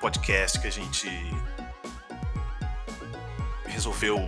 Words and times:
podcast 0.00 0.58
que 0.58 0.66
a 0.66 0.72
gente 0.72 1.08
resolveu 3.66 4.18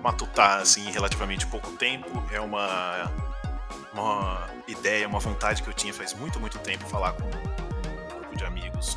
matutar 0.00 0.60
assim, 0.60 0.88
em 0.88 0.92
relativamente 0.92 1.46
pouco 1.46 1.70
tempo. 1.72 2.08
É 2.32 2.40
uma, 2.40 3.12
uma 3.92 4.48
ideia, 4.68 5.06
uma 5.08 5.18
vontade 5.18 5.62
que 5.62 5.68
eu 5.68 5.74
tinha 5.74 5.92
faz 5.92 6.14
muito, 6.14 6.38
muito 6.38 6.58
tempo 6.60 6.86
falar 6.86 7.12
com 7.12 7.24
um 7.24 8.18
grupo 8.20 8.36
de 8.36 8.44
amigos 8.44 8.96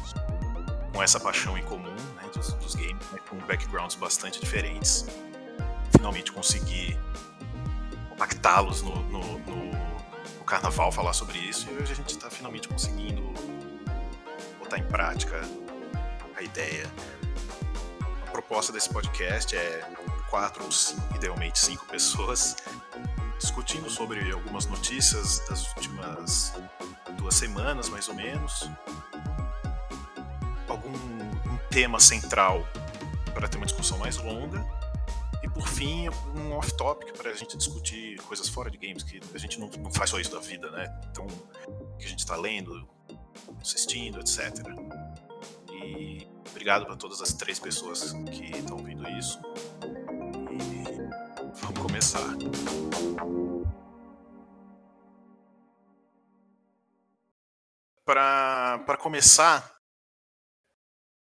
com 0.93 1.03
essa 1.03 1.19
paixão 1.19 1.57
em 1.57 1.63
comum 1.63 1.93
né, 2.15 2.23
dos, 2.33 2.53
dos 2.53 2.75
games, 2.75 3.11
né, 3.11 3.19
com 3.29 3.37
backgrounds 3.39 3.95
bastante 3.95 4.39
diferentes. 4.39 5.05
Finalmente 5.91 6.31
consegui 6.31 6.97
compactá-los 8.09 8.81
no, 8.81 8.95
no, 9.09 9.39
no, 9.39 9.55
no, 10.37 10.45
carnaval 10.45 10.91
falar 10.91 11.11
sobre 11.11 11.39
isso 11.39 11.67
e 11.69 11.81
hoje 11.81 11.91
a 11.91 11.95
gente 11.95 12.09
está 12.09 12.29
finalmente 12.29 12.67
conseguindo 12.67 13.33
botar 14.65 14.79
em 14.79 14.83
prática 14.83 15.41
a 16.35 16.41
ideia. 16.41 16.91
A 18.27 18.31
proposta 18.31 18.73
desse 18.73 18.89
podcast 18.89 19.55
é 19.55 19.87
quatro 20.29 20.63
ou 20.65 20.71
cinco, 20.71 21.15
idealmente 21.15 21.59
cinco 21.59 21.85
pessoas 21.85 22.57
discutindo 23.39 23.89
sobre 23.89 24.31
algumas 24.31 24.65
notícias 24.65 25.39
das 25.47 25.67
últimas 25.75 26.53
duas 27.17 27.35
semanas, 27.35 27.89
mais 27.89 28.09
ou 28.09 28.15
menos. 28.15 28.69
Algum 30.67 30.89
um 30.89 31.57
tema 31.69 31.99
central 31.99 32.67
para 33.33 33.47
ter 33.47 33.57
uma 33.57 33.65
discussão 33.65 33.97
mais 33.99 34.17
longa. 34.17 34.65
E 35.43 35.49
por 35.49 35.67
fim, 35.67 36.09
um 36.35 36.53
off-topic 36.53 37.15
para 37.15 37.29
a 37.29 37.33
gente 37.35 37.55
discutir 37.55 38.19
coisas 38.23 38.49
fora 38.49 38.71
de 38.71 38.77
games, 38.77 39.03
que 39.03 39.21
a 39.33 39.37
gente 39.37 39.59
não, 39.59 39.69
não 39.77 39.91
faz 39.91 40.09
só 40.09 40.19
isso 40.19 40.31
da 40.31 40.39
vida, 40.39 40.71
né? 40.71 40.91
Então, 41.11 41.27
o 41.67 41.97
que 41.97 42.05
a 42.05 42.09
gente 42.09 42.19
está 42.19 42.35
lendo, 42.35 42.87
assistindo, 43.61 44.19
etc. 44.19 44.53
E 45.71 46.27
obrigado 46.49 46.85
para 46.85 46.95
todas 46.95 47.21
as 47.21 47.33
três 47.33 47.59
pessoas 47.59 48.13
que 48.31 48.57
estão 48.57 48.77
ouvindo 48.77 49.07
isso. 49.09 49.39
E 50.51 51.59
vamos 51.59 51.79
começar. 51.81 52.35
Para 58.05 58.97
começar, 58.99 59.79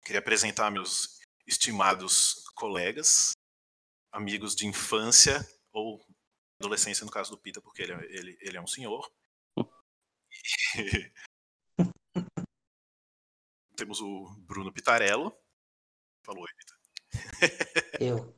queria 0.03 0.19
apresentar 0.19 0.69
meus 0.69 1.19
estimados 1.47 2.43
colegas, 2.55 3.31
amigos 4.11 4.55
de 4.55 4.65
infância 4.67 5.45
ou 5.71 6.05
adolescência, 6.59 7.05
no 7.05 7.11
caso 7.11 7.31
do 7.31 7.37
Pita, 7.37 7.61
porque 7.61 7.83
ele, 7.83 7.93
é, 7.93 8.05
ele, 8.09 8.37
ele 8.41 8.57
é 8.57 8.61
um 8.61 8.67
senhor. 8.67 9.09
Temos 13.75 13.99
o 14.01 14.35
Bruno 14.39 14.71
Pitarello. 14.71 15.35
Falou 16.23 16.45
aí, 16.45 16.53
Pita. 16.55 16.75
Eu. 17.99 18.35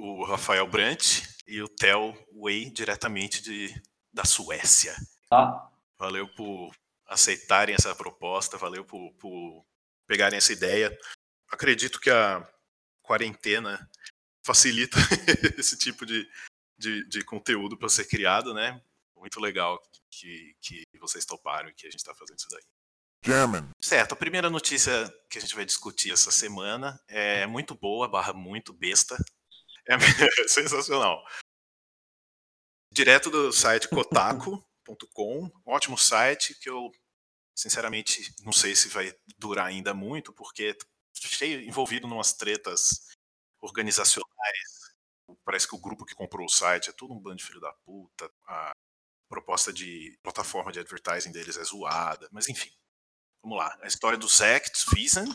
O 0.00 0.24
Rafael 0.24 0.66
Brant 0.66 1.22
e 1.46 1.62
o 1.62 1.68
Theo 1.68 2.14
Wei, 2.34 2.70
diretamente 2.70 3.42
de, 3.42 3.72
da 4.12 4.24
Suécia. 4.24 4.94
Tá. 5.28 5.70
Valeu 5.98 6.28
por 6.34 6.74
aceitarem 7.06 7.74
essa 7.74 7.94
proposta, 7.94 8.58
valeu 8.58 8.84
por, 8.84 9.12
por 9.14 9.64
pegarem 10.06 10.36
essa 10.36 10.52
ideia. 10.52 10.96
Acredito 11.48 12.00
que 12.00 12.10
a 12.10 12.46
quarentena 13.02 13.88
facilita 14.44 14.96
esse 15.58 15.76
tipo 15.78 16.04
de, 16.04 16.28
de, 16.76 17.06
de 17.08 17.24
conteúdo 17.24 17.76
para 17.76 17.88
ser 17.88 18.06
criado, 18.06 18.52
né? 18.52 18.82
Muito 19.22 19.38
legal 19.38 19.80
que, 20.10 20.56
que 20.60 20.84
vocês 20.98 21.24
toparam 21.24 21.68
e 21.68 21.74
que 21.74 21.86
a 21.86 21.90
gente 21.90 22.00
está 22.00 22.12
fazendo 22.12 22.40
isso 22.40 22.48
daí. 22.50 22.62
German. 23.24 23.70
Certo, 23.80 24.14
a 24.14 24.16
primeira 24.16 24.50
notícia 24.50 25.08
que 25.30 25.38
a 25.38 25.40
gente 25.40 25.54
vai 25.54 25.64
discutir 25.64 26.12
essa 26.12 26.32
semana 26.32 27.00
é 27.06 27.46
muito 27.46 27.72
boa, 27.72 28.08
barra 28.08 28.32
muito 28.32 28.72
besta. 28.72 29.16
É 29.86 29.96
sensacional. 30.48 31.24
Direto 32.92 33.30
do 33.30 33.52
site 33.52 33.86
Kotaku.com, 33.88 35.48
ótimo 35.64 35.96
site 35.96 36.58
que 36.58 36.68
eu 36.68 36.90
sinceramente, 37.54 38.34
não 38.42 38.52
sei 38.52 38.74
se 38.74 38.88
vai 38.88 39.14
durar 39.38 39.66
ainda 39.66 39.94
muito, 39.94 40.32
porque 40.32 40.76
cheio 41.14 41.60
envolvido 41.60 42.08
em 42.08 42.10
umas 42.10 42.32
tretas 42.32 43.12
organizacionais. 43.60 44.26
Parece 45.44 45.68
que 45.68 45.76
o 45.76 45.80
grupo 45.80 46.04
que 46.04 46.14
comprou 46.14 46.44
o 46.44 46.50
site 46.50 46.90
é 46.90 46.92
todo 46.92 47.14
um 47.14 47.20
bando 47.20 47.36
de 47.36 47.44
filho 47.44 47.60
da 47.60 47.72
puta. 47.84 48.28
A 48.48 48.72
proposta 49.32 49.72
de 49.72 50.18
plataforma 50.22 50.70
de 50.70 50.78
advertising 50.78 51.32
deles 51.32 51.56
é 51.56 51.64
zoada, 51.64 52.28
mas 52.30 52.50
enfim. 52.50 52.70
Vamos 53.42 53.58
lá. 53.58 53.76
A 53.80 53.86
história 53.86 54.18
do 54.18 54.28
Zack 54.28 54.70
Wiesen. 54.94 55.26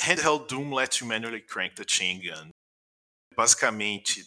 Handheld 0.00 0.46
Doom 0.46 0.72
lets 0.72 1.00
you 1.00 1.06
manually 1.06 1.42
crank 1.42 1.74
the 1.74 1.84
chain 1.86 2.20
gun. 2.20 2.50
Basicamente, 3.36 4.24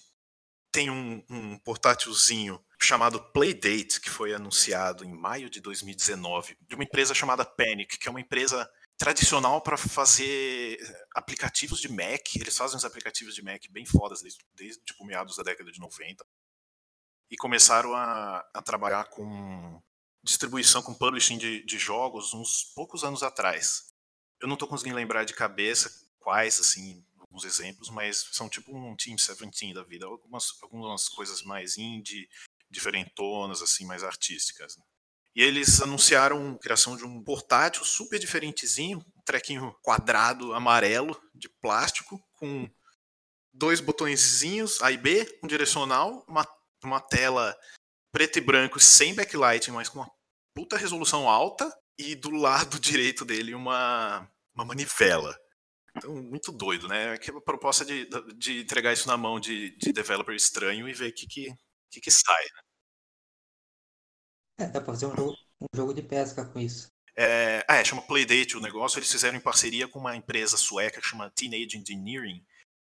tem 0.72 0.90
um, 0.90 1.24
um 1.30 1.58
portátilzinho 1.60 2.64
chamado 2.82 3.24
Playdate, 3.32 4.02
que 4.02 4.10
foi 4.10 4.34
anunciado 4.34 5.06
em 5.06 5.14
maio 5.14 5.50
de 5.50 5.62
2019, 5.62 6.58
de 6.62 6.76
uma 6.76 6.84
empresa 6.84 7.14
chamada 7.14 7.46
Panic, 7.46 7.98
que 7.98 8.08
é 8.08 8.12
uma 8.12 8.20
empresa 8.20 8.70
tradicional 8.98 9.62
para 9.62 9.78
fazer 9.78 10.78
aplicativos 11.16 11.80
de 11.80 11.90
Mac. 11.90 12.36
Eles 12.36 12.58
fazem 12.58 12.78
os 12.78 12.86
aplicativos 12.86 13.34
de 13.34 13.42
Mac 13.42 13.64
bem 13.70 13.86
fodas 13.86 14.22
desde, 14.22 14.44
desde 14.54 14.84
tipo, 14.84 15.06
meados 15.06 15.38
da 15.38 15.44
década 15.44 15.72
de 15.72 15.80
90. 15.80 16.26
E 17.34 17.36
começaram 17.36 17.96
a, 17.96 18.48
a 18.54 18.62
trabalhar 18.62 19.06
com 19.06 19.82
distribuição, 20.24 20.84
com 20.84 20.94
publishing 20.94 21.40
de, 21.40 21.66
de, 21.66 21.80
jogos 21.80 22.32
uns 22.32 22.72
poucos 22.76 23.04
anos 23.04 23.24
atrás. 23.24 23.92
Eu 24.40 24.48
não 24.48 24.54
estou 24.54 24.68
conseguindo 24.68 24.96
lembrar 24.96 25.24
de 25.24 25.34
cabeça 25.34 25.92
quais, 26.20 26.60
assim, 26.60 27.04
alguns 27.18 27.44
exemplos, 27.44 27.90
mas 27.90 28.30
são 28.34 28.48
tipo 28.48 28.78
um 28.78 28.96
Team 28.96 29.16
17 29.16 29.74
da 29.74 29.82
vida. 29.82 30.06
Algumas, 30.06 30.54
algumas 30.62 31.10
coisas 31.10 31.42
mais 31.42 31.76
indie, 31.76 32.30
diferentonas, 32.70 33.64
assim, 33.64 33.84
mais 33.84 34.04
artísticas. 34.04 34.78
Né? 34.78 34.84
E 35.36 35.42
eles 35.42 35.82
anunciaram 35.82 36.52
a 36.52 36.60
criação 36.60 36.96
de 36.96 37.04
um 37.04 37.24
portátil 37.24 37.84
super 37.84 38.20
diferentezinho, 38.20 39.00
um 39.00 39.22
trequinho 39.26 39.76
quadrado 39.82 40.54
amarelo 40.54 41.20
de 41.34 41.50
plástico 41.50 42.24
com 42.34 42.70
dois 43.52 43.80
botõezinhos 43.80 44.80
A 44.84 44.92
e 44.92 44.98
B, 44.98 45.40
um 45.44 45.48
direcional, 45.48 46.24
uma, 46.28 46.48
uma 46.88 47.02
tela 47.02 47.56
preto 48.12 48.38
e 48.38 48.42
branco 48.42 48.80
sem 48.80 49.14
backlight, 49.14 49.72
mas 49.72 49.90
com 49.90 50.00
uma 50.00 50.12
puta 50.56 50.78
resolução 50.78 51.30
alta 51.30 51.72
e 51.98 52.16
do 52.16 52.30
lado 52.30 52.80
direito 52.82 53.26
dele 53.26 53.56
uma, 53.56 54.30
uma 54.54 54.66
manivela. 54.66 55.38
Então, 55.96 56.16
muito 56.16 56.52
doido, 56.52 56.88
né? 56.88 57.18
Que 57.18 57.30
a 57.30 57.42
proposta 57.42 57.86
de, 57.86 58.08
de 58.36 58.62
entregar 58.62 58.94
isso 58.94 59.08
na 59.08 59.16
mão 59.16 59.40
de, 59.40 59.78
de 59.78 59.94
developer 59.94 60.36
estranho 60.36 60.90
e 60.90 60.94
ver 60.94 61.10
o 61.10 61.14
que, 61.14 61.28
que, 61.28 61.54
que, 61.92 62.02
que 62.02 62.12
sai, 62.12 62.44
né? 62.44 62.62
É, 64.60 64.66
dá 64.68 64.82
pra 64.82 64.94
fazer 64.94 65.08
um 65.08 65.16
jogo, 65.16 65.36
um 65.62 65.68
jogo 65.76 65.94
de 65.94 66.02
pesca 66.02 66.46
com 66.46 66.60
isso. 66.60 66.92
É, 67.16 67.64
ah, 67.68 67.76
é, 67.76 67.86
chama 67.86 68.02
Playdate 68.02 68.58
o 68.58 68.62
negócio. 68.62 68.98
Eles 68.98 69.12
fizeram 69.12 69.38
em 69.38 69.42
parceria 69.42 69.88
com 69.88 70.00
uma 70.00 70.16
empresa 70.16 70.58
sueca 70.58 71.00
que 71.00 71.08
chama 71.08 71.32
Teenage 71.32 71.78
Engineering. 71.78 72.44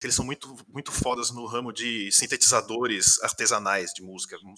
Que 0.03 0.07
eles 0.07 0.15
são 0.15 0.25
muito, 0.25 0.53
muito 0.67 0.91
fodas 0.91 1.31
no 1.31 1.45
ramo 1.45 1.71
de 1.71 2.11
sintetizadores 2.11 3.23
artesanais 3.23 3.93
de 3.93 4.03
música. 4.03 4.35
Um 4.43 4.53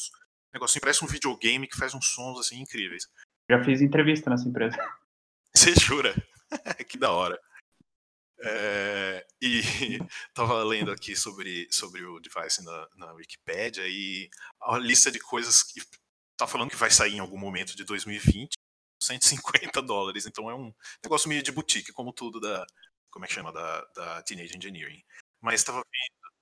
negócio 0.52 0.82
parece 0.82 1.06
um 1.06 1.08
videogame 1.08 1.68
que 1.68 1.78
faz 1.78 1.94
uns 1.94 2.08
sons 2.08 2.40
assim 2.40 2.60
incríveis. 2.60 3.08
Já 3.48 3.64
fiz 3.64 3.80
entrevista 3.80 4.28
nessa 4.28 4.50
empresa. 4.50 4.76
Você 5.56 5.76
jura? 5.76 6.16
que 6.90 6.98
da 6.98 7.12
hora. 7.12 7.40
É, 8.40 9.24
e 9.40 9.62
tava 10.34 10.64
lendo 10.64 10.90
aqui 10.92 11.16
sobre, 11.16 11.68
sobre 11.72 12.04
o 12.04 12.20
device 12.20 12.64
na, 12.64 12.88
na 12.96 13.14
Wikipedia 13.14 13.88
e 13.88 14.28
a 14.64 14.80
lista 14.80 15.12
de 15.12 15.20
coisas 15.20 15.62
que 15.62 15.80
tá 16.36 16.48
falando 16.48 16.72
que 16.72 16.76
vai 16.76 16.90
sair 16.90 17.14
em 17.14 17.20
algum 17.20 17.38
momento 17.38 17.78
de 17.78 17.84
2020, 17.84 18.50
150 19.00 19.80
dólares. 19.84 20.26
Então 20.26 20.50
é 20.50 20.56
um 20.56 20.74
negócio 21.04 21.30
meio 21.30 21.44
de 21.44 21.52
boutique, 21.52 21.94
como 21.94 22.12
tudo 22.12 22.40
da. 22.40 22.66
Como 23.12 23.24
é 23.24 23.28
que 23.28 23.34
chama? 23.36 23.54
Da, 23.54 23.86
da 23.96 24.24
Teenage 24.24 24.58
Engineering. 24.58 25.02
Mas 25.46 25.62
estava 25.62 25.78
vendo. 25.78 26.34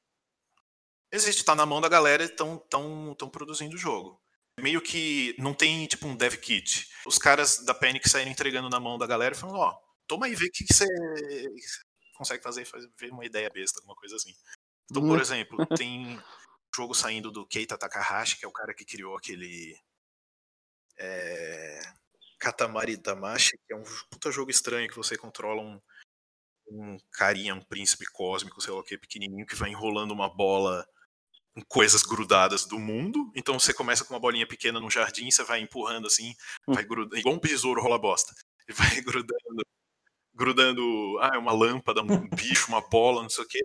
Existe, 1.11 1.43
tá 1.43 1.53
na 1.53 1.65
mão 1.65 1.81
da 1.81 1.89
galera 1.89 2.23
e 2.23 2.27
estão 2.27 2.57
tão, 2.57 3.13
tão 3.15 3.29
produzindo 3.29 3.75
o 3.75 3.77
jogo. 3.77 4.17
Meio 4.57 4.81
que 4.81 5.35
não 5.37 5.53
tem 5.53 5.85
tipo 5.87 6.07
um 6.07 6.15
dev 6.15 6.35
kit. 6.35 6.87
Os 7.05 7.17
caras 7.17 7.65
da 7.65 7.73
Panic 7.73 8.07
saíram 8.07 8.31
entregando 8.31 8.69
na 8.69 8.79
mão 8.79 8.97
da 8.97 9.05
galera 9.05 9.35
e 9.35 9.37
falando: 9.37 9.59
ó, 9.59 9.71
oh, 9.71 9.77
toma 10.07 10.25
aí, 10.27 10.35
vê 10.35 10.45
o 10.45 10.51
que, 10.51 10.63
você 10.73 10.85
consegue 12.15 12.41
fazer, 12.41 12.63
fazer, 12.63 12.89
ver 12.97 13.11
uma 13.11 13.25
ideia 13.25 13.49
besta, 13.49 13.79
alguma 13.79 13.95
coisa 13.95 14.15
assim. 14.15 14.33
Então, 14.89 15.01
por 15.01 15.17
uhum. 15.17 15.21
exemplo, 15.21 15.65
tem 15.75 16.21
jogo 16.73 16.93
saindo 16.93 17.29
do 17.29 17.45
Keita 17.45 17.77
Takahashi, 17.77 18.37
que 18.37 18.45
é 18.45 18.47
o 18.47 18.53
cara 18.53 18.73
que 18.73 18.85
criou 18.85 19.17
aquele. 19.17 19.77
É, 20.97 21.79
Katamari 22.39 22.95
Damashi, 22.95 23.57
que 23.67 23.73
é 23.73 23.75
um 23.75 23.83
puta 24.09 24.31
jogo 24.31 24.49
estranho 24.49 24.87
que 24.87 24.95
você 24.95 25.17
controla 25.17 25.61
um, 25.61 25.81
um 26.67 26.97
carinha, 27.11 27.55
um 27.55 27.61
príncipe 27.61 28.05
cósmico, 28.11 28.61
sei 28.61 28.73
lá 28.73 28.79
o 28.79 28.83
que, 28.83 28.97
pequenininho, 28.97 29.45
que 29.45 29.55
vai 29.55 29.69
enrolando 29.69 30.11
uma 30.11 30.33
bola 30.33 30.85
coisas 31.67 32.03
grudadas 32.03 32.65
do 32.65 32.79
mundo. 32.79 33.31
Então 33.35 33.59
você 33.59 33.73
começa 33.73 34.03
com 34.03 34.13
uma 34.13 34.19
bolinha 34.19 34.47
pequena 34.47 34.79
no 34.79 34.89
jardim, 34.89 35.29
você 35.29 35.43
vai 35.43 35.59
empurrando 35.59 36.07
assim, 36.07 36.33
Hum. 36.67 36.73
vai 36.73 36.83
grudando, 36.83 37.17
igual 37.17 37.35
um 37.35 37.39
besouro 37.39 37.81
rola 37.81 37.99
bosta. 37.99 38.33
E 38.67 38.73
vai 38.73 38.89
grudando, 39.05 39.65
grudando, 40.33 41.19
ah, 41.19 41.37
uma 41.39 41.53
lâmpada, 41.53 42.01
um 42.01 42.05
bicho, 42.57 42.67
uma 42.69 42.81
bola, 42.81 43.21
não 43.21 43.29
sei 43.29 43.43
o 43.43 43.47
quê. 43.47 43.59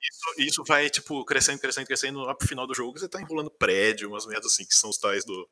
Isso, 0.00 0.34
isso 0.38 0.64
vai, 0.64 0.88
tipo, 0.90 1.24
crescendo, 1.24 1.60
crescendo, 1.60 1.86
crescendo. 1.86 2.20
Lá 2.20 2.34
pro 2.34 2.48
final 2.48 2.66
do 2.66 2.74
jogo 2.74 2.98
você 2.98 3.08
tá 3.08 3.20
enrolando 3.20 3.50
prédio, 3.50 4.08
umas 4.08 4.26
merdas 4.26 4.52
assim, 4.52 4.64
que 4.64 4.74
são 4.74 4.90
os 4.90 4.98
tais 4.98 5.24
do, 5.24 5.48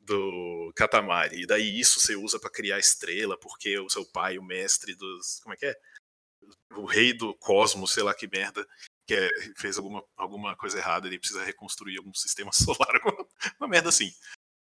do 0.00 0.72
Katamari. 0.76 1.42
E 1.42 1.46
daí 1.46 1.78
isso 1.78 2.00
você 2.00 2.16
usa 2.16 2.38
pra 2.38 2.50
criar 2.50 2.78
estrela, 2.78 3.38
porque 3.38 3.78
o 3.78 3.88
seu 3.88 4.04
pai, 4.04 4.38
o 4.38 4.44
mestre 4.44 4.94
dos. 4.96 5.40
Como 5.42 5.54
é 5.54 5.56
que 5.56 5.66
é? 5.66 5.74
O 6.72 6.84
rei 6.84 7.12
do 7.12 7.34
cosmos, 7.34 7.92
sei 7.92 8.02
lá 8.02 8.14
que 8.14 8.28
merda, 8.28 8.66
que 9.06 9.14
é- 9.14 9.30
fez 9.56 9.78
alguma, 9.78 10.04
alguma 10.16 10.56
coisa 10.56 10.78
errada, 10.78 11.06
ele 11.06 11.18
precisa 11.18 11.44
reconstruir 11.44 11.96
algum 11.98 12.12
sistema 12.14 12.50
solar, 12.88 12.94
alguma, 13.02 13.26
uma 13.58 13.68
merda 13.68 13.88
assim. 13.88 14.12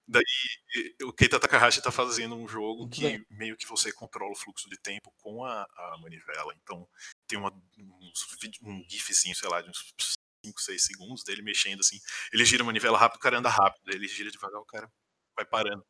Daí 0.06 0.24
o 1.04 1.14
Keita 1.14 1.40
Takahashi 1.40 1.82
tá 1.82 1.90
fazendo 1.90 2.36
um 2.36 2.46
jogo 2.46 2.82
Muito 2.82 2.96
que 3.00 3.26
meio 3.30 3.56
que 3.56 3.66
você 3.66 3.92
controla 3.92 4.34
o 4.34 4.36
fluxo 4.36 4.70
de 4.70 4.78
tempo 4.78 5.14
com 5.22 5.46
a, 5.46 5.64
a 5.64 5.98
manivela. 6.02 6.54
Então 6.62 6.88
tem 7.26 7.40
uma, 7.40 7.54
uns 7.78 8.28
um 8.62 8.84
gifzinho, 8.90 9.34
sei 9.34 9.48
lá, 9.50 9.62
de 9.62 9.70
uns 9.70 9.94
5, 10.46 10.62
6 10.62 10.84
segundos 10.84 11.24
dele 11.24 11.42
mexendo 11.42 11.80
assim. 11.80 12.00
Ele 12.34 12.44
gira 12.44 12.64
a 12.64 12.66
manivela 12.66 12.98
rápido, 12.98 13.18
o 13.18 13.22
cara 13.22 13.40
anda 13.40 13.50
rápido. 13.50 13.94
Ele 13.94 14.08
gira 14.08 14.30
devagar, 14.30 14.60
o 14.60 14.66
cara 14.66 14.92
vai 15.38 15.46
parando. 15.46 15.86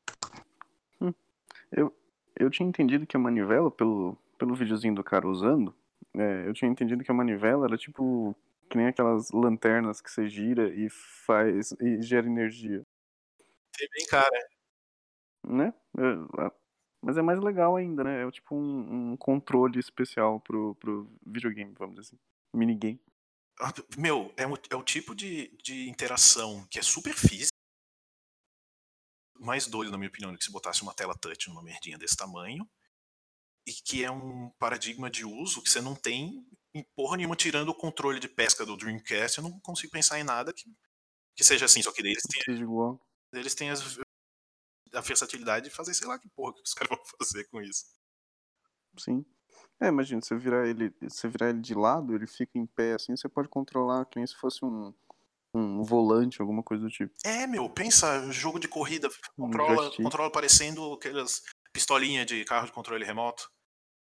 Eu 2.36 2.50
tinha 2.50 2.68
entendido 2.68 3.06
que 3.06 3.16
a 3.16 3.20
manivela, 3.20 3.70
pelo, 3.70 4.18
pelo 4.44 4.56
videozinho 4.56 4.94
do 4.94 5.04
cara 5.06 5.26
usando, 5.26 5.74
é, 6.14 6.46
eu 6.46 6.54
tinha 6.54 6.70
entendido 6.70 7.02
que 7.02 7.10
a 7.10 7.14
manivela 7.14 7.66
era 7.66 7.78
tipo 7.78 8.36
que 8.70 8.78
nem 8.78 8.88
aquelas 8.88 9.32
lanternas 9.32 10.02
que 10.02 10.12
você 10.12 10.28
gira 10.28 10.68
e 10.68 10.90
faz 10.90 11.72
e 11.80 12.02
gera 12.02 12.28
energia, 12.28 12.86
Tem 13.78 13.88
bem, 13.90 14.06
cara. 14.08 14.30
né? 15.48 15.74
É, 15.98 16.42
a- 16.42 16.52
mas 17.02 17.18
é 17.18 17.22
mais 17.22 17.40
legal 17.40 17.76
ainda, 17.78 18.04
né? 18.04 18.26
É 18.28 18.32
tipo 18.32 18.54
um, 18.56 19.12
um 19.14 19.18
controle 19.18 19.80
especial 19.80 20.40
pro, 20.42 20.76
pro 20.76 21.10
videogame, 21.26 21.74
vamos 21.78 21.96
dizer 21.96 22.08
assim. 22.08 22.20
Minigame. 22.54 23.00
Ah, 23.62 23.72
Meu, 23.98 24.34
é 24.36 24.46
o, 24.48 24.54
é 24.72 24.76
o 24.76 24.84
tipo 24.84 25.16
de, 25.16 25.56
de 25.64 25.90
interação 25.90 26.66
que 26.70 26.80
é 26.80 26.82
super 26.82 27.14
física. 27.14 27.54
Mais 29.40 29.68
doido, 29.68 29.92
na 29.92 29.98
minha 29.98 30.10
opinião, 30.10 30.32
do 30.32 30.38
que 30.38 30.46
se 30.46 30.52
botasse 30.52 30.82
uma 30.82 30.94
tela 30.94 31.14
touch 31.16 31.48
numa 31.50 31.62
merdinha 31.64 31.98
desse 31.98 32.16
tamanho. 32.16 32.68
E 33.66 33.72
que 33.74 34.04
é 34.04 34.12
um 34.12 34.50
paradigma 34.60 35.10
de 35.10 35.26
uso 35.26 35.62
que 35.62 35.70
você 35.70 35.82
não 35.82 35.96
tem 35.96 36.46
em 36.74 36.84
porra 36.96 37.18
nenhuma, 37.18 37.36
tirando 37.36 37.70
o 37.70 37.76
controle 37.76 38.20
de 38.20 38.28
pesca 38.28 38.66
do 38.66 38.76
Dreamcast. 38.76 39.38
Eu 39.38 39.44
não 39.44 39.60
consigo 39.60 39.92
pensar 39.92 40.20
em 40.20 40.24
nada 40.24 40.52
que, 40.54 40.66
que 41.36 41.44
seja 41.44 41.66
assim. 41.66 41.82
Só 41.82 41.92
que 41.92 42.02
eles 42.02 42.24
têm, 42.24 42.44
eles 43.34 43.56
têm 43.56 43.70
as- 43.70 44.00
a 44.94 45.02
versatilidade 45.02 45.70
de 45.70 45.76
fazer, 45.76 45.94
sei 45.94 46.08
lá 46.08 46.20
que 46.20 46.30
porra 46.30 46.54
que 46.54 46.62
os 46.62 46.74
caras 46.76 46.98
vão 46.98 47.06
fazer 47.20 47.46
com 47.50 47.62
isso. 47.62 47.86
Sim. 48.98 49.26
É, 49.80 49.88
imagina, 49.88 50.22
você 50.22 50.36
virar 50.38 50.68
ele, 50.68 50.94
você 51.02 51.28
virar 51.28 51.50
ele 51.50 51.60
de 51.62 51.74
lado, 51.74 52.16
ele 52.16 52.28
fica 52.28 52.58
em 52.58 52.66
pé 52.66 52.94
assim, 52.94 53.16
você 53.16 53.28
pode 53.28 53.50
controlar 53.50 54.06
que 54.06 54.18
nem 54.18 54.26
se 54.26 54.36
fosse 54.36 54.64
um, 54.64 54.94
um 55.54 55.84
volante, 55.84 56.42
alguma 56.42 56.64
coisa 56.64 56.84
do 56.84 56.90
tipo. 56.90 57.14
É, 57.26 57.46
meu, 57.48 57.70
pensa, 57.70 58.32
jogo 58.32 58.60
de 58.60 58.68
corrida, 58.68 59.10
controla, 59.36 59.92
controla 59.98 60.32
parecendo 60.32 60.94
aquelas 60.94 61.42
pistolinhas 61.74 62.28
de 62.28 62.46
carro 62.46 62.68
de 62.68 62.72
controle 62.72 63.04
remoto. 63.04 63.52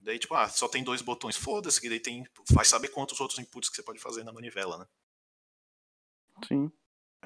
Daí, 0.01 0.19
tipo, 0.19 0.35
ah, 0.35 0.49
só 0.49 0.69
tem 0.69 0.83
dois 0.83 1.03
botões. 1.03 1.37
Foda-se, 1.37 1.81
que 1.81 1.89
daí 1.89 2.01
tem. 2.01 2.27
Vai 2.51 2.65
saber 2.65 2.89
quantos 2.89 3.21
outros 3.21 3.39
inputs 3.39 3.69
que 3.69 3.77
você 3.77 3.83
pode 3.83 3.99
fazer 3.99 4.25
na 4.25 4.33
manivela, 4.33 4.79
né? 4.79 4.87
Sim. 6.47 6.73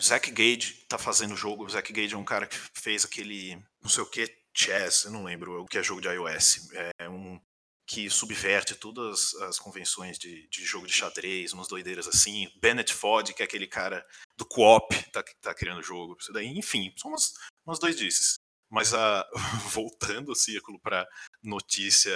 Zack 0.00 0.30
Gage 0.30 0.86
tá 0.88 0.98
fazendo 0.98 1.34
o 1.34 1.36
jogo. 1.36 1.64
O 1.64 1.70
Zack 1.70 1.92
Gage 1.92 2.14
é 2.14 2.18
um 2.18 2.24
cara 2.24 2.46
que 2.46 2.56
fez 2.74 3.04
aquele. 3.04 3.62
não 3.80 3.90
sei 3.90 4.02
o 4.02 4.06
que, 4.06 4.26
chess, 4.54 5.04
eu 5.04 5.10
não 5.10 5.24
lembro 5.24 5.62
o 5.62 5.66
que 5.66 5.78
é 5.78 5.82
jogo 5.82 6.00
de 6.00 6.08
iOS. 6.08 6.70
É 6.98 7.08
um 7.08 7.40
que 7.84 8.08
subverte 8.08 8.74
todas 8.74 9.34
as 9.34 9.58
convenções 9.58 10.18
de, 10.18 10.48
de 10.48 10.64
jogo 10.64 10.86
de 10.86 10.92
xadrez, 10.92 11.52
umas 11.52 11.68
doideiras 11.68 12.08
assim. 12.08 12.50
Bennett 12.60 12.94
Foddy, 12.94 13.34
que 13.34 13.42
é 13.42 13.44
aquele 13.44 13.66
cara 13.66 14.06
do 14.36 14.46
co-op, 14.46 14.94
tá, 15.10 15.22
tá 15.40 15.54
criando 15.54 15.80
o 15.80 15.82
jogo. 15.82 16.16
Isso 16.18 16.32
daí, 16.32 16.46
enfim, 16.46 16.92
são 16.96 17.10
umas, 17.10 17.34
umas 17.66 17.78
doidices. 17.78 18.38
Mas 18.72 18.94
a, 18.94 19.28
voltando 19.70 20.32
o 20.32 20.34
círculo 20.34 20.80
pra 20.80 21.06
notícia, 21.42 22.12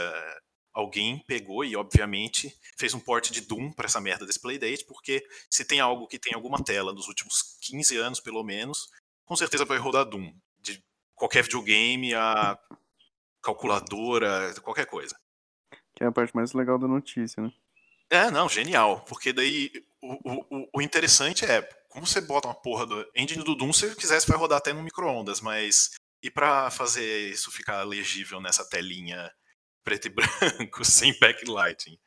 alguém 0.73 1.23
pegou 1.26 1.62
e, 1.64 1.76
obviamente, 1.76 2.50
fez 2.79 2.94
um 2.94 3.00
port 3.00 3.31
de 3.31 3.43
Doom 3.43 3.70
pra 3.73 3.85
essa 3.85 4.00
merda 4.00 4.25
desse 4.25 4.41
Playdate, 4.41 4.87
porque 4.87 5.23
se 5.50 5.64
tem 5.67 5.81
algo 5.81 6.06
que 6.08 6.19
tem 6.19 6.35
alguma 6.35 6.64
tela 6.64 6.93
nos 6.94 7.08
últimos 7.08 7.58
15 7.61 7.97
anos, 7.99 8.20
pelo 8.20 8.43
menos, 8.43 8.88
com 9.26 9.37
certeza 9.37 9.67
vai 9.67 9.76
rodar 9.79 10.06
Doom. 10.06 10.32
De 10.58 10.82
qualquer 11.14 11.43
videogame, 11.44 12.14
a 12.14 12.58
calculadora, 13.43 14.55
qualquer 14.62 14.87
coisa. 14.87 15.14
Que 15.94 16.05
é 16.05 16.06
a 16.06 16.12
parte 16.12 16.35
mais 16.35 16.53
legal 16.53 16.79
da 16.79 16.88
notícia, 16.88 17.43
né? 17.43 17.53
É, 18.11 18.31
não, 18.31 18.49
genial. 18.49 19.05
Porque 19.05 19.32
daí 19.32 19.70
o, 20.03 20.14
o, 20.56 20.69
o- 20.76 20.82
interessante 20.82 21.44
é, 21.44 21.62
como 21.88 22.06
você 22.06 22.20
bota 22.20 22.49
uma 22.49 22.55
porra 22.55 22.87
do 22.87 23.06
engine 23.14 23.43
do 23.43 23.55
Doom, 23.55 23.73
se 23.73 23.94
quisesse 23.97 24.26
vai 24.29 24.37
rodar 24.38 24.58
até 24.58 24.73
no 24.73 24.82
micro-ondas, 24.82 25.41
mas 25.41 25.91
e 26.26 26.31
pra 26.31 26.70
fazer 26.70 27.31
isso 27.31 27.50
ficar 27.50 27.82
legível 27.84 28.40
nessa 28.40 28.69
telinha 28.69 29.31
preto 29.84 30.06
e 30.06 30.11
branco, 30.70 30.84
sem 30.84 31.17
backlighting? 31.19 31.99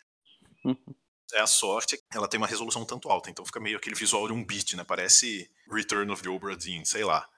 É 1.32 1.42
a 1.42 1.46
sorte, 1.46 1.96
ela 2.12 2.28
tem 2.28 2.40
uma 2.40 2.48
resolução 2.48 2.84
tanto 2.84 3.08
alta, 3.08 3.30
então 3.30 3.46
fica 3.46 3.60
meio 3.60 3.78
aquele 3.78 3.96
visual 3.96 4.26
de 4.26 4.34
um 4.34 4.44
beat, 4.44 4.74
né? 4.74 4.84
Parece 4.84 5.48
Return 5.72 6.12
of 6.12 6.24
the 6.24 6.30
Obra 6.30 6.58
Dinn, 6.58 6.84
sei 6.84 7.04
lá. 7.04 7.30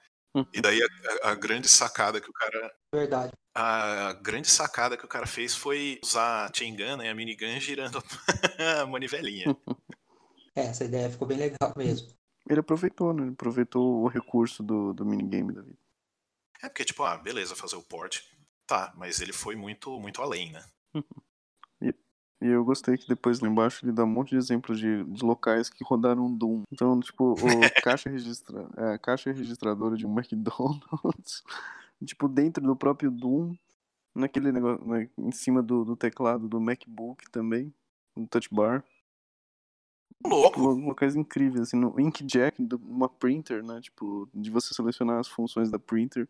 E 0.54 0.62
daí 0.62 0.80
a, 0.82 1.28
a- 1.28 1.32
a 1.32 1.36
grande 1.36 1.68
sacada 1.68 2.22
que 2.22 2.30
o 2.30 2.32
cara 2.32 2.74
Verdade. 2.96 3.34
a 3.54 4.14
grande 4.24 4.48
sacada 4.50 4.96
que 4.96 5.04
o 5.04 5.10
cara 5.10 5.28
fez 5.28 5.54
foi 5.54 6.00
usar 6.02 6.46
a 6.46 6.52
chain 6.56 6.74
gun, 6.74 6.96
né, 6.96 7.10
a 7.10 7.14
minigun 7.14 7.60
girando 7.60 8.02
a 8.80 8.86
manivelinha. 8.88 9.54
É, 10.56 10.68
essa 10.68 10.86
ideia 10.86 11.10
ficou 11.10 11.28
bem 11.28 11.38
legal 11.38 11.74
mesmo. 11.76 12.14
Ele 12.50 12.62
aproveitou, 12.62 13.12
né? 13.14 13.24
Ele 13.24 13.34
aproveitou 13.34 14.04
o 14.04 14.08
recurso 14.08 14.64
do, 14.64 14.94
do 14.94 15.06
minigame 15.06 15.54
da 15.54 15.64
vida. 15.64 15.78
É 16.62 16.70
porque, 16.70 16.86
tipo, 16.86 17.04
ah, 17.04 17.18
beleza, 17.18 17.56
fazer 17.56 17.76
o 17.76 17.82
port. 17.82 18.22
Tá, 18.68 18.94
mas 18.96 19.20
ele 19.20 19.34
foi 19.34 19.56
muito, 19.56 20.00
muito 20.00 20.22
além, 20.22 20.52
né? 20.52 20.64
E 22.42 22.48
eu 22.48 22.66
gostei 22.66 22.98
que 22.98 23.08
depois 23.08 23.40
lá 23.40 23.48
embaixo 23.48 23.86
ele 23.86 23.92
dá 23.92 24.04
um 24.04 24.08
monte 24.08 24.32
de 24.32 24.38
exemplos 24.38 24.80
de, 24.80 25.04
de 25.04 25.24
locais 25.24 25.70
que 25.70 25.84
rodaram 25.84 26.36
Doom. 26.36 26.64
Então, 26.72 27.00
tipo, 27.00 27.34
o 27.34 27.38
caixa, 27.84 28.10
registra, 28.10 28.68
é, 28.78 28.98
caixa 28.98 29.32
registradora 29.32 29.96
de 29.96 30.08
um 30.08 30.12
McDonald's, 30.18 31.44
tipo, 32.04 32.28
dentro 32.28 32.64
do 32.64 32.76
próprio 32.76 33.12
Doom, 33.12 33.56
naquele 34.16 34.52
negócio, 34.52 34.84
né, 34.88 35.08
em 35.20 35.32
cima 35.32 35.62
do, 35.62 35.86
do 35.86 35.96
teclado 35.96 36.50
do 36.50 36.60
MacBook 36.60 37.30
também, 37.30 37.72
no 38.16 38.28
touch 38.28 38.50
bar. 38.52 38.84
Louco! 40.26 40.60
Lo- 40.60 40.88
Locais 40.88 41.16
incríveis, 41.16 41.62
assim, 41.62 41.78
no 41.78 42.00
inkjet 42.00 42.54
de 42.60 42.76
uma 42.76 43.10
printer, 43.10 43.64
né, 43.64 43.80
tipo, 43.82 44.30
de 44.34 44.50
você 44.50 44.74
selecionar 44.74 45.20
as 45.20 45.28
funções 45.28 45.72
da 45.72 45.80
printer. 45.80 46.28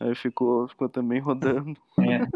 Aí 0.00 0.14
ficou, 0.14 0.68
ficou 0.68 0.88
também 0.88 1.20
rodando. 1.20 1.80
É. 2.00 2.26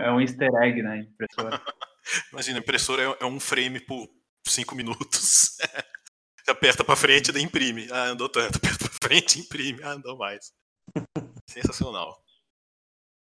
É 0.00 0.10
um 0.10 0.20
easter 0.20 0.52
egg 0.56 0.82
na 0.82 0.98
impressora. 0.98 1.62
Imagina, 2.32 2.58
impressora 2.58 3.02
é, 3.02 3.16
é 3.20 3.26
um 3.26 3.38
frame 3.38 3.78
por 3.80 4.08
5 4.46 4.74
minutos. 4.74 5.56
Você 6.44 6.50
aperta 6.50 6.82
pra 6.82 6.96
frente, 6.96 7.30
daí 7.30 7.42
imprime. 7.42 7.86
Ah, 7.92 8.06
andou 8.06 8.28
tanto. 8.28 8.56
Aperta 8.58 8.88
pra 8.88 9.08
frente, 9.08 9.38
imprime. 9.38 9.82
Ah, 9.82 9.92
andou 9.92 10.16
mais. 10.16 10.52
Sensacional. 11.46 12.20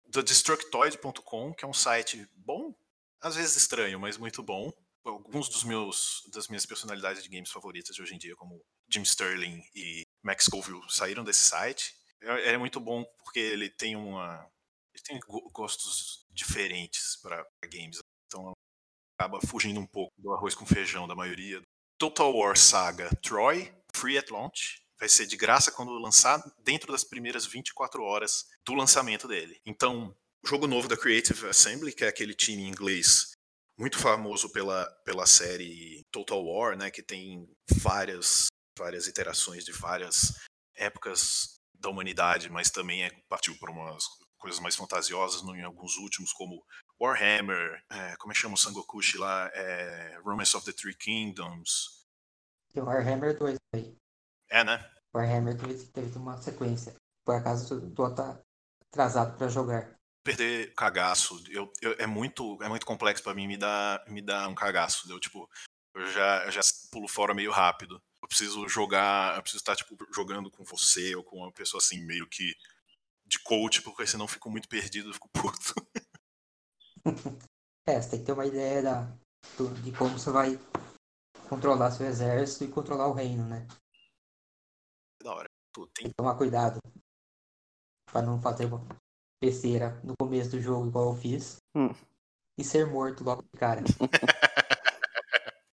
Do 0.07 0.23
Destructoid.com, 0.23 1.53
que 1.53 1.65
é 1.65 1.67
um 1.67 1.73
site 1.73 2.27
bom, 2.35 2.73
às 3.21 3.35
vezes 3.35 3.55
estranho, 3.55 3.99
mas 3.99 4.17
muito 4.17 4.41
bom. 4.43 4.71
Alguns 5.05 5.47
dos 5.49 5.63
meus 5.63 6.23
das 6.33 6.47
minhas 6.49 6.65
personalidades 6.65 7.23
de 7.23 7.29
games 7.29 7.49
favoritas 7.51 7.95
de 7.95 8.01
hoje 8.01 8.13
em 8.15 8.17
dia, 8.17 8.35
como 8.35 8.61
Jim 8.89 9.01
Sterling 9.01 9.61
e 9.73 10.05
Max 10.23 10.45
Scoville, 10.45 10.81
saíram 10.89 11.23
desse 11.23 11.41
site. 11.41 11.93
É, 12.21 12.51
é 12.53 12.57
muito 12.57 12.79
bom 12.79 13.03
porque 13.23 13.39
ele 13.39 13.69
tem 13.69 13.95
uma 13.95 14.45
ele 14.93 15.03
tem 15.03 15.19
go- 15.21 15.49
gostos 15.51 16.25
diferentes 16.31 17.15
para 17.21 17.45
games, 17.71 17.99
então 18.27 18.51
acaba 19.17 19.39
fugindo 19.47 19.79
um 19.79 19.87
pouco 19.87 20.11
do 20.17 20.33
arroz 20.33 20.53
com 20.55 20.65
feijão 20.65 21.07
da 21.07 21.15
maioria. 21.15 21.61
Total 21.97 22.33
War 22.35 22.57
Saga 22.57 23.09
Troy, 23.21 23.73
free 23.95 24.17
at 24.17 24.29
launch, 24.29 24.81
vai 24.99 25.07
ser 25.09 25.25
de 25.25 25.37
graça 25.37 25.71
quando 25.71 25.91
lançar 25.99 26.41
dentro 26.59 26.91
das 26.91 27.03
primeiras 27.03 27.45
24 27.45 28.03
horas 28.03 28.45
do 28.65 28.73
lançamento 28.73 29.27
dele. 29.27 29.59
Então, 29.65 30.15
jogo 30.45 30.67
novo 30.67 30.87
da 30.87 30.97
Creative 30.97 31.47
Assembly, 31.47 31.93
que 31.93 32.03
é 32.03 32.07
aquele 32.07 32.33
time 32.33 32.63
inglês 32.63 33.31
muito 33.77 33.97
famoso 33.97 34.51
pela, 34.51 34.85
pela 35.05 35.25
série 35.25 36.05
Total 36.11 36.43
War, 36.43 36.77
né, 36.77 36.91
que 36.91 37.01
tem 37.01 37.49
várias 37.81 38.47
várias 38.77 39.07
iterações 39.07 39.65
de 39.65 39.73
várias 39.73 40.33
épocas 40.75 41.59
da 41.73 41.89
humanidade, 41.89 42.49
mas 42.49 42.69
também 42.69 43.03
é, 43.03 43.11
partiu 43.27 43.57
para 43.59 43.71
umas 43.71 44.05
coisas 44.37 44.59
mais 44.59 44.75
fantasiosas 44.75 45.41
em 45.41 45.63
alguns 45.63 45.97
últimos, 45.97 46.31
como 46.31 46.63
Warhammer, 46.99 47.83
é, 47.91 48.15
como 48.17 48.31
é 48.31 48.35
que 48.35 48.41
chama 48.41 48.55
o 48.55 48.57
Sangokushi 48.57 49.17
lá? 49.17 49.49
É, 49.53 50.17
Romance 50.23 50.55
of 50.55 50.65
the 50.65 50.71
Three 50.71 50.95
Kingdoms. 50.95 52.05
Tem 52.73 52.81
o 52.81 52.85
Warhammer 52.85 53.37
2 53.37 53.57
aí. 53.73 53.97
É, 54.49 54.63
né? 54.63 54.89
Warhammer 55.13 55.57
teve, 55.57 55.85
teve 55.87 56.17
uma 56.17 56.37
sequência. 56.41 56.95
Por 57.25 57.35
acaso 57.35 57.91
tu 57.91 58.15
tá 58.15 58.41
atrasado 58.87 59.37
pra 59.37 59.47
jogar. 59.47 59.98
Perder 60.23 60.73
cagaço, 60.75 61.41
eu, 61.49 61.71
eu- 61.81 61.95
é 61.97 62.05
muito 62.05 62.61
é 62.61 62.67
muito 62.69 62.85
complexo 62.85 63.23
pra 63.23 63.33
mim, 63.33 63.47
me 63.47 63.57
dá 63.57 64.03
me 64.07 64.21
dá 64.21 64.47
um 64.47 64.55
cagaço. 64.55 65.09
Eu 65.11 65.19
tipo, 65.19 65.49
eu 65.95 66.11
já 66.11 66.45
eu 66.45 66.51
já 66.51 66.61
pulo 66.91 67.07
fora 67.07 67.33
meio 67.33 67.51
rápido. 67.51 68.01
Eu 68.21 68.27
preciso 68.27 68.67
jogar, 68.67 69.35
eu 69.37 69.41
preciso 69.41 69.61
estar 69.61 69.75
tipo 69.75 69.97
jogando 70.13 70.51
com 70.51 70.63
você 70.65 71.15
ou 71.15 71.23
com 71.23 71.37
uma 71.37 71.51
pessoa 71.51 71.79
assim 71.81 72.01
meio 72.05 72.27
que 72.27 72.53
de 73.25 73.39
coach, 73.39 73.81
porque 73.81 74.05
senão 74.05 74.25
eu 74.25 74.29
fico 74.29 74.49
muito 74.49 74.67
perdido, 74.67 75.09
eu 75.09 75.13
fico 75.13 75.29
puto. 75.33 75.73
É, 77.87 77.99
você 77.99 78.09
tem 78.11 78.19
que 78.19 78.25
ter 78.27 78.33
uma 78.33 78.45
ideia 78.45 78.83
da, 78.83 79.17
de 79.81 79.91
como 79.93 80.11
você 80.19 80.29
vai 80.29 80.59
controlar 81.49 81.89
seu 81.89 82.05
exército 82.05 82.65
e 82.65 82.67
controlar 82.71 83.07
o 83.07 83.13
reino, 83.13 83.47
né? 83.47 83.67
da 85.23 85.33
hora. 85.33 85.49
Tu 85.73 85.87
tem 85.87 86.03
Tem 86.03 86.07
que 86.09 86.13
tomar 86.15 86.35
cuidado 86.37 86.79
pra 88.11 88.21
não 88.21 88.39
fazer 88.39 88.69
besteira 89.49 89.99
no 90.03 90.13
começo 90.19 90.51
do 90.51 90.61
jogo 90.61 90.87
igual 90.87 91.09
eu 91.11 91.15
fiz 91.15 91.57
Hum. 91.75 91.93
e 92.57 92.63
ser 92.63 92.85
morto 92.87 93.23
logo 93.23 93.41
de 93.43 93.57
cara. 93.59 93.81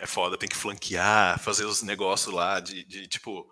é 0.00 0.06
foda, 0.06 0.38
tem 0.38 0.48
que 0.48 0.56
flanquear, 0.56 1.38
fazer 1.38 1.64
os 1.64 1.82
negócios 1.82 2.34
lá 2.34 2.60
de, 2.60 2.84
de 2.84 3.06
tipo, 3.08 3.50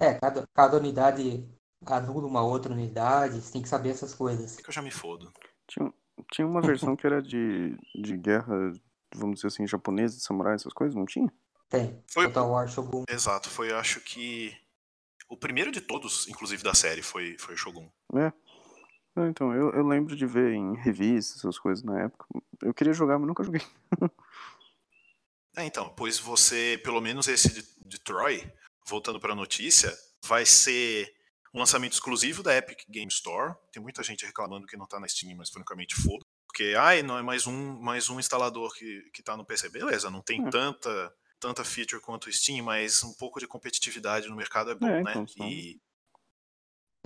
É, 0.00 0.14
cada, 0.14 0.46
cada 0.54 0.76
unidade 0.76 1.48
anula 1.86 2.26
uma 2.26 2.42
outra 2.42 2.72
unidade, 2.72 3.40
você 3.40 3.52
tem 3.52 3.62
que 3.62 3.68
saber 3.68 3.90
essas 3.90 4.14
coisas. 4.14 4.56
que 4.56 4.68
eu 4.68 4.72
já 4.72 4.82
me 4.82 4.90
fodo. 4.90 5.32
Tinha, 5.68 5.92
tinha 6.32 6.46
uma 6.46 6.60
versão 6.60 6.96
que 6.96 7.06
era 7.06 7.20
de, 7.22 7.76
de 7.94 8.16
guerra, 8.16 8.54
vamos 9.14 9.36
dizer 9.36 9.48
assim, 9.48 9.66
japonesa, 9.66 10.16
de 10.16 10.22
samurai, 10.22 10.54
essas 10.54 10.72
coisas, 10.72 10.94
não 10.94 11.04
tinha? 11.06 11.32
Tem. 11.68 12.02
Foi- 12.12 12.26
Total 12.28 12.50
War 12.50 12.68
Shogun. 12.68 13.04
Exato, 13.08 13.50
foi 13.50 13.72
acho 13.72 14.00
que 14.00 14.56
o 15.28 15.36
primeiro 15.36 15.72
de 15.72 15.80
todos, 15.80 16.28
inclusive 16.28 16.62
da 16.62 16.74
série, 16.74 17.02
foi 17.02 17.36
foi 17.38 17.54
o 17.54 17.58
Shogun. 17.58 17.90
É. 18.14 18.32
Ah, 19.16 19.26
Então, 19.28 19.54
eu, 19.54 19.70
eu 19.72 19.86
lembro 19.86 20.14
de 20.14 20.26
ver 20.26 20.52
em 20.52 20.74
revistas, 20.76 21.38
essas 21.38 21.58
coisas 21.58 21.82
na 21.82 22.02
época. 22.02 22.26
Eu 22.62 22.74
queria 22.74 22.92
jogar, 22.92 23.18
mas 23.18 23.26
nunca 23.26 23.42
joguei. 23.44 23.62
É, 25.56 25.64
então, 25.64 25.88
pois 25.96 26.18
você, 26.18 26.78
pelo 26.84 27.00
menos 27.00 27.28
esse 27.28 27.52
de, 27.52 27.66
de 27.86 27.98
Troy, 27.98 28.46
voltando 28.86 29.18
para 29.18 29.32
a 29.32 29.36
notícia, 29.36 29.96
vai 30.24 30.44
ser 30.44 31.10
um 31.54 31.58
lançamento 31.58 31.92
exclusivo 31.94 32.42
da 32.42 32.54
Epic 32.54 32.80
Game 32.90 33.10
Store. 33.10 33.54
Tem 33.72 33.82
muita 33.82 34.02
gente 34.02 34.26
reclamando 34.26 34.66
que 34.66 34.76
não 34.76 34.86
tá 34.86 35.00
na 35.00 35.08
Steam, 35.08 35.34
mas 35.36 35.48
francamente 35.48 35.94
foda. 35.94 36.24
Porque, 36.46 36.74
ai, 36.78 37.02
não 37.02 37.16
é 37.18 37.22
mais 37.22 37.46
um, 37.46 37.80
mais 37.80 38.10
um 38.10 38.20
instalador 38.20 38.72
que, 38.74 39.02
que 39.14 39.22
tá 39.22 39.36
no 39.36 39.46
PC. 39.46 39.70
Beleza, 39.70 40.10
não 40.10 40.20
tem 40.20 40.42
Hum. 40.42 40.50
tanta, 40.50 41.14
tanta 41.40 41.64
feature 41.64 42.02
quanto 42.02 42.28
o 42.28 42.32
Steam, 42.32 42.62
mas 42.62 43.02
um 43.02 43.14
pouco 43.14 43.40
de 43.40 43.46
competitividade 43.46 44.28
no 44.28 44.36
mercado 44.36 44.70
é 44.70 44.74
bom, 44.74 44.86
É, 44.88 45.02
né? 45.02 45.12
então, 45.16 45.48
E 45.48 45.80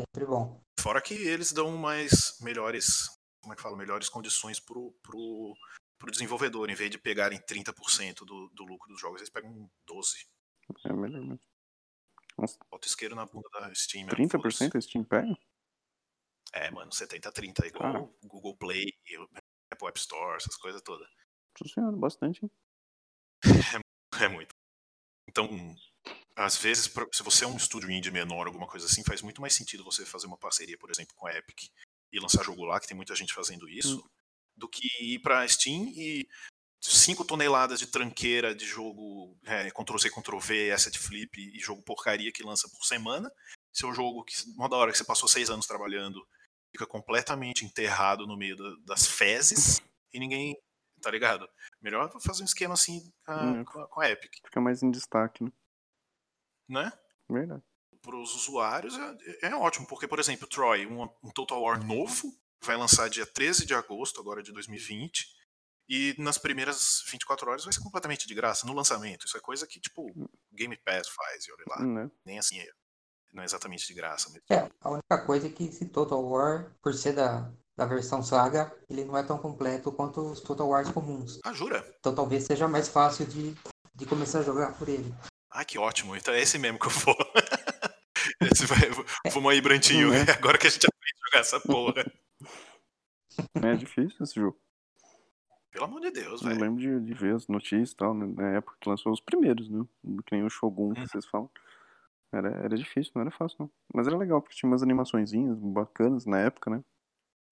Sempre 0.01 0.27
bom. 0.27 0.61
fora 0.79 1.01
que 1.01 1.15
eles 1.15 1.53
dão 1.53 1.77
mais 1.77 2.39
melhores, 2.41 3.09
como 3.43 3.53
é 3.53 3.57
que 3.57 3.63
fala, 3.63 3.77
melhores 3.77 4.09
condições 4.09 4.59
pro, 4.61 4.93
pro, 5.03 5.55
pro 5.99 6.11
desenvolvedor. 6.11 6.69
Em 6.71 6.75
vez 6.75 6.91
de 6.91 6.99
pegarem 6.99 7.39
30% 7.41 8.25
do, 8.25 8.49
do 8.51 8.65
lucro 8.65 8.89
dos 8.91 9.01
jogos, 9.01 9.21
eles 9.21 9.31
pegam 9.31 9.71
12%. 9.89 10.27
É 10.87 10.93
melhor 10.93 11.21
mesmo. 11.23 11.41
Bota 12.71 12.87
isqueiro 12.87 13.15
na 13.15 13.27
bunda 13.27 13.49
da 13.53 13.75
Steam. 13.75 14.07
mesmo, 14.07 14.17
30% 14.17 14.77
a 14.77 14.81
Steam 14.81 15.05
pega? 15.05 15.37
É, 16.53 16.71
mano, 16.71 16.91
70-30, 16.91 17.67
igual 17.67 17.97
Ah. 17.97 18.01
o 18.01 18.27
Google 18.27 18.57
Play, 18.57 18.87
Apple 19.73 19.89
App 19.89 19.99
Store, 19.99 20.37
essas 20.37 20.57
coisas 20.57 20.81
todas. 20.83 21.09
Nossa 21.61 21.75
senhora, 21.75 21.97
bastante. 21.97 22.41
hein? 22.45 22.51
É 24.21 24.29
muito. 24.29 24.55
Então, 25.29 25.49
às 26.45 26.57
vezes, 26.57 26.91
se 27.13 27.23
você 27.23 27.45
é 27.45 27.49
um 27.49 27.57
estúdio 27.57 27.91
indie 27.91 28.11
menor, 28.11 28.47
alguma 28.47 28.67
coisa 28.67 28.87
assim, 28.87 29.05
faz 29.05 29.23
muito 29.23 29.41
mais 29.41 29.55
sentido 29.55 29.85
você 29.85 30.05
fazer 30.07 30.27
uma 30.27 30.39
parceria, 30.39 30.79
por 30.79 30.91
exemplo, 30.91 31.15
com 31.15 31.27
a 31.27 31.33
Epic 31.37 31.65
e 32.13 32.19
lançar 32.21 32.43
jogo 32.45 32.65
lá, 32.65 32.81
que 32.81 32.87
tem 32.89 32.97
muita 32.97 33.15
gente 33.15 33.33
fazendo 33.35 33.69
isso, 33.69 34.05
do 34.57 34.69
que 34.69 34.89
ir 35.01 35.19
pra 35.21 35.47
Steam 35.47 35.85
e 35.95 36.27
5 36.83 37.25
toneladas 37.25 37.79
de 37.79 37.87
tranqueira 37.87 38.55
de 38.55 38.65
jogo 38.67 39.37
é, 39.45 39.71
Ctrl-C, 39.71 40.11
Ctrl-V, 40.11 40.73
asset 40.73 40.99
flip 40.99 41.39
e 41.39 41.59
jogo 41.61 41.83
porcaria 41.83 42.33
que 42.33 42.43
lança 42.43 42.69
por 42.69 42.85
semana. 42.85 43.31
Seu 43.73 43.93
jogo, 43.95 44.25
que 44.25 44.35
uma 44.57 44.69
da 44.69 44.77
hora 44.77 44.91
que 44.91 44.99
você 44.99 45.05
passou 45.05 45.29
seis 45.29 45.51
anos 45.51 45.67
trabalhando, 45.67 46.27
fica 46.73 46.87
completamente 46.87 47.65
enterrado 47.65 48.27
no 48.27 48.37
meio 48.37 48.57
da- 48.57 48.77
das 48.87 49.07
fezes 49.07 49.81
e 50.13 50.19
ninguém. 50.19 50.57
Tá 51.03 51.11
ligado? 51.11 51.49
Melhor 51.81 52.11
fazer 52.21 52.43
um 52.43 52.45
esquema 52.47 52.75
assim 52.75 53.11
com 53.25 53.33
a, 53.33 53.43
Hum. 53.53 53.65
com 53.65 53.81
a- 53.81 53.89
com 53.89 54.01
a 54.01 54.11
Epic 54.11 54.33
Fica 54.45 54.61
mais 54.61 54.83
em 54.83 54.91
destaque, 54.91 55.43
né? 55.45 55.51
Né? 56.71 56.93
Verdade. 57.29 57.63
Para 58.03 58.17
os 58.17 58.35
usuários 58.35 58.97
é, 58.97 59.49
é 59.49 59.55
ótimo, 59.55 59.87
porque, 59.87 60.09
por 60.09 60.19
exemplo, 60.19 60.49
Troy, 60.49 60.87
um, 60.87 61.03
um 61.23 61.31
Total 61.31 61.61
War 61.61 61.85
novo, 61.85 62.33
vai 62.63 62.77
lançar 62.77 63.11
dia 63.11 63.27
13 63.27 63.67
de 63.67 63.75
agosto, 63.75 64.21
agora 64.21 64.43
de 64.43 64.53
2020, 64.53 65.29
e 65.89 66.15
nas 66.19 66.39
primeiras 66.39 67.03
24 67.11 67.51
horas 67.51 67.65
vai 67.65 67.73
ser 67.73 67.83
completamente 67.83 68.27
de 68.27 68.35
graça, 68.35 68.67
no 68.67 68.73
lançamento. 68.73 69.27
Isso 69.27 69.37
é 69.37 69.41
coisa 69.41 69.67
que, 69.67 69.81
tipo, 69.81 70.07
Game 70.53 70.77
Pass 70.77 71.09
faz, 71.09 71.47
e 71.47 71.53
olha 71.53 71.65
lá. 71.69 71.85
Né? 71.85 72.11
Nem 72.25 72.39
assim 72.39 72.59
é. 72.59 72.69
Não 73.33 73.43
é 73.43 73.45
exatamente 73.45 73.87
de 73.87 73.95
graça 73.95 74.29
mesmo. 74.31 74.45
É, 74.51 74.69
a 74.81 74.91
única 74.91 75.19
coisa 75.25 75.47
é 75.47 75.51
que 75.51 75.65
esse 75.65 75.87
Total 75.87 76.23
War, 76.25 76.73
por 76.83 76.95
ser 76.95 77.13
da, 77.13 77.51
da 77.77 77.87
versão 77.87 78.23
saga, 78.23 78.73
ele 78.89 79.05
não 79.05 79.17
é 79.17 79.23
tão 79.23 79.39
completo 79.39 79.93
quanto 79.93 80.21
os 80.21 80.41
Total 80.41 80.69
Wars 80.69 80.91
comuns. 80.91 81.39
Ah, 81.45 81.53
jura? 81.53 81.85
Então 81.99 82.15
talvez 82.15 82.45
seja 82.45 82.67
mais 82.67 82.89
fácil 82.89 83.27
de, 83.27 83.55
de 83.95 84.07
começar 84.07 84.41
a 84.41 84.43
jogar 84.43 84.77
por 84.77 84.89
ele. 84.89 85.15
Ah, 85.51 85.65
que 85.65 85.79
ótimo. 85.79 86.15
Então 86.17 86.33
é 86.33 86.41
esse 86.41 86.59
mesmo 86.59 86.79
que 86.79 86.87
eu 86.87 86.91
vou. 86.91 87.17
esse 88.53 88.67
vai, 88.67 88.79
vamos 89.33 89.53
aí, 89.53 89.61
Brantinho. 89.61 90.13
É? 90.15 90.31
Agora 90.33 90.59
que 90.59 90.67
a 90.67 90.71
gente 90.71 90.87
aprende 90.87 91.15
a 91.23 91.27
jogar 91.29 91.41
essa 91.41 91.61
porra. 91.61 92.05
É 93.63 93.75
difícil 93.77 94.17
esse 94.23 94.35
jogo. 94.35 94.61
Pelo 95.73 95.85
amor 95.85 96.01
de 96.01 96.11
Deus, 96.11 96.43
Eu 96.43 96.49
velho. 96.49 96.61
lembro 96.61 96.81
de, 96.81 97.01
de 97.01 97.15
ver 97.15 97.35
as 97.35 97.47
notícias 97.47 97.93
e 97.93 97.97
tal, 97.97 98.13
né, 98.13 98.27
na 98.27 98.51
época 98.57 98.77
que 98.81 98.89
lançou 98.89 99.13
os 99.13 99.21
primeiros, 99.21 99.69
né? 99.71 99.85
Que 100.27 100.35
nem 100.35 100.45
o 100.45 100.51
Shogun 100.51 100.93
que 100.95 101.01
Uhum. 101.01 101.07
vocês 101.07 101.27
falam. 101.27 101.51
Era, 102.33 102.49
era 102.65 102.77
difícil, 102.77 103.13
não 103.15 103.23
era 103.23 103.31
fácil, 103.31 103.57
não. 103.61 103.71
Mas 103.95 104.07
era 104.07 104.17
legal, 104.17 104.41
porque 104.41 104.57
tinha 104.57 104.69
umas 104.71 104.83
animaçõezinhas 104.83 105.59
bacanas 105.59 106.27
na 106.27 106.39
época, 106.41 106.71
né? 106.71 106.83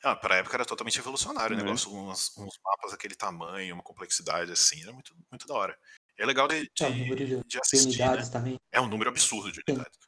Ah, 0.04 0.14
pra 0.14 0.36
época 0.36 0.56
era 0.56 0.64
totalmente 0.64 0.96
revolucionário 0.96 1.56
o 1.56 1.60
É. 1.60 1.62
negócio, 1.62 1.92
uns, 1.92 2.36
uns 2.38 2.58
mapas 2.64 2.92
daquele 2.92 3.16
tamanho, 3.16 3.74
uma 3.74 3.82
complexidade 3.82 4.52
assim, 4.52 4.80
era 4.82 4.92
muito, 4.92 5.12
muito 5.30 5.46
da 5.46 5.54
hora. 5.54 5.78
É 6.18 6.26
legal 6.26 6.48
de, 6.48 6.68
de, 6.74 6.84
É, 6.84 6.88
o 6.88 7.14
de, 7.16 7.26
de 7.26 7.44
de 7.44 7.58
assistir, 7.60 7.98
né? 8.00 8.06
unidades 8.06 8.28
também. 8.28 8.58
É 8.72 8.80
um 8.80 8.88
número 8.88 9.10
absurdo 9.10 9.52
de 9.52 9.60
unidades. 9.68 9.98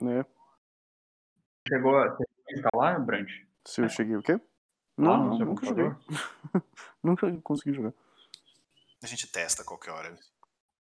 né? 0.00 0.24
Chegou 1.68 1.96
a, 1.98 2.16
instalar, 2.50 3.04
Brant? 3.04 3.28
Se 3.66 3.80
eu 3.80 3.88
cheguei 3.88 4.16
o 4.16 4.22
quê? 4.22 4.32
Lá 4.32 4.40
Não, 4.96 5.16
no 5.18 5.28
não 5.30 5.36
seu 5.38 5.46
nunca 5.46 5.66
joguei. 5.66 5.84
computador? 5.84 6.64
nunca 7.02 7.32
consegui 7.42 7.74
jogar. 7.74 7.92
A 9.02 9.06
gente 9.06 9.26
testa 9.30 9.62
a 9.62 9.64
qualquer 9.64 9.90
hora. 9.92 10.18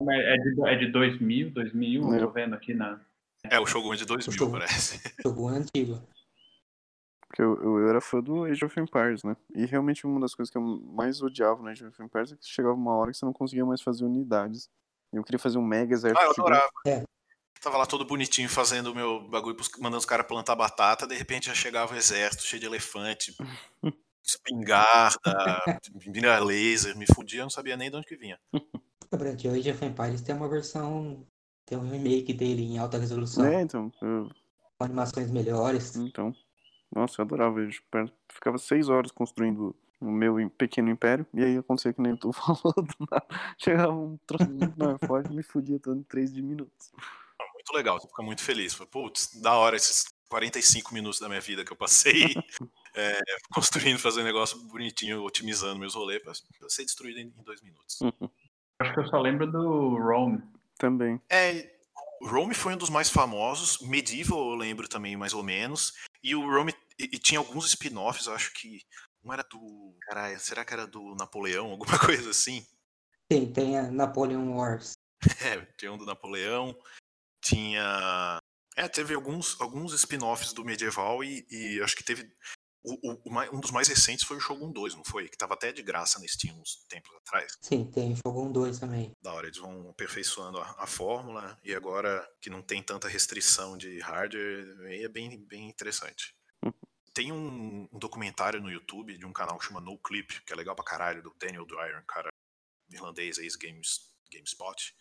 É 0.03 0.37
de, 0.37 0.69
é 0.69 0.77
de 0.77 0.87
2000, 0.91 1.51
2001, 1.51 2.15
É. 2.15 2.17
eu 2.17 2.27
tô 2.27 2.31
vendo 2.33 2.55
aqui 2.55 2.73
na... 2.73 2.99
É, 3.45 3.59
o 3.61 3.67
Shogun 3.67 3.93
é 3.93 3.97
de 3.97 4.05
2000, 4.07 4.33
Shogun. 4.37 4.53
parece. 4.53 5.15
Jogo 5.23 5.49
antigo. 5.49 6.03
Porque 7.31 7.43
eu, 7.43 7.63
eu, 7.63 7.89
era 7.89 8.01
fã 8.01 8.21
do 8.21 8.43
Age 8.43 8.65
of 8.65 8.81
Empires, 8.81 9.23
né? 9.23 9.37
E 9.55 9.65
realmente 9.65 10.05
uma 10.05 10.19
das 10.19 10.35
coisas 10.35 10.51
que 10.51 10.59
eu 10.59 10.63
mais 10.63 11.23
odiava 11.23 11.63
no 11.63 11.69
Age 11.69 11.87
of 11.87 12.03
Empires 12.03 12.33
é 12.33 12.37
que 12.37 12.45
chegava 12.45 12.75
uma 12.75 12.93
hora 12.97 13.13
que 13.13 13.19
você 13.19 13.25
não 13.25 13.33
conseguia 13.33 13.65
mais 13.65 13.81
fazer 13.81 14.05
unidades. 14.05 14.69
Eu 15.13 15.23
queria 15.23 15.39
fazer 15.39 15.57
um 15.57 15.65
mega 15.65 15.95
exército 15.95 16.21
Ah, 16.21 16.25
eu 16.25 16.33
adorava. 16.33 16.69
É. 16.85 17.05
Tava 17.61 17.77
lá 17.79 17.87
todo 17.87 18.05
bonitinho 18.05 18.49
fazendo 18.49 18.89
o 18.89 18.95
meu 18.95 19.29
bagulho, 19.29 19.57
mandando 19.79 19.99
os 19.99 20.05
caras 20.05 20.27
plantar 20.27 20.57
batata, 20.57 21.07
de 21.07 21.15
repente 21.15 21.47
já 21.47 21.55
chegava 21.55 21.95
o 21.95 21.97
exército 21.97 22.43
cheio 22.43 22.59
de 22.59 22.67
elefante, 22.67 23.37
espingarda, 24.25 25.21
mira 26.07 26.41
laser, 26.41 26.97
me 26.97 27.07
fudia, 27.15 27.41
eu 27.41 27.45
não 27.45 27.51
sabia 27.51 27.77
nem 27.77 27.91
de 27.91 27.97
onde 27.97 28.07
que 28.07 28.17
vinha. 28.17 28.41
Lembrando 29.13 29.37
que 29.37 29.47
o 29.47 29.53
Age 29.53 29.71
of 29.71 29.85
Empires 29.85 30.21
tem 30.23 30.35
uma 30.35 30.49
versão, 30.49 31.25
tem 31.65 31.79
um 31.79 31.89
remake 31.89 32.33
dele 32.33 32.63
em 32.63 32.79
alta 32.79 32.99
resolução, 32.99 33.45
É, 33.45 33.61
então, 33.61 33.93
eu- 34.03 34.31
com 34.79 34.85
animações 34.85 35.31
melhores. 35.31 35.95
então. 35.95 36.35
Nossa, 36.93 37.21
eu 37.21 37.25
adorava 37.25 37.63
Empires. 37.63 38.13
Ficava 38.29 38.59
seis 38.59 38.89
horas 38.89 39.11
construindo 39.11 39.75
o 40.01 40.11
meu 40.11 40.49
pequeno 40.51 40.91
império, 40.91 41.27
e 41.35 41.45
aí 41.45 41.59
acontecia 41.59 41.93
que 41.93 42.01
nem 42.01 42.17
tu 42.17 42.33
falou 42.33 42.75
do 42.75 43.07
nada. 43.11 43.27
Chegava 43.59 43.93
um 43.93 44.19
troço 44.27 44.51
muito 44.51 44.79
mais 44.79 44.97
forte 45.07 45.31
e 45.31 45.37
me 45.37 45.43
fudia 45.43 45.79
todo 45.79 45.99
em 45.99 46.03
3 46.03 46.33
de 46.33 46.43
minutos. 46.43 46.91
Muito 47.55 47.73
legal, 47.75 48.01
você 48.01 48.09
fica 48.09 48.23
muito 48.23 48.43
feliz. 48.43 48.75
Putz, 48.75 49.41
da 49.41 49.55
hora 49.55 49.77
esses 49.77 50.05
45 50.31 50.95
minutos 50.95 51.21
da 51.21 51.29
minha 51.29 51.41
vida 51.41 51.65
que 51.65 51.73
eu 51.73 51.77
passei 51.77 52.25
é, 52.95 53.21
construindo, 53.53 53.99
fazendo 53.99 54.25
negócio 54.25 54.59
bonitinho, 54.65 55.23
otimizando 55.23 55.79
meus 55.79 55.95
rolês 55.95 56.23
pra 56.23 56.33
pra 56.59 56.69
ser 56.71 56.85
destruído 56.85 57.19
em 57.19 57.33
em 57.37 57.43
dois 57.43 57.61
minutos. 57.61 57.99
Acho 58.81 58.95
que 58.95 59.01
eu 59.01 59.07
só 59.09 59.21
lembro 59.21 59.47
do 59.47 59.99
Rome. 59.99 60.43
Também. 60.79 61.21
É, 61.29 61.71
Rome 62.23 62.55
foi 62.55 62.73
um 62.73 62.79
dos 62.79 62.89
mais 62.89 63.11
famosos. 63.11 63.79
Medieval 63.83 64.53
eu 64.53 64.55
lembro 64.55 64.89
também, 64.89 65.17
mais 65.17 65.35
ou 65.35 65.43
menos. 65.43 65.93
E 66.23 66.35
o 66.35 66.41
Rome. 66.41 66.75
E, 66.99 67.05
e 67.05 67.19
tinha 67.19 67.39
alguns 67.39 67.67
spin-offs, 67.67 68.27
eu 68.27 68.35
acho 68.35 68.53
que 68.55 68.81
Um 69.25 69.33
era 69.33 69.43
do. 69.43 69.97
Caralho, 70.03 70.39
será 70.41 70.65
que 70.65 70.73
era 70.73 70.87
do 70.87 71.15
Napoleão? 71.15 71.71
Alguma 71.73 71.99
coisa 71.99 72.31
assim? 72.31 72.67
Sim, 73.31 73.53
tem 73.53 73.79
a 73.79 73.91
Napoleon 73.91 74.57
Wars. 74.57 74.93
É, 75.45 75.61
tinha 75.77 75.93
um 75.93 75.99
do 75.99 76.07
Napoleão. 76.07 76.75
Tinha. 77.43 78.39
É, 78.77 78.89
teve 78.89 79.15
alguns, 79.15 79.61
alguns 79.61 79.93
spin-offs 79.93 80.53
do 80.53 80.65
medieval 80.65 81.23
e, 81.23 81.47
e 81.51 81.81
acho 81.83 81.97
que 81.97 82.05
teve. 82.05 82.31
O, 82.83 83.13
o- 83.13 83.57
um 83.57 83.61
dos 83.61 83.71
mais 83.71 83.89
recentes 83.89 84.25
foi 84.25 84.37
o 84.39 84.41
Shogun 84.41 84.73
2, 84.73 84.95
não 84.95 85.05
foi? 85.05 85.29
Que 85.29 85.37
tava 85.37 85.55
até 85.55 85.71
de 85.73 85.83
graça 85.83 86.19
na 86.19 86.27
Steam 86.27 86.59
uns 86.59 86.85
tempos 86.89 87.15
atrás. 87.17 87.57
Sim, 87.61 87.91
tem 87.91 88.17
Shogun 88.17 88.51
2 88.53 88.79
também. 88.79 89.13
Da 89.21 89.33
hora, 89.35 89.47
eles 89.47 89.59
vão 89.59 89.91
aperfeiçoando 89.91 90.59
a, 90.59 90.77
a 90.79 90.87
fórmula 90.87 91.59
e 91.63 91.75
agora 91.75 92.27
que 92.41 92.49
não 92.49 92.63
tem 92.63 92.83
tanta 92.83 93.07
restrição 93.09 93.77
de 93.77 93.99
hardware, 94.01 94.81
aí 94.87 95.05
é 95.05 95.09
bem, 95.09 95.39
bem 95.47 95.69
interessante. 95.69 96.35
Uhum. 96.65 96.73
Tem 97.13 97.33
um, 97.33 97.89
um 97.93 97.99
documentário 97.99 98.61
no 98.63 98.71
YouTube 98.71 99.19
de 99.19 99.27
um 99.27 99.33
canal 99.33 99.59
que 99.59 99.67
chama 99.67 99.81
No 99.81 99.99
Clip, 99.99 100.41
que 100.43 100.53
é 100.53 100.57
legal 100.57 100.77
pra 100.77 100.85
caralho, 100.85 101.21
do 101.23 101.35
Daniel 101.39 101.67
Dwyer, 101.67 101.99
um 102.01 102.07
cara 102.07 102.29
irlandês, 102.89 103.37
ex-Games, 103.39 104.11
GameSpot, 104.33 104.95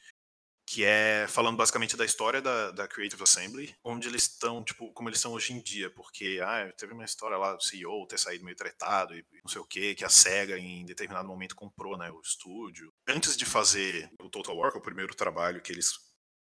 que 0.72 0.86
é 0.86 1.26
falando 1.28 1.58
basicamente 1.58 1.98
da 1.98 2.06
história 2.06 2.44
da, 2.44 2.70
da 2.70 2.88
Creative 2.88 3.24
Assembly, 3.24 3.76
onde 3.84 4.08
eles 4.08 4.22
estão, 4.22 4.64
tipo, 4.64 4.94
como 4.94 5.10
eles 5.10 5.18
estão 5.18 5.34
hoje 5.34 5.52
em 5.52 5.60
dia, 5.60 5.90
porque 5.90 6.40
ah, 6.44 6.72
teve 6.78 6.94
uma 6.94 7.04
história 7.04 7.36
lá 7.38 7.56
do 7.56 7.64
CEO 7.64 8.06
ter 8.06 8.20
saído 8.20 8.46
meio 8.46 8.56
tretado 8.56 9.16
e 9.16 9.26
não 9.44 9.50
sei 9.50 9.60
o 9.60 9.66
que, 9.66 9.96
que 9.96 10.06
a 10.06 10.10
SEGA 10.10 10.60
em 10.60 10.86
determinado 10.86 11.28
momento 11.28 11.56
comprou 11.56 11.98
né, 11.98 12.12
o 12.12 12.22
estúdio. 12.22 12.94
Antes 13.08 13.36
de 13.36 13.46
fazer 13.46 14.12
o 14.22 14.30
Total 14.30 14.56
War, 14.56 14.70
que 14.72 14.78
é 14.78 14.80
o 14.80 14.84
primeiro 14.84 15.16
trabalho 15.16 15.60
que 15.60 15.72
eles 15.72 15.92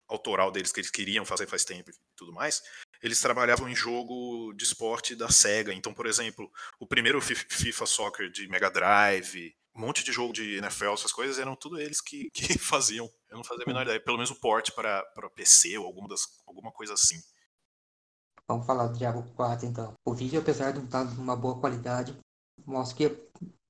autoral 0.07 0.51
deles 0.51 0.71
que 0.71 0.79
eles 0.79 0.91
queriam 0.91 1.25
fazer 1.25 1.47
faz 1.47 1.65
tempo 1.65 1.89
e 1.89 1.93
tudo 2.15 2.31
mais, 2.31 2.61
eles 3.05 3.21
trabalhavam 3.21 3.69
em 3.69 3.75
jogo 3.75 4.51
de 4.53 4.63
esporte 4.63 5.15
da 5.15 5.29
SEGA. 5.29 5.71
Então, 5.73 5.93
por 5.93 6.07
exemplo, 6.07 6.51
o 6.79 6.87
primeiro 6.87 7.21
Fi- 7.21 7.35
FIFA 7.35 7.85
Soccer 7.85 8.31
de 8.31 8.47
Mega 8.47 8.69
Drive, 8.69 9.55
um 9.75 9.81
monte 9.81 10.03
de 10.03 10.11
jogo 10.11 10.33
de 10.33 10.57
NFL, 10.57 10.93
essas 10.93 11.11
coisas, 11.11 11.37
eram 11.37 11.55
tudo 11.55 11.79
eles 11.79 12.01
que, 12.01 12.29
que 12.33 12.57
faziam. 12.57 13.07
Eu 13.29 13.37
não 13.37 13.43
fazia 13.43 13.63
a 13.63 13.67
menor 13.67 13.83
ideia. 13.83 13.99
Pelo 13.99 14.17
menos 14.17 14.31
o 14.31 14.39
port 14.39 14.71
para 14.71 15.03
PC 15.35 15.77
ou 15.77 15.85
alguma, 15.85 16.07
das, 16.07 16.21
alguma 16.47 16.71
coisa 16.71 16.93
assim. 16.93 17.21
Vamos 18.47 18.65
falar 18.65 18.87
do 18.87 18.97
Diablo 18.97 19.23
4 19.35 19.67
então. 19.67 19.93
O 20.05 20.13
vídeo, 20.13 20.39
apesar 20.39 20.71
de 20.71 20.79
não 20.79 20.85
estar 20.85 21.03
de 21.03 21.19
uma 21.19 21.35
boa 21.35 21.59
qualidade, 21.59 22.17
mostra 22.65 22.97
que 22.97 23.29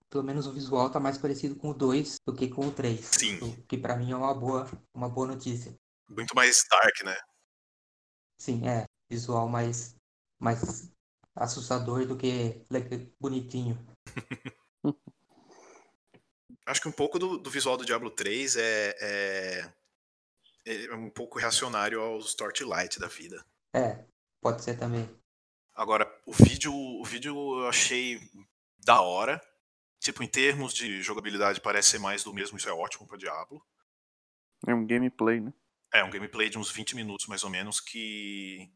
pelo 0.10 0.24
menos 0.24 0.48
o 0.48 0.54
visual 0.54 0.90
tá 0.90 1.00
mais 1.00 1.18
parecido 1.18 1.56
com 1.58 1.72
o 1.72 1.74
2 1.74 2.16
do 2.26 2.34
que 2.34 2.48
com 2.48 2.68
o 2.68 2.72
3. 2.72 3.00
Sim. 3.06 3.38
O 3.40 3.64
que 3.68 3.78
pra 3.78 3.98
mim 3.98 4.12
é 4.12 4.16
uma 4.16 4.34
boa, 4.34 4.70
uma 4.94 5.10
boa 5.10 5.28
notícia. 5.28 5.76
Muito 6.10 6.34
mais 6.36 6.64
dark, 6.70 7.04
né? 7.04 7.18
Sim, 8.40 8.68
é. 8.68 8.86
Visual 9.10 9.48
mais, 9.48 9.96
mais 10.40 10.92
assustador 11.36 12.06
do 12.06 12.18
que 12.18 12.66
bonitinho. 13.20 13.78
Acho 16.66 16.82
que 16.82 16.88
um 16.88 16.92
pouco 16.92 17.20
do, 17.20 17.38
do 17.38 17.50
visual 17.50 17.78
do 17.78 17.86
Diablo 17.86 18.10
3 18.10 18.56
é, 18.56 18.96
é, 20.66 20.86
é 20.86 20.96
um 20.96 21.12
pouco 21.12 21.38
reacionário 21.38 22.02
aos 22.02 22.34
Torchlight 22.34 23.00
da 23.00 23.08
vida. 23.08 23.46
É, 23.72 24.04
pode 24.42 24.64
ser 24.64 24.78
também. 24.78 25.08
Agora, 25.76 26.12
o 26.26 26.32
vídeo, 26.32 26.74
o 26.74 27.04
vídeo 27.04 27.60
eu 27.60 27.68
achei 27.68 28.20
da 28.84 29.02
hora. 29.02 29.40
Tipo, 30.00 30.24
em 30.24 30.28
termos 30.28 30.74
de 30.74 31.02
jogabilidade, 31.02 31.62
parece 31.62 31.92
ser 31.92 32.00
mais 32.00 32.24
do 32.24 32.34
mesmo, 32.34 32.58
isso 32.58 32.70
é 32.70 32.74
ótimo 32.74 33.08
pra 33.08 33.18
Diablo. 33.18 33.64
É 34.68 34.74
um 34.74 34.86
gameplay, 34.86 35.40
né? 35.40 35.54
É, 35.94 36.04
um 36.04 36.10
gameplay 36.10 36.50
de 36.50 36.58
uns 36.58 36.72
20 36.72 36.96
minutos, 36.96 37.28
mais 37.28 37.44
ou 37.44 37.50
menos, 37.50 37.80
que 37.80 38.72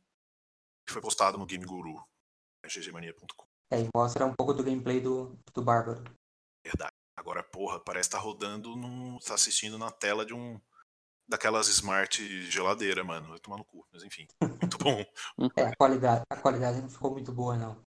que 0.89 0.93
foi 0.93 1.01
postado 1.01 1.37
no 1.37 1.45
Game 1.45 1.63
Guru, 1.63 2.03
ggmania.com. 2.65 3.45
É, 3.71 3.81
e 3.81 3.89
mostra 3.95 4.25
um 4.25 4.33
pouco 4.33 4.53
do 4.53 4.63
gameplay 4.63 4.99
do, 4.99 5.37
do 5.53 5.61
Bárbaro. 5.61 6.03
Verdade. 6.65 6.91
Agora, 7.15 7.43
porra, 7.43 7.79
parece 7.79 8.09
estar 8.09 8.17
rodando 8.17 8.75
num. 8.75 9.19
tá 9.19 9.35
assistindo 9.35 9.77
na 9.77 9.91
tela 9.91 10.25
de 10.25 10.33
um. 10.33 10.59
daquelas 11.27 11.67
smart 11.67 12.19
geladeira, 12.49 13.03
mano. 13.03 13.27
Vai 13.27 13.39
tomar 13.39 13.57
no 13.57 13.65
cu, 13.65 13.85
mas 13.93 14.03
enfim. 14.03 14.27
Muito 14.61 14.77
bom. 14.79 15.05
É, 15.55 15.65
a 15.65 15.75
qualidade, 15.75 16.23
a 16.29 16.37
qualidade 16.37 16.81
não 16.81 16.89
ficou 16.89 17.11
muito 17.11 17.31
boa, 17.31 17.55
não. 17.55 17.81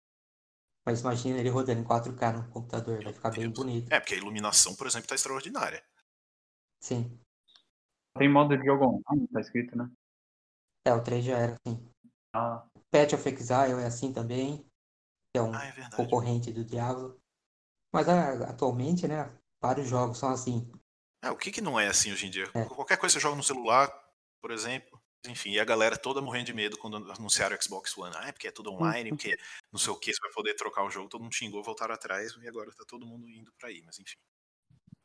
Mas 0.86 1.02
imagina 1.02 1.40
ele 1.40 1.50
rodando 1.50 1.80
em 1.80 1.86
4K 1.86 2.34
no 2.34 2.50
computador, 2.50 3.04
vai 3.04 3.14
ficar 3.14 3.32
bem 3.32 3.50
bonito. 3.50 3.92
É, 3.92 4.00
porque 4.00 4.16
a 4.16 4.18
iluminação, 4.18 4.76
por 4.76 4.88
exemplo, 4.88 5.08
tá 5.08 5.16
extraordinária. 5.16 5.84
Sim. 6.82 7.20
Tem 8.18 8.30
modo 8.30 8.58
de 8.58 8.66
jogo 8.66 8.86
online, 8.86 9.28
tá 9.28 9.40
escrito, 9.40 9.78
né? 9.78 9.90
É, 10.86 10.94
o 10.94 11.04
3 11.04 11.24
já 11.24 11.38
era 11.38 11.56
assim. 11.56 11.90
Ah, 12.34 12.68
Path 12.92 13.14
of 13.14 13.30
Exile 13.30 13.82
é 13.82 13.86
assim 13.86 14.12
também, 14.12 14.66
que 15.32 15.38
é 15.38 15.42
um 15.42 15.54
Ah, 15.54 15.66
é 15.66 15.96
concorrente 15.96 16.52
do 16.52 16.64
Diablo. 16.64 17.20
Mas 17.94 18.08
ah, 18.08 18.50
atualmente, 18.50 19.08
né, 19.08 19.32
vários 19.62 19.88
jogos 19.88 20.18
são 20.18 20.30
assim. 20.30 20.72
É, 21.24 21.32
o 21.32 21.38
que, 21.38 21.52
que 21.52 21.62
não 21.62 21.80
é 21.80 21.88
assim 21.88 22.12
hoje 22.12 22.28
em 22.28 22.32
dia? 22.32 22.50
É. 22.54 22.66
Qualquer 22.66 22.98
coisa 22.98 23.14
você 23.14 23.20
joga 23.20 23.36
no 23.36 23.44
celular, 23.44 23.92
por 24.42 24.52
exemplo. 24.52 25.00
Enfim, 25.28 25.52
e 25.52 25.60
a 25.60 25.66
galera 25.66 25.98
toda 25.98 26.22
morrendo 26.22 26.46
de 26.46 26.54
medo 26.54 26.78
quando 26.78 26.96
anunciaram 27.12 27.56
o 27.56 27.62
Xbox 27.62 27.98
One. 27.98 28.16
Ah, 28.18 28.30
é 28.30 28.32
porque 28.32 28.48
é 28.48 28.52
tudo 28.52 28.72
online, 28.72 29.10
porque 29.10 29.38
não 29.72 29.80
sei 29.80 29.92
o 29.92 29.98
que, 29.98 30.14
você 30.14 30.22
vai 30.22 30.32
poder 30.32 30.54
trocar 30.54 30.84
o 30.84 30.90
jogo. 30.90 31.10
Todo 31.10 31.22
mundo 31.22 31.36
xingou, 31.36 31.62
voltaram 31.62 31.94
atrás 31.94 32.34
e 32.42 32.48
agora 32.48 32.72
tá 32.72 32.86
todo 32.88 33.06
mundo 33.06 33.30
indo 33.30 33.52
pra 33.60 33.68
aí, 33.68 33.82
mas 33.86 34.00
enfim. 34.00 34.18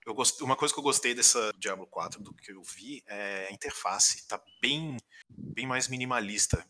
Eu 0.07 0.15
gost... 0.15 0.41
Uma 0.43 0.55
coisa 0.55 0.73
que 0.73 0.79
eu 0.79 0.85
gostei 0.85 1.15
dessa 1.15 1.51
Diablo 1.59 1.87
4, 1.87 2.23
do 2.23 2.33
que 2.33 2.53
eu 2.53 2.63
vi, 2.63 3.03
é 3.07 3.49
a 3.49 3.53
interface. 3.53 4.27
Tá 4.29 4.41
bem, 4.61 4.97
bem 5.29 5.67
mais 5.67 5.89
minimalista. 5.89 6.65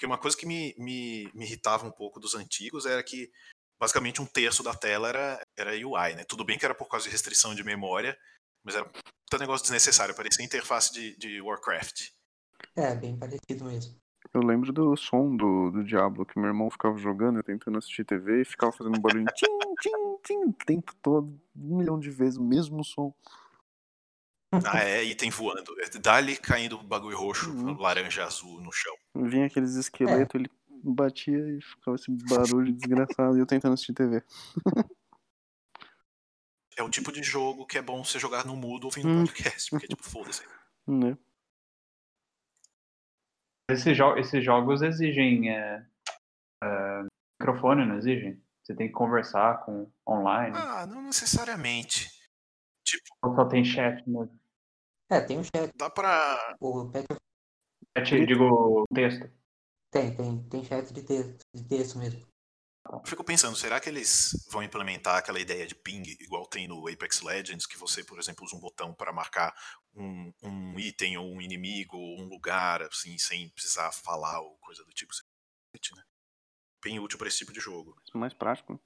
Porque 0.00 0.06
uma 0.06 0.16
coisa 0.16 0.34
que 0.34 0.46
me, 0.46 0.74
me, 0.78 1.30
me 1.34 1.44
irritava 1.44 1.86
um 1.86 1.90
pouco 1.90 2.18
dos 2.18 2.34
antigos 2.34 2.86
era 2.86 3.02
que 3.02 3.30
basicamente 3.78 4.22
um 4.22 4.24
terço 4.24 4.62
da 4.62 4.74
tela 4.74 5.10
era, 5.10 5.42
era 5.58 5.72
UI, 5.72 6.14
né? 6.14 6.24
Tudo 6.26 6.42
bem 6.42 6.58
que 6.58 6.64
era 6.64 6.74
por 6.74 6.88
causa 6.88 7.04
de 7.04 7.10
restrição 7.10 7.54
de 7.54 7.62
memória, 7.62 8.16
mas 8.64 8.74
era 8.74 8.86
puta 8.86 9.38
negócio 9.38 9.62
desnecessário, 9.62 10.14
parecia 10.14 10.42
interface 10.42 10.90
de, 10.90 11.14
de 11.18 11.42
Warcraft. 11.42 12.12
É, 12.74 12.94
bem 12.94 13.14
parecido 13.14 13.66
mesmo. 13.66 13.94
Eu 14.32 14.40
lembro 14.40 14.72
do 14.72 14.96
som 14.96 15.36
do, 15.36 15.70
do 15.70 15.84
Diablo, 15.84 16.24
que 16.24 16.38
meu 16.38 16.48
irmão 16.48 16.70
ficava 16.70 16.96
jogando, 16.96 17.38
eu 17.38 17.44
tentando 17.44 17.76
assistir 17.76 18.02
TV 18.02 18.40
e 18.40 18.46
ficava 18.46 18.72
fazendo 18.72 18.96
um 18.96 19.02
barulho 19.02 19.26
tim, 19.36 19.58
tim, 19.82 20.16
tim, 20.24 20.44
o 20.44 20.52
tempo 20.64 20.94
todo, 21.02 21.38
um 21.54 21.76
milhão 21.76 22.00
de 22.00 22.08
vezes, 22.08 22.38
o 22.38 22.42
mesmo 22.42 22.82
som. 22.82 23.12
Ah, 24.52 24.78
é, 24.84 25.04
item 25.04 25.30
voando. 25.30 25.74
Dali 26.00 26.36
caindo 26.36 26.78
bagulho 26.82 27.16
roxo, 27.18 27.50
Uhum. 27.50 27.76
laranja, 27.78 28.24
azul 28.24 28.60
no 28.60 28.72
chão. 28.72 28.94
Vinha 29.14 29.46
aqueles 29.46 29.74
esqueletos, 29.76 30.34
ele 30.34 30.50
batia 30.82 31.38
e 31.38 31.60
ficava 31.62 31.94
esse 31.96 32.10
barulho 32.10 32.72
desgraçado 32.72 33.36
e 33.36 33.40
eu 33.40 33.46
tentando 33.46 33.74
assistir 33.74 33.92
TV. 33.94 34.22
É 36.76 36.82
o 36.82 36.88
tipo 36.88 37.12
de 37.12 37.22
jogo 37.22 37.66
que 37.66 37.76
é 37.76 37.82
bom 37.82 38.02
você 38.02 38.18
jogar 38.18 38.46
no 38.46 38.56
mudo 38.56 38.84
ouvindo 38.84 39.06
Hum. 39.08 39.26
podcast, 39.26 39.68
porque 39.68 39.86
tipo, 39.86 40.02
foda-se. 40.02 40.42
Né? 40.86 41.14
esses, 43.70 43.94
jo 43.94 44.16
esses 44.16 44.42
jogos 44.42 44.80
exigem 44.80 45.50
é, 45.54 45.86
é, 46.64 47.02
microfone, 47.38 47.84
não 47.84 47.98
exigem? 47.98 48.42
Você 48.64 48.74
tem 48.74 48.86
que 48.86 48.94
conversar 48.94 49.58
com 49.64 49.92
online. 50.08 50.56
Ah, 50.56 50.86
não 50.86 51.02
necessariamente. 51.02 52.08
Tipo, 52.82 53.04
Ou 53.24 53.34
só 53.34 53.44
tem 53.44 53.62
chat 53.62 54.02
mesmo? 54.08 54.39
É, 55.10 55.20
tem 55.20 55.38
o 55.38 55.44
chat. 55.44 55.72
dá 55.76 55.90
pra. 55.90 56.56
O 56.60 56.88
Path 56.90 57.10
of... 57.10 57.20
Chat, 57.98 58.26
digo, 58.26 58.84
texto. 58.94 59.28
Tem, 59.90 60.14
tem, 60.14 60.48
tem 60.48 60.64
chat 60.64 60.92
de 60.92 61.02
texto, 61.02 61.40
de 61.52 61.64
texto 61.64 61.98
mesmo. 61.98 62.30
Eu 62.88 63.02
fico 63.04 63.22
pensando, 63.22 63.56
será 63.56 63.78
que 63.78 63.88
eles 63.88 64.30
vão 64.50 64.62
implementar 64.62 65.16
aquela 65.16 65.38
ideia 65.38 65.66
de 65.66 65.74
ping, 65.74 66.02
igual 66.20 66.46
tem 66.46 66.66
no 66.66 66.88
Apex 66.88 67.20
Legends, 67.20 67.66
que 67.66 67.76
você, 67.76 68.02
por 68.02 68.18
exemplo, 68.18 68.44
usa 68.44 68.56
um 68.56 68.60
botão 68.60 68.94
para 68.94 69.12
marcar 69.12 69.54
um, 69.94 70.32
um 70.42 70.78
item 70.78 71.18
ou 71.18 71.26
um 71.26 71.40
inimigo 71.40 71.96
ou 71.96 72.20
um 72.20 72.28
lugar, 72.28 72.82
assim, 72.82 73.18
sem 73.18 73.48
precisar 73.50 73.92
falar 73.92 74.40
ou 74.40 74.56
coisa 74.58 74.82
do 74.84 74.92
tipo? 74.92 75.12
Né? 75.94 76.02
Bem 76.82 76.98
útil 76.98 77.18
para 77.18 77.28
esse 77.28 77.38
tipo 77.38 77.52
de 77.52 77.60
jogo. 77.60 77.94
Mais 78.14 78.32
prático. 78.32 78.80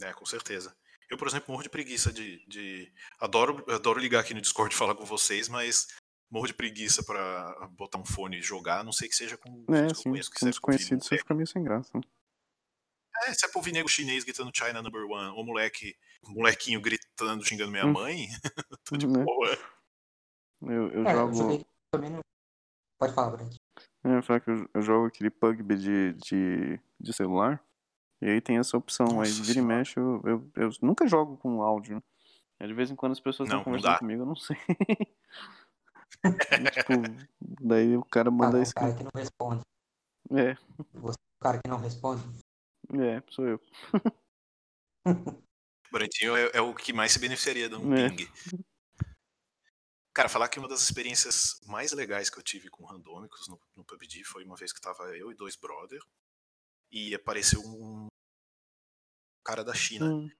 É, 0.00 0.12
com 0.12 0.26
certeza. 0.26 0.76
Eu, 1.10 1.16
por 1.16 1.26
exemplo, 1.26 1.50
morro 1.50 1.62
de 1.62 1.70
preguiça 1.70 2.12
de. 2.12 2.44
de... 2.46 2.92
Adoro, 3.18 3.64
adoro 3.72 3.98
ligar 3.98 4.20
aqui 4.20 4.34
no 4.34 4.40
Discord 4.40 4.74
e 4.74 4.78
falar 4.78 4.94
com 4.94 5.04
vocês, 5.04 5.48
mas 5.48 5.88
morro 6.30 6.46
de 6.46 6.52
preguiça 6.54 7.02
pra 7.02 7.68
botar 7.70 7.98
um 7.98 8.04
fone 8.04 8.38
e 8.38 8.42
jogar, 8.42 8.80
a 8.80 8.84
não 8.84 8.92
sei 8.92 9.08
que 9.08 9.16
seja 9.16 9.36
com 9.38 9.64
É, 9.70 9.86
eu 9.86 9.94
sim, 9.94 10.10
conheço, 10.10 10.30
que 10.30 10.34
com 10.34 10.40
seja 10.40 10.50
desconhecido 10.50 11.02
você 11.02 11.16
fica 11.18 11.34
meio 11.34 11.46
sem 11.46 11.62
graça. 11.64 11.90
né? 11.94 12.02
É, 13.26 13.32
se 13.34 13.46
é 13.46 13.48
pra 13.48 13.58
ouvir 13.58 13.72
nego 13.72 13.88
chinês 13.88 14.22
gritando 14.22 14.52
China 14.54 14.82
number 14.82 15.04
one, 15.04 15.30
ou 15.36 15.44
moleque, 15.44 15.96
molequinho 16.24 16.80
gritando, 16.80 17.44
xingando 17.44 17.70
minha 17.72 17.86
Hum. 17.86 17.92
mãe, 17.92 18.28
tô 18.84 18.96
de 18.96 19.06
Né? 19.08 19.24
boa. 19.24 19.58
Eu, 20.62 20.88
eu 20.92 21.06
É, 21.06 21.12
eu 21.14 21.32
jogo. 21.34 21.66
também 21.90 22.10
no... 22.10 22.20
Pode 23.00 23.14
falar. 23.14 23.40
É, 24.04 24.08
eu 24.08 24.10
ia 24.16 24.22
falar 24.22 24.40
que 24.40 24.50
eu, 24.50 24.68
eu 24.74 24.82
jogo 24.82 25.06
aquele 25.06 25.30
PUBG 25.30 25.64
de, 25.74 26.12
de, 26.14 26.80
de 27.00 27.12
celular. 27.12 27.64
E 28.20 28.26
aí 28.26 28.40
tem 28.40 28.58
essa 28.58 28.76
opção. 28.76 29.06
aí 29.20 29.28
Nossa 29.30 29.42
vira 29.42 29.58
e 29.60 29.62
mexe, 29.62 29.98
eu, 29.98 30.20
eu, 30.24 30.50
eu 30.56 30.70
nunca 30.82 31.06
jogo 31.06 31.36
com 31.36 31.62
áudio. 31.62 32.02
né? 32.60 32.66
De 32.66 32.74
vez 32.74 32.90
em 32.90 32.96
quando 32.96 33.12
as 33.12 33.20
pessoas 33.20 33.48
Não, 33.48 33.58
estão 33.58 33.72
não 33.72 33.78
conversando 33.78 33.92
dá. 33.92 33.98
comigo, 33.98 34.22
eu 34.22 34.26
não 34.26 34.36
sei. 34.36 34.56
Tipo, 36.72 36.92
daí 37.60 37.96
o 37.96 38.04
cara 38.04 38.28
Ah, 38.28 38.32
manda 38.32 38.58
o 38.58 38.62
isso. 38.62 38.74
cara 38.74 38.92
que 38.94 39.04
não 39.04 39.10
responde. 39.14 39.62
É, 40.32 40.52
O 40.94 41.12
cara 41.40 41.60
que 41.62 41.68
não 41.70 41.78
responde. 41.78 42.22
é, 42.94 43.22
sou 43.30 43.46
eu. 43.46 43.60
Brantinho 45.92 46.36
é, 46.36 46.50
é 46.54 46.60
o 46.60 46.74
que 46.74 46.92
mais 46.92 47.12
se 47.12 47.18
beneficiaria 47.20 47.68
de 47.68 47.76
um 47.76 47.94
É. 47.94 48.08
ping. 48.10 48.28
Cara, 50.12 50.28
falar 50.28 50.48
que 50.48 50.58
uma 50.58 50.68
das 50.68 50.82
experiências 50.82 51.60
mais 51.66 51.92
legais 51.92 52.28
que 52.28 52.38
eu 52.38 52.42
tive 52.42 52.68
com 52.68 52.84
randômicos 52.84 53.46
no, 53.48 53.60
no 53.76 53.84
PUBG 53.84 54.24
foi 54.24 54.44
uma 54.44 54.56
vez 54.56 54.72
que 54.72 54.80
tava 54.80 55.04
eu 55.16 55.30
e 55.30 55.34
dois 55.36 55.54
brother 55.54 56.00
e 56.90 57.14
apareceu 57.14 57.60
um 57.60 58.06
cara 59.44 59.64
da 59.64 59.74
China. 59.74 60.06
Hum, 60.06 60.30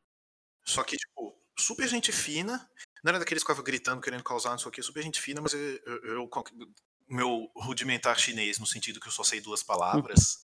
Só 0.66 0.82
que, 0.84 0.96
tipo, 0.96 1.34
super 1.58 1.88
gente 1.88 2.12
fina. 2.12 2.70
Não 3.02 3.10
era 3.10 3.18
daqueles 3.18 3.42
que 3.42 3.46
ficavam 3.46 3.64
gritando, 3.64 4.02
querendo 4.02 4.22
causar, 4.24 4.50
não 4.50 4.58
sei 4.58 4.68
o 4.68 4.72
que, 4.72 4.82
super 4.82 5.02
gente 5.02 5.20
fina, 5.20 5.40
mas 5.40 5.54
eu, 5.54 5.60
eu, 5.60 6.04
eu- 6.04 6.30
meu 7.08 7.50
rudimentar 7.56 8.18
chinês, 8.18 8.58
no 8.58 8.66
sentido 8.66 9.00
que 9.00 9.08
eu 9.08 9.12
só 9.12 9.22
sei 9.24 9.40
duas 9.40 9.62
palavras, 9.62 10.44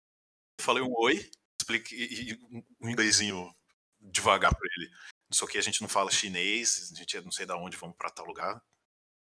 eu 0.58 0.64
falei 0.64 0.82
um 0.82 0.92
oi, 0.96 1.30
expliquei 1.60 2.38
um- 2.80 2.88
inglesinho 2.88 3.54
devagar 4.00 4.54
pra 4.54 4.68
ele. 4.78 4.90
Só 5.30 5.46
que 5.46 5.58
a 5.58 5.62
gente 5.62 5.82
não 5.82 5.88
fala 5.88 6.10
chinês, 6.10 6.90
a 6.92 6.96
gente 6.96 7.20
não 7.20 7.32
sei 7.32 7.44
da 7.44 7.56
onde, 7.56 7.76
vamos 7.76 7.96
pra 7.96 8.08
tal 8.10 8.24
lugar. 8.24 8.62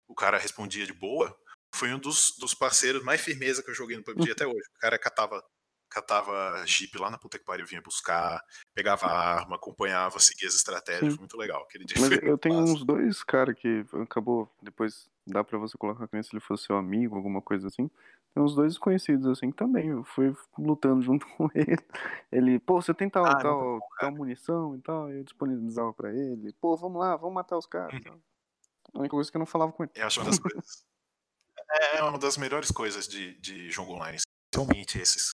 O 0.08 0.14
cara 0.14 0.38
respondia 0.38 0.86
de 0.86 0.92
boa. 0.92 1.38
Foi 1.74 1.92
um 1.92 1.98
dos, 1.98 2.34
dos 2.38 2.54
parceiros 2.54 3.02
mais 3.02 3.20
firmeza 3.20 3.62
que 3.62 3.68
eu 3.70 3.74
joguei 3.74 3.96
no 3.96 4.02
PUBG 4.04 4.30
até 4.30 4.46
hoje. 4.46 4.66
O 4.76 4.78
cara 4.78 4.98
catava, 4.98 5.44
catava 5.88 6.64
jeep 6.66 6.96
lá 6.98 7.10
na 7.10 7.18
puta 7.18 7.38
que 7.38 7.44
pariu, 7.44 7.66
vinha 7.66 7.80
buscar, 7.80 8.44
pegava 8.74 9.06
a 9.06 9.36
arma, 9.36 9.56
acompanhava, 9.56 10.18
seguia 10.18 10.48
as 10.48 10.54
estratégias. 10.54 11.16
Muito 11.16 11.36
legal. 11.36 11.62
Aquele 11.62 11.84
dia 11.84 11.96
Mas 12.00 12.10
eu 12.22 12.38
tenho 12.38 12.56
massa. 12.56 12.72
uns 12.72 12.84
dois 12.84 13.22
cara 13.24 13.54
que 13.54 13.84
acabou 14.02 14.50
depois 14.62 15.08
dá 15.26 15.44
pra 15.44 15.58
você 15.58 15.76
colocar 15.76 16.08
se 16.22 16.30
ele 16.34 16.40
fosse 16.40 16.64
seu 16.64 16.76
amigo, 16.76 17.16
alguma 17.16 17.42
coisa 17.42 17.68
assim. 17.68 17.90
Tem 18.34 18.42
uns 18.42 18.54
dois 18.54 18.78
conhecidos 18.78 19.26
assim 19.26 19.50
que 19.50 19.56
também. 19.56 19.88
Eu 19.88 20.04
fui 20.04 20.34
lutando 20.58 21.00
junto 21.02 21.26
com 21.36 21.48
ele. 21.54 21.78
Ele, 22.30 22.58
pô, 22.58 22.80
você 22.80 22.94
tem 22.94 23.08
tal, 23.08 23.24
Ah, 23.24 23.36
tal, 23.36 23.80
tal 23.98 24.12
munição 24.12 24.76
e 24.76 24.80
tal. 24.80 25.10
Eu 25.10 25.24
disponibilizava 25.24 25.92
pra 25.92 26.12
ele. 26.12 26.52
Pô, 26.60 26.76
vamos 26.76 27.00
lá, 27.00 27.16
vamos 27.16 27.34
matar 27.34 27.56
os 27.56 27.66
caras. 27.66 27.94
Uhum. 27.94 28.20
A 28.94 28.98
única 29.00 29.10
coisa 29.10 29.28
é 29.28 29.30
que 29.30 29.36
eu 29.36 29.40
não 29.40 29.46
falava 29.46 29.72
com 29.72 29.82
ele. 29.82 29.92
Eu 29.94 30.06
acho 30.06 30.20
uma 30.20 30.30
das 30.30 30.38
coisas. 30.38 30.84
É 31.92 32.02
uma 32.02 32.18
das 32.18 32.38
melhores 32.38 32.70
coisas 32.70 33.06
de, 33.06 33.34
de 33.40 33.70
jogo 33.70 33.92
online, 33.92 34.16
especialmente 34.16 34.98
esses 34.98 35.32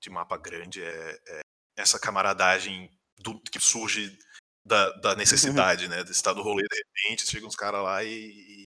de 0.00 0.10
mapa 0.10 0.36
grande, 0.36 0.82
é, 0.82 1.20
é 1.28 1.40
essa 1.76 1.98
camaradagem 1.98 2.90
do- 3.18 3.40
que 3.40 3.60
surge 3.60 4.18
da, 4.64 4.90
da 4.98 5.14
necessidade, 5.16 5.88
né? 5.88 6.02
De 6.02 6.10
estar 6.10 6.32
do 6.32 6.42
rolê 6.42 6.62
de 6.68 6.76
repente, 6.76 7.26
chegam 7.26 7.48
uns 7.48 7.56
caras 7.56 7.82
lá 7.82 8.02
e, 8.02 8.08
e, 8.12 8.64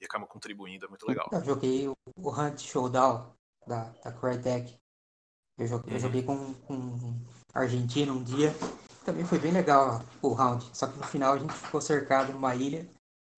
e 0.00 0.04
acabam 0.04 0.28
contribuindo, 0.28 0.84
é 0.86 0.88
muito 0.88 1.06
legal. 1.06 1.28
Eu 1.32 1.44
joguei 1.44 1.88
o, 1.88 1.96
o 2.16 2.30
Hunt 2.30 2.60
Showdown 2.60 3.34
da, 3.66 3.84
da 4.04 4.12
Crytek. 4.12 4.76
Eu 5.58 5.66
joguei, 5.66 5.92
eu 5.92 5.94
Uhum. 5.96 6.00
joguei 6.00 6.22
com, 6.22 6.54
com 6.54 7.20
Argentina 7.54 8.12
um 8.12 8.22
dia. 8.22 8.52
Também 9.04 9.24
foi 9.24 9.38
bem 9.38 9.52
legal 9.52 10.04
o 10.20 10.32
round. 10.34 10.68
Só 10.76 10.86
que 10.86 10.98
no 10.98 11.04
final 11.04 11.34
a 11.34 11.38
gente 11.38 11.52
ficou 11.54 11.80
cercado 11.80 12.32
numa 12.32 12.54
ilha 12.54 12.90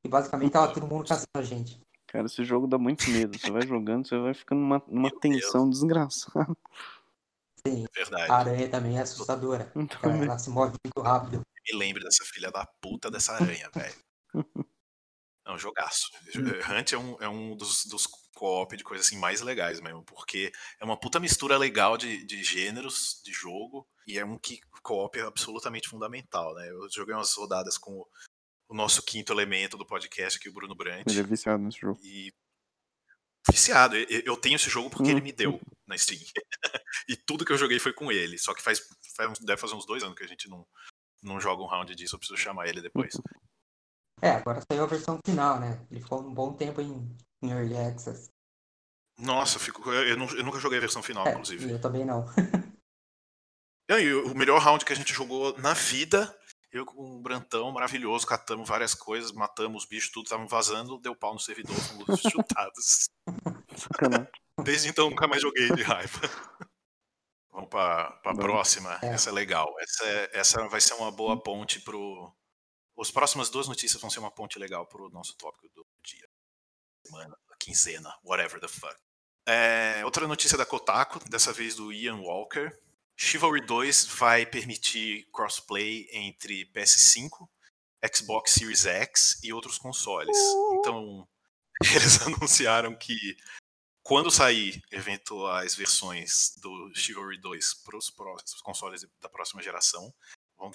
e 0.05 0.09
basicamente 0.09 0.53
tava 0.53 0.73
todo 0.73 0.87
mundo 0.87 1.07
caçando 1.07 1.29
a 1.35 1.43
gente. 1.43 1.81
Cara, 2.07 2.25
esse 2.27 2.43
jogo 2.43 2.67
dá 2.67 2.79
muito 2.79 3.09
medo. 3.11 3.39
Você 3.39 3.51
vai 3.51 3.67
jogando, 3.67 4.09
você 4.09 4.19
vai 4.19 4.33
ficando 4.33 4.61
numa, 4.63 4.83
numa 4.89 5.11
Meu 5.11 5.21
tensão 5.21 5.69
desgraçada. 5.69 6.57
Sim, 7.71 7.87
Verdade. 7.95 8.31
a 8.31 8.37
aranha 8.37 8.69
também 8.69 8.99
é 8.99 9.03
assustadora. 9.03 9.73
Então, 9.77 9.99
Ela, 10.03 10.25
ela 10.25 10.39
se 10.39 10.51
move 10.51 10.75
muito 10.85 11.01
rápido. 11.01 11.43
Me 11.71 11.79
lembre 11.79 12.03
dessa 12.03 12.25
filha 12.25 12.51
da 12.51 12.67
puta 12.81 13.11
dessa 13.11 13.35
aranha, 13.35 13.71
velho. 13.75 13.95
É 15.47 15.53
um 15.53 15.59
jogaço. 15.59 16.09
Hunt 16.71 16.93
é 16.93 16.99
um, 16.99 17.17
é 17.23 17.29
um 17.29 17.57
dos, 17.57 17.87
dos 17.87 18.07
co-op 18.35 18.77
de 18.77 18.85
coisas 18.85 19.07
assim 19.07 19.19
mais 19.19 19.41
legais 19.41 19.81
mesmo, 19.81 20.05
porque 20.05 20.53
é 20.81 20.85
uma 20.85 20.99
puta 20.99 21.19
mistura 21.19 21.57
legal 21.57 21.97
de, 21.97 22.25
de 22.25 22.43
gêneros 22.45 23.21
de 23.25 23.33
jogo 23.33 23.87
e 24.07 24.19
é 24.19 24.25
um 24.25 24.39
que 24.39 24.61
co-op 24.83 25.19
é 25.19 25.23
absolutamente 25.23 25.89
fundamental, 25.89 26.55
né? 26.55 26.71
Eu 26.71 26.89
joguei 26.91 27.15
umas 27.15 27.35
rodadas 27.35 27.77
com 27.77 27.93
o, 27.93 28.07
o 28.69 28.75
nosso 28.75 29.03
quinto 29.03 29.33
elemento 29.33 29.77
do 29.77 29.87
podcast 29.87 30.39
aqui, 30.39 30.49
o 30.49 30.53
Bruno 30.53 30.75
Brandt, 30.75 31.11
ele 31.11 31.21
é 31.21 31.23
viciado 31.23 31.63
nesse 31.63 31.81
jogo. 31.81 31.99
e 32.03 32.33
viciado. 33.51 33.97
Eu 33.97 34.37
tenho 34.37 34.57
esse 34.57 34.69
jogo 34.71 34.91
porque 34.91 35.11
ele 35.11 35.21
Hum. 35.21 35.25
me 35.25 35.33
deu 35.33 35.61
na 35.87 35.97
Steam. 35.97 36.21
e 37.09 37.17
tudo 37.17 37.45
que 37.45 37.53
eu 37.53 37.59
joguei 37.59 37.79
foi 37.79 37.93
com 37.93 38.11
ele. 38.13 38.39
Só 38.39 38.55
que 38.55 38.63
faz, 38.63 38.81
faz 39.17 39.39
deve 39.39 39.61
fazer 39.61 39.75
uns 39.75 39.87
dois 39.87 40.03
anos 40.03 40.17
que 40.17 40.25
a 40.25 40.29
gente 40.29 40.49
não, 40.49 40.67
não 41.23 41.41
joga 41.41 41.63
um 41.63 41.67
round 41.67 41.95
disso. 41.95 42.15
Eu 42.15 42.19
preciso 42.19 42.39
chamar 42.39 42.69
ele 42.69 42.81
depois. 42.81 43.15
É, 44.21 44.31
agora 44.31 44.61
saiu 44.71 44.85
a 44.85 44.87
versão 44.87 45.19
final, 45.25 45.61
né? 45.61 45.85
Ele 45.91 46.01
ficou 46.01 46.21
um 46.21 46.35
bom 46.35 46.53
tempo 46.53 46.81
em, 46.81 47.17
em 47.43 47.51
Early 47.51 47.77
Access. 47.77 48.31
Nossa, 49.19 49.57
eu, 49.57 49.61
fico, 49.61 49.91
eu, 49.91 50.03
eu 50.17 50.17
eu 50.37 50.45
nunca 50.45 50.61
joguei 50.61 50.79
a 50.79 50.81
versão 50.81 51.03
final, 51.03 51.27
É, 51.27 51.31
inclusive. 51.33 51.71
eu 51.71 51.81
também 51.81 52.05
não. 52.05 52.25
Não, 53.91 53.99
e 53.99 54.13
o 54.15 54.35
melhor 54.35 54.61
round 54.61 54.85
que 54.85 54.93
a 54.93 54.97
gente 54.97 55.15
jogou 55.15 55.57
na 55.59 55.73
vida, 55.73 56.38
eu 56.71 56.85
com 56.85 57.03
um 57.17 57.23
brantão 57.23 57.71
maravilhoso, 57.73 58.27
catamos 58.27 58.69
várias 58.69 58.95
coisas, 58.95 59.33
matamos 59.33 59.85
os 59.85 59.89
bichos, 59.89 60.11
tudo, 60.11 60.25
estavam 60.27 60.47
vazando, 60.47 60.99
deu 60.99 61.15
pau 61.17 61.33
no 61.35 61.41
servidor, 61.41 61.75
fomos 61.77 62.21
chutados. 62.31 63.09
Desde 64.63 64.89
então 64.89 65.09
nunca 65.11 65.27
mais 65.27 65.41
joguei 65.43 65.71
de 65.75 65.83
raiva. 65.83 66.21
Vamos 67.51 67.71
pra, 67.71 68.11
pra 68.23 68.33
Vamos. 68.33 68.45
próxima. 68.45 68.99
É. 69.03 69.09
Essa 69.15 69.31
é 69.31 69.33
legal. 69.33 69.75
Essa, 69.81 70.05
é- 70.05 70.31
essa 70.35 70.69
vai 70.69 70.81
ser 70.81 70.95
uma 70.95 71.11
boa 71.11 71.41
ponte 71.43 71.81
pro. 71.81 72.33
As 73.01 73.11
próximas 73.11 73.49
duas 73.49 73.69
notícias 73.69 74.01
vão 74.01 74.11
ser 74.11 74.19
uma 74.19 74.31
ponte 74.31 74.59
legal 74.59 74.87
pro 74.87 75.09
nosso 75.11 75.37
tópico 75.37 75.69
do 75.75 75.87
dia. 76.03 76.29
Semana, 77.07 77.37
quinzena, 77.61 78.13
whatever 78.25 78.61
the 78.61 78.69
fuck. 78.69 78.95
É, 79.47 80.05
outra 80.05 80.27
notícia 80.29 80.59
da 80.59 80.67
Kotaku, 80.67 81.21
dessa 81.29 81.53
vez 81.53 81.75
do 81.77 81.93
Ian 81.93 82.17
Walker. 82.21 82.77
Chivalry 83.19 83.61
2 83.67 84.07
vai 84.07 84.47
permitir 84.47 85.29
crossplay 85.33 86.09
entre 86.13 86.65
PS5, 86.67 87.49
Xbox 88.15 88.53
Series 88.53 88.87
X 88.87 89.43
e 89.43 89.53
outros 89.53 89.77
consoles. 89.77 90.37
Então, 90.79 91.29
eles 91.95 92.23
anunciaram 92.23 92.95
que 92.95 93.37
quando 94.05 94.31
sair 94.31 94.81
eventuais 94.93 95.75
versões 95.75 96.55
do 96.63 96.93
Chivalry 96.95 97.39
2 97.41 97.75
para 97.85 97.99
os 97.99 98.11
consoles 98.63 99.05
da 99.21 99.29
próxima 99.29 99.63
geração, 99.63 100.15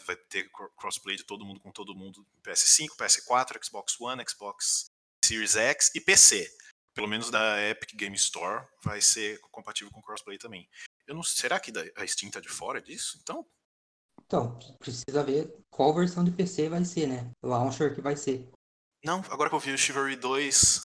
vai 0.05 0.15
ter 0.15 0.49
cro- 0.51 0.69
crossplay 0.77 1.15
de 1.15 1.23
todo 1.23 1.45
mundo 1.45 1.59
com 1.61 1.71
todo 1.71 1.95
mundo 1.95 2.27
PS5, 2.43 2.89
PS4, 2.97 3.63
Xbox 3.65 3.99
One, 3.99 4.23
Xbox 4.29 4.85
Series 5.25 5.55
X 5.55 5.91
e 5.95 6.01
PC. 6.01 6.53
Pelo 6.93 7.07
menos 7.07 7.31
da 7.31 7.59
Epic 7.69 7.95
Game 7.95 8.15
Store 8.15 8.67
vai 8.83 9.01
ser 9.01 9.39
compatível 9.49 9.91
com 9.91 10.01
crossplay 10.01 10.37
também. 10.37 10.69
Eu 11.07 11.15
não, 11.15 11.23
será 11.23 11.59
que 11.59 11.71
a 11.95 12.07
Steam 12.07 12.31
tá 12.31 12.39
de 12.39 12.49
fora 12.49 12.81
disso? 12.81 13.19
Então, 13.21 13.45
Então, 14.25 14.57
precisa 14.79 15.23
ver 15.23 15.53
qual 15.69 15.93
versão 15.93 16.23
de 16.23 16.31
PC 16.31 16.69
vai 16.69 16.83
ser, 16.85 17.07
né? 17.07 17.31
O 17.41 17.47
launcher 17.47 17.93
que 17.93 18.01
vai 18.01 18.15
ser. 18.15 18.49
Não, 19.03 19.19
agora 19.29 19.49
que 19.49 19.55
eu 19.55 19.59
vi 19.59 19.71
o 19.71 19.77
Chivalry 19.77 20.15
2, 20.15 20.81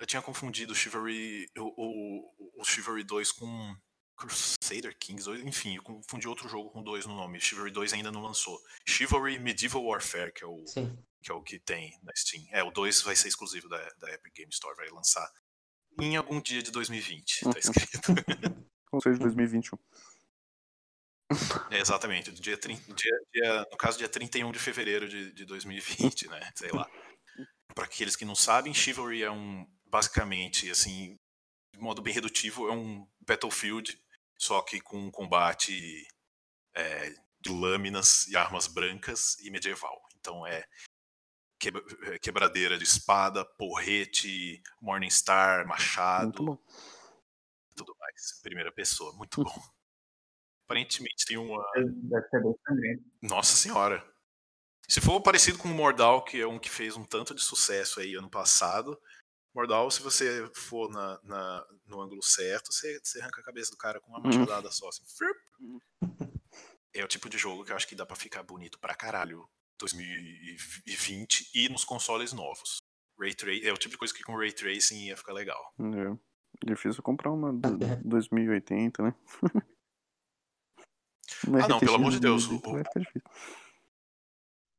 eu 0.00 0.06
tinha 0.06 0.22
confundido 0.22 0.72
o 0.72 0.76
Chivalry, 0.76 1.46
o, 1.58 1.72
o, 1.76 2.60
o 2.60 2.64
Chivalry 2.64 3.02
2 3.02 3.32
com 3.32 3.76
Crusader 4.16 4.96
Kings, 4.98 5.28
ou- 5.28 5.36
enfim, 5.36 5.76
eu 5.76 5.82
confundi 5.82 6.28
outro 6.28 6.48
jogo 6.48 6.70
com 6.70 6.82
dois 6.82 7.04
no 7.06 7.14
nome. 7.16 7.40
Chivalry 7.40 7.72
2 7.72 7.92
ainda 7.92 8.12
não 8.12 8.22
lançou. 8.22 8.58
Chivalry 8.88 9.38
Medieval 9.38 9.84
Warfare, 9.84 10.32
que 10.32 10.44
é 10.44 10.46
o, 10.46 10.64
Sim. 10.66 10.96
que, 11.22 11.30
é 11.30 11.34
o 11.34 11.42
que 11.42 11.58
tem 11.58 11.98
na 12.04 12.12
Steam. 12.14 12.44
É, 12.52 12.62
o 12.62 12.70
2 12.70 13.02
vai 13.02 13.16
ser 13.16 13.28
exclusivo 13.28 13.68
da, 13.68 13.78
da 13.98 14.10
Epic 14.12 14.32
Game 14.34 14.50
Store, 14.52 14.76
vai 14.76 14.88
lançar 14.90 15.28
em 16.00 16.14
algum 16.16 16.40
dia 16.40 16.62
de 16.62 16.70
2020, 16.70 17.40
tá 17.44 17.50
escrito. 17.58 18.12
Seja, 19.06 19.18
2021. 19.20 19.78
É, 21.70 21.80
exatamente, 21.80 22.30
dia, 22.32 22.56
30, 22.56 22.94
dia, 22.94 23.12
dia- 23.32 23.66
no 23.70 23.76
caso, 23.76 23.98
dia 23.98 24.08
31 24.08 24.50
de 24.52 24.58
fevereiro 24.58 25.08
de, 25.08 25.32
de 25.32 25.44
2020, 25.44 26.28
né? 26.28 26.52
Sei 26.54 26.70
lá. 26.70 26.88
Para 27.74 27.84
aqueles 27.84 28.16
que 28.16 28.24
não 28.24 28.34
sabem, 28.34 28.72
Chivalry 28.72 29.22
é 29.22 29.30
um, 29.30 29.66
basicamente, 29.86 30.70
assim, 30.70 31.18
de 31.72 31.80
modo 31.80 32.02
bem 32.02 32.14
redutivo, 32.14 32.68
é 32.68 32.72
um 32.72 33.06
Battlefield, 33.20 34.00
só 34.38 34.62
que 34.62 34.80
com 34.80 34.98
um 34.98 35.10
combate 35.10 36.06
é, 36.74 37.10
de 37.40 37.50
lâminas 37.50 38.26
e 38.28 38.36
armas 38.36 38.66
brancas 38.66 39.38
e 39.40 39.50
medieval. 39.50 40.00
Então 40.18 40.46
é 40.46 40.64
é, 42.02 42.18
quebradeira 42.18 42.76
de 42.76 42.84
espada, 42.84 43.44
porrete, 43.44 44.62
Morningstar, 44.80 45.66
machado 45.66 46.24
Muito 46.24 46.44
bom. 46.44 46.58
Tudo 47.76 47.94
mais. 47.98 48.40
Primeira 48.42 48.72
pessoa, 48.72 49.12
muito 49.16 49.42
bom. 49.44 49.62
Aparentemente 50.64 51.24
tem 51.26 51.36
uma. 51.36 51.64
Deve 52.10 52.28
ser 52.28 52.42
bem 52.42 52.54
sangrento. 52.66 53.04
Nossa 53.22 53.54
senhora. 53.56 54.04
Se 54.88 55.00
for 55.00 55.20
parecido 55.20 55.58
com 55.58 55.68
o 55.68 55.74
Mordal, 55.74 56.24
que 56.24 56.40
é 56.40 56.46
um 56.46 56.58
que 56.58 56.70
fez 56.70 56.96
um 56.96 57.04
tanto 57.04 57.34
de 57.34 57.42
sucesso 57.42 58.00
aí 58.00 58.14
ano 58.14 58.30
passado, 58.30 59.00
Mordal, 59.54 59.90
se 59.90 60.00
você 60.02 60.48
for 60.54 60.88
na, 60.90 61.20
na- 61.24 61.66
no 61.86 62.00
ângulo 62.00 62.22
certo, 62.22 62.72
você, 62.72 63.00
você 63.02 63.20
arranca 63.20 63.40
a 63.40 63.44
cabeça 63.44 63.70
do 63.70 63.76
cara 63.76 64.00
com 64.00 64.10
uma 64.10 64.20
machadada 64.20 64.70
só. 64.70 64.88
Assim. 64.88 65.02
É 66.94 67.04
o 67.04 67.08
tipo 67.08 67.28
de 67.28 67.36
jogo 67.36 67.64
que 67.64 67.72
eu 67.72 67.76
acho 67.76 67.86
que 67.88 67.94
dá 67.96 68.06
pra 68.06 68.16
ficar 68.16 68.42
bonito 68.42 68.78
pra 68.78 68.94
caralho 68.94 69.48
2020 69.78 71.50
e 71.54 71.68
nos 71.68 71.84
consoles 71.84 72.32
novos. 72.32 72.78
Ray 73.18 73.34
Tra- 73.34 73.50
é 73.52 73.72
o 73.72 73.76
tipo 73.76 73.92
de 73.92 73.98
coisa 73.98 74.14
que 74.14 74.22
com 74.22 74.36
Ray 74.36 74.52
Tracing 74.52 75.06
ia 75.06 75.16
ficar 75.16 75.32
legal. 75.32 75.74
É. 75.80 76.16
Difícil 76.64 77.02
comprar 77.02 77.30
uma 77.30 77.52
do- 77.52 77.84
É. 77.84 77.96
2080, 78.04 79.02
né? 79.02 79.14
Ah, 81.62 81.68
não, 81.68 81.78
pelo 81.80 81.96
amor 81.96 82.10
de 82.10 82.20
Deus, 82.20 82.46
o- 82.46 82.58
Vai 82.60 82.82
ficar 82.84 83.00
difícil. 83.00 83.22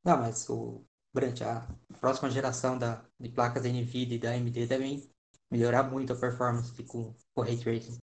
Não, 0.03 0.17
mas 0.17 0.49
o 0.49 0.83
Brant, 1.13 1.41
a 1.41 1.67
próxima 1.99 2.29
geração 2.29 2.77
da, 2.77 3.05
de 3.19 3.29
placas 3.29 3.63
da 3.63 3.69
NVIDIA 3.69 4.15
e 4.15 4.19
da 4.19 4.31
AMD 4.31 4.65
devem 4.65 5.09
melhorar 5.51 5.83
muito 5.83 6.13
a 6.13 6.15
performance 6.15 6.71
com 6.85 7.13
o 7.35 7.41
Ray 7.41 7.57
Tracing. 7.57 7.97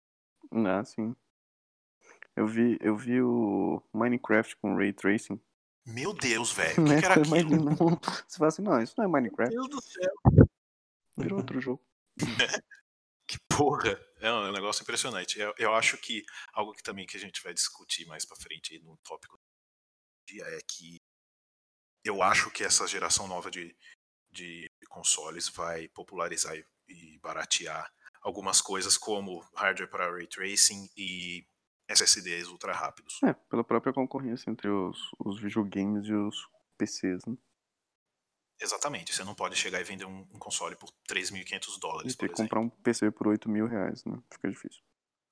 Ah, 0.51 0.83
sim. 0.83 1.15
Eu 2.35 2.47
vi, 2.47 2.77
eu 2.81 2.95
vi 2.97 3.21
o 3.21 3.81
Minecraft 3.93 4.55
com 4.57 4.75
Ray 4.75 4.91
Tracing. 4.93 5.39
Meu 5.85 6.13
Deus, 6.13 6.51
velho. 6.51 6.75
O 6.81 6.85
que, 6.85 6.93
Né? 6.93 6.99
que 6.99 7.05
era 7.05 7.23
Você 7.23 7.35
aquilo? 7.39 7.63
não- 7.63 7.75
Você 8.27 8.37
fala 8.37 8.47
assim, 8.49 8.61
não, 8.61 8.81
isso 8.81 8.95
não 8.97 9.05
é 9.05 9.07
Meu 9.07 9.21
Minecraft, 9.21 9.55
Deus 9.55 9.69
do 9.69 9.81
céu. 9.81 10.13
virou 11.17 11.39
outro 11.39 11.61
jogo. 11.61 11.81
Que 13.31 13.39
porra. 13.47 13.97
É 14.19 14.29
um 14.29 14.51
negócio 14.51 14.83
impressionante. 14.83 15.39
Eu, 15.39 15.53
eu 15.57 15.73
acho 15.73 15.97
que 15.97 16.21
algo 16.51 16.73
que 16.73 16.83
também 16.83 17.07
que 17.07 17.15
a 17.15 17.19
gente 17.19 17.41
vai 17.41 17.53
discutir 17.53 18.05
mais 18.05 18.25
pra 18.25 18.35
frente 18.35 18.77
no 18.79 18.97
tópico 18.97 19.39
dia 20.27 20.43
é 20.43 20.59
que 20.67 20.97
eu 22.03 22.21
acho 22.21 22.51
que 22.51 22.61
essa 22.61 22.85
geração 22.85 23.29
nova 23.29 23.49
de, 23.49 23.73
de 24.29 24.69
consoles 24.89 25.47
vai 25.47 25.87
popularizar 25.87 26.57
e, 26.57 26.65
e 26.89 27.19
baratear 27.19 27.89
algumas 28.21 28.59
coisas 28.59 28.97
como 28.97 29.39
hardware 29.55 29.89
para 29.89 30.11
ray 30.11 30.27
tracing 30.27 30.89
e 30.97 31.45
SSDs 31.87 32.47
ultra 32.47 32.73
rápidos. 32.73 33.17
É, 33.23 33.33
pela 33.49 33.63
própria 33.63 33.93
concorrência 33.93 34.49
entre 34.49 34.67
os, 34.67 34.97
os 35.19 35.39
videogames 35.39 36.05
e 36.05 36.13
os 36.13 36.35
PCs, 36.77 37.25
né? 37.25 37.37
Exatamente. 38.61 39.13
Você 39.13 39.23
não 39.23 39.33
pode 39.33 39.55
chegar 39.55 39.81
e 39.81 39.83
vender 39.83 40.05
um, 40.05 40.19
um 40.33 40.39
console 40.39 40.75
por 40.75 40.89
3.500 41.09 41.75
E 41.75 41.79
dólares, 41.79 42.15
ter 42.15 42.27
por 42.27 42.35
que 42.35 42.41
comprar 42.43 42.59
um 42.59 42.69
PC 42.69 43.11
por 43.11 43.27
8 43.27 43.49
mil 43.49 43.67
reais, 43.67 44.05
né? 44.05 44.17
Fica 44.31 44.49
difícil. 44.49 44.81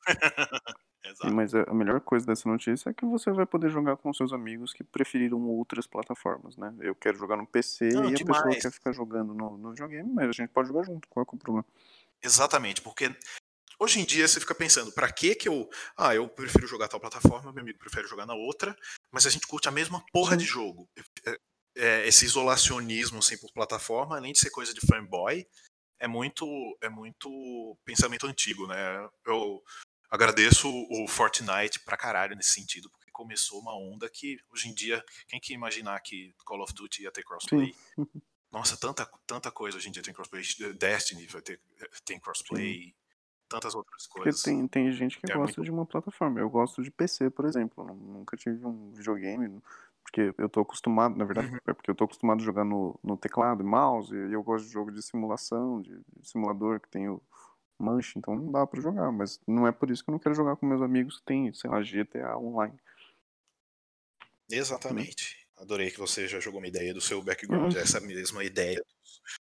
E, 1.01 1.07
Exato. 1.07 1.33
mas 1.33 1.55
a 1.55 1.73
melhor 1.73 2.01
coisa 2.01 2.25
dessa 2.25 2.47
notícia 2.47 2.89
é 2.89 2.93
que 2.93 3.05
você 3.05 3.31
vai 3.31 3.45
poder 3.45 3.69
jogar 3.69 3.95
com 3.97 4.13
seus 4.13 4.33
amigos 4.33 4.73
que 4.73 4.83
preferiram 4.83 5.41
outras 5.47 5.87
plataformas, 5.87 6.57
né? 6.57 6.73
Eu 6.81 6.93
quero 6.93 7.17
jogar 7.17 7.37
no 7.37 7.47
PC 7.47 7.89
Não, 7.89 8.03
e 8.03 8.15
a 8.15 8.17
pessoa 8.17 8.43
demais. 8.43 8.61
quer 8.61 8.71
ficar 8.71 8.91
jogando 8.91 9.33
no, 9.33 9.57
no 9.57 9.69
videogame, 9.69 10.11
mas 10.11 10.29
a 10.29 10.31
gente 10.31 10.49
pode 10.49 10.67
jogar 10.67 10.83
junto, 10.83 11.07
qual 11.07 11.23
é 11.23 11.27
é 11.29 11.35
o 11.35 11.39
problema? 11.39 11.65
Exatamente, 12.21 12.81
porque 12.81 13.15
hoje 13.79 14.01
em 14.01 14.05
dia 14.05 14.27
você 14.27 14.39
fica 14.39 14.53
pensando, 14.53 14.91
pra 14.91 15.11
que 15.11 15.35
que 15.35 15.47
eu, 15.47 15.69
ah, 15.97 16.13
eu 16.13 16.27
prefiro 16.27 16.67
jogar 16.67 16.89
tal 16.89 16.99
plataforma, 16.99 17.51
meu 17.53 17.61
amigo 17.61 17.79
prefere 17.79 18.07
jogar 18.07 18.25
na 18.25 18.33
outra, 18.33 18.75
mas 19.11 19.25
a 19.25 19.29
gente 19.29 19.47
curte 19.47 19.69
a 19.69 19.71
mesma 19.71 20.03
porra 20.11 20.35
de 20.35 20.45
jogo. 20.45 20.87
É, 21.75 22.08
esse 22.08 22.25
isolacionismo 22.25 23.19
assim 23.19 23.38
por 23.38 23.51
plataforma, 23.53 24.17
além 24.17 24.34
de 24.34 24.39
ser 24.39 24.49
coisa 24.49 24.73
de 24.73 24.82
fanboy, 24.86 25.45
é 25.99 26.08
muito 26.08 26.45
é 26.82 26.89
muito 26.89 27.77
pensamento 27.86 28.25
antigo, 28.27 28.67
né? 28.67 29.10
Eu 29.25 29.63
agradeço 30.10 30.67
o 30.69 31.08
Fortnite 31.08 31.79
pra 31.86 31.95
caralho 31.97 32.36
nesse 32.36 32.51
sentido, 32.51 32.89
porque 32.89 33.12
começou 33.12 33.60
uma 33.60 33.77
onda 33.77 34.10
que 34.10 34.39
hoje 34.51 34.69
em 34.69 34.73
dia, 34.73 35.03
quem 35.27 35.39
que 35.39 35.53
imaginar 35.53 35.99
que 36.01 36.34
Call 36.45 36.62
of 36.63 36.73
Duty 36.73 37.03
ia 37.03 37.12
ter 37.12 37.23
crossplay? 37.23 37.73
Nossa, 38.51 38.75
tanta, 38.75 39.05
tanta 39.27 39.51
coisa 39.51 39.77
hoje 39.77 39.89
em 39.89 39.91
dia 39.91 40.01
tem 40.01 40.13
crossplay. 40.13 40.41
Destiny 40.75 41.27
vai 41.27 41.41
ter, 41.41 41.62
tem 42.03 42.19
crossplay, 42.19 42.95
tantas 43.47 43.75
outras 43.75 44.08
Porque 44.08 44.23
coisas. 44.23 44.41
tem, 44.41 44.67
tem 44.67 44.91
gente 44.91 45.19
que 45.19 45.32
É 45.32 45.36
gosta 45.36 45.58
muito- 45.58 45.63
de 45.63 45.69
uma 45.71 45.86
plataforma. 45.86 46.39
Eu 46.39 46.49
gosto 46.49 46.82
de 46.82 46.89
PC, 46.89 47.29
por 47.29 47.45
exemplo. 47.45 47.88
Eu 47.88 47.93
Nunca 47.93 48.36
tive 48.36 48.65
um 48.65 48.91
videogame, 48.91 49.62
porque 50.10 50.34
eu 50.38 50.50
tô 50.50 50.62
acostumado, 50.62 51.15
na 51.15 51.24
verdade, 51.24 51.50
Uhum. 51.50 51.60
é 51.67 51.74
porque 51.74 51.91
eu 51.91 51.95
tô 51.95 52.06
acostumado 52.06 52.41
a 52.41 52.43
jogar 52.43 52.65
no, 52.65 53.00
no 53.04 53.15
teclado 53.15 53.62
e 53.62 53.65
mouse, 53.65 54.13
e 54.13 54.34
eu 54.34 54.41
gosto 54.41 54.65
de 54.65 54.72
jogo 54.74 54.91
de 54.91 55.02
simulação, 55.04 55.82
de, 55.82 55.91
de 56.17 56.28
simulador 56.28 56.80
que 56.80 56.89
tem 56.89 57.08
o 57.08 57.22
manche, 57.78 58.17
então 58.17 58.36
não 58.36 58.52
dá 58.52 58.65
pra 58.65 58.82
jogar, 58.82 59.12
mas 59.12 59.39
não 59.48 59.67
é 59.67 59.72
por 59.72 59.89
isso 59.89 60.04
que 60.04 60.10
eu 60.10 60.13
não 60.13 60.19
quero 60.19 60.36
jogar 60.36 60.56
com 60.56 60.65
meus 60.65 60.82
amigos 60.82 61.19
que 61.19 61.26
tem, 61.26 61.54
sei 61.54 61.69
lá, 61.69 61.82
GTA 61.82 62.38
online. 62.38 62.78
Exatamente. 64.50 65.38
Adorei 65.58 65.91
que 65.91 66.00
você 66.00 66.28
já 66.28 66.39
jogou 66.39 66.60
uma 66.60 66.67
ideia 66.67 66.93
do 66.93 67.02
seu 67.02 67.22
background, 67.22 67.74
Uhum. 67.76 67.80
essa 67.82 68.00
mesma 68.00 68.43
ideia 68.43 68.82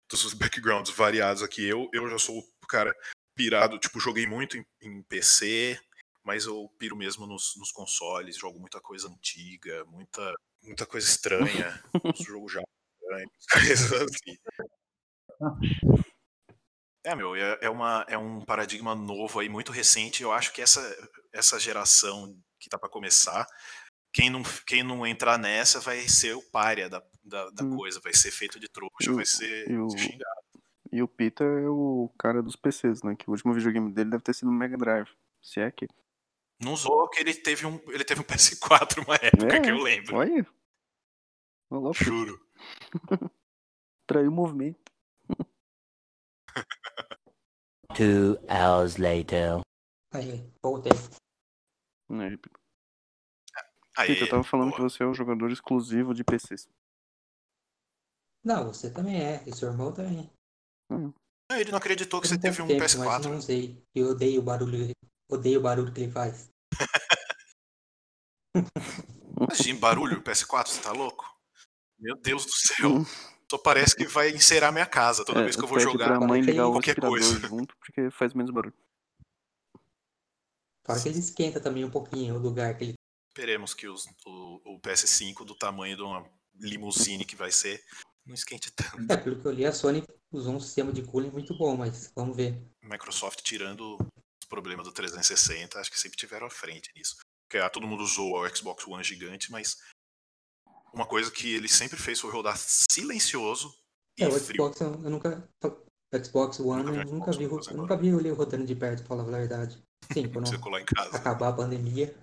dos, 0.09 0.23
dos 0.23 0.33
backgrounds 0.33 0.95
variados 0.95 1.43
aqui. 1.43 1.67
Eu, 1.67 1.89
eu 1.93 2.09
já 2.09 2.17
sou 2.17 2.39
o 2.39 2.67
cara 2.67 2.95
pirado, 3.35 3.77
tipo, 3.77 3.99
joguei 3.99 4.25
muito 4.25 4.57
em, 4.57 4.65
em 4.81 5.03
PC, 5.03 5.77
mas 6.25 6.45
eu 6.45 6.67
piro 6.79 6.95
mesmo 6.95 7.25
nos, 7.27 7.55
nos 7.57 7.71
consoles, 7.71 8.37
jogo 8.37 8.59
muita 8.59 8.81
coisa 8.81 9.07
antiga, 9.07 9.85
muita, 9.85 10.33
muita 10.63 10.85
coisa 10.85 11.07
estranha, 11.07 11.83
os 12.03 12.25
jogos 12.25 12.51
já 12.51 12.61
estranhos, 13.01 13.31
coisas 13.51 13.91
assim. 14.01 14.37
É, 17.03 17.15
meu, 17.15 17.35
é, 17.35 17.59
é, 17.61 17.69
uma, 17.69 18.05
é 18.09 18.17
um 18.17 18.41
paradigma 18.41 18.95
novo 18.95 19.39
aí, 19.39 19.47
muito 19.47 19.71
recente. 19.71 20.23
Eu 20.23 20.31
acho 20.31 20.51
que 20.51 20.61
essa, 20.61 20.81
essa 21.31 21.59
geração 21.59 22.35
que 22.59 22.67
tá 22.67 22.79
para 22.79 22.89
começar, 22.89 23.45
quem 24.11 24.29
não, 24.29 24.41
quem 24.65 24.81
não 24.81 25.05
entrar 25.05 25.37
nessa 25.37 25.79
vai 25.79 25.99
ser 26.07 26.35
o 26.35 26.41
párea 26.41 26.89
da, 26.89 27.03
da, 27.23 27.49
da 27.51 27.63
Hum. 27.63 27.75
coisa, 27.77 27.99
vai 28.03 28.13
ser 28.13 28.31
feito 28.31 28.59
de 28.59 28.67
trouxa, 28.67 29.11
o- 29.11 29.15
vai 29.15 29.25
ser 29.25 29.69
e 29.69 29.77
o- 29.77 29.89
xingado. 29.89 30.35
E 30.91 31.01
o 31.03 31.07
Pita 31.07 31.43
é 31.43 31.67
o 31.67 32.09
cara 32.17 32.41
dos 32.41 32.55
PCs, 32.55 33.03
né? 33.03 33.15
Que 33.15 33.27
o 33.29 33.31
último 33.33 33.53
videogame 33.53 33.91
dele 33.91 34.11
deve 34.11 34.23
ter 34.23 34.33
sido 34.33 34.49
no 34.49 34.57
Mega 34.57 34.77
Drive. 34.77 35.09
Se 35.41 35.59
é 35.59 35.69
que. 35.69 35.87
Não 36.61 36.73
usou 36.73 37.09
que 37.09 37.19
ele 37.19 37.33
teve 37.33 37.65
um, 37.65 37.75
ele 37.91 38.03
teve 38.05 38.21
um 38.21 38.23
PS4 38.27 39.03
uma 39.05 39.15
época 39.15 39.55
É, 39.55 39.59
que 39.61 39.69
eu 39.69 39.77
lembro. 39.81 40.15
Olha! 40.17 40.47
Louco, 41.71 41.93
Juro. 42.03 42.39
traiu 44.07 44.29
o 44.29 44.33
movimento. 44.33 44.79
Two 47.95 48.37
hours 48.49 48.97
later. 48.97 49.61
Aí, 50.13 50.49
voltei. 50.63 50.91
Né, 52.09 52.37
Pita? 52.37 52.59
Aí, 53.97 54.07
Pita, 54.07 54.25
eu 54.25 54.29
tava 54.29 54.43
falando 54.43 54.69
boa. 54.69 54.77
que 54.77 54.81
você 54.83 55.03
é 55.03 55.05
o 55.05 55.13
jogador 55.13 55.51
exclusivo 55.51 56.13
de 56.13 56.23
PCs. 56.23 56.67
Não, 58.43 58.65
você 58.67 58.91
também 58.93 59.21
é. 59.21 59.43
E 59.47 59.53
seu 59.55 59.69
irmão 59.69 59.91
também. 59.93 60.29
Não, 60.89 61.13
Ele 61.51 61.71
não 61.71 61.77
acreditou 61.79 62.21
que 62.21 62.27
Eu 62.27 62.29
você 62.29 62.37
teve 62.39 62.61
um 62.61 62.67
tempo, 62.67 62.79
Mas 62.79 62.95
PS4. 62.95 63.23
não 63.23 63.37
usei. 63.37 63.83
Eu 63.93 64.09
odeio 64.09 64.41
o 64.41 64.43
barulho. 64.43 64.91
Odeio 65.29 65.59
o 65.59 65.63
barulho 65.63 65.91
que 65.93 66.01
ele 66.01 66.11
faz. 66.11 66.49
Imagina, 69.39 69.79
barulho, 69.79 70.21
PS4, 70.21 70.67
você 70.67 70.81
tá 70.81 70.91
louco? 70.91 71.25
Meu 71.99 72.15
Deus 72.17 72.45
do 72.45 72.51
céu. 72.51 72.89
Hum. 72.89 73.05
Só 73.49 73.57
parece 73.59 73.95
que 73.95 74.05
vai 74.05 74.31
encerar 74.31 74.71
minha 74.71 74.85
casa 74.85 75.23
toda 75.23 75.41
É, 75.41 75.43
vez 75.43 75.55
que 75.55 75.63
eu 75.63 75.67
vou 75.67 75.79
jogar. 75.79 76.07
pra 76.07 76.19
mãe 76.19 76.41
ligar 76.41 76.67
o 76.67 76.71
qualquer 76.71 76.99
coisa. 76.99 77.39
junto, 77.47 77.75
porque 77.77 78.09
faz 78.11 78.33
menos 78.33 78.51
barulho. 78.51 78.73
Fora 80.85 81.01
que 81.01 81.09
ele 81.09 81.19
esquenta 81.19 81.59
também 81.59 81.83
um 81.83 81.91
pouquinho 81.91 82.35
o 82.35 82.39
lugar 82.39 82.75
que 82.77 82.83
ele. 82.85 82.93
Esperemos 83.35 83.73
que 83.73 83.87
os- 83.87 84.05
o, 84.25 84.75
o 84.75 84.79
PS5 84.79 85.43
do 85.45 85.55
tamanho 85.55 85.95
de 85.95 86.01
uma 86.01 86.27
limusine 86.55 87.25
que 87.25 87.35
vai 87.35 87.51
ser 87.51 87.83
não 88.25 88.33
esquente 88.33 88.71
tanto. 88.71 89.11
É, 89.11 89.17
pelo 89.17 89.39
que 89.39 89.45
eu 89.47 89.51
li, 89.51 89.65
a 89.65 89.71
Sony 89.73 90.03
usou 90.31 90.55
um 90.55 90.59
sistema 90.59 90.91
de 90.91 91.03
cooling 91.03 91.29
muito 91.31 91.55
bom, 91.57 91.75
mas 91.75 92.11
vamos 92.15 92.35
ver. 92.35 92.61
Microsoft 92.81 93.41
tirando 93.41 93.97
os 94.59 94.63
problemas 94.63 94.85
do 94.85 94.91
360, 94.93 95.79
acho 95.79 95.91
que 95.91 95.99
sempre 95.99 96.17
tiveram 96.17 96.47
à 96.47 96.49
frente 96.49 96.91
nisso. 96.95 97.15
Porque 97.47 97.57
ah, 97.63 97.69
todo 97.69 97.87
mundo 97.87 98.03
usou 98.03 98.39
o 98.39 98.55
Xbox 98.55 98.87
One 98.87 99.03
gigante, 99.03 99.51
mas 99.51 99.77
uma 100.93 101.05
coisa 101.05 101.29
que 101.31 101.53
ele 101.53 101.67
sempre 101.67 101.97
fez 101.97 102.19
foi 102.19 102.31
rodar 102.31 102.57
silencioso 102.57 103.75
e 104.17 104.23
É, 104.23 104.27
o 104.27 104.31
frio. 104.39 104.63
Xbox 104.63 104.81
eu, 104.81 104.91
nunca. 104.97 105.49
O 105.63 106.23
Xbox 106.23 106.59
One 106.59 106.83
Nunca 106.83 106.91
vi 106.91 106.99
eu 106.99 107.13
nunca 107.13 107.31
vi, 107.31 107.43
eu 107.43 107.77
nunca 107.77 107.97
vi 107.97 108.07
ele 108.07 108.31
rodando 108.31 108.65
de 108.65 108.75
perto, 108.75 108.99
pra 108.99 109.07
falar 109.07 109.23
a 109.23 109.37
verdade. 109.39 109.83
Sim, 110.13 110.29
quando 110.31 110.47
Você 110.47 110.57
colar 110.57 110.81
em 110.81 110.85
casa. 110.85 111.15
acabar 111.15 111.49
a 111.49 111.53
pandemia. 111.53 112.15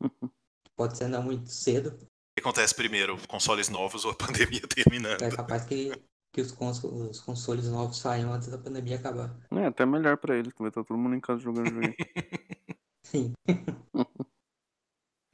Pode 0.76 0.96
ser 0.96 1.08
não 1.08 1.22
muito 1.22 1.48
cedo. 1.50 1.90
O 1.90 2.06
que 2.36 2.40
acontece 2.40 2.74
primeiro? 2.74 3.16
Consoles 3.26 3.68
novos 3.68 4.04
ou 4.04 4.10
a 4.12 4.14
pandemia 4.16 4.60
terminando? 4.68 5.22
É 5.22 5.30
capaz 5.30 5.64
que, 5.64 5.92
que 6.32 6.40
os, 6.40 6.52
cons 6.52 6.82
os 6.84 7.20
consoles 7.20 7.66
novos 7.68 7.98
saiam 7.98 8.32
antes 8.32 8.48
da 8.48 8.58
pandemia 8.58 8.96
acabar. 8.96 9.34
É, 9.50 9.66
até 9.66 9.84
melhor 9.84 10.16
pra 10.16 10.36
ele, 10.36 10.52
que 10.52 10.60
vai 10.60 10.68
estar 10.68 10.84
todo 10.84 10.98
mundo 10.98 11.16
em 11.16 11.20
casa 11.20 11.40
jogando 11.40 11.66
videogame. 11.66 11.96
Sim. 13.02 13.32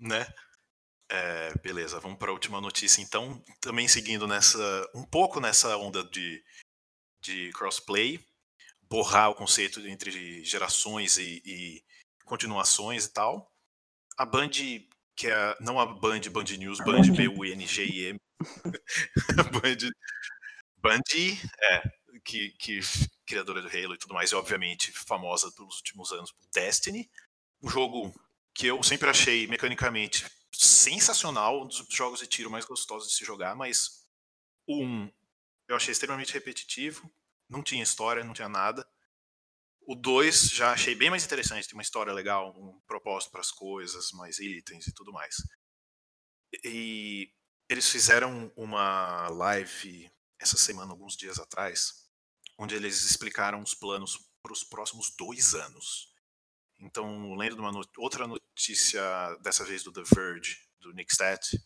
né? 0.00 0.26
É, 1.09 1.54
beleza, 1.59 2.00
vamos 2.00 2.18
para 2.18 2.30
a 2.30 2.32
última 2.32 2.61
notícia 2.61 3.00
então. 3.02 3.42
Também 3.61 3.87
seguindo 3.87 4.26
nessa, 4.26 4.59
um 4.94 5.04
pouco 5.04 5.40
nessa 5.40 5.76
onda 5.76 6.02
de, 6.04 6.42
de 7.20 7.50
crossplay, 7.52 8.24
borrar 8.88 9.30
o 9.30 9.35
conceito 9.35 9.80
entre 9.87 10.42
gerações 10.44 11.16
e, 11.18 11.42
e 11.44 11.85
continuações 12.24 13.04
e 13.04 13.12
tal. 13.12 13.52
A 14.16 14.24
Band, 14.24 14.50
que 15.14 15.28
é 15.28 15.56
não 15.61 15.78
a 15.78 15.87
Band, 15.87 16.20
Band 16.32 16.56
News, 16.59 16.78
Band 16.78 17.02
B-U-N-G-I-M, 17.14 18.18
Band, 19.52 19.90
Band, 20.87 21.03
é, 21.61 21.83
que, 22.25 22.51
que 22.51 22.81
criadora 23.27 23.61
do 23.61 23.68
Halo 23.68 23.94
e 23.94 23.99
tudo 23.99 24.14
mais, 24.14 24.31
e 24.31 24.35
obviamente 24.35 24.92
famosa 24.92 25.51
pelos 25.53 25.77
últimos 25.77 26.12
anos 26.12 26.31
por 26.33 26.46
Destiny, 26.53 27.11
um 27.62 27.68
jogo 27.68 28.14
que 28.55 28.66
eu 28.66 28.83
sempre 28.83 29.09
achei 29.11 29.46
mecanicamente 29.46 30.27
sensacional, 30.53 31.62
um 31.62 31.66
dos 31.66 31.87
jogos 31.90 32.20
de 32.20 32.27
tiro 32.27 32.51
mais 32.51 32.64
gostosos 32.64 33.11
de 33.11 33.16
se 33.16 33.25
jogar, 33.25 33.55
mas 33.55 34.07
1 34.68 35.11
eu 35.68 35.77
achei 35.77 35.92
extremamente 35.92 36.33
repetitivo, 36.33 37.11
não 37.49 37.62
tinha 37.62 37.83
história, 37.83 38.22
não 38.22 38.33
tinha 38.33 38.49
nada. 38.49 38.88
O 39.81 39.94
2 39.94 40.51
já 40.51 40.72
achei 40.72 40.94
bem 40.94 41.11
mais 41.11 41.25
interessante, 41.25 41.66
tem 41.66 41.77
uma 41.77 41.83
história 41.83 42.12
legal, 42.12 42.55
um 42.57 42.81
propósito 42.87 43.31
para 43.31 43.40
as 43.40 43.51
coisas, 43.51 44.12
mais 44.12 44.38
itens 44.38 44.87
e 44.87 44.92
tudo 44.92 45.12
mais. 45.12 45.37
E 46.64 47.31
eles 47.68 47.90
fizeram 47.90 48.53
uma 48.57 49.29
live 49.29 50.11
essa 50.40 50.57
semana, 50.57 50.92
alguns 50.92 51.16
dias 51.16 51.38
atrás, 51.38 52.07
onde 52.59 52.75
eles 52.75 53.03
explicaram 53.05 53.61
os 53.61 53.75
planos 53.75 54.18
para 54.42 54.53
os 54.53 54.62
próximos 54.62 55.11
dois 55.16 55.55
anos. 55.55 56.12
Então, 56.79 57.35
lendo 57.35 57.61
uma 57.61 57.72
not 57.72 57.90
outra 57.96 58.27
notícia, 58.27 59.03
dessa 59.40 59.64
vez 59.64 59.83
do 59.83 59.92
The 59.92 60.03
Verge, 60.14 60.59
do 60.81 60.92
Nick 60.92 61.12
Stat, 61.12 61.59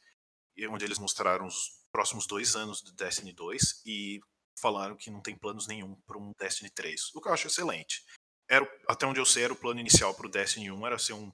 onde 0.69 0.85
eles 0.85 0.99
mostraram 0.99 1.47
os 1.47 1.81
próximos 1.91 2.27
dois 2.27 2.55
anos 2.55 2.83
do 2.83 2.93
Destiny 2.93 3.33
2 3.33 3.83
e 3.87 4.21
falaram 4.61 4.97
que 4.97 5.11
não 5.11 5.21
tem 5.21 5.37
planos 5.37 5.67
nenhum 5.67 5.95
para 6.07 6.19
um 6.19 6.33
Destiny 6.39 6.71
3, 6.71 7.15
o 7.15 7.21
que 7.21 7.29
eu 7.29 7.33
acho 7.33 7.47
excelente. 7.47 8.05
Era, 8.49 8.69
até 8.89 9.07
onde 9.07 9.21
eu 9.21 9.27
sei, 9.27 9.45
era 9.45 9.53
o 9.53 9.57
plano 9.57 9.81
inicial 9.81 10.15
para 10.15 10.27
o 10.27 10.31
Destiny 10.31 10.71
1, 10.71 10.87
era 10.87 10.99
ser 10.99 11.15
um, 11.15 11.33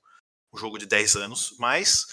um 0.52 0.56
jogo 0.56 0.78
de 0.78 0.86
10 0.86 1.16
anos, 1.16 1.56
mas 1.58 2.06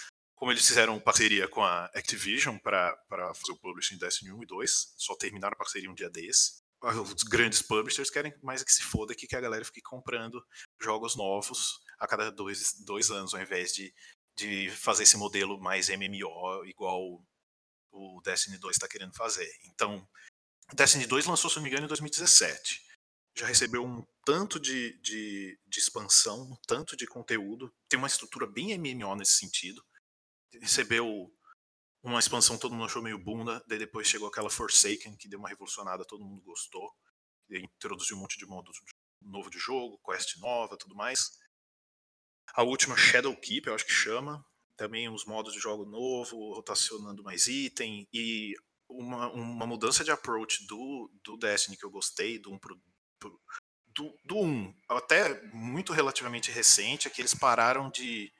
como 0.44 0.52
eles 0.52 0.68
fizeram 0.68 1.00
parceria 1.00 1.48
com 1.48 1.64
a 1.64 1.86
Activision 1.86 2.58
para 2.58 2.94
fazer 3.34 3.52
o 3.52 3.56
publishing 3.56 3.96
Destiny 3.96 4.30
1 4.30 4.42
e 4.42 4.46
2, 4.46 4.94
só 4.98 5.16
terminaram 5.16 5.54
a 5.54 5.56
parceria 5.56 5.90
um 5.90 5.94
dia 5.94 6.10
desse. 6.10 6.62
Os 6.82 7.22
grandes 7.22 7.62
publishers 7.62 8.10
querem 8.10 8.30
mais 8.42 8.62
que 8.62 8.70
se 8.70 8.82
foda 8.82 9.14
que 9.14 9.34
a 9.34 9.40
galera 9.40 9.64
fique 9.64 9.80
comprando 9.80 10.44
jogos 10.78 11.16
novos 11.16 11.80
a 11.98 12.06
cada 12.06 12.30
dois, 12.30 12.74
dois 12.84 13.10
anos, 13.10 13.32
ao 13.32 13.40
invés 13.40 13.72
de, 13.72 13.90
de 14.36 14.68
fazer 14.68 15.04
esse 15.04 15.16
modelo 15.16 15.58
mais 15.58 15.88
MMO 15.88 16.62
igual 16.66 17.24
o 17.90 18.20
Destiny 18.22 18.58
2 18.58 18.76
está 18.76 18.86
querendo 18.86 19.14
fazer. 19.14 19.50
Então, 19.64 20.06
Destiny 20.74 21.06
2 21.06 21.24
lançou, 21.24 21.48
se 21.48 21.56
não 21.56 21.62
me 21.62 21.70
engano, 21.70 21.86
em 21.86 21.88
2017. 21.88 22.82
Já 23.34 23.46
recebeu 23.46 23.82
um 23.82 24.04
tanto 24.26 24.60
de, 24.60 25.00
de, 25.00 25.58
de 25.66 25.78
expansão, 25.78 26.42
um 26.42 26.56
tanto 26.66 26.98
de 26.98 27.06
conteúdo. 27.06 27.74
Tem 27.88 27.98
uma 27.98 28.08
estrutura 28.08 28.46
bem 28.46 28.76
MMO 28.76 29.16
nesse 29.16 29.38
sentido. 29.38 29.82
Recebeu 30.60 31.30
uma 32.02 32.18
expansão 32.18 32.58
todo 32.58 32.72
mundo 32.72 32.84
achou 32.84 33.02
meio 33.02 33.18
bunda, 33.18 33.64
daí 33.66 33.78
depois 33.78 34.06
chegou 34.06 34.28
aquela 34.28 34.50
Forsaken, 34.50 35.16
que 35.16 35.28
deu 35.28 35.38
uma 35.38 35.48
revolucionada, 35.48 36.04
todo 36.04 36.24
mundo 36.24 36.42
gostou. 36.42 36.92
Introduziu 37.50 38.16
um 38.16 38.20
monte 38.20 38.38
de 38.38 38.46
modo 38.46 38.70
novo 39.22 39.48
de 39.48 39.58
jogo, 39.58 40.00
quest 40.04 40.36
nova, 40.38 40.76
tudo 40.76 40.94
mais. 40.94 41.30
A 42.54 42.62
última 42.62 42.96
Shadow 42.96 43.34
Keep, 43.34 43.66
eu 43.66 43.74
acho 43.74 43.86
que 43.86 43.92
chama, 43.92 44.44
também 44.76 45.08
os 45.08 45.24
modos 45.24 45.54
de 45.54 45.58
jogo 45.58 45.86
novo, 45.86 46.54
rotacionando 46.54 47.22
mais 47.22 47.46
item 47.46 48.06
e 48.12 48.54
uma, 48.88 49.32
uma 49.32 49.66
mudança 49.66 50.04
de 50.04 50.10
approach 50.10 50.66
do, 50.66 51.10
do 51.22 51.38
Destiny 51.38 51.76
que 51.76 51.86
eu 51.86 51.90
gostei, 51.90 52.38
do 52.38 52.52
1 52.52 52.58
pro, 52.58 52.80
pro, 53.18 53.40
do, 53.86 54.14
do 54.24 54.36
1, 54.40 54.74
até 54.90 55.42
muito 55.52 55.92
relativamente 55.92 56.50
recente, 56.50 57.08
é 57.08 57.10
que 57.10 57.22
eles 57.22 57.34
pararam 57.34 57.90
de 57.90 58.30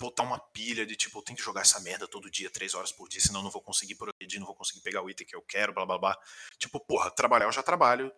botar 0.00 0.22
uma 0.22 0.38
pilha 0.38 0.86
de 0.86 0.96
tipo, 0.96 1.18
eu 1.18 1.22
tenho 1.22 1.36
que 1.36 1.44
jogar 1.44 1.60
essa 1.60 1.78
merda 1.80 2.08
todo 2.08 2.30
dia, 2.30 2.50
três 2.50 2.74
horas 2.74 2.90
por 2.90 3.06
dia, 3.08 3.20
senão 3.20 3.40
eu 3.40 3.44
não 3.44 3.50
vou 3.50 3.60
conseguir 3.60 3.94
progredir, 3.94 4.40
não 4.40 4.46
vou 4.46 4.56
conseguir 4.56 4.80
pegar 4.80 5.02
o 5.02 5.10
item 5.10 5.26
que 5.26 5.36
eu 5.36 5.42
quero, 5.42 5.74
blá 5.74 5.84
blá 5.84 5.98
blá. 5.98 6.18
Tipo, 6.58 6.80
porra, 6.80 7.10
trabalhar 7.10 7.44
eu 7.44 7.52
já 7.52 7.62
trabalho 7.62 8.10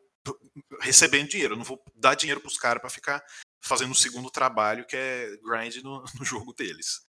recebendo 0.80 1.28
dinheiro, 1.28 1.54
eu 1.54 1.58
não 1.58 1.64
vou 1.64 1.82
dar 1.96 2.14
dinheiro 2.14 2.40
pros 2.40 2.56
caras 2.56 2.80
para 2.80 2.88
ficar 2.88 3.24
fazendo 3.60 3.90
um 3.90 3.94
segundo 3.94 4.30
trabalho 4.30 4.86
que 4.86 4.96
é 4.96 5.36
grind 5.38 5.76
no, 5.82 6.04
no 6.18 6.24
jogo 6.24 6.52
deles. 6.52 7.04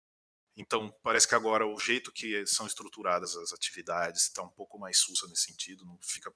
Então, 0.55 0.93
parece 1.03 1.27
que 1.27 1.35
agora 1.35 1.67
o 1.67 1.79
jeito 1.79 2.13
que 2.13 2.45
são 2.47 2.67
estruturadas 2.67 3.37
as 3.37 3.53
atividades 3.53 4.25
está 4.25 4.43
um 4.43 4.51
pouco 4.51 4.79
mais 4.79 4.99
sussa 4.99 5.27
nesse 5.29 5.45
sentido, 5.45 5.87
não 5.87 5.99
fica 6.03 6.31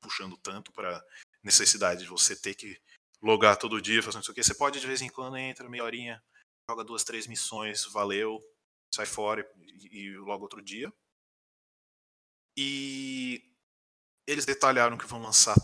puxando 0.00 0.36
tanto 0.36 0.70
para 0.70 1.02
necessidade 1.42 2.02
de 2.02 2.08
você 2.08 2.36
ter 2.36 2.54
que 2.54 2.78
logar 3.20 3.56
todo 3.56 3.80
dia, 3.80 4.02
fazendo 4.02 4.22
isso 4.22 4.30
aqui. 4.30 4.44
Você 4.44 4.54
pode 4.54 4.78
de 4.78 4.86
vez 4.86 5.02
em 5.02 5.08
quando 5.08 5.36
entra 5.36 5.68
meia 5.68 5.82
horinha, 5.82 6.22
joga 6.68 6.84
duas, 6.84 7.02
três 7.02 7.26
missões, 7.26 7.84
valeu, 7.86 8.44
sai 8.94 9.06
fora 9.06 9.48
e, 9.56 10.00
e 10.00 10.16
logo 10.18 10.42
outro 10.42 10.62
dia. 10.62 10.92
E 12.56 13.42
eles 14.26 14.44
detalharam 14.44 14.98
que 14.98 15.06
vão 15.06 15.22
lançar 15.22 15.56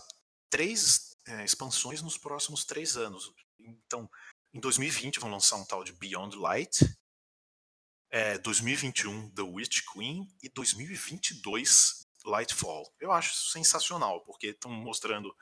três 0.49 1.15
é, 1.27 1.45
expansões 1.45 2.01
nos 2.01 2.17
próximos 2.17 2.65
três 2.65 2.97
anos. 2.97 3.33
Então, 3.59 4.09
em 4.53 4.61
2020 4.61 5.21
vão 5.21 5.31
lançar 5.31 5.57
um 5.57 5.65
tal 5.65 5.85
de 5.85 5.93
Beyond 5.93 6.37
Light, 6.37 6.79
é, 8.11 8.39
2021 8.39 9.31
The 9.31 9.43
Witch 9.43 9.81
Queen 9.93 10.27
e 10.43 10.49
2022 10.49 12.07
Lightfall. 12.25 12.91
Eu 12.99 13.13
acho 13.13 13.35
sensacional, 13.35 14.23
porque 14.25 14.49
estão 14.49 14.71
mostrando 14.71 15.37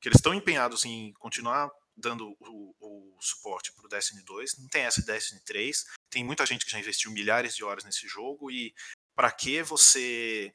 que 0.00 0.08
eles 0.08 0.18
estão 0.18 0.32
empenhados 0.32 0.84
em 0.84 1.12
continuar 1.14 1.70
dando 1.96 2.36
o, 2.40 2.74
o 2.80 3.18
suporte 3.20 3.72
para 3.72 3.86
o 3.86 3.88
Destiny 3.88 4.22
2. 4.22 4.58
Não 4.58 4.68
tem 4.68 4.82
essa 4.82 5.02
Destiny 5.02 5.40
3. 5.44 5.84
Tem 6.10 6.24
muita 6.24 6.46
gente 6.46 6.64
que 6.64 6.70
já 6.70 6.78
investiu 6.78 7.10
milhares 7.10 7.54
de 7.54 7.64
horas 7.64 7.84
nesse 7.84 8.06
jogo 8.08 8.50
e 8.50 8.74
para 9.14 9.30
que 9.30 9.62
você 9.62 10.52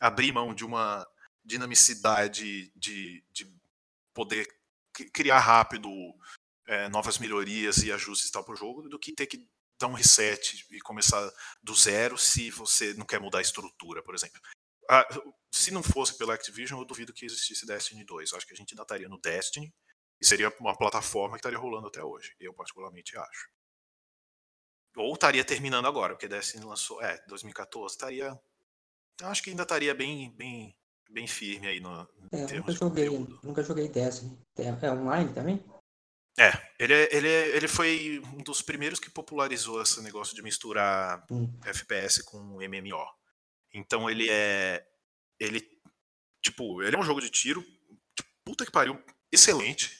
abrir 0.00 0.32
mão 0.32 0.54
de 0.54 0.64
uma 0.64 1.06
dinamicidade 1.44 2.72
de, 2.74 3.24
de 3.30 3.52
poder 4.12 4.46
criar 5.12 5.38
rápido 5.38 5.90
é, 6.66 6.88
novas 6.88 7.18
melhorias 7.18 7.78
e 7.78 7.92
ajustes 7.92 8.30
para 8.30 8.52
o 8.52 8.56
jogo 8.56 8.88
do 8.88 8.98
que 8.98 9.12
ter 9.12 9.26
que 9.26 9.48
dar 9.78 9.88
um 9.88 9.92
reset 9.92 10.66
e 10.70 10.80
começar 10.80 11.30
do 11.62 11.74
zero 11.74 12.16
se 12.16 12.50
você 12.50 12.94
não 12.94 13.06
quer 13.06 13.20
mudar 13.20 13.38
a 13.38 13.42
estrutura, 13.42 14.02
por 14.02 14.14
exemplo. 14.14 14.40
Ah, 14.90 15.06
se 15.50 15.70
não 15.70 15.82
fosse 15.82 16.16
pela 16.16 16.34
Activision, 16.34 16.80
eu 16.80 16.86
duvido 16.86 17.12
que 17.12 17.26
existisse 17.26 17.66
Destiny 17.66 18.04
2. 18.04 18.30
Eu 18.30 18.38
acho 18.38 18.46
que 18.46 18.54
a 18.54 18.56
gente 18.56 18.72
ainda 18.72 18.82
estaria 18.82 19.08
no 19.08 19.20
Destiny 19.20 19.72
e 20.20 20.26
seria 20.26 20.52
uma 20.60 20.76
plataforma 20.76 21.32
que 21.32 21.40
estaria 21.40 21.58
rolando 21.58 21.88
até 21.88 22.02
hoje. 22.02 22.34
Eu 22.40 22.54
particularmente 22.54 23.16
acho. 23.16 23.48
Ou 24.96 25.12
estaria 25.12 25.44
terminando 25.44 25.86
agora, 25.86 26.14
porque 26.14 26.28
Destiny 26.28 26.64
lançou, 26.64 27.02
é, 27.02 27.22
2014, 27.26 27.94
estaria 27.94 28.38
eu 29.20 29.28
acho 29.28 29.42
que 29.42 29.50
ainda 29.50 29.62
estaria 29.62 29.94
bem 29.94 30.30
bem 30.36 30.76
bem 31.08 31.26
firme 31.26 31.66
aí 31.66 31.80
no 31.80 32.06
é, 32.32 32.54
nunca 32.54 32.72
joguei, 32.72 33.08
nunca 33.42 33.62
joguei 33.62 33.88
Destiny. 33.88 34.38
É, 34.58 34.86
é 34.86 34.92
online 34.92 35.32
também? 35.32 35.64
É, 36.38 36.52
ele, 36.78 36.92
é, 36.92 37.16
ele, 37.16 37.28
é, 37.28 37.56
ele 37.56 37.68
foi 37.68 38.20
um 38.34 38.42
dos 38.42 38.60
primeiros 38.60 39.00
que 39.00 39.08
popularizou 39.08 39.80
esse 39.80 40.02
negócio 40.02 40.34
de 40.34 40.42
misturar 40.42 41.24
hum. 41.30 41.50
FPS 41.64 42.22
com 42.24 42.38
MMO. 42.38 43.06
Então 43.72 44.10
ele 44.10 44.28
é. 44.28 44.86
Ele. 45.40 45.66
Tipo, 46.42 46.82
ele 46.82 46.94
é 46.94 46.98
um 46.98 47.04
jogo 47.04 47.20
de 47.20 47.30
tiro. 47.30 47.64
Puta 48.44 48.66
que 48.66 48.70
pariu, 48.70 49.02
excelente. 49.32 49.98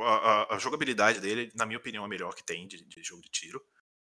A, 0.00 0.54
a, 0.54 0.58
jogabilidade 0.58 1.20
dele, 1.20 1.52
na 1.54 1.66
minha 1.66 1.78
opinião, 1.78 2.04
é 2.04 2.06
a 2.06 2.08
melhor 2.08 2.34
que 2.34 2.44
tem 2.44 2.66
de, 2.66 2.82
de, 2.84 3.02
jogo 3.02 3.22
de 3.22 3.30
tiro. 3.30 3.62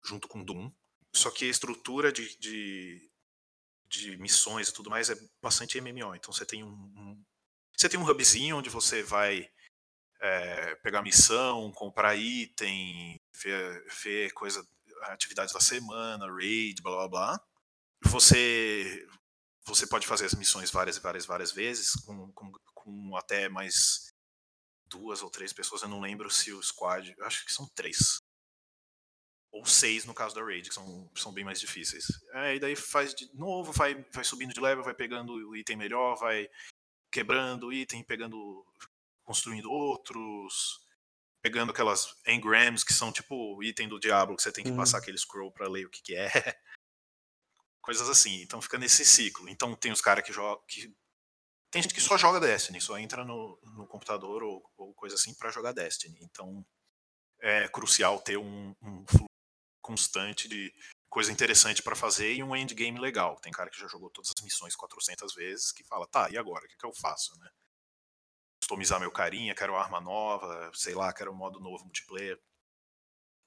Junto 0.04 0.28
com 0.28 0.44
Doom. 0.44 0.70
Só 1.14 1.30
que 1.30 1.44
a 1.44 1.48
estrutura 1.48 2.12
de, 2.12 2.36
de, 2.38 3.10
de 3.86 4.16
missões 4.18 4.68
e 4.68 4.72
tudo 4.72 4.90
mais 4.90 5.10
é 5.10 5.14
bastante 5.40 5.80
MMO. 5.80 6.14
Então 6.14 6.32
você 6.32 6.44
tem 6.44 6.64
um, 6.64 6.68
um. 6.68 7.24
Você 7.76 7.88
tem 7.88 7.98
um 7.98 8.08
hubzinho 8.08 8.56
onde 8.56 8.68
você 8.68 9.02
vai 9.02 9.48
é, 10.20 10.74
pegar 10.76 11.02
missão, 11.02 11.72
comprar 11.72 12.16
item, 12.16 13.20
ver, 13.42 13.86
ver 14.02 14.32
coisa, 14.32 14.66
atividades 15.02 15.52
da 15.52 15.60
semana, 15.60 16.32
raid, 16.32 16.80
blá 16.82 16.92
blá 16.92 17.08
blá. 17.08 17.40
Você 18.04 19.06
você 19.64 19.86
pode 19.86 20.06
fazer 20.06 20.26
as 20.26 20.34
missões 20.34 20.70
várias 20.70 20.98
várias 20.98 21.24
várias 21.24 21.52
vezes 21.52 21.92
com, 22.04 22.32
com, 22.32 22.52
com, 22.74 23.16
até 23.16 23.48
mais 23.48 24.11
duas 24.92 25.22
ou 25.22 25.30
três 25.30 25.52
pessoas. 25.52 25.82
Eu 25.82 25.88
não 25.88 26.00
lembro 26.00 26.30
se 26.30 26.52
o 26.52 26.62
squad, 26.62 27.14
acho 27.22 27.44
que 27.44 27.52
são 27.52 27.66
três 27.74 28.18
ou 29.52 29.66
seis 29.66 30.06
no 30.06 30.14
caso 30.14 30.34
da 30.34 30.42
raid, 30.42 30.68
que 30.68 30.74
são, 30.74 31.10
são 31.14 31.32
bem 31.32 31.44
mais 31.44 31.60
difíceis. 31.60 32.06
É, 32.32 32.56
e 32.56 32.60
daí 32.60 32.74
faz 32.74 33.14
de 33.14 33.28
novo, 33.34 33.70
vai, 33.72 33.94
vai 34.10 34.24
subindo 34.24 34.54
de 34.54 34.60
level, 34.60 34.82
vai 34.82 34.94
pegando 34.94 35.32
o 35.34 35.54
item 35.54 35.76
melhor, 35.76 36.16
vai 36.16 36.48
quebrando 37.10 37.66
o 37.66 37.72
item, 37.72 38.02
pegando 38.02 38.64
construindo 39.22 39.70
outros, 39.70 40.80
pegando 41.42 41.70
aquelas 41.70 42.16
engrams 42.26 42.82
que 42.82 42.94
são 42.94 43.12
tipo 43.12 43.34
o 43.56 43.62
item 43.62 43.88
do 43.88 44.00
Diablo 44.00 44.36
que 44.36 44.42
você 44.42 44.52
tem 44.52 44.64
que 44.64 44.72
passar 44.72 44.98
aquele 44.98 45.18
scroll 45.18 45.52
para 45.52 45.68
ler 45.68 45.86
o 45.86 45.90
que, 45.90 46.00
que 46.00 46.14
é. 46.14 46.30
Coisas 47.82 48.08
assim. 48.08 48.40
Então 48.42 48.62
fica 48.62 48.78
nesse 48.78 49.04
ciclo. 49.04 49.48
Então 49.48 49.74
tem 49.74 49.92
os 49.92 50.00
caras 50.00 50.24
que 50.24 50.32
jogam. 50.32 50.64
Que... 50.66 50.94
Tem 51.72 51.82
gente 51.82 51.94
que 51.94 52.00
só 52.00 52.16
joga 52.16 52.38
Destiny, 52.38 52.80
só 52.80 52.98
entra 52.98 53.24
no, 53.24 53.58
no 53.74 53.86
computador 53.86 54.44
ou, 54.44 54.62
ou 54.76 54.94
coisa 54.94 55.16
assim 55.16 55.34
para 55.34 55.50
jogar 55.50 55.72
Destiny. 55.72 56.18
Então 56.22 56.64
é 57.40 57.66
crucial 57.68 58.20
ter 58.20 58.36
um, 58.36 58.74
um 58.80 59.04
fluxo 59.06 59.26
constante 59.82 60.48
de 60.48 60.72
coisa 61.10 61.32
interessante 61.32 61.82
para 61.82 61.96
fazer 61.96 62.34
e 62.34 62.42
um 62.42 62.54
endgame 62.54 63.00
legal. 63.00 63.40
Tem 63.40 63.50
cara 63.50 63.70
que 63.70 63.80
já 63.80 63.88
jogou 63.88 64.10
todas 64.10 64.30
as 64.36 64.44
missões 64.44 64.76
400 64.76 65.34
vezes 65.34 65.72
que 65.72 65.82
fala, 65.82 66.06
tá, 66.06 66.30
e 66.30 66.38
agora? 66.38 66.64
O 66.64 66.68
que, 66.68 66.76
que 66.76 66.86
eu 66.86 66.92
faço, 66.92 67.36
né? 67.40 67.50
customizar 68.62 69.00
meu 69.00 69.10
carinha, 69.10 69.54
quero 69.54 69.76
arma 69.76 70.00
nova, 70.00 70.70
sei 70.72 70.94
lá, 70.94 71.12
quero 71.12 71.32
um 71.32 71.36
modo 71.36 71.60
novo 71.60 71.84
multiplayer. 71.84 72.40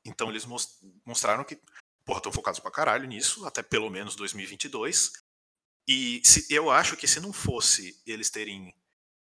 Então 0.06 0.30
eles 0.30 0.46
mostraram 1.06 1.44
que, 1.44 1.60
porra, 2.06 2.20
estão 2.20 2.32
focados 2.32 2.60
pra 2.60 2.70
caralho 2.70 3.08
nisso, 3.08 3.46
até 3.46 3.64
pelo 3.64 3.90
menos 3.90 4.16
2022. 4.16 5.12
E 5.88 6.22
se, 6.26 6.48
eu 6.54 6.72
acho 6.72 6.98
que 6.98 7.08
se 7.08 7.20
não 7.20 7.32
fosse 7.32 8.02
eles 8.06 8.30
terem 8.30 8.74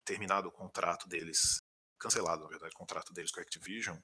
terminado 0.05 0.49
o 0.49 0.53
contrato 0.53 1.09
deles, 1.09 1.61
cancelado, 1.99 2.45
na 2.45 2.49
verdade, 2.49 2.75
o 2.75 2.79
contrato 2.79 3.13
deles 3.13 3.31
com 3.31 3.41
a 3.41 3.43
Activision, 3.43 3.99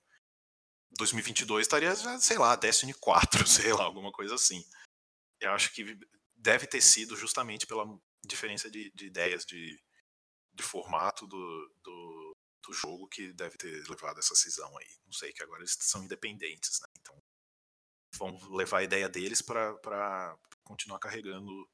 2022 0.96 1.66
estaria, 1.66 1.94
sei 2.20 2.38
lá, 2.38 2.56
Destiny 2.56 2.94
4, 2.94 3.46
sei 3.46 3.72
lá, 3.72 3.84
alguma 3.84 4.10
coisa 4.10 4.34
assim. 4.34 4.64
Eu 5.40 5.52
acho 5.52 5.72
que 5.72 5.98
deve 6.34 6.66
ter 6.66 6.80
sido 6.80 7.16
justamente 7.16 7.66
pela 7.66 7.84
diferença 8.24 8.70
de, 8.70 8.90
de 8.92 9.06
ideias 9.06 9.44
de, 9.44 9.80
de 10.52 10.62
formato 10.62 11.26
do, 11.26 11.74
do, 11.82 12.36
do, 12.66 12.72
jogo 12.72 13.08
que 13.08 13.32
deve 13.32 13.56
ter 13.56 13.88
levado 13.88 14.18
essa 14.18 14.34
cisão 14.34 14.76
aí. 14.78 14.98
Não 15.04 15.12
sei, 15.12 15.32
que 15.32 15.42
agora 15.42 15.60
eles 15.60 15.76
são 15.80 16.04
independentes, 16.04 16.80
né? 16.80 16.88
Então 17.00 17.22
vão 18.14 18.56
levar 18.56 18.78
a 18.78 18.84
ideia 18.84 19.08
deles 19.08 19.42
para 19.42 20.36
continuar 20.64 20.98
carregando 20.98 21.68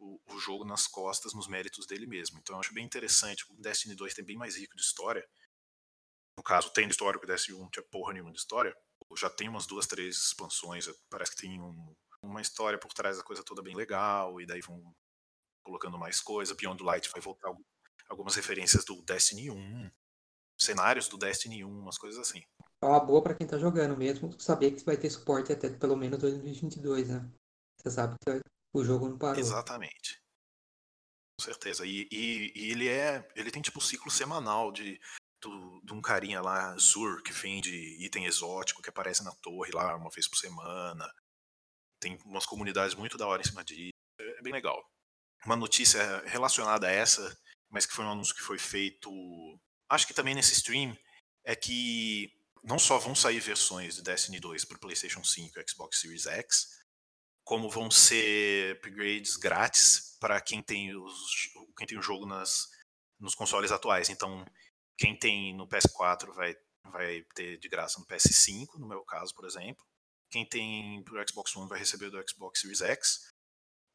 o, 0.00 0.18
o, 0.32 0.38
jogo 0.38 0.64
nas 0.64 0.86
costas, 0.86 1.34
nos 1.34 1.46
méritos 1.46 1.86
dele 1.86 2.06
mesmo. 2.06 2.38
Então 2.38 2.56
eu 2.56 2.60
acho 2.60 2.72
bem 2.72 2.84
interessante. 2.84 3.44
O 3.52 3.60
Destiny 3.60 3.94
2 3.94 4.14
tem 4.14 4.24
bem 4.24 4.36
mais 4.36 4.56
rico 4.56 4.74
de 4.74 4.82
história. 4.82 5.26
No 6.36 6.42
caso, 6.42 6.72
tem 6.72 6.88
história, 6.88 7.18
que 7.18 7.26
o 7.26 7.28
Destiny 7.28 7.58
1 7.58 7.60
não 7.60 7.70
tinha 7.70 7.84
porra 7.84 8.14
nenhuma 8.14 8.32
de 8.32 8.38
história. 8.38 8.74
Já 9.16 9.28
tem 9.28 9.48
umas 9.48 9.66
duas, 9.66 9.86
três 9.86 10.16
expansões. 10.16 10.88
Parece 11.10 11.36
que 11.36 11.42
tem 11.42 11.60
um, 11.60 11.94
uma 12.22 12.40
história 12.40 12.78
por 12.78 12.92
trás 12.94 13.18
da 13.18 13.22
coisa 13.22 13.44
toda 13.44 13.62
bem 13.62 13.76
legal. 13.76 14.40
E 14.40 14.46
daí 14.46 14.60
vão 14.62 14.82
colocando 15.62 15.98
mais 15.98 16.20
coisa. 16.20 16.54
Beyond 16.54 16.82
Light 16.82 17.10
vai 17.10 17.20
voltar 17.20 17.52
algumas 18.08 18.34
referências 18.34 18.84
do 18.84 19.02
Destiny 19.02 19.50
1. 19.50 19.90
Cenários 20.58 21.08
do 21.08 21.18
Destiny 21.18 21.64
1, 21.64 21.68
umas 21.68 21.98
coisas 21.98 22.20
assim. 22.20 22.42
É 22.82 22.86
uma 22.86 23.00
boa 23.00 23.22
para 23.22 23.34
quem 23.34 23.46
tá 23.46 23.58
jogando 23.58 23.96
mesmo, 23.96 24.38
saber 24.40 24.72
que 24.72 24.84
vai 24.84 24.96
ter 24.96 25.10
suporte 25.10 25.52
até 25.52 25.68
pelo 25.68 25.96
menos 25.96 26.18
2022, 26.18 27.08
né? 27.08 27.30
Você 27.76 27.90
sabe 27.90 28.16
que 28.22 28.40
o 28.72 28.84
jogo 28.84 29.08
não 29.08 29.18
parou. 29.18 29.38
Exatamente. 29.38 30.20
Com 31.38 31.44
certeza. 31.44 31.86
E, 31.86 32.08
e, 32.10 32.52
e 32.54 32.70
ele 32.70 32.88
é. 32.88 33.26
Ele 33.34 33.50
tem 33.50 33.62
tipo 33.62 33.80
ciclo 33.80 34.10
semanal 34.10 34.70
de, 34.70 35.00
do, 35.40 35.80
de 35.82 35.92
um 35.92 36.00
carinha 36.00 36.40
lá, 36.40 36.76
Zur, 36.76 37.22
que 37.22 37.32
vende 37.32 37.70
item 38.04 38.26
exótico 38.26 38.82
que 38.82 38.90
aparece 38.90 39.24
na 39.24 39.32
torre 39.36 39.72
lá 39.72 39.96
uma 39.96 40.10
vez 40.10 40.28
por 40.28 40.36
semana. 40.36 41.10
Tem 42.00 42.18
umas 42.24 42.46
comunidades 42.46 42.94
muito 42.94 43.18
da 43.18 43.26
hora 43.26 43.42
em 43.42 43.44
cima 43.46 43.64
disso. 43.64 43.92
É, 44.20 44.38
é 44.38 44.42
bem 44.42 44.52
legal. 44.52 44.82
Uma 45.44 45.56
notícia 45.56 46.22
relacionada 46.26 46.86
a 46.86 46.90
essa, 46.90 47.36
mas 47.70 47.86
que 47.86 47.92
foi 47.92 48.04
um 48.04 48.12
anúncio 48.12 48.34
que 48.34 48.42
foi 48.42 48.58
feito. 48.58 49.10
Acho 49.88 50.06
que 50.06 50.14
também 50.14 50.34
nesse 50.34 50.52
stream, 50.52 50.96
é 51.44 51.56
que 51.56 52.30
não 52.62 52.78
só 52.78 52.98
vão 52.98 53.14
sair 53.14 53.40
versões 53.40 53.96
de 53.96 54.02
Destiny 54.02 54.38
2 54.38 54.64
para 54.66 54.78
PlayStation 54.78 55.24
5 55.24 55.58
e 55.58 55.64
Xbox 55.68 56.00
Series 56.00 56.26
X, 56.26 56.79
como 57.50 57.68
vão 57.68 57.90
ser 57.90 58.76
upgrades 58.76 59.34
grátis 59.36 60.16
para 60.20 60.40
quem 60.40 60.62
tem 60.62 60.94
os, 60.94 61.50
quem 61.76 61.84
tem 61.84 61.98
o 61.98 62.02
jogo 62.02 62.24
nas, 62.24 62.68
nos 63.18 63.34
consoles 63.34 63.72
atuais. 63.72 64.08
Então, 64.08 64.44
quem 64.96 65.18
tem 65.18 65.52
no 65.56 65.66
PS4 65.66 66.32
vai, 66.32 66.54
vai 66.84 67.24
ter 67.34 67.58
de 67.58 67.68
graça 67.68 67.98
no 67.98 68.06
PS5, 68.06 68.78
no 68.78 68.86
meu 68.86 69.02
caso, 69.02 69.34
por 69.34 69.44
exemplo. 69.44 69.84
Quem 70.30 70.48
tem 70.48 71.02
pro 71.02 71.20
Xbox 71.28 71.56
One 71.56 71.68
vai 71.68 71.80
receber 71.80 72.08
do 72.08 72.24
Xbox 72.30 72.60
Series 72.60 72.82
X. 72.82 73.32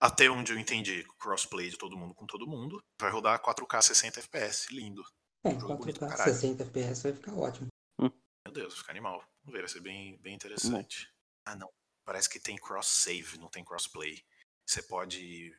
Até 0.02 0.30
onde 0.30 0.52
eu 0.52 0.60
entendi, 0.60 1.08
crossplay 1.18 1.70
de 1.70 1.78
todo 1.78 1.96
mundo 1.96 2.14
com 2.14 2.26
todo 2.26 2.46
mundo. 2.46 2.84
Vai 3.00 3.10
rodar 3.10 3.42
4K 3.42 3.82
60 3.82 4.20
FPS, 4.20 4.68
lindo. 4.70 5.02
É, 5.46 5.50
um 5.52 5.58
4K 5.58 6.18
60 6.26 6.64
FPS 6.64 7.04
vai 7.04 7.14
ficar 7.14 7.34
ótimo. 7.34 7.70
Meu 8.02 8.54
Deus, 8.54 8.74
vai 8.74 8.82
ficar 8.82 8.92
animal. 8.92 9.24
Vamos 9.46 9.54
ver, 9.54 9.60
vai 9.60 9.70
ser 9.70 9.80
bem, 9.80 10.18
bem 10.18 10.36
interessante. 10.36 11.06
Hum. 11.06 11.12
Ah, 11.46 11.56
não 11.56 11.70
parece 12.06 12.30
que 12.30 12.40
tem 12.40 12.56
cross 12.58 12.88
save, 12.88 13.38
não 13.38 13.50
tem 13.50 13.64
crossplay. 13.64 14.24
Você 14.66 14.82
pode 14.84 15.58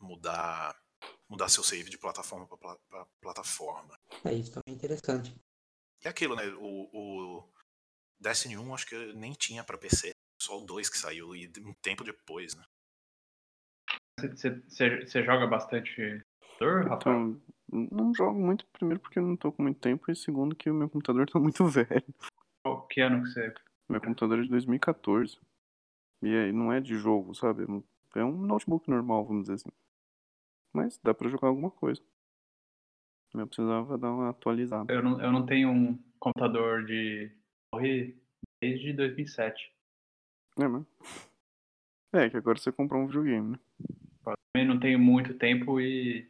mudar 0.00 0.76
mudar 1.28 1.48
seu 1.48 1.62
save 1.62 1.90
de 1.90 1.98
plataforma 1.98 2.46
para 2.46 3.06
plataforma. 3.20 3.98
É 4.24 4.32
isso 4.32 4.52
também 4.52 4.72
é 4.74 4.76
interessante. 4.76 5.36
E 6.04 6.08
aquilo, 6.08 6.34
né? 6.34 6.44
O, 6.58 6.88
o 6.92 7.52
Destiny 8.18 8.56
1 8.56 8.74
acho 8.74 8.86
que 8.86 9.12
nem 9.12 9.32
tinha 9.32 9.62
para 9.62 9.78
PC, 9.78 10.14
só 10.40 10.58
o 10.58 10.64
2 10.64 10.88
que 10.88 10.98
saiu 10.98 11.34
e 11.34 11.50
um 11.60 11.74
tempo 11.74 12.02
depois, 12.02 12.54
né? 12.54 12.64
Você 14.18 15.22
joga 15.22 15.46
bastante 15.46 16.24
computador, 16.56 16.86
Então, 16.86 17.42
não 17.68 18.14
jogo 18.14 18.38
muito, 18.38 18.66
primeiro 18.72 19.00
porque 19.00 19.18
eu 19.18 19.22
não 19.22 19.36
tô 19.36 19.52
com 19.52 19.62
muito 19.62 19.78
tempo, 19.78 20.10
e 20.10 20.16
segundo 20.16 20.56
que 20.56 20.70
o 20.70 20.74
meu 20.74 20.88
computador 20.88 21.28
tá 21.28 21.38
muito 21.38 21.64
velho. 21.68 22.14
Qual 22.64 22.86
que 22.86 23.00
ano 23.00 23.22
que 23.22 23.30
você 23.30 23.54
meu 23.88 24.00
computador 24.00 24.38
é 24.40 24.42
de 24.42 24.48
2014. 24.48 25.38
E 26.22 26.34
aí 26.34 26.52
não 26.52 26.72
é 26.72 26.80
de 26.80 26.96
jogo, 26.96 27.34
sabe? 27.34 27.64
É 28.14 28.24
um 28.24 28.32
notebook 28.32 28.88
normal, 28.88 29.24
vamos 29.24 29.42
dizer 29.42 29.54
assim. 29.54 29.70
Mas 30.72 30.98
dá 31.02 31.14
pra 31.14 31.28
jogar 31.28 31.48
alguma 31.48 31.70
coisa. 31.70 32.02
Eu 33.34 33.46
precisava 33.46 33.98
dar 33.98 34.12
uma 34.12 34.30
atualizada. 34.30 34.92
Eu 34.92 35.02
não, 35.02 35.20
eu 35.20 35.30
não 35.30 35.44
tenho 35.44 35.70
um 35.70 35.98
computador 36.18 36.84
de 36.84 37.30
torre 37.70 38.16
desde 38.60 38.92
2007. 38.92 39.72
É, 40.58 40.68
mas... 40.68 40.84
É, 42.12 42.30
que 42.30 42.36
agora 42.36 42.56
você 42.56 42.72
comprou 42.72 43.02
um 43.02 43.06
videogame, 43.08 43.50
né? 43.50 43.58
Também 44.24 44.66
não 44.66 44.80
tenho 44.80 44.98
muito 44.98 45.34
tempo 45.34 45.78
e. 45.78 46.26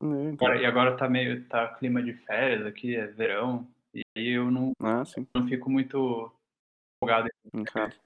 É, 0.00 0.30
então... 0.30 0.54
E 0.54 0.64
agora 0.64 0.96
tá 0.96 1.08
meio. 1.08 1.44
tá 1.48 1.74
clima 1.74 2.00
de 2.00 2.12
férias 2.12 2.64
aqui, 2.64 2.94
é 2.94 3.06
verão. 3.06 3.66
E 3.92 4.02
aí 4.16 4.28
eu 4.28 4.52
não, 4.52 4.72
ah, 4.80 5.02
não 5.34 5.48
fico 5.48 5.68
muito 5.68 6.30
empolgado. 7.00 7.28
Em 7.54 7.64
casa. 7.64 7.96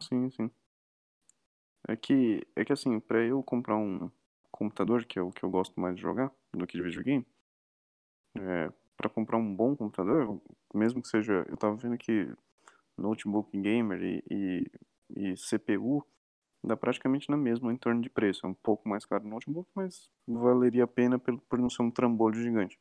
Sim, 0.00 0.30
sim. 0.30 0.50
É 1.88 1.96
que, 1.96 2.46
é 2.54 2.64
que 2.64 2.72
assim, 2.72 3.00
pra 3.00 3.20
eu 3.24 3.42
comprar 3.42 3.76
um 3.76 4.08
computador, 4.52 5.04
que 5.04 5.18
é 5.18 5.22
o 5.22 5.32
que 5.32 5.42
eu 5.42 5.50
gosto 5.50 5.80
mais 5.80 5.96
de 5.96 6.02
jogar, 6.02 6.30
do 6.52 6.66
que 6.66 6.76
de 6.76 6.82
videogame, 6.82 7.26
é, 8.38 8.70
pra 8.96 9.08
comprar 9.08 9.36
um 9.38 9.54
bom 9.54 9.76
computador, 9.76 10.40
mesmo 10.74 11.02
que 11.02 11.08
seja, 11.08 11.44
eu 11.48 11.56
tava 11.56 11.76
vendo 11.76 11.96
que 11.98 12.28
notebook 12.98 13.50
gamer 13.60 14.02
e, 14.02 14.24
e, 14.30 15.32
e 15.32 15.36
CPU 15.38 16.04
dá 16.64 16.76
praticamente 16.76 17.30
na 17.30 17.36
mesma 17.36 17.72
em 17.72 17.76
torno 17.78 18.02
de 18.02 18.10
preço. 18.10 18.46
É 18.46 18.50
um 18.50 18.54
pouco 18.54 18.88
mais 18.88 19.06
caro 19.06 19.24
o 19.26 19.28
notebook, 19.28 19.68
mas 19.74 20.10
valeria 20.28 20.84
a 20.84 20.88
pena 20.88 21.18
por 21.18 21.58
não 21.58 21.70
ser 21.70 21.82
um 21.82 21.90
trambolho 21.92 22.36
gigante. 22.42 22.78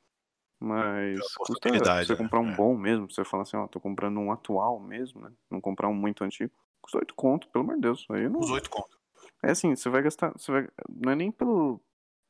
Mas 0.59 1.19
custa 1.35 1.69
você 1.69 2.13
né? 2.13 2.17
comprar 2.17 2.39
um 2.39 2.51
é. 2.51 2.55
bom 2.55 2.75
mesmo, 2.77 3.11
você 3.11 3.25
fala 3.25 3.43
assim, 3.43 3.57
ó, 3.57 3.67
tô 3.67 3.79
comprando 3.79 4.19
um 4.19 4.31
atual 4.31 4.79
mesmo, 4.79 5.21
né? 5.21 5.31
Não 5.49 5.59
comprar 5.59 5.89
um 5.89 5.93
muito 5.93 6.23
antigo. 6.23 6.51
Custa 6.81 6.99
8 6.99 7.15
conto, 7.15 7.49
pelo 7.49 7.63
amor 7.63 7.75
de 7.75 7.81
Deus. 7.81 8.05
Aí 8.09 8.29
não... 8.29 8.39
Os 8.39 8.49
8 8.49 8.69
conto. 8.69 8.97
É 9.43 9.51
assim, 9.51 9.75
você 9.75 9.89
vai 9.89 10.01
gastar. 10.01 10.31
Você 10.31 10.51
vai... 10.51 10.67
Não 10.89 11.11
é 11.11 11.15
nem 11.15 11.31
pelo. 11.31 11.81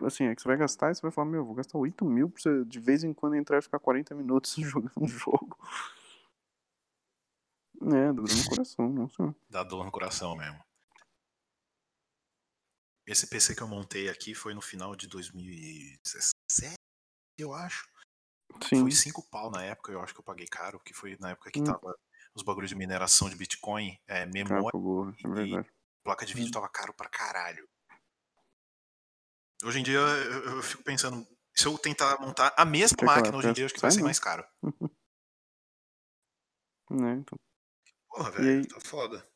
Assim, 0.01 0.25
é 0.25 0.35
que 0.35 0.41
você 0.41 0.47
vai 0.47 0.57
gastar 0.57 0.91
e 0.91 0.95
você 0.95 1.01
vai 1.01 1.11
falar, 1.11 1.29
meu, 1.29 1.45
vou 1.45 1.55
gastar 1.55 1.77
8 1.77 2.03
mil 2.03 2.29
pra 2.29 2.41
você 2.41 2.65
de 2.65 2.79
vez 2.79 3.03
em 3.03 3.13
quando 3.13 3.35
entrar 3.35 3.57
e 3.57 3.61
ficar 3.61 3.79
40 3.79 4.13
minutos 4.15 4.55
jogando 4.59 4.93
um 4.99 5.07
jogo. 5.07 5.57
É, 7.81 8.07
dá 8.07 8.11
dor 8.11 8.29
no 8.29 8.49
coração, 8.49 8.89
não 8.89 9.09
sei. 9.09 9.35
Dá 9.49 9.63
dor 9.63 9.85
no 9.85 9.91
coração 9.91 10.35
mesmo. 10.35 10.59
Esse 13.07 13.27
PC 13.27 13.55
que 13.55 13.61
eu 13.61 13.67
montei 13.67 14.09
aqui 14.09 14.33
foi 14.33 14.53
no 14.53 14.61
final 14.61 14.95
de 14.95 15.07
2017, 15.07 16.75
eu 17.37 17.53
acho. 17.53 17.87
Sim. 18.63 18.81
Foi 18.81 18.91
5 18.91 19.23
pau 19.29 19.49
na 19.51 19.63
época, 19.63 19.91
eu 19.91 20.01
acho 20.01 20.13
que 20.13 20.19
eu 20.19 20.23
paguei 20.23 20.47
caro, 20.47 20.79
que 20.79 20.93
foi 20.93 21.17
na 21.19 21.31
época 21.31 21.51
que 21.51 21.59
hum. 21.59 21.65
tava 21.65 21.95
os 22.33 22.43
bagulhos 22.43 22.69
de 22.69 22.75
mineração 22.75 23.29
de 23.29 23.35
Bitcoin, 23.35 23.97
é, 24.07 24.25
memória 24.25 24.77
é 24.77 25.41
e 25.45 25.65
placa 26.03 26.25
de 26.25 26.33
vídeo 26.33 26.49
hum. 26.49 26.51
tava 26.51 26.69
caro 26.69 26.93
pra 26.93 27.09
caralho. 27.09 27.67
Hoje 29.63 29.79
em 29.79 29.83
dia 29.83 29.97
eu, 29.97 30.55
eu 30.55 30.63
fico 30.63 30.83
pensando, 30.83 31.25
se 31.53 31.65
eu 31.65 31.77
tentar 31.77 32.19
montar 32.19 32.53
a 32.57 32.65
mesma 32.65 32.97
máquina 33.03 33.37
hoje 33.37 33.49
em 33.49 33.53
dia, 33.53 33.65
acho 33.65 33.73
que 33.73 33.81
vai 33.81 33.91
ser 33.91 34.03
mais 34.03 34.19
caro. 34.19 34.45
né, 36.89 37.13
então. 37.13 37.37
Porra, 38.09 38.31
velho, 38.31 38.67
tá 38.67 38.79
foda. 38.79 39.27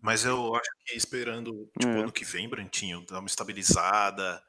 Mas 0.00 0.24
eu 0.24 0.54
acho 0.54 0.70
que 0.84 0.96
esperando, 0.96 1.70
tipo, 1.78 1.92
é. 1.92 2.00
ano 2.00 2.12
que 2.12 2.24
vem, 2.24 2.48
Brantinho, 2.48 3.06
dar 3.06 3.20
uma 3.20 3.26
estabilizada, 3.26 4.44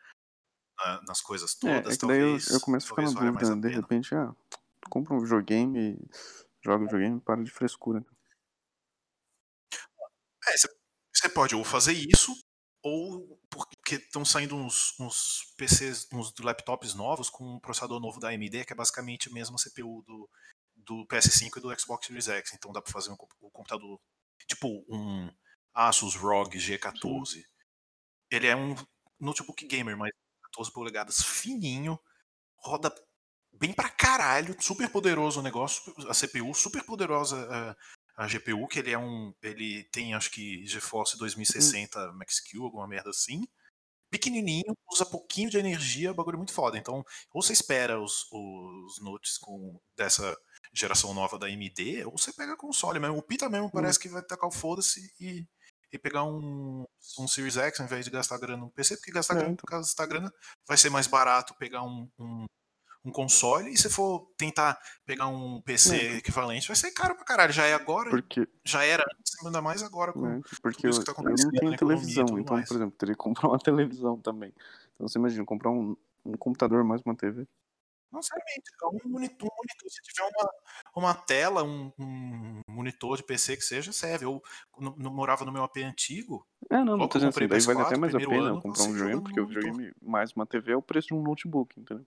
nas 1.08 1.22
coisas 1.22 1.56
todas. 1.56 1.92
É, 1.92 1.94
é 1.94 1.98
talvez, 1.98 2.48
eu, 2.48 2.56
eu 2.56 2.62
começo 2.62 2.88
a 2.88 2.90
ficar 2.90 3.02
na 3.04 3.32
dúvida, 3.32 3.56
de 3.56 3.70
repente, 3.70 4.14
ah, 4.16 4.34
compra 4.90 5.14
um 5.14 5.20
videogame, 5.20 5.98
joga 6.64 6.84
um 6.84 6.88
videogame, 6.88 7.20
para 7.20 7.44
de 7.44 7.52
frescura. 7.52 8.06
É, 10.48 10.54
você 11.14 11.30
pode 11.30 11.56
ou 11.56 11.64
fazer 11.64 11.94
isso, 11.94 12.36
ou 12.84 13.40
porque 13.50 13.96
estão 13.96 14.24
saindo 14.24 14.56
uns, 14.56 14.94
uns, 15.00 15.54
PCs, 15.58 16.08
uns 16.12 16.34
laptops 16.40 16.94
novos 16.94 17.30
com 17.30 17.56
um 17.56 17.60
processador 17.60 18.00
novo 18.00 18.20
da 18.20 18.30
AMD, 18.30 18.66
que 18.66 18.74
é 18.74 18.76
basicamente 18.76 19.30
a 19.30 19.34
mesma 19.34 19.58
CPU 19.58 20.04
do, 20.04 20.30
do 20.76 21.08
PS5 21.08 21.58
e 21.58 21.62
do 21.62 21.80
Xbox 21.80 22.06
Series 22.06 22.28
X. 22.28 22.54
Então 22.54 22.72
dá 22.72 22.82
para 22.82 22.92
fazer 22.92 23.10
um, 23.10 23.18
um, 23.42 23.50
computador 23.50 24.00
tipo 24.48 24.86
um 24.88 25.32
Asus 25.74 26.16
ROG 26.16 26.56
G14. 26.58 27.26
Sim. 27.26 27.44
Ele 28.30 28.48
é 28.48 28.56
um 28.56 28.76
notebook 29.20 29.66
gamer, 29.66 29.98
mas 29.98 30.12
14 30.56 30.72
polegadas, 30.72 31.22
fininho, 31.22 32.00
roda 32.58 32.94
bem 33.52 33.74
pra 33.74 33.90
caralho, 33.90 34.56
super 34.62 34.90
poderoso 34.90 35.40
o 35.40 35.44
negócio, 35.44 35.94
a 36.10 36.14
CPU, 36.14 36.54
super 36.54 36.84
poderosa 36.84 37.76
a, 38.18 38.24
a 38.24 38.28
GPU, 38.28 38.68
que 38.68 38.80
ele 38.80 38.92
é 38.92 38.98
um. 38.98 39.34
Ele 39.44 39.84
tem 39.92 40.14
acho 40.14 40.32
que 40.32 40.66
GeForce 40.66 41.18
2060 41.18 42.00
hum. 42.00 42.14
Max-Q, 42.14 42.64
alguma 42.64 42.88
merda 42.88 43.10
assim. 43.10 43.44
Pequenininho, 44.10 44.78
usa 44.90 45.06
pouquinho 45.06 45.50
de 45.50 45.58
energia, 45.58 46.14
bagulho 46.14 46.38
muito 46.38 46.54
foda. 46.54 46.78
Então, 46.78 47.04
ou 47.34 47.42
você 47.42 47.52
espera 47.52 48.00
os, 48.00 48.26
os 48.32 49.02
notes 49.02 49.38
com 49.38 49.78
dessa 49.98 50.38
geração 50.74 51.14
nova 51.14 51.38
da 51.38 51.48
AMD, 51.48 52.06
ou 52.06 52.18
você 52.18 52.32
pega 52.32 52.56
console 52.56 53.00
mesmo. 53.00 53.18
O 53.18 53.22
Pita 53.22 53.50
mesmo 53.50 53.68
hum. 53.68 53.72
parece 53.72 54.00
que 54.00 54.08
vai 54.08 54.22
tacar 54.22 54.48
o 54.48 54.54
foda-se 54.54 55.14
e, 55.20 55.46
e 55.96 56.00
pegar 56.00 56.24
um, 56.26 56.84
um 57.18 57.28
Series 57.28 57.56
X 57.58 57.80
ao 57.80 57.86
invés 57.86 58.04
de 58.06 58.12
gastar 58.12 58.38
grana 58.38 58.58
no 58.64 58.70
PC, 58.70 58.98
porque 58.98 59.12
gastar, 59.12 59.36
É, 59.36 59.40
grana, 59.40 59.58
gastar 59.70 60.06
grana 60.06 60.34
vai 60.68 60.78
ser 60.78 60.90
mais 60.90 61.08
barato 61.08 61.56
pegar 61.58 61.84
um, 61.84 62.08
um, 62.20 62.46
um 63.06 63.12
console, 63.12 63.70
e 63.72 63.78
se 63.78 63.90
for 63.90 64.28
tentar 64.38 64.78
pegar 65.06 65.28
um 65.28 65.62
PC 65.62 65.96
É. 65.96 66.18
equivalente, 66.18 66.68
vai 66.68 66.76
ser 66.76 66.92
caro 66.92 67.16
pra 67.16 67.24
caralho. 67.24 67.54
Já 67.54 67.66
é 67.66 67.74
agora, 67.74 68.10
Porque, 68.10 68.48
já 68.66 68.84
era 68.84 69.04
antes, 69.20 69.34
ainda 69.46 69.62
mais 69.62 69.82
agora 69.82 70.12
com, 70.12 70.22
né, 70.22 70.42
porque 70.62 70.86
eu, 70.88 70.90
isso 70.92 71.00
que 71.00 71.06
tá 71.06 71.12
eu 71.12 71.14
acontecendo 71.14 71.52
não 71.54 71.54
na 71.54 71.60
tenho 71.60 71.78
televisão, 71.78 72.40
então, 72.40 72.56
mais. 72.58 72.68
por 72.68 72.76
exemplo, 72.76 72.96
teria 72.98 73.16
que 73.16 73.20
comprar 73.20 73.48
uma 73.48 73.60
televisão 73.64 74.20
também. 74.20 74.54
Então 74.96 75.08
você 75.08 75.18
imagina, 75.18 75.46
comprar 75.46 75.72
um, 75.72 75.96
um 76.26 76.34
computador 76.34 76.84
mais 76.84 77.02
uma 77.06 77.16
TV. 77.16 77.48
Não 78.16 78.20
necessariamente, 78.20 78.72
é 78.82 78.86
um 78.88 79.10
monitor, 79.12 79.50
um 79.52 79.56
monitor, 79.58 79.90
se 79.90 80.02
tiver 80.02 80.30
uma, 80.30 80.52
uma 80.96 81.14
tela, 81.14 81.64
um, 81.64 81.92
um 82.00 82.62
monitor 82.70 83.18
de 83.18 83.24
PC 83.24 83.58
que 83.58 83.64
seja, 83.64 83.92
serve. 83.92 84.24
Eu 84.26 84.42
no, 84.80 84.96
no- 84.96 85.12
morava 85.12 85.44
no 85.44 85.52
meu 85.52 85.64
AP 85.64 85.78
antigo, 85.84 86.48
É, 86.70 86.78
não, 86.78 86.96
não 86.98 87.10
tô 87.10 87.18
dizendo 87.20 87.30
assim, 87.30 87.48
daí 87.48 87.60
vale 87.60 87.80
PS4, 87.80 87.88
até 87.88 87.98
mais 87.98 88.16
a 88.16 88.20
pena 88.20 88.36
ano, 88.36 88.56
eu 88.56 88.62
comprar 88.62 88.84
um 88.84 88.94
videogame, 88.94 89.22
porque 89.22 89.40
o 89.42 89.46
videogame 89.48 89.94
mais 90.02 90.32
uma 90.32 90.46
TV 90.46 90.72
é 90.72 90.78
o 90.78 90.82
preço 90.82 91.10
de 91.10 91.14
um 91.14 91.22
notebook, 91.22 91.78
entendeu? 91.78 92.06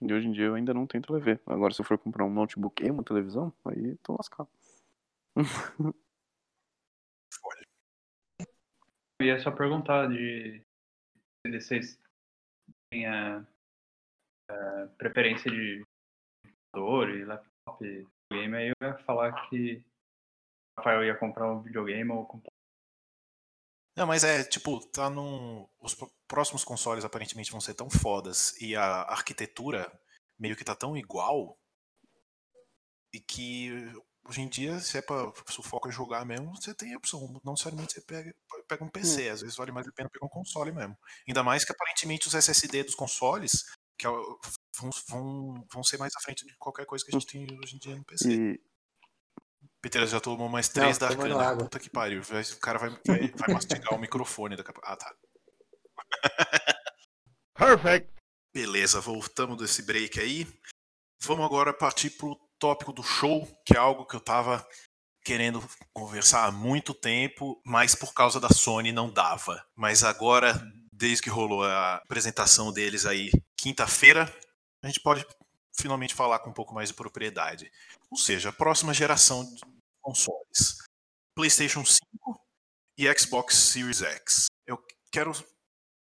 E 0.00 0.14
hoje 0.14 0.28
em 0.28 0.32
dia 0.32 0.46
eu 0.46 0.54
ainda 0.54 0.72
não 0.72 0.86
tenho 0.86 1.04
TV. 1.04 1.38
Agora, 1.44 1.74
se 1.74 1.80
eu 1.82 1.84
for 1.84 1.98
comprar 1.98 2.24
um 2.24 2.32
notebook 2.32 2.82
e 2.82 2.90
uma 2.90 3.04
televisão, 3.04 3.52
aí 3.66 3.96
tô 3.98 4.14
lascado. 4.16 4.48
Eu 9.20 9.26
ia 9.26 9.38
só 9.40 9.50
perguntar 9.50 10.08
de 10.08 10.62
se 11.46 11.60
vocês 11.60 11.98
têm 12.90 13.06
a, 13.06 13.46
preferência 14.98 15.50
de 15.50 15.84
computador 16.72 17.10
e 17.10 17.24
laptop, 17.24 18.08
game, 18.32 18.56
aí 18.56 18.68
eu 18.68 18.88
ia 18.88 18.98
falar 19.04 19.48
que 19.48 19.84
o 20.76 20.80
Rafael 20.80 21.04
ia 21.04 21.18
comprar 21.18 21.52
um 21.52 21.62
videogame 21.62 22.10
ou 22.10 22.26
comprar. 22.26 22.50
Não, 23.96 24.06
mas 24.06 24.24
é, 24.24 24.44
tipo, 24.44 24.80
tá 24.88 25.10
num. 25.10 25.68
Os 25.80 25.96
próximos 26.26 26.64
consoles 26.64 27.04
aparentemente 27.04 27.50
vão 27.50 27.60
ser 27.60 27.74
tão 27.74 27.90
fodas 27.90 28.58
e 28.60 28.74
a 28.76 29.02
arquitetura 29.02 29.90
meio 30.38 30.56
que 30.56 30.64
tá 30.64 30.74
tão 30.74 30.96
igual 30.96 31.58
e 33.12 33.20
que 33.20 33.92
hoje 34.24 34.40
em 34.42 34.48
dia, 34.48 34.78
se 34.78 34.98
é 34.98 35.02
pra 35.02 35.32
se 35.48 35.58
o 35.58 35.62
foco 35.62 35.88
é 35.88 35.92
jogar 35.92 36.24
mesmo, 36.24 36.54
você 36.54 36.74
tem 36.74 36.94
a 36.94 36.96
opção. 36.96 37.20
Não 37.44 37.52
necessariamente 37.52 37.92
você 37.92 38.00
pega, 38.00 38.34
pega 38.68 38.84
um 38.84 38.88
PC, 38.88 39.28
às 39.28 39.40
vezes 39.40 39.56
vale 39.56 39.72
mais 39.72 39.86
a 39.86 39.92
pena 39.92 40.08
pegar 40.08 40.26
um 40.26 40.30
console 40.30 40.72
mesmo. 40.72 40.96
Ainda 41.26 41.42
mais 41.42 41.64
que 41.64 41.72
aparentemente 41.72 42.28
os 42.28 42.34
SSD 42.34 42.84
dos 42.84 42.94
consoles 42.94 43.64
que 44.00 44.06
é 44.06 44.10
vão, 44.10 44.90
vão, 45.08 45.66
vão 45.70 45.84
ser 45.84 45.98
mais 45.98 46.16
à 46.16 46.20
frente 46.20 46.46
de 46.46 46.56
qualquer 46.56 46.86
coisa 46.86 47.04
que 47.04 47.14
a 47.14 47.18
gente 47.18 47.30
tem 47.30 47.46
hoje 47.62 47.76
em 47.76 47.78
dia 47.78 47.94
no 47.94 48.02
PC. 48.02 48.32
E 48.32 48.60
Peter 49.82 50.06
já 50.06 50.18
tomou 50.18 50.48
mais 50.48 50.70
três 50.70 50.96
da 50.96 51.08
Arcana. 51.08 51.42
água. 51.42 51.64
Puta 51.64 51.78
que 51.78 51.90
pariu. 51.90 52.22
O 52.22 52.60
cara 52.60 52.78
vai, 52.78 52.90
vai, 53.06 53.28
vai 53.28 53.48
mastigar 53.52 53.92
o 53.92 53.98
microfone 53.98 54.56
daqui 54.56 54.70
a 54.70 54.72
pouco. 54.72 54.88
Ah, 54.88 54.96
tá. 54.96 55.14
Perfect. 57.54 58.10
Beleza, 58.54 59.00
voltamos 59.00 59.58
desse 59.58 59.82
break 59.82 60.18
aí. 60.18 60.46
Vamos 61.22 61.44
agora 61.44 61.74
partir 61.74 62.10
pro 62.10 62.40
tópico 62.58 62.94
do 62.94 63.02
show, 63.02 63.46
que 63.66 63.76
é 63.76 63.78
algo 63.78 64.06
que 64.06 64.16
eu 64.16 64.20
tava 64.20 64.66
querendo 65.22 65.62
conversar 65.92 66.46
há 66.46 66.50
muito 66.50 66.94
tempo, 66.94 67.60
mas 67.66 67.94
por 67.94 68.14
causa 68.14 68.40
da 68.40 68.48
Sony 68.48 68.92
não 68.92 69.12
dava. 69.12 69.62
Mas 69.76 70.02
agora, 70.02 70.58
desde 71.00 71.22
que 71.22 71.30
rolou 71.30 71.64
a 71.64 71.94
apresentação 71.94 72.70
deles 72.70 73.06
aí 73.06 73.30
quinta-feira, 73.56 74.30
a 74.82 74.86
gente 74.86 75.00
pode 75.00 75.26
finalmente 75.74 76.14
falar 76.14 76.40
com 76.40 76.50
um 76.50 76.52
pouco 76.52 76.74
mais 76.74 76.90
de 76.90 76.94
propriedade. 76.94 77.72
Ou 78.10 78.18
seja, 78.18 78.50
a 78.50 78.52
próxima 78.52 78.92
geração 78.92 79.42
de 79.42 79.60
consoles. 80.02 80.76
PlayStation 81.34 81.82
5 81.82 82.38
e 82.98 83.18
Xbox 83.18 83.56
Series 83.56 84.02
X. 84.02 84.46
Eu 84.66 84.78
quero 85.10 85.32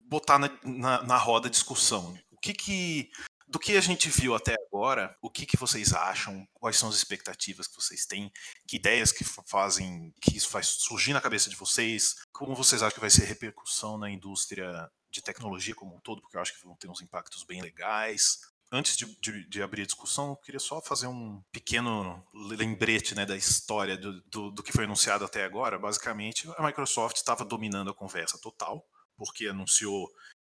botar 0.01 0.41
na, 0.41 0.51
na, 0.65 1.03
na 1.05 1.17
roda 1.17 1.47
a 1.47 1.51
discussão. 1.51 2.19
O 2.33 2.37
que 2.37 2.53
que 2.53 3.11
do 3.51 3.59
que 3.59 3.77
a 3.77 3.81
gente 3.81 4.09
viu 4.09 4.35
até 4.35 4.55
agora, 4.69 5.17
o 5.21 5.29
que, 5.29 5.45
que 5.45 5.57
vocês 5.57 5.93
acham? 5.93 6.47
Quais 6.55 6.77
são 6.77 6.89
as 6.89 6.95
expectativas 6.95 7.67
que 7.67 7.75
vocês 7.75 8.07
têm? 8.07 8.31
Que 8.67 8.77
ideias 8.77 9.11
que 9.13 9.25
fa- 9.25 9.43
fazem 9.47 10.15
que 10.21 10.37
isso 10.37 10.49
faz 10.49 10.67
surgir 10.69 11.13
na 11.13 11.21
cabeça 11.21 11.51
de 11.51 11.57
vocês? 11.57 12.15
Como 12.33 12.55
vocês 12.55 12.83
acham 12.83 12.95
que 12.95 13.01
vai 13.01 13.11
ser 13.11 13.25
repercussão 13.25 13.99
na 13.99 14.09
indústria 14.11 14.89
de 15.11 15.21
tecnologia 15.21 15.75
como 15.75 15.97
um 15.97 16.01
todo? 16.01 16.21
Porque 16.23 16.37
eu 16.37 16.41
acho 16.41 16.55
que 16.57 16.65
vão 16.65 16.77
ter 16.77 16.89
uns 16.89 17.03
impactos 17.03 17.43
bem 17.45 17.61
legais. 17.61 18.39
Antes 18.73 18.97
de, 18.97 19.05
de- 19.21 19.49
de 19.49 19.63
abrir 19.63 19.83
a 19.83 19.87
discussão, 19.87 20.29
eu 20.31 20.37
queria 20.37 20.61
só 20.61 20.81
fazer 20.81 21.09
um 21.09 21.43
pequeno 21.51 22.25
lembrete 22.33 23.17
né, 23.17 23.27
da 23.27 23.37
história 23.37 23.97
do, 23.97 24.23
do, 24.23 24.51
do 24.53 24.63
que 24.63 24.71
foi 24.73 24.85
anunciado 24.85 25.25
até 25.25 25.45
agora. 25.45 25.77
Basicamente, 25.77 26.49
a 26.57 26.63
Microsoft 26.65 27.17
estava 27.17 27.45
dominando 27.45 27.91
a 27.91 27.95
conversa 27.95 28.39
total, 28.41 28.87
porque 29.17 29.49
anunciou 29.49 30.09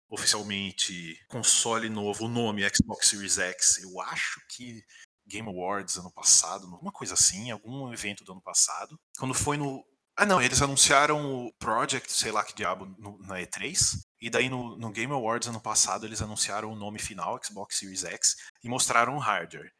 oficialmente 0.10 1.18
console 1.28 1.90
novo, 1.90 2.26
o 2.26 2.30
nome 2.30 2.68
Xbox 2.70 3.08
Series 3.10 3.38
X, 3.38 3.80
eu 3.84 4.00
acho 4.02 4.42
que 4.50 4.84
Game 5.28 5.48
Awards 5.48 5.98
ano 5.98 6.12
passado, 6.12 6.66
alguma 6.72 6.92
coisa 6.92 7.14
assim, 7.14 7.52
algum 7.52 7.94
evento 7.94 8.24
do 8.24 8.32
ano 8.32 8.42
passado. 8.42 9.00
Quando 9.18 9.34
foi 9.34 9.58
no. 9.58 9.84
Ah, 10.18 10.26
não, 10.26 10.42
eles 10.42 10.62
anunciaram 10.62 11.46
o 11.46 11.54
Project, 11.54 12.12
sei 12.12 12.32
lá 12.32 12.44
que 12.44 12.54
diabo, 12.54 12.86
no- 12.98 13.18
na 13.20 13.40
E3. 13.40 14.00
E 14.20 14.30
daí 14.30 14.50
no, 14.50 14.76
no 14.78 14.92
Game 14.92 15.14
Awards 15.14 15.48
ano 15.48 15.62
passado 15.62 16.06
eles 16.06 16.22
anunciaram 16.22 16.72
o 16.72 16.76
nome 16.76 17.00
final, 17.00 17.40
Xbox 17.42 17.78
Series 17.78 18.04
X, 18.04 18.36
e 18.64 18.68
mostraram 18.68 19.16
o 19.16 19.20
hardware. 19.20 19.72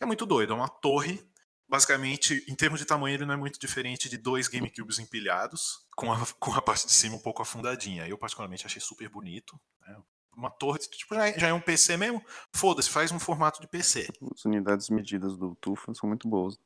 É 0.00 0.06
muito 0.06 0.26
doido, 0.26 0.52
é 0.52 0.56
uma 0.56 0.68
torre. 0.68 1.22
Basicamente, 1.74 2.44
em 2.48 2.54
termos 2.54 2.78
de 2.78 2.86
tamanho, 2.86 3.16
ele 3.16 3.26
não 3.26 3.34
é 3.34 3.36
muito 3.36 3.58
diferente 3.58 4.08
de 4.08 4.16
dois 4.16 4.46
GameCubes 4.46 5.00
empilhados, 5.00 5.84
com 5.96 6.12
a, 6.12 6.24
com 6.38 6.52
a 6.54 6.62
parte 6.62 6.86
de 6.86 6.92
cima 6.92 7.16
um 7.16 7.18
pouco 7.18 7.42
afundadinha. 7.42 8.06
Eu, 8.06 8.16
particularmente, 8.16 8.64
achei 8.64 8.80
super 8.80 9.08
bonito. 9.08 9.58
né? 9.84 9.96
Uma 10.36 10.50
torre, 10.50 10.78
tipo, 10.78 11.16
já 11.16 11.28
é, 11.28 11.36
já 11.36 11.48
é 11.48 11.52
um 11.52 11.60
PC 11.60 11.96
mesmo? 11.96 12.22
Foda-se, 12.54 12.88
faz 12.88 13.10
um 13.10 13.18
formato 13.18 13.60
de 13.60 13.66
PC. 13.66 14.06
as 14.32 14.44
unidades 14.44 14.88
medidas 14.88 15.36
do 15.36 15.56
Tufa 15.56 15.92
são 15.94 16.08
muito 16.08 16.28
boas. 16.28 16.56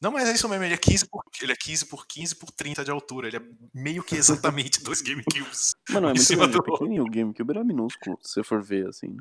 Não, 0.00 0.10
mas 0.10 0.28
é 0.28 0.32
isso 0.32 0.48
mesmo, 0.48 0.64
ele 0.64 0.74
é 0.74 0.78
15 0.78 1.06
por, 1.08 1.22
ele 1.40 1.52
é 1.52 1.56
15 1.56 1.86
por 1.86 2.04
15 2.08 2.34
por 2.34 2.50
30 2.50 2.84
de 2.84 2.90
altura. 2.90 3.28
Ele 3.28 3.36
é 3.36 3.42
meio 3.72 4.02
que 4.02 4.16
exatamente 4.16 4.82
dois 4.82 5.00
GameCubes. 5.06 5.76
Mano, 5.90 6.08
é 6.08 6.10
Em 6.10 6.14
muito 6.14 6.24
cima 6.24 6.48
grande, 6.48 6.56
é 6.56 6.58
do- 6.58 6.64
pequenininho. 6.64 7.04
O 7.04 7.10
GameCube 7.10 7.50
era 7.52 7.62
minúsculo, 7.62 8.18
se 8.20 8.32
você 8.32 8.42
for 8.42 8.60
ver, 8.60 8.88
assim. 8.88 9.16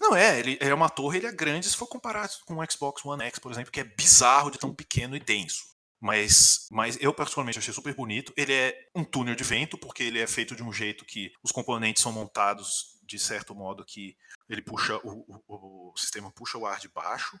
Não, 0.00 0.16
é, 0.16 0.38
ele 0.38 0.56
é 0.60 0.72
uma 0.74 0.88
torre, 0.88 1.18
ele 1.18 1.26
é 1.26 1.32
grande 1.32 1.68
se 1.68 1.76
for 1.76 1.86
comparado 1.86 2.32
com 2.46 2.56
o 2.56 2.70
Xbox 2.70 3.04
One 3.04 3.22
X, 3.24 3.38
por 3.38 3.52
exemplo, 3.52 3.70
que 3.70 3.80
é 3.80 3.84
bizarro 3.84 4.50
de 4.50 4.58
tão 4.58 4.74
pequeno 4.74 5.14
e 5.14 5.20
denso. 5.20 5.68
Mas, 6.02 6.66
mas 6.70 6.96
eu 6.98 7.12
particularmente 7.12 7.58
achei 7.58 7.74
super 7.74 7.94
bonito. 7.94 8.32
Ele 8.34 8.54
é 8.54 8.88
um 8.94 9.04
túnel 9.04 9.34
de 9.34 9.44
vento, 9.44 9.76
porque 9.76 10.02
ele 10.02 10.18
é 10.18 10.26
feito 10.26 10.56
de 10.56 10.62
um 10.62 10.72
jeito 10.72 11.04
que 11.04 11.30
os 11.42 11.52
componentes 11.52 12.02
são 12.02 12.10
montados 12.12 12.98
de 13.02 13.18
certo 13.18 13.54
modo 13.54 13.84
que 13.84 14.16
ele 14.48 14.62
puxa 14.62 14.96
o, 15.04 15.24
o- 15.46 15.92
o 15.92 15.96
sistema 15.98 16.30
puxa 16.30 16.56
o 16.56 16.64
ar 16.64 16.78
de 16.78 16.88
baixo, 16.88 17.38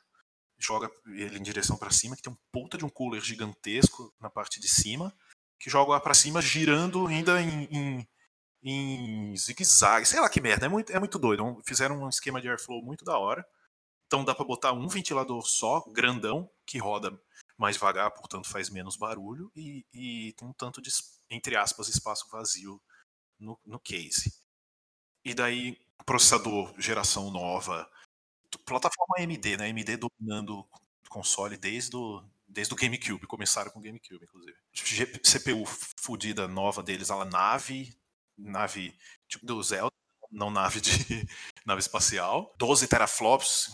joga 0.58 0.90
ele 1.06 1.38
em 1.38 1.42
direção 1.42 1.76
para 1.78 1.90
cima, 1.90 2.14
que 2.16 2.22
tem 2.22 2.32
um 2.32 2.36
puta 2.52 2.76
de 2.76 2.84
um 2.84 2.88
cooler 2.90 3.20
gigantesco 3.22 4.12
na 4.20 4.28
parte 4.28 4.60
de 4.60 4.68
cima, 4.68 5.14
que 5.58 5.70
joga 5.70 5.92
o 5.92 5.94
ar 5.94 6.00
para 6.00 6.12
cima 6.12 6.42
girando 6.42 7.06
ainda 7.06 7.40
em, 7.40 7.64
em, 7.70 8.08
em 8.62 9.36
zigue-zague. 9.36 10.06
Sei 10.06 10.20
lá 10.20 10.28
que 10.28 10.40
merda, 10.40 10.66
é 10.66 10.68
muito, 10.68 10.92
é 10.92 10.98
muito 10.98 11.18
doido. 11.18 11.44
Um- 11.44 11.62
Fizeram 11.64 12.02
um 12.02 12.08
esquema 12.08 12.40
de 12.40 12.48
airflow 12.48 12.82
muito 12.82 13.04
da 13.04 13.18
hora. 13.18 13.46
Então 14.06 14.24
dá 14.24 14.34
para 14.34 14.44
botar 14.46 14.72
um 14.72 14.88
ventilador 14.88 15.42
só, 15.46 15.80
grandão, 15.92 16.50
que 16.66 16.78
roda 16.78 17.18
mais 17.58 17.76
devagar, 17.76 18.10
portanto 18.12 18.48
faz 18.48 18.70
menos 18.70 18.96
barulho, 18.96 19.52
e, 19.56 19.84
e 19.94 20.32
tem 20.34 20.48
um 20.48 20.52
tanto 20.54 20.80
de, 20.82 20.90
entre 21.30 21.56
aspas, 21.56 21.88
espaço 21.88 22.28
vazio 22.30 22.80
no, 23.38 23.58
no 23.66 23.78
case. 23.80 24.32
E 25.24 25.34
daí, 25.34 25.78
processador 26.06 26.74
geração 26.78 27.30
nova, 27.30 27.88
plataforma 28.64 29.16
AMD, 29.18 29.56
né? 29.56 29.66
AMD 29.66 29.96
dominando 29.96 30.66
console 31.08 31.56
desde 31.56 31.96
o, 31.96 32.22
desde 32.48 32.72
o 32.74 32.76
GameCube, 32.76 33.26
começaram 33.26 33.70
com 33.70 33.78
o 33.80 33.82
GameCube, 33.82 34.24
inclusive. 34.24 34.56
CPU 35.24 35.64
fodida 35.66 36.48
nova 36.48 36.82
deles, 36.82 37.10
ela 37.10 37.24
nave, 37.24 37.94
nave 38.40 38.94
tipo 39.28 39.46
do 39.46 39.62
Zelda, 39.62 39.94
não 40.30 40.50
nave 40.50 40.80
de 40.80 40.90
nave 41.66 41.80
espacial, 41.80 42.54
12 42.58 42.86
teraflops, 42.88 43.70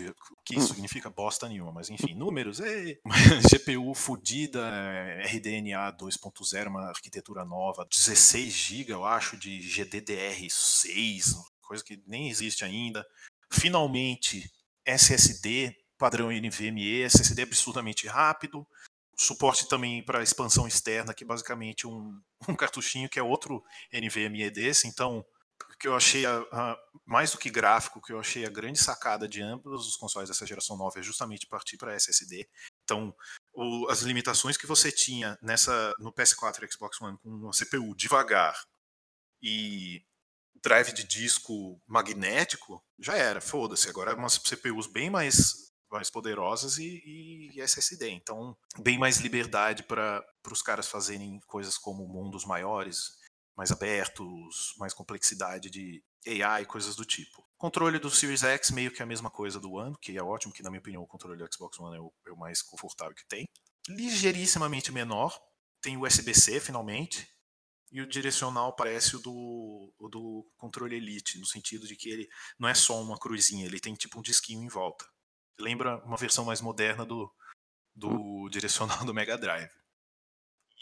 o 0.00 0.42
que 0.44 0.56
isso 0.56 0.68
significa 0.68 1.10
bosta 1.10 1.48
nenhuma, 1.48 1.70
mas 1.72 1.90
enfim, 1.90 2.14
números, 2.14 2.60
é 2.64 2.98
GPU 3.50 3.94
fodida, 3.94 4.60
é, 4.72 5.22
RDNA 5.26 5.92
2.0, 5.92 6.68
uma 6.68 6.88
arquitetura 6.88 7.44
nova, 7.44 7.86
16 7.90 8.52
GB, 8.52 8.92
eu 8.92 9.04
acho, 9.04 9.36
de 9.36 9.58
GDDR6, 9.58 11.34
coisa 11.60 11.84
que 11.84 12.02
nem 12.06 12.30
existe 12.30 12.64
ainda. 12.64 13.06
Finalmente, 13.50 14.50
SSD 14.84 15.76
padrão 15.98 16.32
NVMe, 16.32 17.02
SSD 17.02 17.42
absurdamente 17.42 18.08
rápido, 18.08 18.66
suporte 19.16 19.68
também 19.68 20.04
para 20.04 20.22
expansão 20.22 20.66
externa, 20.66 21.14
que 21.14 21.24
é 21.24 21.26
basicamente 21.26 21.86
um, 21.86 22.20
um 22.48 22.56
cartuchinho 22.56 23.08
que 23.08 23.18
é 23.18 23.22
outro 23.22 23.62
NVMe 23.92 24.50
desse, 24.50 24.88
então 24.88 25.24
o 25.74 25.78
que 25.78 25.86
eu 25.88 25.94
achei 25.94 26.26
a- 26.26 26.44
a- 26.52 26.76
mais 27.06 27.30
do 27.30 27.38
que 27.38 27.50
gráfico, 27.50 28.00
que 28.02 28.12
eu 28.12 28.18
achei 28.20 28.44
a 28.44 28.50
grande 28.50 28.78
sacada 28.80 29.28
de 29.28 29.40
ambos 29.42 29.86
os 29.86 29.96
consoles 29.96 30.28
dessa 30.28 30.46
geração 30.46 30.76
nova 30.76 30.98
é 30.98 31.02
justamente 31.02 31.46
partir 31.46 31.76
para 31.76 31.94
SSD. 31.94 32.48
Então, 32.84 33.14
o, 33.54 33.88
as 33.88 34.00
limitações 34.02 34.56
que 34.56 34.66
você 34.66 34.90
tinha 34.90 35.38
nessa 35.42 35.92
no 35.98 36.12
PS4 36.12 36.64
e 36.64 36.72
Xbox 36.72 37.00
One 37.00 37.16
com 37.18 37.28
uma 37.28 37.52
CPU 37.52 37.94
devagar 37.96 38.54
e 39.42 40.02
drive 40.62 40.92
de 40.92 41.04
disco 41.04 41.80
magnético, 41.86 42.82
já 42.98 43.16
era, 43.16 43.40
foda-se. 43.40 43.88
Agora 43.88 44.12
é 44.12 44.14
umas 44.14 44.34
CPUs 44.34 44.86
bem 44.86 45.10
mais, 45.10 45.71
mais 45.92 46.10
poderosas 46.10 46.78
e, 46.78 47.50
e 47.54 47.60
SSD. 47.60 48.10
Então, 48.10 48.56
bem 48.78 48.98
mais 48.98 49.18
liberdade 49.18 49.82
para 49.82 50.24
os 50.50 50.62
caras 50.62 50.88
fazerem 50.88 51.40
coisas 51.46 51.78
como 51.78 52.06
mundos 52.06 52.44
maiores, 52.44 53.12
mais 53.56 53.70
abertos, 53.70 54.74
mais 54.78 54.94
complexidade 54.94 55.70
de 55.70 56.02
AI, 56.26 56.64
coisas 56.66 56.96
do 56.96 57.04
tipo. 57.04 57.44
Controle 57.56 57.98
do 57.98 58.10
Series 58.10 58.42
X 58.42 58.70
meio 58.70 58.90
que 58.90 59.02
a 59.02 59.06
mesma 59.06 59.30
coisa 59.30 59.60
do 59.60 59.72
One, 59.72 59.96
que 60.00 60.16
é 60.16 60.22
ótimo, 60.22 60.52
que 60.52 60.62
na 60.62 60.70
minha 60.70 60.80
opinião 60.80 61.02
o 61.02 61.06
controle 61.06 61.38
do 61.38 61.54
Xbox 61.54 61.78
One 61.78 61.96
é 61.96 62.00
o, 62.00 62.12
é 62.26 62.32
o 62.32 62.36
mais 62.36 62.62
confortável 62.62 63.14
que 63.14 63.26
tem. 63.26 63.44
Ligeiríssimamente 63.88 64.90
menor, 64.90 65.38
tem 65.80 65.96
USB-C 65.96 66.60
finalmente, 66.60 67.28
e 67.92 68.00
o 68.00 68.06
direcional 68.06 68.74
parece 68.74 69.16
o 69.16 69.18
do, 69.18 69.92
o 69.98 70.08
do 70.08 70.50
controle 70.56 70.96
Elite, 70.96 71.38
no 71.38 71.46
sentido 71.46 71.86
de 71.86 71.94
que 71.94 72.08
ele 72.08 72.28
não 72.58 72.66
é 72.66 72.74
só 72.74 73.00
uma 73.00 73.18
cruzinha, 73.18 73.66
ele 73.66 73.78
tem 73.78 73.94
tipo 73.94 74.18
um 74.18 74.22
disquinho 74.22 74.64
em 74.64 74.68
volta. 74.68 75.04
Lembra 75.58 75.96
uma 76.04 76.16
versão 76.16 76.44
mais 76.44 76.60
moderna 76.60 77.04
do, 77.04 77.32
do 77.94 78.48
direcional 78.48 78.98
do 79.06 79.14
Mega 79.14 79.36
Drive. 79.36 79.70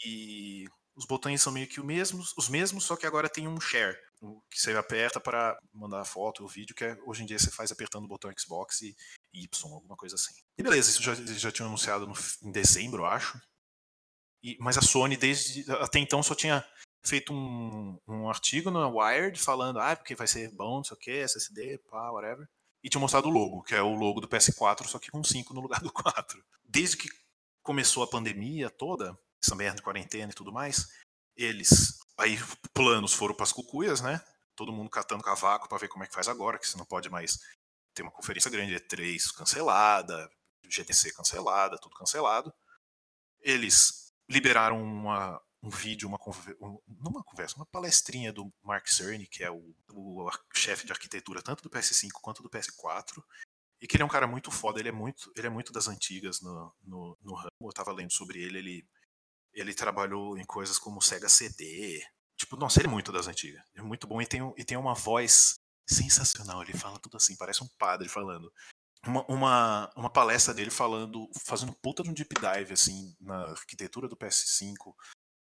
E 0.05 0.65
os 0.95 1.05
botões 1.05 1.41
são 1.41 1.53
meio 1.53 1.67
que 1.67 1.79
os 1.79 1.85
mesmos, 1.85 2.33
os 2.37 2.49
mesmos, 2.49 2.83
só 2.83 2.95
que 2.95 3.05
agora 3.05 3.29
tem 3.29 3.47
um 3.47 3.59
share, 3.59 3.97
que 4.49 4.59
você 4.59 4.75
aperta 4.75 5.19
para 5.19 5.57
mandar 5.73 6.03
foto 6.05 6.43
ou 6.43 6.49
vídeo, 6.49 6.75
que 6.75 6.83
é, 6.83 6.97
hoje 7.05 7.23
em 7.23 7.25
dia 7.25 7.39
você 7.39 7.49
faz 7.49 7.71
apertando 7.71 8.05
o 8.05 8.07
botão 8.07 8.31
Xbox 8.37 8.81
e 8.81 8.95
Y, 9.33 9.73
alguma 9.73 9.95
coisa 9.95 10.15
assim. 10.15 10.33
E 10.57 10.63
beleza, 10.63 10.89
isso 10.89 11.01
já, 11.01 11.15
já 11.15 11.51
tinha 11.51 11.67
anunciado 11.67 12.07
no, 12.07 12.13
em 12.43 12.51
dezembro, 12.51 13.03
eu 13.03 13.05
acho. 13.05 13.39
E, 14.43 14.57
mas 14.59 14.77
a 14.77 14.81
Sony, 14.81 15.15
desde 15.15 15.69
até 15.71 15.99
então, 15.99 16.21
só 16.23 16.35
tinha 16.35 16.65
feito 17.03 17.33
um, 17.33 17.97
um 18.07 18.29
artigo 18.29 18.69
na 18.69 18.87
Wired 18.87 19.39
falando, 19.39 19.79
ah, 19.79 19.95
porque 19.95 20.15
vai 20.15 20.27
ser 20.27 20.51
bom, 20.51 20.77
não 20.77 20.83
sei 20.83 20.97
o 20.97 20.99
que, 20.99 21.11
SSD, 21.11 21.77
pá, 21.89 22.11
whatever. 22.11 22.47
E 22.83 22.89
tinha 22.89 22.99
mostrado 22.99 23.27
o 23.27 23.31
logo, 23.31 23.61
que 23.63 23.75
é 23.75 23.81
o 23.81 23.93
logo 23.93 24.19
do 24.19 24.27
PS4, 24.27 24.87
só 24.87 24.97
que 24.97 25.11
com 25.11 25.23
5 25.23 25.53
no 25.53 25.61
lugar 25.61 25.81
do 25.81 25.91
4. 25.91 26.43
Desde 26.63 26.97
que 26.97 27.09
começou 27.61 28.03
a 28.03 28.07
pandemia 28.07 28.69
toda, 28.69 29.17
essa 29.43 29.55
merda 29.55 29.77
de 29.77 29.83
quarentena 29.83 30.31
e 30.31 30.35
tudo 30.35 30.51
mais, 30.51 30.89
eles, 31.35 31.99
aí 32.17 32.37
planos 32.73 33.13
foram 33.13 33.35
para 33.35 33.43
as 33.43 33.53
cucuias, 33.53 34.01
né? 34.01 34.21
Todo 34.55 34.71
mundo 34.71 34.89
catando 34.89 35.23
cavaco 35.23 35.69
para 35.69 35.77
ver 35.77 35.87
como 35.87 36.03
é 36.03 36.07
que 36.07 36.13
faz 36.13 36.27
agora, 36.27 36.57
que 36.57 36.67
você 36.67 36.77
não 36.77 36.85
pode 36.85 37.09
mais 37.09 37.39
ter 37.93 38.01
uma 38.01 38.11
conferência 38.11 38.49
grande, 38.49 38.75
E3 38.75 39.33
cancelada, 39.35 40.29
GTC 40.67 41.13
cancelada, 41.13 41.77
tudo 41.77 41.95
cancelado. 41.95 42.53
Eles 43.41 44.13
liberaram 44.29 44.81
uma, 44.81 45.41
um 45.63 45.69
vídeo, 45.69 46.07
uma, 46.07 46.19
um, 46.59 46.79
não 46.87 47.11
uma 47.11 47.23
conversa, 47.23 47.55
uma 47.55 47.65
palestrinha 47.65 48.33
do 48.33 48.51
Mark 48.63 48.87
Cerny, 48.87 49.27
que 49.27 49.43
é 49.43 49.51
o, 49.51 49.75
o 49.89 50.29
chefe 50.53 50.85
de 50.85 50.91
arquitetura 50.91 51.41
tanto 51.41 51.61
do 51.61 51.69
PS5 51.69 52.09
quanto 52.21 52.41
do 52.41 52.49
PS4, 52.49 53.23
e 53.79 53.87
que 53.87 53.95
ele 53.95 54.03
é 54.03 54.05
um 54.05 54.09
cara 54.09 54.27
muito 54.27 54.51
foda, 54.51 54.79
ele 54.79 54.89
é 54.89 54.91
muito, 54.91 55.31
ele 55.35 55.47
é 55.47 55.49
muito 55.49 55.71
das 55.71 55.87
antigas 55.87 56.41
no, 56.41 56.73
no, 56.83 57.17
no 57.21 57.33
ramo. 57.35 57.49
Eu 57.61 57.73
tava 57.73 57.91
lendo 57.91 58.11
sobre 58.11 58.41
ele, 58.41 58.57
ele 58.57 58.87
ele 59.53 59.73
trabalhou 59.73 60.37
em 60.37 60.45
coisas 60.45 60.77
como 60.77 61.01
Sega 61.01 61.29
CD. 61.29 62.03
Tipo, 62.37 62.55
nossa, 62.55 62.79
ele 62.79 62.87
é 62.87 62.91
muito 62.91 63.11
das 63.11 63.27
antigas. 63.27 63.61
É 63.75 63.81
muito 63.81 64.07
bom 64.07 64.21
e 64.21 64.25
tem, 64.25 64.41
e 64.57 64.63
tem 64.63 64.77
uma 64.77 64.93
voz 64.93 65.55
sensacional. 65.87 66.63
Ele 66.63 66.73
fala 66.73 66.99
tudo 66.99 67.17
assim, 67.17 67.35
parece 67.35 67.63
um 67.63 67.67
padre 67.77 68.07
falando. 68.07 68.51
Uma, 69.05 69.25
uma, 69.27 69.93
uma 69.95 70.09
palestra 70.09 70.53
dele 70.53 70.71
falando, 70.71 71.29
fazendo 71.45 71.73
puta 71.73 72.03
de 72.03 72.09
um 72.09 72.13
deep 72.13 72.33
dive, 72.39 72.73
assim, 72.73 73.15
na 73.19 73.49
arquitetura 73.51 74.07
do 74.07 74.15
PS5, 74.15 74.93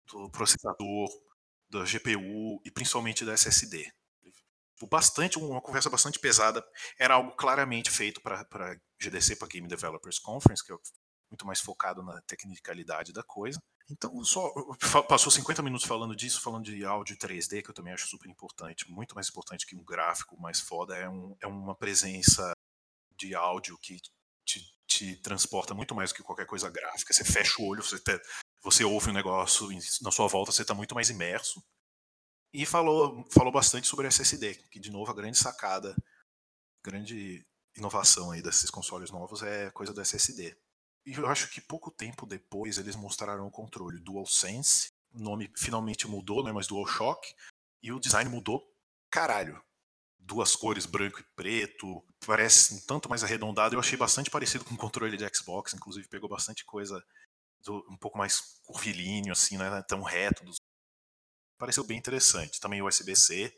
do 0.06 0.30
processador, 0.30 1.08
da 1.68 1.84
GPU 1.84 2.60
e 2.64 2.70
principalmente 2.70 3.24
da 3.24 3.32
SSD. 3.32 3.90
Tipo, 4.76 4.86
bastante, 4.88 5.38
uma 5.38 5.60
conversa 5.60 5.88
bastante 5.88 6.18
pesada. 6.18 6.64
Era 6.98 7.14
algo 7.14 7.32
claramente 7.32 7.90
feito 7.90 8.20
para 8.20 8.78
GDC, 9.00 9.36
para 9.36 9.48
Game 9.48 9.66
Developers 9.66 10.18
Conference, 10.18 10.64
que 10.64 10.72
é 10.72 10.76
muito 11.30 11.46
mais 11.46 11.60
focado 11.60 12.02
na 12.02 12.20
tecnicalidade 12.22 13.12
da 13.12 13.22
coisa. 13.22 13.58
Então, 13.88 14.22
só 14.24 14.52
passou 15.08 15.30
50 15.30 15.62
minutos 15.62 15.86
falando 15.86 16.14
disso, 16.14 16.40
falando 16.40 16.64
de 16.64 16.84
áudio 16.84 17.16
3D, 17.16 17.62
que 17.62 17.70
eu 17.70 17.74
também 17.74 17.92
acho 17.92 18.08
super 18.08 18.28
importante, 18.28 18.90
muito 18.90 19.14
mais 19.14 19.28
importante 19.28 19.64
que 19.64 19.76
um 19.76 19.84
gráfico 19.84 20.38
mais 20.40 20.60
foda, 20.60 20.96
é, 20.96 21.08
um, 21.08 21.36
é 21.40 21.46
uma 21.46 21.74
presença 21.74 22.52
de 23.16 23.34
áudio 23.34 23.78
que 23.78 23.98
te, 24.44 24.60
te, 24.86 25.16
transporta 25.16 25.72
muito 25.72 25.94
mais 25.94 26.10
do 26.10 26.16
que 26.16 26.22
qualquer 26.22 26.46
coisa 26.46 26.68
gráfica. 26.68 27.14
Você 27.14 27.24
fecha 27.24 27.62
o 27.62 27.66
olho, 27.66 27.82
você, 27.82 28.00
você 28.66 28.82
ouve 28.82 29.10
um 29.10 29.12
negócio 29.12 29.68
na 30.02 30.10
sua 30.10 30.26
volta, 30.26 30.50
você 30.50 30.62
está 30.62 30.74
muito 30.74 30.92
mais 30.92 31.08
imerso. 31.08 31.64
E 32.52 32.66
falou, 32.66 33.24
falou 33.30 33.52
bastante 33.52 33.86
sobre 33.86 34.08
SSD, 34.08 34.54
que 34.70 34.80
de 34.80 34.90
novo 34.90 35.08
a 35.08 35.14
grande 35.14 35.38
sacada, 35.38 35.94
grande 36.82 37.46
inovação 37.76 38.32
aí 38.32 38.42
desses 38.42 38.68
consoles 38.68 39.12
novos 39.12 39.42
é 39.42 39.70
coisa 39.70 39.92
do 39.92 40.00
SSD. 40.00 40.56
E 41.04 41.12
eu 41.12 41.28
acho 41.28 41.48
que 41.48 41.60
pouco 41.60 41.92
tempo 41.92 42.26
depois 42.26 42.76
eles 42.78 42.96
mostraram 42.96 43.46
o 43.46 43.52
controle 43.52 44.00
DualSense. 44.00 44.90
O 45.14 45.20
nome 45.20 45.48
finalmente 45.56 46.08
mudou, 46.08 46.42
não 46.42 46.50
é 46.50 46.52
mais 46.52 46.66
DualShock. 46.66 47.24
E 47.80 47.92
o 47.92 48.00
design 48.00 48.28
mudou 48.28 48.66
caralho. 49.08 49.62
Duas 50.18 50.56
cores, 50.56 50.86
branco 50.86 51.20
e 51.20 51.24
preto. 51.36 52.04
Parece 52.26 52.74
um 52.74 52.80
tanto 52.80 53.08
mais 53.08 53.22
arredondado. 53.22 53.76
Eu 53.76 53.80
achei 53.80 53.96
bastante 53.96 54.28
parecido 54.28 54.64
com 54.64 54.74
o 54.74 54.78
controle 54.78 55.16
de 55.16 55.24
Xbox. 55.32 55.72
Inclusive 55.72 56.08
pegou 56.08 56.28
bastante 56.28 56.64
coisa 56.64 57.00
do, 57.66 57.84
um 57.90 57.96
pouco 57.96 58.16
mais 58.16 58.40
curvilíneo, 58.64 59.32
assim, 59.32 59.58
né? 59.58 59.82
Tão 59.88 60.02
reto. 60.02 60.44
Dos... 60.44 60.56
Pareceu 61.58 61.84
bem 61.84 61.98
interessante. 61.98 62.60
Também 62.60 62.82
USB-C. 62.82 63.54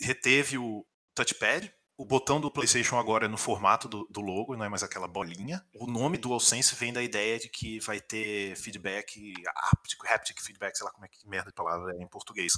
Reteve 0.00 0.58
o 0.58 0.84
touchpad, 1.14 1.72
o 1.96 2.04
botão 2.04 2.40
do 2.40 2.50
PlayStation 2.50 2.96
agora 2.96 3.26
é 3.26 3.28
no 3.28 3.36
formato 3.36 3.86
do, 3.86 4.06
do, 4.10 4.20
logo, 4.20 4.56
não 4.56 4.64
é 4.64 4.68
mais 4.68 4.82
aquela 4.82 5.06
bolinha. 5.06 5.64
O 5.74 5.86
nome 5.86 6.18
DualSense 6.18 6.74
vem 6.74 6.92
da 6.92 7.02
ideia 7.02 7.38
de 7.38 7.48
que 7.48 7.78
vai 7.80 8.00
ter 8.00 8.56
feedback 8.56 9.34
haptic, 9.54 10.04
haptic 10.06 10.40
feedback, 10.40 10.76
sei 10.76 10.84
lá 10.84 10.90
como 10.90 11.04
é 11.04 11.08
que 11.08 11.28
merda 11.28 11.50
de 11.50 11.54
palavra 11.54 11.94
é 11.94 12.02
em 12.02 12.08
português. 12.08 12.54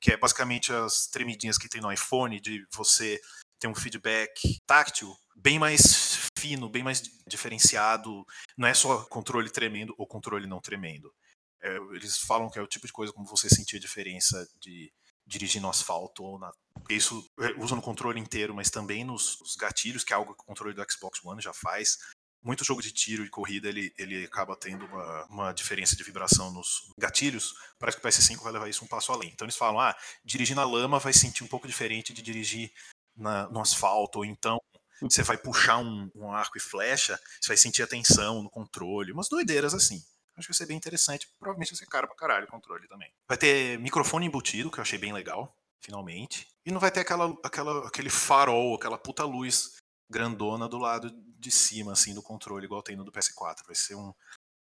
Que 0.00 0.12
é 0.12 0.16
basicamente 0.16 0.72
as 0.72 1.06
tremidinhas 1.06 1.58
que 1.58 1.68
tem 1.68 1.80
no 1.80 1.92
iPhone, 1.92 2.40
de 2.40 2.66
você 2.72 3.20
ter 3.60 3.68
um 3.68 3.74
feedback 3.74 4.58
táctil 4.66 5.14
bem 5.36 5.58
mais 5.58 6.27
fino, 6.38 6.68
bem 6.68 6.82
mais 6.82 7.02
diferenciado. 7.26 8.24
Não 8.56 8.68
é 8.68 8.74
só 8.74 9.04
controle 9.04 9.50
tremendo 9.50 9.94
ou 9.98 10.06
controle 10.06 10.46
não 10.46 10.60
tremendo. 10.60 11.12
É, 11.60 11.76
eles 11.92 12.18
falam 12.18 12.48
que 12.48 12.58
é 12.58 12.62
o 12.62 12.66
tipo 12.66 12.86
de 12.86 12.92
coisa 12.92 13.12
como 13.12 13.26
você 13.26 13.48
sentir 13.48 13.76
a 13.76 13.80
diferença 13.80 14.48
de 14.60 14.92
dirigir 15.26 15.60
no 15.60 15.68
asfalto 15.68 16.22
ou 16.22 16.38
na 16.38 16.50
isso 16.88 17.22
é, 17.40 17.50
usa 17.62 17.74
no 17.74 17.82
controle 17.82 18.18
inteiro, 18.18 18.54
mas 18.54 18.70
também 18.70 19.04
nos, 19.04 19.38
nos, 19.40 19.56
gatilhos, 19.56 20.04
que 20.04 20.12
é 20.12 20.16
algo 20.16 20.34
que 20.34 20.42
o 20.42 20.46
controle 20.46 20.74
do 20.74 20.84
Xbox 20.90 21.22
One 21.22 21.42
já 21.42 21.52
faz. 21.52 21.98
Muito 22.42 22.64
jogo 22.64 22.80
de 22.80 22.92
tiro 22.92 23.24
e 23.24 23.28
corrida 23.28 23.68
ele, 23.68 23.92
ele 23.98 24.24
acaba 24.24 24.56
tendo 24.56 24.86
uma, 24.86 25.26
uma 25.26 25.52
diferença 25.52 25.96
de 25.96 26.04
vibração 26.04 26.52
nos 26.52 26.88
gatilhos. 26.98 27.52
Parece 27.78 27.98
que 27.98 28.06
o 28.06 28.08
PS5 28.08 28.42
vai 28.42 28.52
levar 28.52 28.68
isso 28.68 28.84
um 28.84 28.88
passo 28.88 29.12
além. 29.12 29.30
Então 29.30 29.44
eles 29.44 29.56
falam: 29.56 29.80
ah, 29.80 29.94
dirigir 30.24 30.56
na 30.56 30.64
lama 30.64 30.98
vai 30.98 31.12
sentir 31.12 31.44
um 31.44 31.48
pouco 31.48 31.66
diferente 31.66 32.12
de 32.14 32.22
dirigir 32.22 32.72
na, 33.16 33.48
no 33.50 33.60
asfalto, 33.60 34.20
ou 34.20 34.24
então 34.24 34.58
você 35.00 35.22
vai 35.22 35.36
puxar 35.36 35.78
um, 35.78 36.10
um 36.14 36.32
arco 36.32 36.56
e 36.56 36.60
flecha, 36.60 37.18
você 37.40 37.48
vai 37.48 37.56
sentir 37.56 37.82
a 37.82 37.86
tensão 37.86 38.42
no 38.42 38.50
controle, 38.50 39.12
umas 39.12 39.28
doideiras 39.28 39.74
assim. 39.74 40.02
Acho 40.36 40.46
que 40.46 40.52
vai 40.52 40.58
ser 40.58 40.66
bem 40.66 40.76
interessante. 40.76 41.28
Provavelmente 41.38 41.72
vai 41.72 41.78
ser 41.78 41.86
caro 41.86 42.06
pra 42.06 42.16
caralho 42.16 42.46
o 42.46 42.50
controle 42.50 42.86
também. 42.86 43.12
Vai 43.26 43.36
ter 43.36 43.78
microfone 43.80 44.26
embutido, 44.26 44.70
que 44.70 44.78
eu 44.78 44.82
achei 44.82 44.98
bem 44.98 45.12
legal 45.12 45.54
finalmente. 45.80 46.46
E 46.64 46.70
não 46.70 46.80
vai 46.80 46.90
ter 46.90 47.00
aquela, 47.00 47.36
aquela, 47.44 47.86
aquele 47.86 48.10
farol, 48.10 48.74
aquela 48.74 48.98
puta 48.98 49.24
luz 49.24 49.76
grandona 50.10 50.68
do 50.68 50.78
lado 50.78 51.10
de 51.38 51.50
cima, 51.50 51.92
assim, 51.92 52.14
do 52.14 52.22
controle, 52.22 52.64
igual 52.64 52.82
tem 52.82 52.96
no 52.96 53.04
do 53.04 53.12
PS4. 53.12 53.64
Vai 53.66 53.74
ser 53.74 53.94
um, 53.94 54.12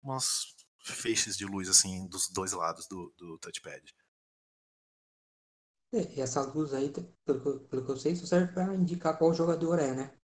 umas 0.01 0.55
feixes 0.79 1.37
de 1.37 1.45
luz, 1.45 1.69
assim, 1.69 2.07
dos 2.07 2.29
dois 2.29 2.51
lados 2.53 2.87
do, 2.87 3.13
do 3.17 3.37
touchpad. 3.39 3.93
É, 5.93 6.01
e 6.13 6.21
essa 6.21 6.41
luz 6.41 6.73
aí, 6.73 6.91
pelo, 7.25 7.59
pelo 7.61 7.85
que 7.85 7.91
eu 7.91 7.97
sei, 7.97 8.11
isso 8.11 8.27
serve 8.27 8.53
para 8.53 8.75
indicar 8.75 9.17
qual 9.17 9.33
jogador 9.33 9.79
é, 9.79 9.93
né? 9.93 10.17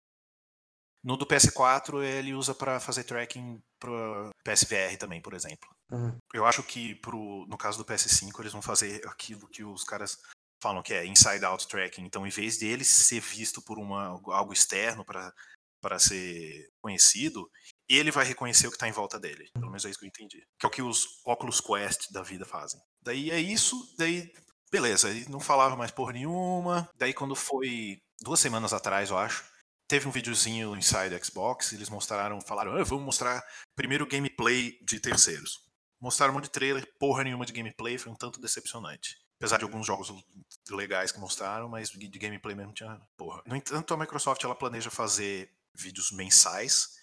No 1.04 1.18
do 1.18 1.26
PS4 1.26 2.04
ele 2.04 2.34
usa 2.34 2.54
para 2.54 2.80
fazer 2.80 3.04
tracking 3.04 3.62
pro 3.80 4.30
PSVR 4.44 4.98
também, 4.98 5.22
por 5.22 5.34
exemplo. 5.34 5.68
Uhum. 5.92 6.18
Eu 6.34 6.46
acho 6.46 6.64
que 6.64 6.96
pro, 6.96 7.46
no 7.48 7.58
caso 7.58 7.78
do 7.78 7.86
PS5 7.86 8.40
eles 8.40 8.52
vão 8.52 8.62
fazer 8.62 9.06
aquilo 9.08 9.48
que 9.48 9.64
os 9.64 9.84
caras 9.84 10.18
falam 10.62 10.84
que 10.84 10.94
é 10.94 11.06
inside 11.06 11.44
out 11.44 11.68
tracking. 11.68 12.04
Então, 12.04 12.26
em 12.26 12.30
vez 12.30 12.58
dele 12.58 12.86
ser 12.86 13.20
visto 13.20 13.62
por 13.62 13.80
uma, 13.80 14.22
algo 14.28 14.54
externo 14.54 15.04
para 15.04 16.00
ser 16.00 16.70
conhecido, 16.80 17.50
ele 17.90 18.12
vai 18.12 18.24
reconhecer 18.24 18.68
o 18.68 18.70
que 18.70 18.76
está 18.76 18.88
em 18.88 18.94
volta 18.94 19.20
dele. 19.20 19.50
Pelo 19.54 19.68
menos 19.68 19.84
é 19.84 19.90
isso 19.90 20.00
que 20.00 20.06
eu 20.06 20.10
entendi. 20.10 20.44
Que 20.60 20.66
é 20.66 20.70
o 20.70 20.72
que 20.72 20.82
os 20.82 21.20
Oculus 21.26 21.60
Quest 21.60 22.12
da 22.12 22.22
vida 22.22 22.46
fazem. 22.46 22.80
Daí 23.02 23.32
é 23.32 23.40
isso, 23.40 23.76
daí 23.98 24.32
beleza, 24.72 25.10
ele 25.10 25.28
não 25.28 25.40
falava 25.40 25.76
mais 25.76 25.92
por 25.92 26.14
nenhuma. 26.14 26.88
Daí 26.96 27.14
quando 27.14 27.36
foi 27.36 28.00
duas 28.22 28.40
semanas 28.40 28.72
atrás, 28.72 29.10
eu 29.10 29.18
acho, 29.18 29.44
teve 29.92 30.08
um 30.08 30.12
videozinho 30.12 30.74
Inside 30.74 31.22
Xbox, 31.22 31.74
eles 31.74 31.90
mostraram, 31.90 32.40
falaram, 32.40 32.78
ah, 32.78 32.84
vamos 32.86 33.04
mostrar 33.04 33.44
primeiro 33.76 34.08
gameplay 34.08 34.80
de 34.82 35.02
terceiros. 35.02 35.60
Mostraram 36.00 36.32
um 36.32 36.36
monte 36.36 36.46
de 36.46 36.52
trailer, 36.52 36.88
porra 36.98 37.26
nenhuma 37.26 37.46
de 37.46 37.52
gameplay, 37.52 37.98
foi 37.98 38.10
um 38.10 38.16
tanto 38.16 38.40
decepcionante. 38.40 39.18
Apesar 39.36 39.58
de 39.58 39.66
alguns 39.66 39.86
jogos 39.86 40.10
legais 40.70 41.12
que 41.12 41.20
mostraram, 41.20 41.68
mas 41.68 41.90
de 41.90 42.08
gameplay 42.08 42.56
mesmo 42.56 42.72
tinha 42.72 43.02
porra. 43.18 43.44
No 43.46 43.54
entanto, 43.54 43.94
a 43.94 43.98
Microsoft 43.98 44.42
ela 44.46 44.56
planeja 44.56 44.90
fazer 44.90 45.52
vídeos 45.76 46.10
mensais 46.14 47.02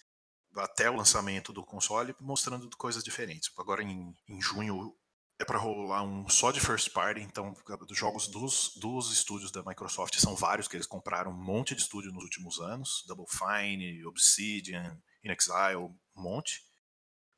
até 0.55 0.89
o 0.89 0.95
lançamento 0.95 1.53
do 1.53 1.63
console, 1.63 2.15
mostrando 2.19 2.67
coisas 2.75 3.03
diferentes. 3.03 3.51
Agora 3.55 3.83
em, 3.83 4.15
em 4.27 4.41
junho 4.41 4.95
é 5.39 5.45
para 5.45 5.57
rolar 5.57 6.03
um 6.03 6.27
só 6.27 6.51
de 6.51 6.59
first 6.59 6.91
party, 6.91 7.21
então 7.21 7.55
os 7.89 7.97
jogos 7.97 8.27
dos, 8.27 8.73
dos 8.75 9.11
estúdios 9.11 9.51
da 9.51 9.63
Microsoft 9.63 10.13
são 10.19 10.35
vários 10.35 10.67
que 10.67 10.75
eles 10.75 10.85
compraram 10.85 11.31
um 11.31 11.41
monte 11.41 11.73
de 11.73 11.81
estúdio 11.81 12.11
nos 12.11 12.23
últimos 12.23 12.59
anos, 12.59 13.05
Double 13.07 13.25
Fine, 13.25 14.05
Obsidian, 14.05 15.01
InXile, 15.23 15.77
um 15.77 15.97
monte. 16.13 16.67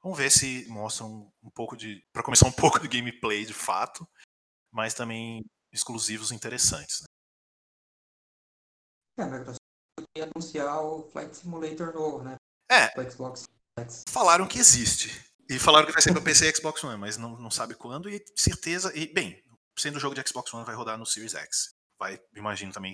Vamos 0.02 0.18
ver 0.18 0.32
se 0.32 0.66
mostram 0.68 1.32
um 1.44 1.52
pouco 1.52 1.78
de, 1.78 2.04
para 2.12 2.24
começar 2.24 2.48
um 2.48 2.52
pouco 2.52 2.80
de 2.80 2.88
gameplay 2.88 3.46
de 3.46 3.54
fato, 3.54 4.10
mas 4.72 4.96
também 4.96 5.46
exclusivos 5.72 6.32
interessantes. 6.32 7.02
Né? 7.02 7.08
É, 9.20 9.24
a 9.24 9.28
Microsoft 9.28 9.62
ia 10.18 10.24
anunciar 10.24 10.82
o 10.82 11.04
Flight 11.12 11.38
Simulator 11.38 11.94
novo, 11.94 12.24
né? 12.24 12.36
É. 12.68 12.90
Xbox. 13.10 13.46
Falaram 14.10 14.48
que 14.48 14.58
existe. 14.58 15.31
E 15.52 15.60
falaram 15.60 15.86
que 15.86 15.92
vai 15.92 16.02
ser 16.02 16.14
para 16.14 16.22
PC 16.22 16.50
e 16.50 16.56
Xbox 16.56 16.82
One, 16.82 16.98
mas 16.98 17.18
não, 17.18 17.38
não 17.38 17.52
sabe 17.52 17.76
quando. 17.76 18.10
E 18.10 18.24
certeza. 18.38 18.90
E, 18.98 19.14
bem, 19.14 19.44
sendo 19.78 19.98
o 19.98 20.00
jogo 20.00 20.16
de 20.16 20.26
Xbox 20.26 20.54
One, 20.54 20.66
vai 20.66 20.74
rodar 20.74 20.98
no 20.98 21.06
Series 21.06 21.34
X. 21.36 21.76
Vai, 22.00 22.18
imagino 22.34 22.72
também. 22.72 22.94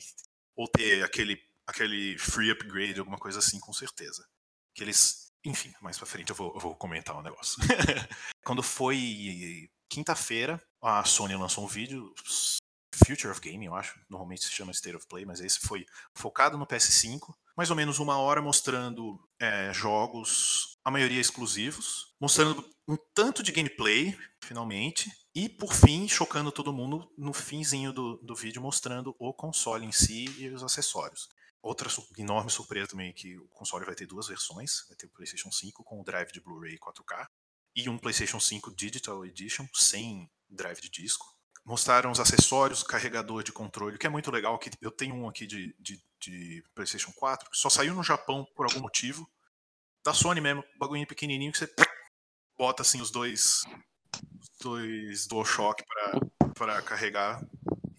Ou 0.55 0.67
ter 0.67 1.03
aquele, 1.03 1.39
aquele 1.67 2.17
free 2.17 2.49
upgrade, 2.49 2.99
alguma 2.99 3.19
coisa 3.19 3.37
assim, 3.37 3.59
com 3.59 3.71
certeza. 3.71 4.27
Que 4.73 4.83
eles. 4.83 5.31
Enfim, 5.45 5.71
mais 5.79 5.99
pra 5.99 6.07
frente 6.07 6.31
eu 6.31 6.35
vou, 6.35 6.51
eu 6.55 6.59
vou 6.59 6.75
comentar 6.75 7.15
o 7.15 7.19
um 7.19 7.21
negócio. 7.21 7.61
Quando 8.43 8.63
foi 8.63 9.69
quinta-feira, 9.87 10.59
a 10.81 11.05
Sony 11.05 11.35
lançou 11.35 11.63
um 11.63 11.67
vídeo. 11.67 12.11
Future 13.05 13.31
of 13.31 13.39
Gaming, 13.39 13.67
eu 13.67 13.75
acho. 13.75 13.99
Normalmente 14.09 14.43
se 14.43 14.51
chama 14.51 14.71
State 14.71 14.95
of 14.95 15.05
Play, 15.05 15.25
mas 15.25 15.41
esse 15.41 15.59
foi 15.59 15.85
focado 16.15 16.57
no 16.57 16.65
PS5 16.65 17.35
mais 17.57 17.71
ou 17.71 17.75
menos 17.75 17.97
uma 17.97 18.19
hora 18.19 18.39
mostrando 18.39 19.19
é, 19.39 19.73
jogos, 19.73 20.76
a 20.87 20.89
maioria 20.89 21.19
exclusivos, 21.19 22.15
mostrando 22.17 22.65
um 22.87 22.95
tanto 23.13 23.43
de 23.43 23.51
gameplay, 23.51 24.17
finalmente, 24.41 25.11
e 25.35 25.49
por 25.49 25.73
fim, 25.73 26.07
chocando 26.07 26.49
todo 26.49 26.71
mundo 26.71 27.11
no 27.17 27.33
finzinho 27.33 27.91
do, 27.91 28.15
do 28.23 28.33
vídeo, 28.33 28.61
mostrando 28.61 29.13
o 29.19 29.33
console 29.33 29.85
em 29.85 29.91
si 29.91 30.33
e 30.37 30.47
os 30.47 30.63
acessórios. 30.63 31.27
Outra 31.61 31.89
enorme 32.17 32.49
surpresa 32.49 32.87
também 32.87 33.09
é 33.09 33.13
que 33.13 33.37
o 33.37 33.49
console 33.49 33.83
vai 33.83 33.95
ter 33.95 34.05
duas 34.05 34.29
versões, 34.29 34.85
vai 34.87 34.95
ter 34.95 35.07
o 35.07 35.09
PlayStation 35.09 35.51
5 35.51 35.83
com 35.83 35.99
o 35.99 36.05
drive 36.05 36.31
de 36.31 36.39
Blu-ray 36.39 36.77
4K 36.77 37.27
e 37.75 37.89
um 37.89 37.97
PlayStation 37.97 38.39
5 38.39 38.73
Digital 38.73 39.25
Edition 39.25 39.67
sem 39.73 40.31
drive 40.49 40.79
de 40.79 40.89
disco 40.89 41.37
mostraram 41.67 42.09
os 42.11 42.19
acessórios, 42.21 42.81
o 42.81 42.85
carregador 42.85 43.43
de 43.43 43.51
controle, 43.51 43.97
que 43.97 44.07
é 44.07 44.09
muito 44.09 44.31
legal. 44.31 44.57
Que 44.57 44.71
eu 44.81 44.89
tenho 44.89 45.13
um 45.13 45.27
aqui 45.27 45.45
de, 45.45 45.75
de, 45.77 46.01
de, 46.17 46.63
PlayStation 46.73 47.11
4, 47.11 47.49
que 47.49 47.57
só 47.57 47.69
saiu 47.69 47.93
no 47.93 48.01
Japão 48.01 48.47
por 48.55 48.65
algum 48.65 48.79
motivo. 48.79 49.29
Da 50.07 50.13
Sony 50.13 50.39
mesmo, 50.39 50.63
bagulho 50.79 51.05
pequenininho 51.05 51.51
que 51.51 51.57
você 51.57 51.69
bota 52.57 52.81
assim 52.81 53.01
os 53.01 53.11
dois, 53.11 53.65
os 54.39 54.49
dois 54.61 55.27
DualShock 55.27 55.83
para 56.55 56.81
carregar 56.81 57.45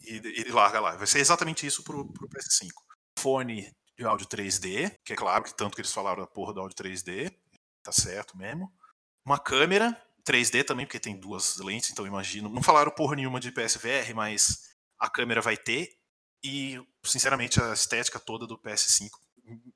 e, 0.01 0.51
larga 0.51 0.81
lá. 0.81 0.97
Vai 0.97 1.07
ser 1.07 1.19
exatamente 1.19 1.67
isso 1.67 1.85
pro, 1.85 2.11
pro 2.11 2.27
PS5. 2.27 2.71
Fone 3.19 3.71
de 3.95 4.07
áudio 4.07 4.27
3D, 4.27 4.97
que 5.05 5.13
é 5.13 5.17
claro 5.17 5.45
que 5.45 5.55
tanto 5.55 5.75
que 5.75 5.83
eles 5.83 5.93
falaram 5.93 6.23
da 6.23 6.27
porra 6.27 6.55
do 6.55 6.61
áudio 6.61 6.79
3D, 6.79 7.31
tá 7.83 7.93
certo 7.93 8.39
mesmo. 8.39 8.73
Uma 9.23 9.39
câmera 9.39 9.95
3D 10.27 10.65
também, 10.65 10.87
porque 10.87 10.99
tem 10.99 11.21
duas 11.21 11.59
lentes, 11.59 11.91
então 11.91 12.07
imagino. 12.07 12.49
Não 12.49 12.63
falaram 12.63 12.91
porra 12.91 13.17
nenhuma 13.17 13.39
de 13.39 13.53
PSVR, 13.53 14.15
mas 14.15 14.75
a 14.99 15.11
câmera 15.11 15.43
vai 15.43 15.59
ter. 15.59 15.91
E, 16.43 16.83
sinceramente, 17.05 17.61
a 17.61 17.75
estética 17.75 18.19
toda 18.19 18.47
do 18.47 18.57
PS5 18.57 19.11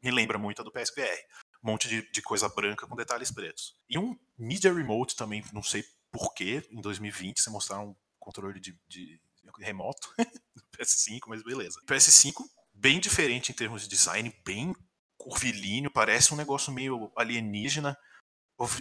me 0.02 0.10
lembra 0.10 0.38
muito 0.38 0.62
a 0.62 0.64
do 0.64 0.72
PSVR. 0.72 1.20
Um 1.62 1.70
monte 1.70 1.88
de, 1.88 2.10
de 2.10 2.22
coisa 2.22 2.48
branca 2.48 2.86
com 2.86 2.96
detalhes 2.96 3.30
pretos. 3.30 3.76
E 3.88 3.98
um 3.98 4.18
Media 4.36 4.72
Remote 4.72 5.14
também, 5.14 5.44
não 5.52 5.62
sei 5.62 5.84
porquê, 6.10 6.66
em 6.70 6.80
2020, 6.80 7.40
você 7.40 7.50
mostraram 7.50 7.90
um 7.90 7.96
controle 8.18 8.60
de, 8.60 8.78
de 8.88 9.20
remoto 9.60 10.08
do 10.18 10.62
PS5, 10.76 11.20
mas 11.28 11.42
beleza. 11.42 11.80
PS5, 11.86 12.34
bem 12.74 13.00
diferente 13.00 13.52
em 13.52 13.54
termos 13.54 13.82
de 13.82 13.88
design, 13.88 14.34
bem 14.44 14.74
curvilíneo, 15.16 15.90
parece 15.90 16.34
um 16.34 16.36
negócio 16.36 16.72
meio 16.72 17.12
alienígena 17.16 17.96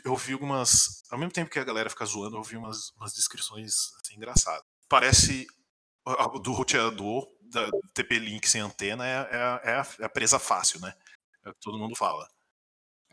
eu 0.06 0.16
vi 0.16 0.34
algumas. 0.34 1.04
Ao 1.10 1.18
mesmo 1.18 1.32
tempo 1.32 1.50
que 1.50 1.60
a 1.60 1.64
galera 1.64 1.90
fica 1.90 2.06
zoando, 2.06 2.38
eu 2.38 2.44
vi 2.44 2.58
umas, 2.58 2.92
umas 2.92 3.14
descrições 3.14 3.74
assim, 4.02 4.16
engraçadas. 4.16 4.64
Parece 4.88 5.48
do 6.44 6.52
roteador 6.52 7.28
da 7.42 7.70
TP-Link 7.94 8.48
sem 8.48 8.62
antena 8.62 9.06
é, 9.06 9.12
é, 9.12 9.36
é, 9.36 9.74
a, 9.74 9.88
é, 10.00 10.06
a, 10.06 10.10
presa 10.10 10.40
fácil, 10.40 10.80
né? 10.82 10.94
É 11.44 11.50
o 11.50 11.54
que 11.54 11.60
todo 11.60 11.78
mundo 11.78 11.96
fala. 11.96 12.28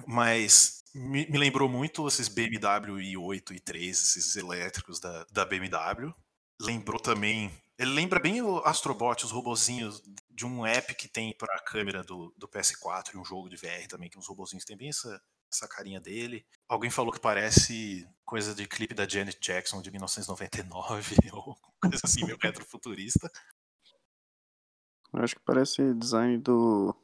Mas 0.06 0.82
me, 0.94 1.26
me 1.26 1.38
lembrou 1.38 1.68
muito 1.68 2.06
esses 2.08 2.28
BMW 2.28 2.98
i8 2.98 3.52
e 3.52 3.60
3, 3.60 3.90
esses 3.90 4.36
elétricos 4.36 4.98
da, 5.00 5.24
da 5.30 5.44
BMW. 5.44 6.12
Lembrou 6.60 7.00
também. 7.00 7.52
Ele 7.78 7.92
lembra 7.92 8.18
bem 8.18 8.42
o 8.42 8.58
Astrobot, 8.58 9.24
os 9.24 9.30
robozinhos 9.30 10.02
de 10.30 10.44
um 10.44 10.66
app 10.66 10.94
que 10.94 11.06
tem 11.06 11.32
para 11.36 11.54
a 11.54 11.62
câmera 11.62 12.02
do, 12.02 12.34
do 12.36 12.48
PS4 12.48 13.14
e 13.14 13.18
um 13.18 13.24
jogo 13.24 13.48
de 13.48 13.56
VR 13.56 13.86
também, 13.88 14.10
que 14.10 14.18
os 14.18 14.26
robozinhos 14.26 14.64
têm 14.64 14.76
bem 14.76 14.88
essa, 14.88 15.20
essa 15.52 15.68
carinha 15.68 16.00
dele. 16.00 16.44
Alguém 16.68 16.90
falou 16.90 17.12
que 17.12 17.20
parece 17.20 18.08
coisa 18.24 18.54
de 18.54 18.66
clipe 18.66 18.94
da 18.94 19.06
Janet 19.06 19.38
Jackson 19.40 19.80
de 19.80 19.90
1999, 19.90 21.14
ou 21.32 21.56
coisa 21.80 22.00
assim, 22.04 22.24
meio 22.24 22.38
retrofuturista. 22.40 23.30
Eu 25.12 25.22
acho 25.22 25.36
que 25.36 25.42
parece 25.42 25.94
design 25.94 26.36
do 26.38 26.94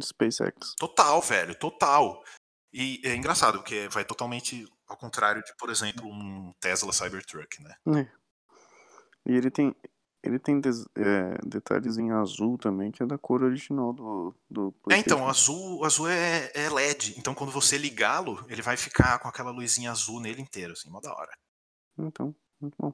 SpaceX. 0.00 0.74
Total, 0.76 1.20
velho, 1.20 1.54
total. 1.54 2.22
E 2.72 3.00
é 3.04 3.14
engraçado, 3.14 3.58
porque 3.58 3.88
vai 3.88 4.04
totalmente 4.04 4.66
ao 4.86 4.96
contrário 4.96 5.42
de, 5.42 5.54
por 5.56 5.70
exemplo, 5.70 6.06
um 6.06 6.52
Tesla 6.60 6.92
Cybertruck, 6.92 7.62
né? 7.62 7.74
É. 7.98 8.22
E 9.26 9.36
ele 9.36 9.50
tem, 9.50 9.74
ele 10.22 10.38
tem 10.38 10.60
des, 10.60 10.84
é, 10.96 11.38
detalhes 11.44 11.96
em 11.98 12.10
azul 12.10 12.58
também, 12.58 12.90
que 12.90 13.02
é 13.02 13.06
da 13.06 13.18
cor 13.18 13.42
original 13.42 13.92
do, 13.92 14.34
do 14.50 14.74
É, 14.90 14.96
então, 14.96 15.28
azul, 15.28 15.84
azul 15.84 16.08
é, 16.08 16.50
é 16.54 16.68
LED. 16.68 17.14
Então, 17.18 17.34
quando 17.34 17.52
você 17.52 17.78
ligá-lo, 17.78 18.44
ele 18.48 18.62
vai 18.62 18.76
ficar 18.76 19.18
com 19.18 19.28
aquela 19.28 19.50
luzinha 19.50 19.90
azul 19.90 20.20
nele 20.20 20.42
inteiro, 20.42 20.72
assim, 20.72 20.90
mó 20.90 21.00
da 21.00 21.14
hora. 21.14 21.32
Então, 21.98 22.34
muito 22.60 22.76
bom. 22.78 22.92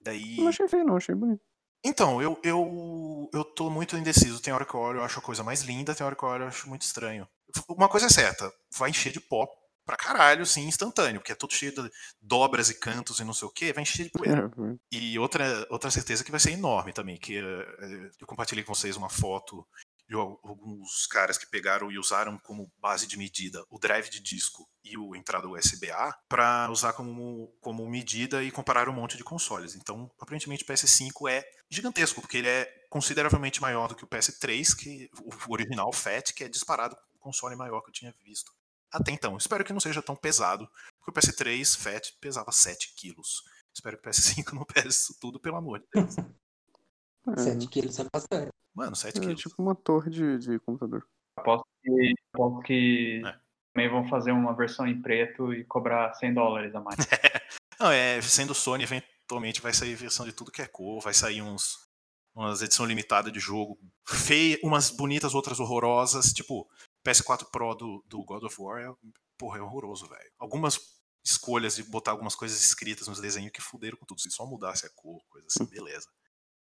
Daí... 0.00 0.36
Não 0.38 0.48
achei 0.48 0.68
feio, 0.68 0.84
não, 0.84 0.96
achei 0.96 1.14
bonito. 1.14 1.42
Então, 1.84 2.20
eu, 2.20 2.38
eu, 2.42 3.30
eu 3.32 3.44
tô 3.44 3.70
muito 3.70 3.96
indeciso. 3.96 4.42
Tem 4.42 4.52
hora 4.52 4.64
que 4.64 4.74
eu 4.74 4.80
olho 4.80 4.98
eu 4.98 5.04
acho 5.04 5.18
a 5.18 5.22
coisa 5.22 5.42
mais 5.42 5.62
linda, 5.62 5.94
tem 5.94 6.04
hora 6.04 6.16
que 6.16 6.22
eu 6.22 6.28
olho 6.28 6.44
eu 6.44 6.48
acho 6.48 6.68
muito 6.68 6.82
estranho. 6.82 7.26
Uma 7.68 7.88
coisa 7.88 8.06
é 8.06 8.10
certa, 8.10 8.52
vai 8.76 8.90
encher 8.90 9.12
de 9.12 9.20
pó 9.20 9.48
pra 9.88 9.96
caralho, 9.96 10.42
assim, 10.42 10.66
instantâneo, 10.66 11.18
porque 11.18 11.32
é 11.32 11.34
todo 11.34 11.54
cheio 11.54 11.74
de 11.74 11.90
dobras 12.20 12.68
e 12.68 12.74
cantos 12.74 13.20
e 13.20 13.24
não 13.24 13.32
sei 13.32 13.48
o 13.48 13.50
que, 13.50 13.72
vai 13.72 13.82
encher 13.82 14.04
de 14.04 14.10
poeira. 14.10 14.50
É, 14.92 14.96
e 14.96 15.18
outra, 15.18 15.66
outra 15.70 15.90
certeza 15.90 16.22
que 16.22 16.30
vai 16.30 16.38
ser 16.38 16.50
enorme 16.50 16.92
também, 16.92 17.16
que 17.16 17.40
uh, 17.40 18.10
eu 18.20 18.26
compartilhei 18.26 18.62
com 18.62 18.74
vocês 18.74 18.96
uma 18.96 19.08
foto 19.08 19.66
de 20.08 20.14
alguns 20.14 21.06
caras 21.06 21.36
que 21.36 21.46
pegaram 21.46 21.92
e 21.92 21.98
usaram 21.98 22.38
como 22.38 22.72
base 22.78 23.06
de 23.06 23.18
medida 23.18 23.62
o 23.68 23.78
drive 23.78 24.08
de 24.08 24.20
disco 24.20 24.66
e 24.82 24.96
o 24.96 25.14
entrada 25.14 25.48
USB-A 25.48 26.18
para 26.26 26.70
usar 26.70 26.94
como, 26.94 27.54
como 27.60 27.88
medida 27.88 28.42
e 28.42 28.50
comparar 28.50 28.88
um 28.88 28.94
monte 28.94 29.18
de 29.18 29.24
consoles. 29.24 29.74
Então, 29.74 30.10
aparentemente 30.18 30.64
o 30.64 30.66
PS5 30.66 31.30
é 31.30 31.44
gigantesco, 31.70 32.22
porque 32.22 32.38
ele 32.38 32.48
é 32.48 32.64
consideravelmente 32.88 33.60
maior 33.60 33.88
do 33.88 33.94
que 33.94 34.04
o 34.04 34.08
PS3, 34.08 34.74
que 34.74 35.10
o 35.20 35.52
original 35.52 35.92
FAT, 35.92 36.32
que 36.32 36.44
é 36.44 36.48
disparado 36.48 36.96
o 37.14 37.18
console 37.18 37.54
maior 37.54 37.82
que 37.82 37.90
eu 37.90 37.94
tinha 37.94 38.14
visto 38.24 38.50
até 38.90 39.12
então. 39.12 39.36
Espero 39.36 39.64
que 39.64 39.72
não 39.72 39.80
seja 39.80 40.02
tão 40.02 40.16
pesado, 40.16 40.66
porque 40.98 41.10
o 41.10 41.22
PS3 41.22 41.76
FAT 41.76 42.12
pesava 42.20 42.50
7 42.50 42.94
quilos. 42.96 43.42
Espero 43.74 43.98
que 43.98 44.08
o 44.08 44.10
PS5 44.10 44.52
não 44.54 44.64
pese 44.64 44.88
isso 44.88 45.16
tudo, 45.20 45.38
pelo 45.38 45.56
amor 45.56 45.80
de 45.80 45.86
Deus. 45.92 46.14
7 47.44 47.64
é. 47.64 47.68
quilos 47.68 47.98
é 47.98 48.04
bastante. 48.10 48.50
Mano, 48.78 48.94
7 48.94 49.18
é, 49.18 49.20
quilos. 49.20 49.40
tipo 49.40 49.60
uma 49.60 49.74
torre 49.74 50.08
de, 50.08 50.38
de 50.38 50.60
computador. 50.60 51.04
Aposto 51.36 51.66
que, 51.82 52.14
aposto 52.32 52.62
que 52.62 53.22
é. 53.26 53.36
também 53.74 53.90
vão 53.90 54.08
fazer 54.08 54.30
uma 54.30 54.54
versão 54.54 54.86
em 54.86 55.02
preto 55.02 55.52
e 55.52 55.64
cobrar 55.64 56.14
100 56.14 56.34
dólares 56.34 56.72
a 56.76 56.80
mais. 56.80 56.96
não, 57.80 57.90
é, 57.90 58.22
sendo 58.22 58.54
Sony, 58.54 58.84
eventualmente 58.84 59.60
vai 59.60 59.74
sair 59.74 59.96
versão 59.96 60.24
de 60.24 60.32
tudo 60.32 60.52
que 60.52 60.62
é 60.62 60.66
cor, 60.68 61.02
vai 61.02 61.12
sair 61.12 61.42
uns 61.42 61.88
umas 62.36 62.62
edição 62.62 62.86
limitada 62.86 63.32
de 63.32 63.40
jogo 63.40 63.76
feia, 64.06 64.56
umas 64.62 64.90
bonitas, 64.90 65.34
outras 65.34 65.58
horrorosas, 65.58 66.26
tipo, 66.26 66.70
PS4 67.04 67.50
Pro 67.50 67.74
do, 67.74 68.04
do 68.06 68.22
God 68.22 68.44
of 68.44 68.54
War 68.60 68.80
é, 68.80 68.94
porra, 69.36 69.58
é 69.58 69.60
horroroso, 69.60 70.08
velho. 70.08 70.30
Algumas 70.38 70.78
escolhas 71.24 71.74
de 71.74 71.82
botar 71.82 72.12
algumas 72.12 72.36
coisas 72.36 72.60
escritas 72.60 73.08
nos 73.08 73.20
desenhos 73.20 73.50
que 73.50 73.60
fuderam 73.60 73.98
com 73.98 74.06
tudo. 74.06 74.20
Se 74.20 74.30
só 74.30 74.46
mudasse 74.46 74.86
a 74.86 74.90
cor, 74.94 75.20
coisa 75.28 75.48
assim, 75.48 75.68
beleza. 75.68 76.08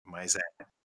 Mas 0.03 0.35
é. 0.35 0.41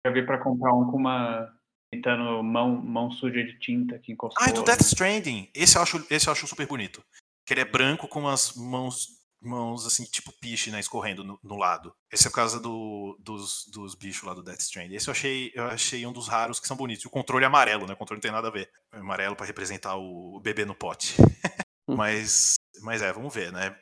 Eu 0.06 0.12
vi 0.12 0.24
pra 0.24 0.38
comprar 0.38 0.72
um 0.72 0.90
com 0.90 0.96
uma 0.96 1.52
Imitando 1.92 2.42
mão, 2.42 2.76
mão 2.76 3.10
suja 3.10 3.42
de 3.44 3.58
tinta 3.58 3.98
que 3.98 4.12
encostou. 4.12 4.44
Ah, 4.44 4.50
e 4.50 4.52
do 4.52 4.62
Death 4.62 4.80
Stranding. 4.80 5.48
Esse 5.54 5.78
eu 5.78 5.82
acho, 5.82 6.04
esse 6.10 6.28
eu 6.28 6.32
acho 6.32 6.46
super 6.46 6.66
bonito. 6.66 7.02
Que 7.46 7.54
ele 7.54 7.60
é 7.60 7.64
branco 7.64 8.08
com 8.08 8.26
as 8.26 8.54
mãos, 8.54 9.06
mãos 9.40 9.86
assim, 9.86 10.04
tipo 10.04 10.32
piche, 10.40 10.70
né, 10.70 10.80
escorrendo 10.80 11.22
no, 11.22 11.38
no 11.42 11.56
lado. 11.56 11.94
Esse 12.12 12.26
é 12.26 12.30
por 12.30 12.36
causa 12.36 12.58
do, 12.58 13.16
dos, 13.20 13.66
dos 13.72 13.94
bichos 13.94 14.24
lá 14.24 14.34
do 14.34 14.42
Death 14.42 14.60
Stranding. 14.60 14.96
Esse 14.96 15.08
eu 15.08 15.12
achei, 15.12 15.52
eu 15.54 15.64
achei 15.64 16.04
um 16.04 16.12
dos 16.12 16.26
raros 16.26 16.58
que 16.58 16.66
são 16.66 16.76
bonitos. 16.76 17.04
E 17.04 17.08
o 17.08 17.10
controle 17.10 17.44
é 17.44 17.46
amarelo, 17.46 17.86
né? 17.86 17.94
O 17.94 17.96
controle 17.96 18.18
não 18.18 18.22
tem 18.22 18.32
nada 18.32 18.48
a 18.48 18.52
ver. 18.52 18.68
É 18.92 18.98
amarelo 18.98 19.36
para 19.36 19.46
representar 19.46 19.96
o 19.96 20.40
bebê 20.40 20.64
no 20.64 20.74
pote. 20.74 21.14
mas, 21.86 22.56
mas 22.82 23.00
é, 23.00 23.12
vamos 23.12 23.32
ver, 23.32 23.52
né? 23.52 23.76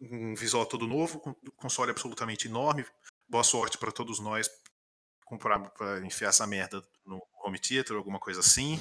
Um 0.00 0.34
visual 0.34 0.66
todo 0.66 0.86
novo, 0.86 1.18
com 1.20 1.34
console 1.56 1.90
absolutamente 1.90 2.48
enorme. 2.48 2.84
Boa 3.28 3.42
sorte 3.42 3.78
para 3.78 3.90
todos 3.90 4.20
nós 4.20 4.48
comprar 5.26 5.58
para 5.70 6.06
enfiar 6.06 6.30
essa 6.30 6.46
merda 6.46 6.82
no 7.04 7.20
home 7.44 7.58
theater, 7.58 7.96
alguma 7.96 8.18
coisa 8.18 8.40
assim. 8.40 8.78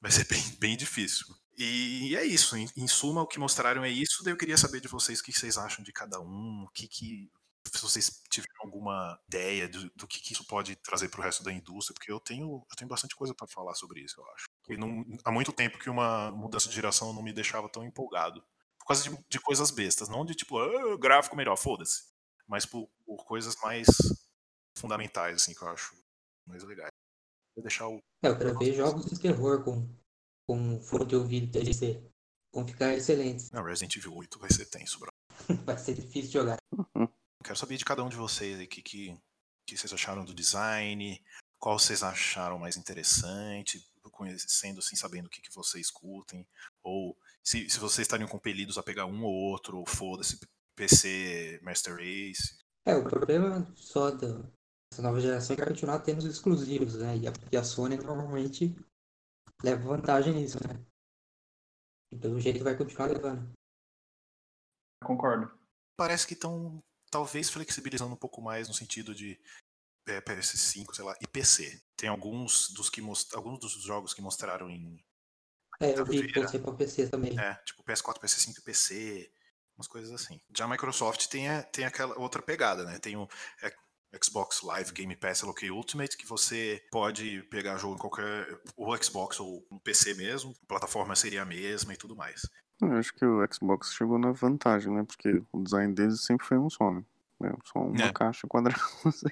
Vai 0.00 0.10
ser 0.10 0.26
bem, 0.26 0.42
bem 0.58 0.76
difícil. 0.76 1.26
E 1.58 2.16
é 2.16 2.24
isso. 2.24 2.56
Em, 2.56 2.68
em, 2.76 2.88
suma, 2.88 3.22
o 3.22 3.26
que 3.26 3.38
mostraram 3.38 3.84
é 3.84 3.90
isso. 3.90 4.24
Daí 4.24 4.32
eu 4.32 4.38
queria 4.38 4.56
saber 4.56 4.80
de 4.80 4.88
vocês 4.88 5.20
o 5.20 5.22
que 5.22 5.32
vocês 5.32 5.58
acham 5.58 5.84
de 5.84 5.92
cada 5.92 6.20
um, 6.20 6.64
o 6.64 6.70
que, 6.70 6.88
que 6.88 7.30
se 7.72 7.82
vocês 7.82 8.22
tiverem 8.28 8.54
alguma 8.60 9.18
ideia 9.28 9.68
do, 9.68 9.90
do 9.96 10.06
que, 10.06 10.20
que, 10.20 10.32
isso 10.32 10.46
pode 10.46 10.76
trazer 10.76 11.08
para 11.08 11.20
o 11.20 11.22
resto 11.22 11.42
da 11.42 11.52
indústria, 11.52 11.94
porque 11.94 12.12
eu 12.12 12.20
tenho, 12.20 12.64
eu 12.70 12.76
tenho 12.76 12.88
bastante 12.88 13.16
coisa 13.16 13.34
para 13.34 13.46
falar 13.46 13.74
sobre 13.74 14.00
isso, 14.00 14.20
eu 14.20 14.30
acho. 14.32 14.44
E 14.68 14.76
não, 14.76 15.04
há 15.24 15.32
muito 15.32 15.52
tempo 15.52 15.78
que 15.78 15.90
uma 15.90 16.30
mudança 16.30 16.68
de 16.68 16.74
geração 16.74 17.12
não 17.12 17.22
me 17.22 17.32
deixava 17.32 17.68
tão 17.68 17.84
empolgado. 17.84 18.44
Por 18.78 18.86
causa 18.88 19.08
de, 19.08 19.24
de 19.28 19.40
coisas 19.40 19.70
bestas, 19.70 20.08
não 20.08 20.24
de 20.24 20.34
tipo, 20.34 20.58
ah, 20.58 20.98
gráfico 20.98 21.36
melhor, 21.36 21.56
foda-se. 21.56 22.04
Mas 22.46 22.66
por, 22.66 22.88
por 23.06 23.24
coisas 23.24 23.56
mais 23.62 23.86
fundamentais, 24.76 25.36
assim, 25.36 25.54
que 25.54 25.62
eu 25.62 25.68
acho 25.68 25.96
mais 26.46 26.62
legais. 26.62 26.90
Vou 27.56 27.62
deixar 27.62 27.88
o. 27.88 27.98
É, 28.22 28.28
eu 28.28 28.38
quero 28.38 28.58
ver 28.58 28.74
jogos 28.74 29.06
de 29.06 29.18
terror 29.18 29.62
com, 29.64 29.88
com 30.46 30.80
fone 30.80 31.06
de 31.06 31.16
ouvido 31.16 31.52
DLC. 31.52 32.02
Vão 32.52 32.66
ficar 32.66 32.94
excelentes. 32.94 33.50
Não, 33.50 33.64
Resident 33.64 33.96
Evil 33.96 34.14
8 34.14 34.38
vai 34.38 34.50
ser 34.50 34.66
tenso, 34.66 34.98
bro. 34.98 35.12
vai 35.64 35.78
ser 35.78 35.94
difícil 35.94 36.22
de 36.22 36.32
jogar. 36.32 36.58
Quero 37.42 37.58
saber 37.58 37.76
de 37.76 37.84
cada 37.84 38.02
um 38.02 38.08
de 38.08 38.16
vocês 38.16 38.58
aí 38.58 38.64
o 38.64 38.68
que, 38.68 38.82
que, 38.82 39.18
que 39.66 39.76
vocês 39.76 39.92
acharam 39.92 40.24
do 40.24 40.34
design, 40.34 41.22
qual 41.58 41.78
vocês 41.78 42.02
acharam 42.02 42.58
mais 42.58 42.76
interessante, 42.76 43.84
conhecendo 44.10 44.78
assim, 44.78 44.96
sabendo 44.96 45.26
o 45.26 45.30
que, 45.30 45.42
que 45.42 45.54
vocês 45.54 45.90
curtem, 45.90 46.46
ou 46.82 47.16
se, 47.42 47.68
se 47.68 47.78
vocês 47.78 48.06
estariam 48.06 48.28
compelidos 48.28 48.78
a 48.78 48.82
pegar 48.82 49.06
um 49.06 49.24
ou 49.24 49.32
outro, 49.32 49.78
ou 49.78 49.86
foda-se, 49.86 50.38
PC, 50.76 51.60
Master 51.62 51.96
Race. 51.96 52.56
É, 52.86 52.94
o 52.96 53.04
problema 53.04 53.66
só 53.76 54.10
da, 54.10 54.42
essa 54.94 55.02
nova 55.02 55.20
geração 55.20 55.56
vai 55.56 55.66
continuar 55.66 55.98
tendo 56.00 56.18
os 56.18 56.24
exclusivos, 56.24 56.94
né? 56.94 57.16
E 57.16 57.26
a, 57.26 57.32
e 57.50 57.56
a 57.56 57.64
Sony 57.64 57.96
normalmente 57.96 58.72
leva 59.62 59.88
vantagem 59.88 60.32
nisso, 60.32 60.58
né? 60.66 60.80
E 62.12 62.16
pelo 62.16 62.40
jeito 62.40 62.62
vai 62.62 62.76
continuar 62.78 63.06
levando. 63.06 63.52
Concordo. 65.04 65.52
Parece 65.96 66.26
que 66.26 66.34
estão 66.34 66.80
talvez 67.10 67.50
flexibilizando 67.50 68.14
um 68.14 68.18
pouco 68.18 68.40
mais 68.40 68.68
no 68.68 68.74
sentido 68.74 69.14
de 69.14 69.38
é, 70.06 70.20
PS5, 70.20 70.94
sei 70.94 71.04
lá, 71.04 71.16
e 71.20 71.26
PC. 71.26 71.82
Tem 71.96 72.08
alguns 72.08 72.70
dos 72.70 72.88
que 72.88 73.02
most... 73.02 73.34
alguns 73.34 73.58
dos 73.58 73.82
jogos 73.82 74.14
que 74.14 74.22
mostraram 74.22 74.70
em 74.70 75.04
É, 75.80 75.98
eu 75.98 76.04
vi 76.04 76.32
que 76.32 76.40
você 76.40 76.58
para 76.58 76.72
PC 76.72 77.08
também. 77.08 77.38
É, 77.38 77.54
tipo 77.64 77.82
PS4, 77.82 78.20
PS5 78.20 78.58
e 78.58 78.62
PC, 78.62 79.32
umas 79.76 79.88
coisas 79.88 80.12
assim. 80.12 80.40
Já 80.56 80.66
a 80.66 80.68
Microsoft 80.68 81.26
tem, 81.26 81.48
a, 81.48 81.64
tem 81.64 81.84
aquela 81.84 82.16
outra 82.16 82.40
pegada, 82.40 82.84
né? 82.84 83.00
Tem 83.00 83.16
o 83.16 83.28
é, 83.60 83.74
Xbox 84.22 84.62
Live 84.62 84.92
Game 84.92 85.14
Pass 85.16 85.42
LK 85.42 85.70
Ultimate, 85.70 86.16
que 86.16 86.26
você 86.26 86.82
pode 86.90 87.42
pegar 87.50 87.76
jogo 87.76 87.94
em 87.94 87.98
qualquer. 87.98 88.60
ou 88.76 88.96
Xbox 89.02 89.40
ou 89.40 89.66
no 89.70 89.80
PC 89.80 90.14
mesmo, 90.14 90.54
a 90.62 90.66
plataforma 90.66 91.14
seria 91.14 91.42
a 91.42 91.46
mesma 91.46 91.94
e 91.94 91.96
tudo 91.96 92.16
mais. 92.16 92.42
Eu 92.80 92.92
acho 92.92 93.14
que 93.14 93.24
o 93.24 93.46
Xbox 93.52 93.94
chegou 93.94 94.18
na 94.18 94.32
vantagem, 94.32 94.92
né? 94.92 95.04
Porque 95.04 95.42
o 95.52 95.62
design 95.62 95.94
deles 95.94 96.24
sempre 96.24 96.46
foi 96.46 96.58
um 96.58 96.68
só, 96.68 96.90
né? 96.90 97.04
É 97.42 97.52
só 97.64 97.80
uma 97.80 98.04
é. 98.04 98.12
caixa 98.12 98.46
quadrada 98.46 98.80
assim. 99.06 99.28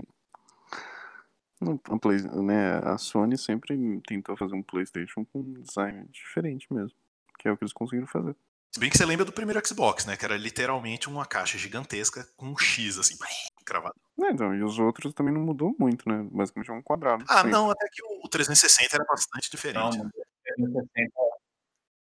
A, 1.90 1.98
Play, 1.98 2.22
né, 2.42 2.78
a 2.78 2.98
Sony 2.98 3.38
sempre 3.38 4.00
tentou 4.06 4.36
fazer 4.36 4.54
um 4.54 4.62
PlayStation 4.62 5.24
com 5.24 5.38
um 5.38 5.52
design 5.60 6.08
diferente 6.10 6.66
mesmo, 6.72 6.96
que 7.38 7.46
é 7.46 7.52
o 7.52 7.56
que 7.56 7.62
eles 7.62 7.72
conseguiram 7.72 8.08
fazer. 8.08 8.34
Se 8.74 8.80
bem 8.80 8.88
que 8.88 8.96
você 8.96 9.04
lembra 9.04 9.26
do 9.26 9.32
primeiro 9.32 9.60
Xbox, 9.66 10.06
né? 10.06 10.16
Que 10.16 10.24
era 10.24 10.34
literalmente 10.34 11.06
uma 11.06 11.26
caixa 11.26 11.58
gigantesca 11.58 12.26
com 12.36 12.46
um 12.46 12.58
X, 12.58 12.98
assim, 12.98 13.16
cravado. 13.66 13.94
É, 14.22 14.30
então, 14.30 14.54
e 14.54 14.62
os 14.62 14.78
outros 14.78 15.12
também 15.12 15.32
não 15.32 15.42
mudou 15.42 15.76
muito, 15.78 16.08
né? 16.08 16.26
Basicamente 16.32 16.70
é 16.70 16.72
um 16.72 16.82
quadrado. 16.82 17.22
Ah, 17.28 17.44
não, 17.44 17.70
até 17.70 17.86
que 17.92 18.02
o 18.02 18.28
360 18.28 18.96
era 18.96 19.04
bastante 19.04 19.50
diferente. 19.50 19.98
Não, 19.98 20.06
o 20.06 20.10
360 20.44 20.88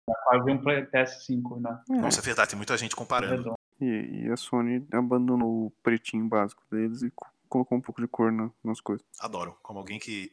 é 0.07 0.14
quase 0.24 0.51
um 0.51 0.62
PS5, 0.62 1.62
né? 1.62 1.84
É. 1.89 2.01
Nossa, 2.01 2.20
é 2.20 2.24
verdade, 2.24 2.51
tem 2.51 2.57
muita 2.57 2.78
gente 2.78 2.95
comparando. 2.95 3.55
E, 3.80 4.26
e, 4.26 4.32
a 4.32 4.38
Sony 4.38 4.86
abandonou 4.93 5.66
o 5.66 5.72
pretinho 5.82 6.28
básico 6.28 6.64
deles 6.70 7.01
e 7.01 7.12
colocou 7.49 7.76
um 7.76 7.82
pouco 7.82 7.99
de 7.99 8.07
cor 8.07 8.32
na, 8.32 8.51
nas 8.64 8.80
coisas. 8.80 9.03
Adoro. 9.20 9.57
Como 9.64 9.80
alguém 9.80 9.97
que. 9.97 10.32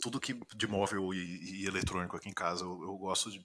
Tudo 0.00 0.20
que 0.20 0.40
de 0.54 0.66
móvel 0.68 1.12
e, 1.12 1.62
e 1.62 1.66
eletrônico 1.66 2.16
aqui 2.16 2.28
em 2.28 2.32
casa, 2.32 2.64
eu, 2.64 2.82
eu 2.82 2.96
gosto 2.96 3.30
de 3.30 3.44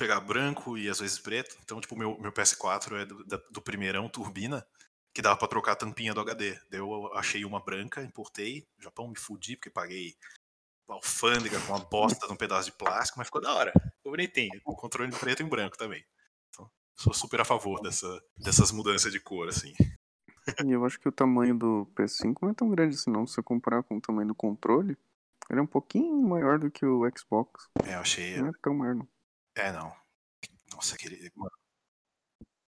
pegar 0.00 0.20
branco 0.20 0.78
e 0.78 0.88
às 0.88 0.98
vezes 0.98 1.18
preto. 1.18 1.56
Então, 1.62 1.80
tipo, 1.80 1.94
meu, 1.94 2.18
meu 2.18 2.32
PS4 2.32 3.02
é 3.02 3.04
do, 3.04 3.22
do 3.50 3.60
primeirão 3.60 4.08
turbina, 4.08 4.66
que 5.12 5.20
dava 5.20 5.36
para 5.36 5.48
trocar 5.48 5.72
a 5.72 5.76
tampinha 5.76 6.14
do 6.14 6.20
HD. 6.20 6.58
Daí 6.70 6.80
eu 6.80 7.12
achei 7.14 7.44
uma 7.44 7.62
branca, 7.62 8.02
importei. 8.02 8.66
Japão 8.78 9.08
me 9.08 9.18
fudi, 9.18 9.56
porque 9.56 9.68
paguei 9.68 10.14
alfândega 10.88 11.60
com 11.60 11.74
uma 11.74 11.84
bosta 11.84 12.26
num 12.26 12.34
pedaço 12.34 12.70
de 12.70 12.76
plástico, 12.76 13.18
mas 13.18 13.28
ficou 13.28 13.40
da 13.40 13.54
hora. 13.54 13.72
Ficou 13.72 14.12
bonitinho. 14.12 14.60
Com 14.64 14.74
controle 14.74 15.12
preto 15.12 15.42
e 15.42 15.44
branco 15.44 15.76
também. 15.76 16.02
Então, 16.48 16.68
sou 16.96 17.12
super 17.12 17.40
a 17.42 17.44
favor 17.44 17.80
dessa, 17.82 18.22
dessas 18.38 18.72
mudanças 18.72 19.12
de 19.12 19.20
cor, 19.20 19.48
assim. 19.48 19.74
E 20.64 20.72
eu 20.72 20.84
acho 20.84 20.98
que 20.98 21.08
o 21.08 21.12
tamanho 21.12 21.56
do 21.56 21.86
PS5 21.94 22.36
não 22.42 22.50
é 22.50 22.54
tão 22.54 22.70
grande 22.70 22.96
assim, 22.96 23.10
não. 23.10 23.26
Se 23.26 23.34
você 23.34 23.42
comparar 23.42 23.82
com 23.82 23.98
o 23.98 24.00
tamanho 24.00 24.28
do 24.28 24.34
controle, 24.34 24.96
ele 25.50 25.60
é 25.60 25.62
um 25.62 25.66
pouquinho 25.66 26.20
maior 26.22 26.58
do 26.58 26.70
que 26.70 26.84
o 26.84 27.02
Xbox. 27.16 27.68
É, 27.84 27.94
eu 27.94 28.00
achei. 28.00 28.38
Não 28.38 28.48
é 28.48 28.52
tão 28.62 28.74
maior, 28.74 28.94
não. 28.94 29.08
É, 29.56 29.72
não. 29.72 29.92
Nossa, 30.72 30.94
aquele. 30.94 31.30
Mano. 31.34 31.50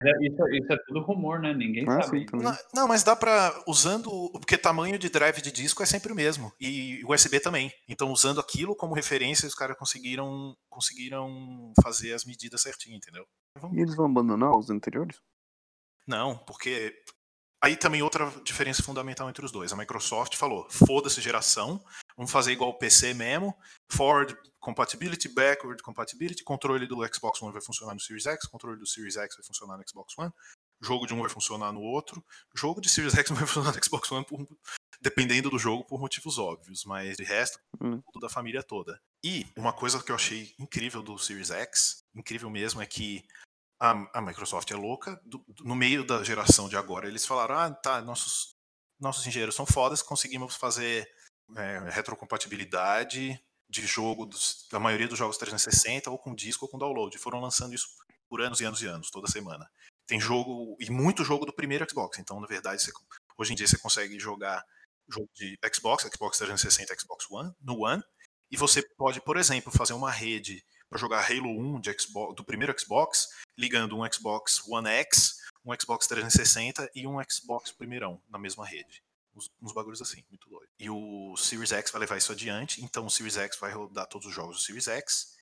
É, 0.03 0.11
isso, 0.27 0.49
isso, 0.49 0.73
é 0.73 0.77
tudo 0.87 1.03
rumor, 1.03 1.41
né? 1.41 1.53
Ninguém 1.53 1.87
ah, 1.87 2.03
sabe. 2.03 2.21
Sim, 2.21 2.27
não, 2.33 2.57
não, 2.75 2.89
mas 2.89 3.03
dá 3.03 3.15
pra. 3.15 3.63
Usando. 3.67 4.11
Porque 4.33 4.57
tamanho 4.57 4.99
de 4.99 5.11
drive 5.11 5.43
de 5.43 5.53
disco 5.53 5.83
é 5.83 5.87
sempre 5.87 6.13
o 6.13 6.17
mesmo. 6.17 6.53
E 6.59 7.05
USB 7.05 7.39
também. 7.39 7.71
Então, 7.89 8.11
usando 8.11 8.41
aquilo 8.41 8.75
como 8.75 8.95
referência, 8.95 9.47
os 9.47 9.55
caras 9.55 9.77
conseguiram, 9.77 10.57
conseguiram 10.71 11.73
fazer 11.83 12.15
as 12.15 12.25
medidas 12.25 12.63
certinho, 12.63 12.97
entendeu? 12.97 13.27
Vamos... 13.59 13.77
E 13.77 13.81
eles 13.81 13.95
vão 13.95 14.07
abandonar 14.07 14.57
os 14.57 14.71
anteriores? 14.71 15.21
Não, 16.07 16.39
porque 16.39 16.95
Aí 17.63 17.77
também 17.77 18.01
outra 18.01 18.33
diferença 18.43 18.83
fundamental 18.83 19.29
entre 19.29 19.45
os 19.45 19.53
dois. 19.53 19.71
A 19.73 19.77
Microsoft 19.77 20.35
falou: 20.37 20.67
foda-se 20.71 21.21
geração, 21.21 21.83
vamos 22.21 22.31
fazer 22.31 22.53
igual 22.53 22.69
o 22.69 22.75
PC 22.75 23.15
mesmo. 23.15 23.57
Forward 23.91 24.37
compatibility, 24.61 25.27
backward 25.27 25.83
compatibility, 25.83 26.45
controle 26.45 26.87
do 26.87 26.97
Xbox 27.13 27.41
One 27.41 27.51
vai 27.51 27.63
funcionar 27.63 27.95
no 27.95 28.01
Series 28.01 28.27
X, 28.27 28.47
controle 28.47 28.79
do 28.79 28.87
Series 28.87 29.17
X 29.17 29.37
vai 29.37 29.47
funcionar 29.47 29.79
no 29.79 29.89
Xbox 29.89 30.19
One, 30.19 30.31
jogo 30.83 31.07
de 31.07 31.15
um 31.15 31.21
vai 31.21 31.31
funcionar 31.31 31.73
no 31.73 31.81
outro, 31.81 32.23
jogo 32.55 32.79
de 32.79 32.91
Series 32.91 33.15
X 33.15 33.31
vai 33.31 33.47
funcionar 33.47 33.75
no 33.75 33.83
Xbox 33.83 34.13
One 34.13 34.27
por, 34.27 34.47
dependendo 35.01 35.49
do 35.49 35.59
jogo 35.59 35.83
por 35.87 35.99
motivos 35.99 36.39
óbvios, 36.39 36.85
mas 36.85 37.17
de 37.17 37.25
resto, 37.25 37.59
hum. 37.81 38.03
tudo 38.13 38.21
da 38.21 38.29
família 38.29 38.63
toda. 38.63 39.01
E 39.25 39.47
uma 39.57 39.73
coisa 39.73 40.03
que 40.03 40.13
eu 40.13 40.17
achei 40.17 40.55
incrível 40.59 41.03
do 41.03 41.19
Series 41.19 41.51
X, 41.51 42.05
incrível 42.15 42.51
mesmo, 42.51 42.83
é 42.83 42.87
que 42.87 43.25
a, 43.81 44.19
a 44.19 44.21
Microsoft 44.21 44.71
é 44.71 44.77
louca. 44.77 45.19
Do, 45.25 45.43
do, 45.49 45.65
no 45.65 45.75
meio 45.75 46.05
da 46.05 46.23
geração 46.23 46.69
de 46.69 46.77
agora, 46.77 47.09
eles 47.09 47.25
falaram: 47.25 47.55
ah, 47.55 47.71
tá, 47.71 48.03
nossos, 48.03 48.55
nossos 49.01 49.27
engenheiros 49.27 49.55
são 49.55 49.65
fodas, 49.65 50.03
conseguimos 50.03 50.55
fazer 50.55 51.11
é, 51.57 51.91
retrocompatibilidade 51.91 53.41
de 53.69 53.87
jogo 53.87 54.27
dos, 54.27 54.67
da 54.71 54.81
maioria 54.81 55.07
dos 55.07 55.19
jogos 55.19 55.39
360 55.39 56.11
ou 56.11 56.19
com 56.19 56.35
disco 56.35 56.65
ou 56.65 56.71
com 56.71 56.79
download. 56.79 57.17
Foram 57.19 57.41
lançando 57.41 57.75
isso 57.75 57.89
por 58.29 58.41
anos 58.41 58.61
e 58.61 58.65
anos 58.65 58.83
e 58.83 58.87
anos, 58.87 59.11
toda 59.11 59.31
semana. 59.31 59.71
Tem 60.07 60.21
jogo, 60.21 60.77
e 60.81 60.91
muito 60.91 61.25
jogo 61.25 61.47
do 61.47 61.53
primeiro 61.53 61.89
Xbox. 61.89 62.19
Então, 62.19 62.41
na 62.41 62.47
verdade, 62.47 62.83
você, 62.83 62.93
hoje 63.39 63.53
em 63.53 63.57
dia 63.57 63.67
você 63.67 63.79
consegue 63.79 64.19
jogar 64.19 64.65
jogo 65.09 65.29
de 65.35 65.59
Xbox, 65.73 66.09
Xbox 66.13 66.39
360, 66.39 66.95
Xbox 67.01 67.31
One, 67.31 67.53
no 67.61 67.85
One, 67.85 68.03
e 68.51 68.57
você 68.57 68.83
pode, 68.97 69.21
por 69.21 69.37
exemplo, 69.37 69.73
fazer 69.73 69.93
uma 69.93 70.11
rede 70.11 70.65
para 70.89 70.99
jogar 70.99 71.25
Halo 71.31 71.49
1 71.49 71.81
de 71.81 71.97
Xbox, 71.99 72.35
do 72.35 72.45
primeiro 72.45 72.75
Xbox, 72.79 73.29
ligando 73.57 73.97
um 73.97 74.13
Xbox 74.13 74.61
One 74.67 74.89
X, 74.89 75.39
um 75.65 75.73
Xbox 75.81 76.07
360 76.09 76.91
e 76.95 77.07
um 77.07 77.19
Xbox 77.29 77.71
primeirão 77.71 78.21
na 78.29 78.39
mesma 78.39 78.67
rede. 78.67 79.03
Uns, 79.35 79.51
uns 79.63 79.73
bagulhos 79.73 80.03
assim, 80.03 80.25
muito 80.29 80.49
doido. 80.49 80.71
E 80.79 80.91
o 80.91 81.37
Series 81.37 81.73
X 81.73 81.91
vai 81.91 82.01
levar 82.01 82.17
isso 82.17 82.33
adiante, 82.33 82.83
então 82.83 83.07
o 83.07 83.11
Series 83.11 83.37
X 83.37 83.59
vai 83.59 83.73
rodar 83.73 84.07
todos 84.07 84.27
os 84.27 84.35
jogos 84.35 84.57
do 84.57 84.63
Series 84.63 84.89
X 84.89 85.37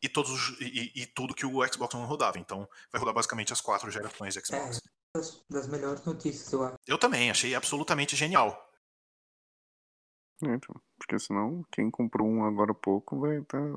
e, 0.00 0.08
todos 0.08 0.30
os, 0.30 0.60
e, 0.60 0.92
e 0.94 1.06
tudo 1.06 1.34
que 1.34 1.44
o 1.44 1.66
Xbox 1.66 1.94
One 1.94 2.06
rodava. 2.06 2.38
Então 2.38 2.68
vai 2.90 2.98
rodar 2.98 3.14
basicamente 3.14 3.52
as 3.52 3.60
quatro 3.60 3.90
gerações 3.90 4.34
de 4.34 4.44
Xbox. 4.44 4.78
É, 4.78 5.20
das 5.50 5.68
melhores 5.68 6.04
notícias, 6.04 6.52
eu 6.52 6.64
acho. 6.64 6.76
Eu 6.86 6.98
também, 6.98 7.30
achei 7.30 7.54
absolutamente 7.54 8.16
genial. 8.16 8.66
É, 10.44 10.54
então, 10.54 10.74
porque 10.98 11.18
senão 11.18 11.64
quem 11.72 11.90
comprou 11.90 12.28
um 12.28 12.44
agora 12.44 12.72
há 12.72 12.74
pouco 12.74 13.18
vai 13.20 13.38
estar. 13.38 13.74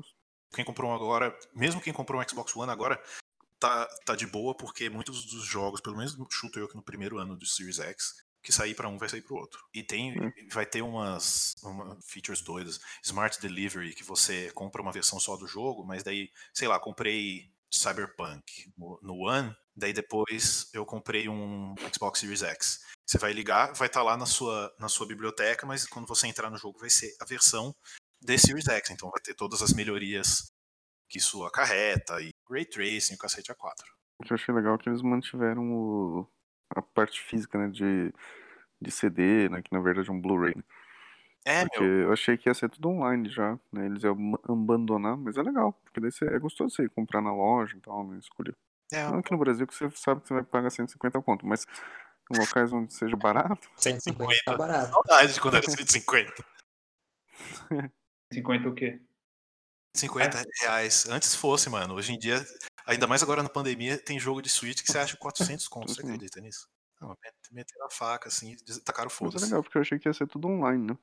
Quem 0.52 0.64
comprou 0.64 0.90
um 0.90 0.94
agora, 0.94 1.36
mesmo 1.54 1.80
quem 1.80 1.92
comprou 1.92 2.20
um 2.20 2.28
Xbox 2.28 2.54
One 2.56 2.70
agora, 2.70 3.02
tá, 3.58 3.86
tá 4.04 4.16
de 4.16 4.26
boa, 4.26 4.54
porque 4.54 4.90
muitos 4.90 5.24
dos 5.26 5.44
jogos, 5.44 5.80
pelo 5.80 5.96
menos 5.96 6.16
chuto 6.30 6.58
eu 6.58 6.68
que 6.68 6.76
no 6.76 6.82
primeiro 6.82 7.18
ano 7.18 7.36
do 7.36 7.46
Series 7.46 7.78
X, 7.78 8.24
que 8.42 8.52
sair 8.52 8.74
para 8.74 8.88
um 8.88 8.96
vai 8.98 9.08
sair 9.08 9.22
para 9.22 9.34
o 9.34 9.38
outro. 9.38 9.62
E 9.74 9.82
tem, 9.82 10.18
Hum. 10.18 10.32
vai 10.52 10.64
ter 10.66 10.82
umas 10.82 11.54
uma, 11.62 11.98
features 12.02 12.40
doidas, 12.40 12.80
Smart 13.04 13.40
Delivery, 13.40 13.94
que 13.94 14.02
você 14.04 14.50
compra 14.52 14.80
uma 14.82 14.92
versão 14.92 15.20
só 15.20 15.36
do 15.36 15.46
jogo, 15.46 15.84
mas 15.84 16.02
daí, 16.02 16.30
sei 16.54 16.66
lá, 16.68 16.78
comprei 16.80 17.50
Cyberpunk 17.70 18.72
no, 18.76 18.98
no 19.02 19.14
One, 19.28 19.54
daí 19.76 19.92
depois 19.92 20.68
eu 20.72 20.84
comprei 20.86 21.28
um 21.28 21.74
Xbox 21.94 22.20
Series 22.20 22.42
X. 22.42 22.80
Você 23.06 23.18
vai 23.18 23.32
ligar, 23.32 23.72
vai 23.74 23.88
estar 23.88 24.02
lá 24.02 24.16
na 24.16 24.26
sua, 24.26 24.74
na 24.78 24.88
sua 24.88 25.06
biblioteca, 25.06 25.66
mas 25.66 25.86
quando 25.86 26.06
você 26.06 26.26
entrar 26.26 26.50
no 26.50 26.56
jogo 26.58 26.78
vai 26.78 26.90
ser 26.90 27.14
a 27.20 27.24
versão 27.24 27.74
de 28.20 28.38
Series 28.38 28.66
X, 28.68 28.90
então 28.90 29.10
vai 29.10 29.20
ter 29.20 29.34
todas 29.34 29.62
as 29.62 29.72
melhorias 29.72 30.50
que 31.08 31.18
isso 31.18 31.44
acarreta, 31.44 32.20
e 32.22 32.30
Ray 32.48 32.64
Tracing, 32.64 33.14
o 33.14 33.18
cacete 33.18 33.50
A4. 33.52 33.84
O 34.20 34.24
que 34.24 34.32
eu 34.32 34.36
achei 34.36 34.54
legal 34.54 34.78
que 34.78 34.88
eles 34.88 35.02
mantiveram 35.02 35.72
o- 35.72 36.26
a 36.74 36.82
parte 36.82 37.20
física, 37.20 37.58
né, 37.58 37.68
de, 37.68 38.12
de 38.80 38.90
CD, 38.90 39.48
né, 39.48 39.62
que 39.62 39.72
na 39.72 39.80
verdade 39.80 40.08
é 40.08 40.12
um 40.12 40.20
Blu-ray. 40.20 40.54
né? 40.56 40.62
É, 41.44 41.64
Porque 41.64 41.80
meu, 41.80 42.02
eu 42.02 42.12
achei 42.12 42.36
que 42.36 42.48
ia 42.48 42.54
ser 42.54 42.68
tudo 42.68 42.88
online 42.90 43.28
já, 43.30 43.58
né? 43.72 43.86
Eles 43.86 44.02
iam 44.04 44.12
ab- 44.12 44.40
abandonar, 44.48 45.16
mas 45.16 45.36
é 45.38 45.42
legal, 45.42 45.72
porque 45.84 45.98
daí 46.00 46.12
você, 46.12 46.26
é 46.26 46.38
gostoso 46.38 46.74
você 46.74 46.84
ir 46.84 46.90
comprar 46.90 47.22
na 47.22 47.32
loja 47.32 47.76
e 47.76 47.80
tal, 47.80 48.06
né? 48.06 48.18
Escolher. 48.18 48.54
é, 48.92 49.04
Não 49.08 49.18
aqui 49.20 49.32
no 49.32 49.38
Brasil 49.38 49.66
que 49.66 49.74
você 49.74 49.90
sabe 49.90 50.20
que 50.20 50.28
você 50.28 50.34
vai 50.34 50.42
pagar 50.44 50.70
150 50.70 51.20
conto, 51.22 51.46
mas 51.46 51.66
em 52.30 52.36
locais 52.36 52.72
onde 52.72 52.92
seja 52.92 53.16
barato, 53.16 53.68
150 53.76 54.42
tá 54.44 54.56
barato. 54.56 54.92
saudade 54.92 55.34
de 55.34 55.40
quando 55.40 55.56
era 55.56 55.68
150. 55.68 56.44
50 58.32 58.68
o 58.68 58.74
quê? 58.74 59.00
50 59.96 60.44
reais. 60.60 61.06
Antes 61.08 61.34
fosse, 61.34 61.68
mano. 61.68 61.94
Hoje 61.94 62.12
em 62.12 62.18
dia, 62.18 62.44
ainda 62.86 63.06
mais 63.06 63.22
agora 63.22 63.42
na 63.42 63.48
pandemia, 63.48 63.98
tem 63.98 64.18
jogo 64.18 64.40
de 64.42 64.48
Switch 64.48 64.82
que 64.82 64.90
você 64.90 64.98
acha 64.98 65.16
400 65.16 65.68
contos. 65.68 65.94
Você 65.94 66.02
Uhum. 66.02 66.08
acredita 66.08 66.40
nisso? 66.40 66.68
Não, 67.00 67.08
met- 67.08 67.34
meteram 67.52 67.86
a 67.86 67.90
faca, 67.90 68.28
assim, 68.28 68.56
tacaram 68.84 69.10
mas 69.22 69.34
é 69.34 69.44
legal, 69.46 69.62
porque 69.62 69.78
eu 69.78 69.82
achei 69.82 69.98
que 69.98 70.08
ia 70.08 70.12
ser 70.12 70.26
tudo 70.26 70.48
online, 70.48 70.92
né? 70.92 70.98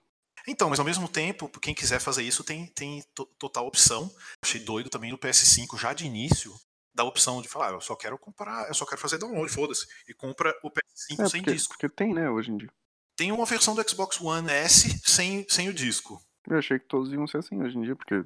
Então, 0.47 0.69
mas 0.69 0.80
ao 0.80 0.86
mesmo 0.86 1.09
tempo, 1.09 1.49
quem 1.59 1.73
quiser 1.73 1.99
fazer 1.99 2.21
isso 2.23 2.43
tem, 2.43 2.67
tem 2.67 3.03
to- 3.15 3.25
total 3.39 3.65
opção. 3.65 4.09
Achei 4.43 4.61
doido 4.61 4.89
também 4.89 5.11
no 5.11 5.17
PS5, 5.17 5.75
já 5.78 5.93
de 5.93 6.05
início, 6.05 6.53
da 6.93 7.03
opção 7.03 7.41
de 7.41 7.47
falar, 7.49 7.69
"Ah, 7.69 7.73
eu 7.73 7.82
só 7.82 7.95
quero 7.95 8.17
comprar, 8.17 8.67
eu 8.67 8.73
só 8.75 8.86
quero 8.86 9.01
fazer 9.01 9.17
download, 9.17 9.51
foda-se. 9.51 9.88
E 10.07 10.13
compra 10.13 10.53
o 10.63 10.69
PS5 10.69 11.23
É, 11.23 11.30
sem 11.30 11.41
porque, 11.41 11.53
disco. 11.53 11.73
porque 11.73 11.89
tem, 11.89 12.13
né, 12.13 12.30
hoje 12.30 12.51
em 12.51 12.57
dia. 12.57 12.69
Tem 13.15 13.32
uma 13.32 13.45
versão 13.45 13.73
do 13.73 13.89
Xbox 13.89 14.21
One 14.21 14.49
S 14.49 15.01
sem, 15.03 15.45
sem 15.49 15.69
o 15.69 15.73
disco. 15.73 16.21
Eu 16.47 16.59
achei 16.59 16.78
que 16.80 16.86
todos 16.86 17.11
iam 17.11 17.25
ser 17.28 17.39
assim 17.39 17.59
hoje 17.61 17.75
em 17.78 17.82
dia, 17.82 17.95
porque 17.95 18.23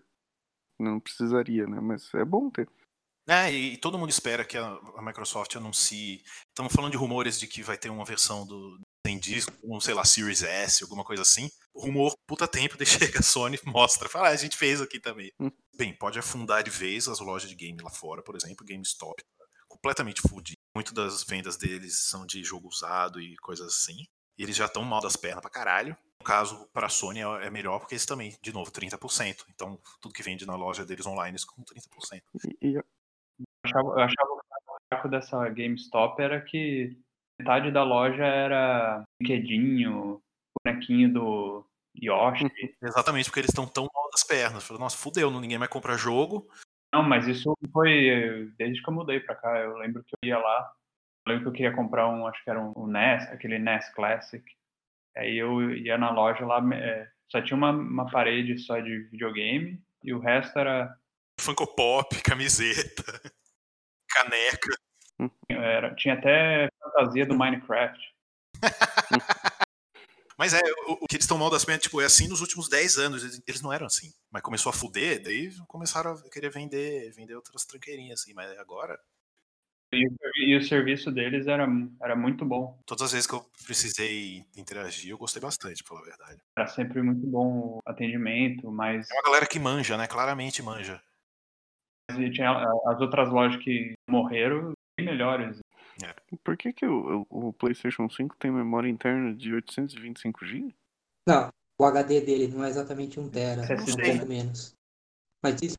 não 0.79 0.99
precisaria, 0.99 1.65
né? 1.65 1.79
Mas 1.79 2.13
é 2.13 2.25
bom 2.25 2.49
ter. 2.49 2.67
É, 3.27 3.51
e, 3.51 3.73
e 3.73 3.77
todo 3.77 3.97
mundo 3.97 4.09
espera 4.09 4.43
que 4.43 4.57
a, 4.57 4.67
a 4.95 5.01
Microsoft 5.01 5.55
anuncie. 5.55 6.23
Estamos 6.49 6.73
falando 6.73 6.91
de 6.91 6.97
rumores 6.97 7.39
de 7.39 7.47
que 7.47 7.61
vai 7.61 7.77
ter 7.77 7.89
uma 7.89 8.05
versão 8.05 8.45
do 8.45 8.79
sem 9.05 9.19
disco, 9.19 9.53
um, 9.63 9.79
sei 9.79 9.93
lá, 9.93 10.05
Series 10.05 10.43
S, 10.43 10.83
alguma 10.83 11.03
coisa 11.03 11.21
assim. 11.21 11.49
Rumor, 11.75 12.13
puta 12.27 12.47
tempo, 12.47 12.77
daí 12.77 12.85
chega 12.85 13.19
a 13.19 13.23
Sony 13.23 13.59
mostra. 13.65 14.09
Fala, 14.09 14.29
ah, 14.29 14.31
a 14.31 14.35
gente 14.35 14.57
fez 14.57 14.81
aqui 14.81 14.99
também. 14.99 15.31
Hum. 15.39 15.51
Bem, 15.75 15.95
pode 15.95 16.19
afundar 16.19 16.63
de 16.63 16.69
vez 16.69 17.07
as 17.07 17.19
lojas 17.19 17.49
de 17.49 17.55
game 17.55 17.81
lá 17.81 17.89
fora, 17.89 18.21
por 18.21 18.35
exemplo, 18.35 18.65
GameStop, 18.65 19.21
completamente 19.67 20.21
fudido. 20.21 20.57
Muito 20.75 20.93
das 20.93 21.23
vendas 21.23 21.57
deles 21.57 22.05
são 22.05 22.25
de 22.25 22.43
jogo 22.43 22.67
usado 22.67 23.19
e 23.19 23.35
coisas 23.37 23.67
assim. 23.67 24.05
E 24.37 24.43
eles 24.43 24.55
já 24.55 24.65
estão 24.65 24.83
mal 24.83 25.01
das 25.01 25.15
pernas 25.15 25.41
pra 25.41 25.49
caralho. 25.49 25.97
No 26.19 26.25
caso, 26.25 26.67
pra 26.71 26.87
Sony 26.87 27.19
é 27.19 27.47
é 27.47 27.49
melhor 27.49 27.79
porque 27.79 27.95
eles 27.95 28.05
também, 28.05 28.37
de 28.41 28.53
novo, 28.53 28.71
30%. 28.71 29.43
Então, 29.49 29.79
tudo 29.99 30.13
que 30.13 30.23
vende 30.23 30.45
na 30.45 30.55
loja 30.55 30.85
deles 30.85 31.05
online 31.05 31.35
é 31.35 31.45
com 31.45 31.63
30%. 31.63 32.21
E, 32.61 32.69
e 32.69 32.83
achava, 33.71 33.87
eu 33.89 33.99
achava 33.99 34.27
que 34.27 34.71
o 34.71 34.77
fraco 34.89 35.09
dessa 35.09 35.49
GameStop 35.49 36.21
era 36.21 36.41
que 36.41 36.97
metade 37.39 37.71
da 37.71 37.83
loja 37.83 38.23
era 38.23 39.03
brinquedinho, 39.19 40.21
bonequinho 40.63 41.13
do 41.13 41.65
Yoshi. 42.01 42.49
Exatamente, 42.81 43.25
porque 43.25 43.39
eles 43.39 43.49
estão 43.49 43.67
tão 43.67 43.87
mal 43.93 44.09
das 44.11 44.23
pernas. 44.23 44.63
Falei, 44.63 44.81
nossa, 44.81 44.97
fudeu, 44.97 45.31
ninguém 45.31 45.57
vai 45.57 45.67
comprar 45.67 45.97
jogo. 45.97 46.47
Não, 46.93 47.03
mas 47.03 47.27
isso 47.27 47.53
foi 47.71 48.51
desde 48.57 48.81
que 48.81 48.89
eu 48.89 48.93
mudei 48.93 49.19
pra 49.19 49.35
cá. 49.35 49.59
Eu 49.59 49.77
lembro 49.77 50.03
que 50.03 50.13
eu 50.21 50.27
ia 50.27 50.37
lá, 50.37 50.71
eu 51.25 51.31
lembro 51.33 51.43
que 51.43 51.49
eu 51.49 51.53
queria 51.53 51.75
comprar 51.75 52.09
um, 52.09 52.27
acho 52.27 52.43
que 52.43 52.49
era 52.49 52.61
um, 52.61 52.73
um 52.75 52.87
NES, 52.87 53.23
aquele 53.29 53.57
NES 53.57 53.89
Classic. 53.93 54.43
Aí 55.15 55.37
eu 55.37 55.71
ia 55.73 55.97
na 55.97 56.11
loja 56.11 56.45
lá, 56.45 56.61
é, 56.75 57.09
só 57.29 57.41
tinha 57.41 57.57
uma, 57.57 57.71
uma 57.71 58.09
parede 58.09 58.57
só 58.59 58.79
de 58.79 58.99
videogame 59.09 59.81
e 60.03 60.13
o 60.13 60.19
resto 60.19 60.57
era, 60.57 60.97
Funko 61.41 61.67
Pop, 61.75 62.21
camiseta, 62.21 63.03
caneca. 64.13 64.75
era 65.49 65.93
tinha 65.95 66.13
até 66.15 66.69
fantasia 66.81 67.25
do 67.25 67.35
Minecraft. 67.37 67.99
Mas 70.37 70.53
é, 70.55 70.61
o, 70.87 70.93
o 71.03 71.07
que 71.07 71.15
eles 71.17 71.25
estão 71.25 71.37
mal 71.37 71.51
das 71.51 71.63
pernas, 71.63 71.83
tipo, 71.83 72.01
é 72.01 72.05
assim 72.05 72.27
nos 72.27 72.41
últimos 72.41 72.67
10 72.67 72.97
anos. 72.97 73.23
Eles, 73.23 73.41
eles 73.47 73.61
não 73.61 73.71
eram 73.71 73.85
assim. 73.85 74.11
Mas 74.31 74.41
começou 74.41 74.71
a 74.71 74.73
fuder, 74.73 75.21
daí 75.21 75.51
começaram 75.67 76.13
a 76.13 76.29
querer 76.31 76.49
vender, 76.49 77.11
vender 77.11 77.35
outras 77.35 77.63
tranqueirinhas, 77.65 78.21
assim. 78.21 78.33
Mas 78.33 78.57
agora, 78.57 78.99
E, 79.93 80.07
o 80.07 80.09
servi- 80.09 80.51
e 80.51 80.57
o 80.57 80.63
serviço 80.63 81.11
deles 81.11 81.45
era, 81.45 81.67
era 82.01 82.15
muito 82.15 82.43
bom. 82.43 82.79
todas 82.87 83.03
as 83.03 83.11
vezes 83.11 83.27
que 83.27 83.33
eu 83.35 83.45
precisei 83.65 84.43
interagir, 84.57 85.11
eu 85.11 85.17
gostei 85.17 85.39
bastante, 85.41 85.83
pela 85.83 86.01
verdade. 86.01 86.41
Era 86.57 86.67
sempre 86.67 87.03
muito 87.03 87.27
bom 87.27 87.77
o 87.77 87.79
atendimento, 87.85 88.71
mas 88.71 89.07
É 89.11 89.13
uma 89.13 89.23
galera 89.23 89.45
que 89.45 89.59
manja, 89.59 89.95
né? 89.95 90.07
Claramente 90.07 90.63
manja. 90.63 90.99
E 92.17 92.31
tinha 92.31 92.51
as 92.85 92.99
outras 92.99 93.29
lojas 93.29 93.61
que 93.63 93.93
morreram 94.09 94.73
bem 94.97 95.07
melhores. 95.07 95.59
por 96.43 96.57
que, 96.57 96.73
que 96.73 96.85
o, 96.85 97.25
o, 97.29 97.53
PlayStation 97.53 98.09
5 98.09 98.35
tem 98.37 98.51
memória 98.51 98.89
interna 98.89 99.33
de 99.33 99.53
825 99.53 100.45
GB? 100.45 100.75
Não, 101.27 101.49
o 101.79 101.85
HD 101.85 102.21
dele 102.21 102.47
não 102.47 102.63
é 102.63 102.69
exatamente 102.69 103.19
1 103.19 103.29
tera, 103.29 103.61
é 103.61 103.73
um 103.73 104.17
pouco 104.17 104.27
menos. 104.27 104.73
Mas 105.43 105.61
isso, 105.61 105.77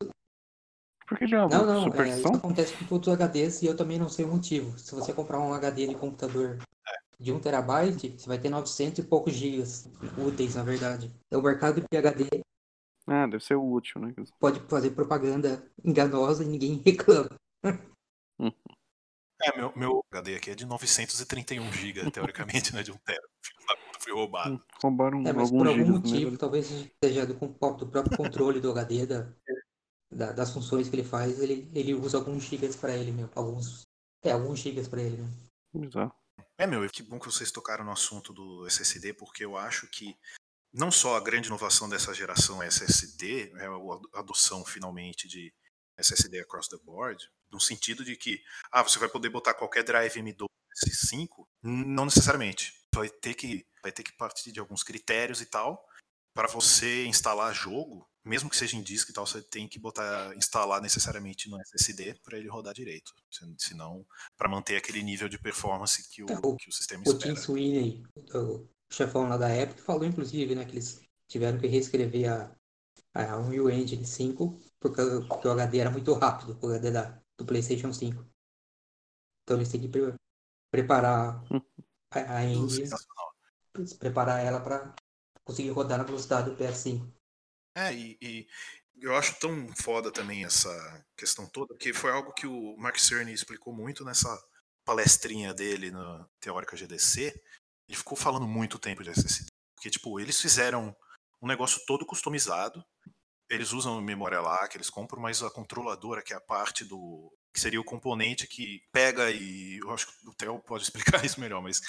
Por 1.07 1.17
que 1.17 1.25
diabo? 1.25 1.53
não, 1.53 1.65
não, 1.65 2.01
é, 2.01 2.09
isso 2.09 2.27
acontece 2.27 2.75
com 2.77 2.85
todos 2.85 3.07
os 3.07 3.13
HDs 3.13 3.61
e 3.61 3.65
eu 3.65 3.77
também 3.77 3.97
não 3.97 4.09
sei 4.09 4.25
o 4.25 4.29
motivo. 4.29 4.77
Se 4.77 4.93
você 4.93 5.13
comprar 5.13 5.39
um 5.39 5.53
HD 5.53 5.87
de 5.87 5.95
computador 5.95 6.59
de 7.19 7.31
1 7.31 7.39
terabyte, 7.39 8.15
você 8.17 8.27
vai 8.27 8.37
ter 8.37 8.49
900 8.49 8.99
e 8.99 9.03
poucos 9.03 9.33
gigas 9.33 9.89
úteis, 10.17 10.55
na 10.55 10.63
verdade. 10.63 11.09
Então, 11.27 11.39
o 11.39 11.43
mercado 11.43 11.81
de 11.81 11.97
HD 11.97 12.43
Ah, 13.07 13.27
deve 13.27 13.43
ser 13.43 13.55
útil, 13.55 13.99
né? 14.01 14.13
pode 14.39 14.59
fazer 14.61 14.91
propaganda 14.91 15.69
enganosa 15.83 16.43
e 16.43 16.47
ninguém 16.47 16.81
reclama. 16.85 17.29
É, 19.41 19.57
meu, 19.57 19.73
meu 19.75 20.05
HD 20.11 20.35
aqui 20.35 20.51
é 20.51 20.55
de 20.55 20.65
931 20.65 21.71
GB, 21.73 22.09
teoricamente, 22.11 22.73
né? 22.73 22.81
De 22.83 22.91
um 22.91 22.97
tera. 22.97 23.21
Fui 23.99 24.13
roubado. 24.13 24.55
Hum, 24.55 24.59
Roubaram 24.81 25.27
É, 25.27 25.33
mas 25.33 25.49
por 25.51 25.67
algum 25.67 25.85
motivo, 25.85 26.25
nele. 26.25 26.37
talvez 26.37 26.67
seja 27.03 27.25
do, 27.25 27.33
do 27.33 27.87
próprio 27.87 28.17
controle 28.17 28.59
do 28.59 28.71
HD, 28.71 29.05
da, 29.05 29.33
da- 30.11 30.31
das 30.31 30.51
funções 30.51 30.89
que 30.89 30.95
ele 30.95 31.03
faz, 31.03 31.39
ele, 31.39 31.69
ele 31.73 31.93
usa 31.93 32.17
alguns 32.17 32.43
gigas 32.43 32.75
para 32.75 32.95
ele 32.95 33.11
mesmo. 33.11 33.31
Alguns, 33.35 33.81
é, 34.23 34.31
alguns 34.31 34.59
gigas 34.59 34.87
para 34.87 35.01
ele 35.01 35.17
mesmo. 35.17 35.37
Bizarro. 35.73 36.13
É, 36.57 36.67
meu, 36.67 36.87
que 36.89 37.03
bom 37.03 37.19
que 37.19 37.25
vocês 37.25 37.51
tocaram 37.51 37.83
no 37.83 37.91
assunto 37.91 38.31
do 38.33 38.65
SSD, 38.67 39.13
porque 39.13 39.43
eu 39.43 39.57
acho 39.57 39.87
que 39.87 40.15
não 40.73 40.91
só 40.91 41.15
a 41.15 41.21
grande 41.21 41.47
inovação 41.47 41.87
dessa 41.87 42.13
geração 42.13 42.61
é 42.63 42.67
SSD, 42.67 43.51
é 43.55 43.65
a 43.67 44.19
adoção 44.19 44.65
finalmente 44.65 45.27
de 45.27 45.53
SSD 45.97 46.39
across 46.39 46.67
the 46.67 46.77
board, 46.83 47.23
no 47.51 47.59
sentido 47.59 48.03
de 48.03 48.15
que, 48.15 48.41
ah, 48.71 48.81
você 48.81 48.97
vai 48.97 49.07
poder 49.07 49.29
botar 49.29 49.53
qualquer 49.53 49.83
drive 49.83 50.15
M2 50.19 50.45
S5, 50.85 51.45
não 51.61 52.05
necessariamente. 52.05 52.73
Vai 52.95 53.09
ter 53.09 53.35
que, 53.35 53.65
vai 53.81 53.91
ter 53.91 54.03
que 54.03 54.11
partir 54.17 54.51
de 54.51 54.59
alguns 54.59 54.81
critérios 54.83 55.39
e 55.41 55.45
tal, 55.45 55.85
para 56.35 56.47
você 56.47 57.05
instalar 57.05 57.53
jogo, 57.53 58.07
mesmo 58.25 58.49
que 58.49 58.57
seja 58.57 58.75
em 58.75 58.81
disco 58.81 59.11
e 59.11 59.13
tal, 59.13 59.27
você 59.27 59.41
tem 59.41 59.67
que 59.67 59.77
botar, 59.77 60.35
instalar 60.35 60.81
necessariamente 60.81 61.47
no 61.49 61.61
SSD 61.61 62.15
para 62.23 62.37
ele 62.39 62.47
rodar 62.49 62.73
direito. 62.73 63.11
Se- 63.29 63.45
Senão, 63.59 64.03
para 64.35 64.49
manter 64.49 64.77
aquele 64.77 65.03
nível 65.03 65.29
de 65.29 65.37
performance 65.37 66.09
que 66.09 66.23
o, 66.23 66.25
o- 66.43 66.55
que 66.55 66.69
o 66.69 66.71
sistema 66.73 67.03
O 67.05 67.11
espera. 67.11 67.35
Tim 67.35 67.39
Sweeney, 67.39 68.03
o 68.33 68.67
chefão 68.93 69.27
lá 69.29 69.37
da 69.37 69.55
Epic, 69.55 69.79
falou 69.79 70.05
inclusive, 70.05 70.55
né, 70.55 70.65
que 70.65 70.73
eles 70.73 71.01
tiveram 71.27 71.59
que 71.59 71.67
reescrever 71.67 72.31
a, 72.31 72.55
a 73.15 73.37
Unreal 73.39 73.69
Engine 73.71 74.05
5 74.05 74.59
porque, 74.79 75.01
o- 75.01 75.27
porque 75.27 75.47
o 75.47 75.51
HD 75.53 75.79
era 75.79 75.91
muito 75.91 76.13
rápido, 76.13 76.57
o 76.61 76.67
HD 76.67 76.91
da, 76.91 77.21
do 77.37 77.45
PlayStation 77.45 77.93
5. 77.93 78.25
Então 79.43 79.57
eles 79.57 79.69
têm 79.71 79.81
que 79.81 79.87
pre- 79.87 80.15
preparar 80.71 81.43
a, 82.11 82.37
a 82.39 82.45
engine, 82.45 82.89
preparar 83.99 84.43
ela 84.45 84.59
para 84.61 84.93
conseguir 85.45 85.71
rodar 85.71 85.97
na 85.99 86.03
velocidade 86.05 86.49
do 86.49 86.55
PS5. 86.57 87.07
É, 87.75 87.93
e, 87.93 88.17
e 88.21 88.47
eu 89.01 89.15
acho 89.15 89.39
tão 89.39 89.67
foda 89.75 90.11
também 90.11 90.45
essa 90.45 90.69
questão 91.17 91.47
toda, 91.49 91.73
porque 91.73 91.93
foi 91.93 92.11
algo 92.11 92.33
que 92.33 92.45
o 92.47 92.77
Mark 92.77 92.97
Cerny 92.99 93.33
explicou 93.33 93.73
muito 93.73 94.05
nessa 94.05 94.29
palestrinha 94.85 95.53
dele 95.53 95.89
na 95.91 96.27
Teórica 96.39 96.77
GDC. 96.77 97.33
Ele 97.93 97.97
ficou 97.99 98.17
falando 98.17 98.47
muito 98.47 98.79
tempo 98.79 99.03
de 99.03 99.11
SSD. 99.11 99.51
Porque, 99.75 99.87
tipo, 99.91 100.19
eles 100.19 100.41
fizeram 100.41 100.95
um 101.39 101.47
negócio 101.47 101.79
todo 101.85 102.07
customizado. 102.07 102.83
Eles 103.47 103.71
usam 103.71 104.01
memória 104.01 104.41
lá, 104.41 104.67
que 104.67 104.75
eles 104.77 104.89
compram, 104.89 105.21
mas 105.21 105.43
a 105.43 105.51
controladora, 105.51 106.23
que 106.23 106.33
é 106.33 106.35
a 106.35 106.41
parte 106.41 106.83
do. 106.83 107.31
que 107.53 107.59
seria 107.59 107.79
o 107.79 107.83
componente 107.83 108.47
que 108.47 108.81
pega 108.91 109.29
e. 109.29 109.77
Eu 109.77 109.91
acho 109.91 110.07
que 110.07 110.27
o 110.27 110.33
Theo 110.33 110.57
pode 110.59 110.85
explicar 110.89 111.23
isso 111.23 111.39
melhor, 111.39 111.61
mas. 111.61 111.81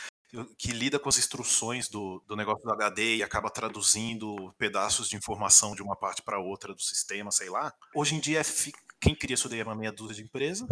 que 0.59 0.73
lida 0.73 0.99
com 0.99 1.09
as 1.09 1.17
instruções 1.17 1.89
do, 1.89 2.23
do 2.27 2.37
negócio 2.37 2.63
do 2.63 2.73
HD 2.73 3.17
e 3.17 3.23
acaba 3.23 3.49
traduzindo 3.49 4.53
pedaços 4.59 5.09
de 5.09 5.17
informação 5.17 5.75
de 5.75 5.81
uma 5.83 5.97
parte 5.97 6.21
para 6.21 6.39
outra 6.39 6.75
do 6.75 6.83
sistema, 6.83 7.31
sei 7.31 7.49
lá. 7.49 7.73
Hoje 7.95 8.15
em 8.15 8.21
dia, 8.21 8.41
é 8.41 8.45
fi- 8.45 8.73
quem 9.01 9.15
cria 9.17 9.35
isso 9.35 9.49
daí 9.49 9.61
é 9.61 9.65
uma 9.65 9.75
meia 9.75 9.93
dúzia 9.93 10.17
de 10.17 10.23
empresa 10.23 10.67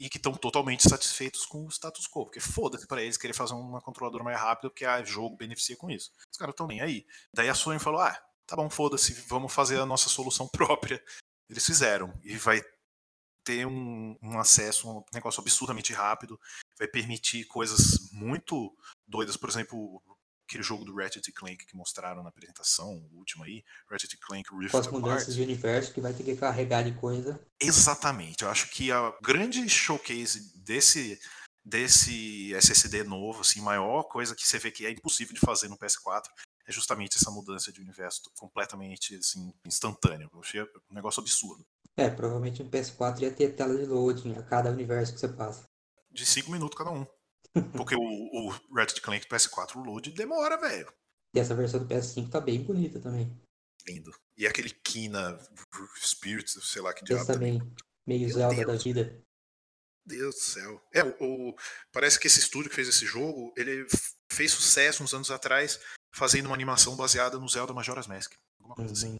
e 0.00 0.08
que 0.08 0.16
estão 0.16 0.32
totalmente 0.32 0.88
satisfeitos 0.88 1.44
com 1.44 1.66
o 1.66 1.68
status 1.68 2.08
quo, 2.08 2.24
porque 2.24 2.40
foda-se 2.40 2.86
para 2.86 3.02
eles 3.02 3.18
querer 3.18 3.34
fazer 3.34 3.52
uma 3.52 3.82
controladora 3.82 4.24
mais 4.24 4.40
rápida, 4.40 4.70
porque 4.70 4.86
a 4.86 5.04
jogo 5.04 5.36
beneficia 5.36 5.76
com 5.76 5.90
isso. 5.90 6.10
Os 6.32 6.38
caras 6.38 6.54
estão 6.54 6.66
nem 6.66 6.80
aí. 6.80 7.06
Daí 7.34 7.50
a 7.50 7.54
Sony 7.54 7.78
falou: 7.78 8.00
ah, 8.00 8.18
tá 8.46 8.56
bom, 8.56 8.70
foda-se, 8.70 9.12
vamos 9.28 9.52
fazer 9.52 9.78
a 9.78 9.84
nossa 9.84 10.08
solução 10.08 10.48
própria. 10.50 11.04
Eles 11.50 11.66
fizeram, 11.66 12.18
e 12.24 12.36
vai 12.36 12.62
ter 13.44 13.66
um, 13.66 14.16
um 14.22 14.38
acesso, 14.38 14.88
um 14.88 15.04
negócio 15.12 15.40
absurdamente 15.40 15.92
rápido, 15.92 16.40
vai 16.78 16.88
permitir 16.88 17.44
coisas 17.44 18.10
muito 18.12 18.74
doidas, 19.06 19.36
por 19.36 19.50
exemplo, 19.50 20.02
aquele 20.50 20.64
jogo 20.64 20.84
do 20.84 20.94
Ratchet 20.94 21.32
Clank 21.32 21.64
que 21.64 21.76
mostraram 21.76 22.22
na 22.24 22.28
apresentação, 22.28 23.08
o 23.12 23.18
último 23.18 23.44
aí, 23.44 23.62
Ratchet 23.88 24.16
Clank 24.18 24.50
Rift 24.52 24.72
Com 24.72 24.78
as 24.78 24.86
Apart. 24.88 25.02
mudanças 25.02 25.34
de 25.34 25.42
universo 25.42 25.94
que 25.94 26.00
vai 26.00 26.12
ter 26.12 26.24
que 26.24 26.36
carregar 26.36 26.82
de 26.82 26.92
coisa. 26.92 27.40
Exatamente. 27.60 28.42
Eu 28.42 28.50
acho 28.50 28.68
que 28.70 28.90
a 28.90 29.14
grande 29.22 29.66
showcase 29.68 30.52
desse 30.56 31.18
desse 31.62 32.54
SSD 32.54 33.04
novo, 33.04 33.42
assim, 33.42 33.60
maior 33.60 34.04
coisa 34.04 34.34
que 34.34 34.46
você 34.46 34.58
vê 34.58 34.70
que 34.70 34.86
é 34.86 34.90
impossível 34.90 35.34
de 35.34 35.40
fazer 35.40 35.68
no 35.68 35.76
PS4 35.76 36.24
é 36.66 36.72
justamente 36.72 37.16
essa 37.16 37.30
mudança 37.30 37.70
de 37.70 37.80
universo 37.80 38.22
completamente 38.34 39.14
assim 39.16 39.52
instantânea. 39.64 40.28
Eu 40.32 40.40
achei 40.40 40.62
um 40.62 40.94
negócio 40.94 41.20
absurdo. 41.20 41.64
É, 41.96 42.08
provavelmente 42.08 42.62
no 42.62 42.70
PS4 42.70 43.20
ia 43.20 43.30
ter 43.30 43.54
tela 43.54 43.76
de 43.76 43.84
loading 43.84 44.32
a 44.34 44.42
cada 44.42 44.70
universo 44.70 45.12
que 45.12 45.20
você 45.20 45.28
passa. 45.28 45.64
De 46.10 46.24
5 46.24 46.50
minutos 46.50 46.76
cada 46.76 46.90
um. 46.90 47.06
Porque 47.76 47.94
o, 47.96 48.00
o 48.00 48.50
Ratchet 48.74 49.00
Clank 49.00 49.26
PS4 49.28 49.76
o 49.76 49.80
load 49.84 50.10
demora, 50.12 50.56
velho. 50.60 50.92
E 51.34 51.40
essa 51.40 51.54
versão 51.54 51.80
do 51.80 51.86
PS5 51.86 52.30
tá 52.30 52.40
bem 52.40 52.62
bonita 52.62 53.00
também. 53.00 53.30
Lindo. 53.86 54.12
E 54.36 54.46
aquele 54.46 54.70
Kina 54.70 55.38
Spirit, 55.96 56.48
sei 56.64 56.82
lá 56.82 56.92
que 56.92 57.04
diabo 57.04 57.26
também. 57.26 57.58
também, 57.58 57.74
meio 58.06 58.26
Meu 58.26 58.34
Zelda 58.36 58.54
Deus. 58.56 58.66
da 58.66 58.84
vida. 58.84 59.22
Deus 60.06 60.34
do 60.34 60.40
céu. 60.40 60.82
É, 60.92 61.02
o, 61.04 61.50
o- 61.50 61.56
parece 61.92 62.18
que 62.18 62.26
esse 62.26 62.40
estúdio 62.40 62.70
que 62.70 62.76
fez 62.76 62.88
esse 62.88 63.06
jogo, 63.06 63.52
ele 63.56 63.86
fez 64.32 64.52
sucesso 64.52 65.02
uns 65.02 65.14
anos 65.14 65.30
atrás, 65.30 65.78
fazendo 66.14 66.46
uma 66.46 66.54
animação 66.54 66.96
baseada 66.96 67.38
no 67.38 67.48
Zelda 67.48 67.72
Majora's 67.72 68.06
Mask. 68.06 68.32
Alguma 68.58 68.76
coisa 68.76 68.92
assim, 68.92 69.10
Uhum. 69.12 69.16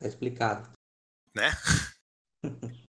Tá 0.00 0.08
explicado. 0.08 0.72
né? 1.34 1.50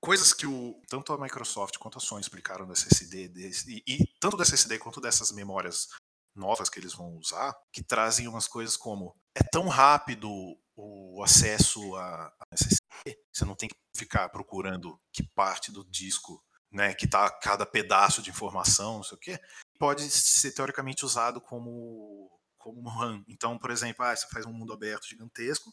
Coisas 0.00 0.32
que 0.32 0.46
o, 0.46 0.80
tanto 0.88 1.12
a 1.12 1.18
Microsoft 1.18 1.76
quanto 1.78 1.98
a 1.98 2.00
Sony 2.00 2.22
explicaram 2.22 2.66
do 2.66 2.72
SSD, 2.72 3.28
desse, 3.28 3.82
e, 3.86 3.94
e 3.94 4.06
tanto 4.18 4.36
do 4.36 4.42
SSD 4.42 4.78
quanto 4.78 5.00
dessas 5.00 5.30
memórias 5.30 5.88
novas 6.34 6.70
que 6.70 6.78
eles 6.78 6.94
vão 6.94 7.16
usar, 7.16 7.54
que 7.72 7.82
trazem 7.82 8.26
umas 8.26 8.48
coisas 8.48 8.76
como 8.76 9.14
é 9.34 9.42
tão 9.42 9.68
rápido 9.68 10.30
o 10.76 11.22
acesso 11.22 11.94
a, 11.96 12.26
a 12.26 12.46
SSD, 12.54 13.18
você 13.30 13.44
não 13.44 13.54
tem 13.54 13.68
que 13.68 13.76
ficar 13.94 14.28
procurando 14.30 14.98
que 15.12 15.22
parte 15.34 15.70
do 15.70 15.84
disco, 15.84 16.42
né, 16.72 16.94
que 16.94 17.06
tá 17.06 17.28
cada 17.30 17.66
pedaço 17.66 18.22
de 18.22 18.30
informação, 18.30 18.96
não 18.96 19.02
sei 19.02 19.16
o 19.16 19.20
quê, 19.20 19.40
pode 19.78 20.08
ser 20.10 20.52
teoricamente 20.52 21.04
usado 21.04 21.40
como 21.40 22.30
como 22.58 22.82
RAM. 22.88 23.24
Então, 23.26 23.58
por 23.58 23.70
exemplo, 23.70 24.04
ah, 24.04 24.14
você 24.14 24.26
faz 24.28 24.46
um 24.46 24.52
mundo 24.52 24.72
aberto 24.72 25.08
gigantesco, 25.08 25.72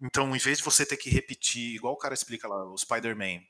então, 0.00 0.34
em 0.34 0.38
vez 0.38 0.58
de 0.58 0.64
você 0.64 0.86
ter 0.86 0.96
que 0.96 1.10
repetir, 1.10 1.74
igual 1.74 1.94
o 1.94 1.98
cara 1.98 2.14
explica 2.14 2.46
lá, 2.48 2.64
o 2.64 2.76
Spider-Man 2.76 3.40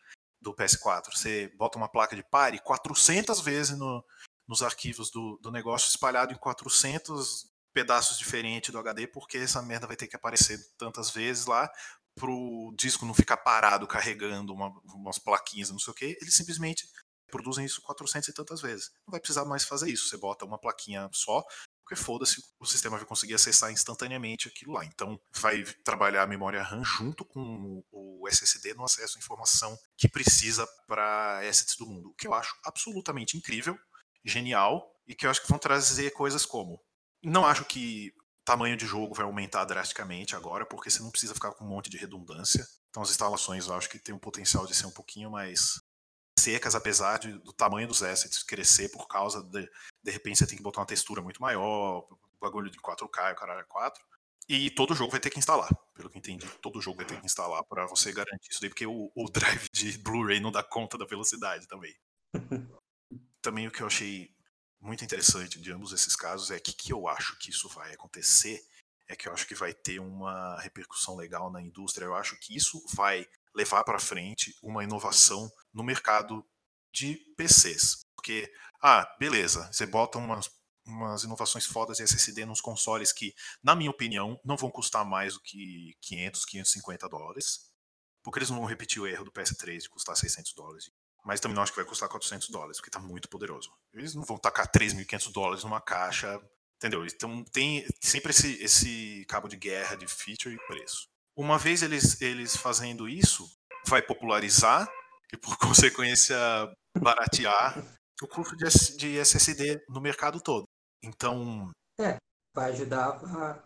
do 0.41 0.55
PS4, 0.55 1.11
você 1.13 1.49
bota 1.57 1.77
uma 1.79 1.89
placa 1.89 2.15
de 2.15 2.23
pare 2.23 2.59
400 2.61 3.41
vezes 3.41 3.77
no, 3.77 4.05
nos 4.47 4.63
arquivos 4.63 5.11
do, 5.11 5.39
do 5.43 5.51
negócio, 5.51 5.89
espalhado 5.89 6.33
em 6.33 6.37
400 6.39 7.47
pedaços 7.73 8.19
diferentes 8.19 8.71
do 8.71 8.79
HD, 8.79 9.07
porque 9.07 9.37
essa 9.39 9.61
merda 9.63 9.87
vai 9.87 9.97
ter 9.97 10.07
que 10.07 10.17
aparecer 10.17 10.59
tantas 10.77 11.11
vezes 11.11 11.47
lá, 11.47 11.71
pro 12.15 12.75
disco 12.77 13.05
não 13.07 13.15
ficar 13.15 13.37
parado 13.37 13.87
carregando 13.87 14.53
uma- 14.53 14.73
umas 14.85 15.19
plaquinhas, 15.19 15.71
não 15.71 15.79
sei 15.79 15.93
o 15.93 15.95
que, 15.95 16.19
eles 16.21 16.35
simplesmente 16.35 16.89
produzem 17.31 17.65
isso 17.65 17.83
400 17.83 18.29
e 18.29 18.33
tantas 18.33 18.61
vezes. 18.61 18.91
Não 19.07 19.13
vai 19.13 19.21
precisar 19.21 19.45
mais 19.45 19.65
fazer 19.65 19.91
isso, 19.91 20.09
você 20.09 20.17
bota 20.17 20.45
uma 20.45 20.59
plaquinha 20.59 21.09
só, 21.13 21.45
porque 21.89 21.97
foda-se, 21.97 22.43
o 22.61 22.67
sistema 22.67 22.99
vai 22.99 23.07
conseguir 23.07 23.33
acessar 23.33 23.73
instantaneamente 23.73 24.47
aquilo 24.47 24.75
lá. 24.75 24.85
Então, 24.85 25.19
vai 25.33 25.65
trabalhar 25.83 26.23
a 26.23 26.27
memória 26.27 26.63
RAM 26.63 26.85
junto 26.85 27.25
com 27.25 27.83
o 27.91 28.29
SSD 28.29 28.75
no 28.75 28.85
acesso 28.85 29.17
à 29.17 29.21
informação 29.21 29.75
que 29.97 30.07
precisa 30.07 30.69
para 30.87 31.39
assets 31.49 31.77
do 31.77 31.87
mundo. 31.87 32.11
O 32.11 32.15
que 32.15 32.27
eu 32.27 32.35
acho 32.35 32.55
absolutamente 32.63 33.39
incrível, 33.39 33.79
genial, 34.23 34.87
e 35.07 35.15
que 35.15 35.25
eu 35.25 35.31
acho 35.31 35.41
que 35.41 35.49
vão 35.49 35.59
trazer 35.59 36.11
coisas 36.11 36.45
como. 36.45 36.79
Não 37.25 37.47
acho 37.47 37.65
que 37.65 38.13
tamanho 38.45 38.77
de 38.77 38.85
jogo 38.85 39.15
vai 39.15 39.25
aumentar 39.25 39.65
drasticamente 39.65 40.37
agora, 40.37 40.67
porque 40.67 40.91
você 40.91 41.03
não 41.03 41.11
precisa 41.11 41.33
ficar 41.33 41.53
com 41.53 41.65
um 41.65 41.69
monte 41.69 41.89
de 41.89 41.97
redundância. 41.97 42.67
Então, 42.91 43.03
as 43.03 43.09
instalações 43.09 43.67
eu 43.67 43.75
acho 43.75 43.89
que 43.89 43.99
tem 43.99 44.15
o 44.15 44.21
potencial 44.21 44.67
de 44.67 44.75
ser 44.75 44.85
um 44.85 44.93
pouquinho 44.93 45.31
mais 45.31 45.81
secas, 46.41 46.75
apesar 46.75 47.19
de, 47.19 47.33
do 47.39 47.53
tamanho 47.53 47.89
dos 47.89 48.03
assets 48.03 48.43
crescer 48.43 48.89
por 48.91 49.07
causa 49.07 49.43
de, 49.43 49.69
de 50.03 50.11
repente 50.11 50.39
você 50.39 50.47
tem 50.47 50.57
que 50.57 50.63
botar 50.63 50.81
uma 50.81 50.87
textura 50.87 51.23
muito 51.23 51.41
maior, 51.41 52.07
bagulho 52.41 52.71
de 52.71 52.79
4K, 52.79 53.33
o 53.33 53.37
caralho 53.37 53.61
é 53.61 53.65
4. 53.65 54.05
E 54.49 54.71
todo 54.71 54.95
jogo 54.95 55.11
vai 55.11 55.21
ter 55.21 55.29
que 55.29 55.39
instalar, 55.39 55.69
pelo 55.95 56.09
que 56.09 56.19
entendi. 56.19 56.47
Todo 56.63 56.81
jogo 56.81 56.97
vai 56.97 57.07
ter 57.07 57.21
que 57.21 57.27
instalar 57.27 57.63
para 57.65 57.85
você 57.87 58.11
garantir 58.13 58.51
isso 58.51 58.61
daí, 58.61 58.71
porque 58.71 58.87
o, 58.87 59.13
o 59.15 59.29
drive 59.31 59.69
de 59.73 59.99
Blu-ray 59.99 60.41
não 60.41 60.51
dá 60.51 60.63
conta 60.63 60.97
da 60.97 61.05
velocidade 61.05 61.67
também. 61.67 61.95
Também 63.41 63.69
o 63.69 63.71
que 63.71 63.83
eu 63.83 63.87
achei 63.87 64.35
muito 64.81 65.05
interessante 65.05 65.61
de 65.61 65.73
ambos 65.73 65.93
esses 65.93 66.17
casos 66.17 66.51
é 66.51 66.59
que 66.59 66.73
que 66.73 66.93
eu 66.93 67.07
acho 67.09 67.39
que 67.39 67.51
isso 67.51 67.69
vai 67.69 67.95
acontecer 67.95 68.61
é 69.09 69.17
que 69.17 69.27
eu 69.27 69.33
acho 69.33 69.47
que 69.47 69.55
vai 69.55 69.73
ter 69.73 69.99
uma 69.99 70.61
repercussão 70.61 71.17
legal 71.17 71.51
na 71.51 71.63
indústria. 71.63 72.05
Eu 72.05 72.15
acho 72.15 72.39
que 72.39 72.55
isso 72.55 72.85
vai 72.95 73.27
levar 73.59 73.83
para 73.83 73.99
frente 73.99 74.57
uma 74.63 74.85
inovação 74.85 75.51
no 75.75 75.83
mercado 75.83 76.45
de 76.93 77.17
PCs. 77.37 78.05
Porque, 78.15 78.51
ah, 78.81 79.05
beleza, 79.19 79.69
você 79.73 79.85
bota 79.85 80.17
umas, 80.19 80.49
umas 80.87 81.25
inovações 81.25 81.67
fodas 81.67 81.97
de 81.97 82.05
SSD 82.05 82.47
nos 82.47 82.61
consoles 82.61 83.13
que, 83.13 83.35
na 83.63 83.75
minha 83.75 83.91
opinião, 83.91 84.41
não 84.45 84.57
vão 84.57 84.71
custar 84.71 85.05
mais 85.05 85.35
do 85.35 85.41
que 85.41 85.97
500, 86.01 86.45
550 86.45 87.09
dólares. 87.09 87.69
Porque 88.23 88.39
eles 88.39 88.51
não 88.51 88.59
vão 88.59 88.67
repetir 88.67 89.03
o 89.03 89.07
erro 89.07 89.25
do 89.25 89.33
PS3 89.33 89.83
de 89.83 89.89
custar 89.89 90.17
600 90.17 90.53
dólares. 90.55 90.91
Mas 91.25 91.41
também 91.41 91.57
não 91.57 91.63
acho 91.63 91.73
que 91.73 91.79
vai 91.79 91.85
custar 91.85 92.09
400 92.09 92.49
dólares, 92.49 92.79
porque 92.79 92.91
tá 92.91 93.01
muito 93.01 93.29
poderoso. 93.29 93.71
Eles 93.93 94.15
não 94.15 94.23
vão 94.23 94.39
tacar 94.39 94.71
3.500 94.71 95.33
dólares 95.33 95.65
numa 95.65 95.81
caixa, 95.81 96.41
entendeu? 96.77 97.05
Então 97.05 97.45
tem 97.45 97.85
sempre 98.01 98.31
esse, 98.31 98.63
esse 98.63 99.25
cabo 99.29 99.49
de 99.49 99.57
guerra 99.57 99.97
de 99.97 100.07
feature 100.07 100.55
e 100.55 100.67
preço. 100.67 101.09
Uma 101.39 101.57
vez 101.57 101.83
eles, 101.83 102.21
eles 102.21 102.57
fazendo 102.57 103.09
isso, 103.09 103.49
vai 103.87 104.03
popularizar 104.03 104.89
e, 105.33 105.37
por 105.37 105.57
consequência, 105.59 106.37
baratear 107.01 107.79
o 108.21 108.27
custo 108.27 108.57
de, 108.57 108.65
de 108.97 109.19
SSD 109.19 109.81
no 109.89 110.01
mercado 110.01 110.41
todo. 110.41 110.65
Então, 111.05 111.71
Vai 112.57 112.73
ajudar 112.73 113.21
a 113.25 113.63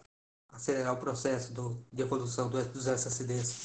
acelerar 0.54 0.92
o 0.92 1.00
processo 1.00 1.54
do, 1.54 1.82
de 1.90 2.02
evolução 2.02 2.50
do- 2.50 2.62
dos 2.72 2.86
SSDs. 2.86 3.64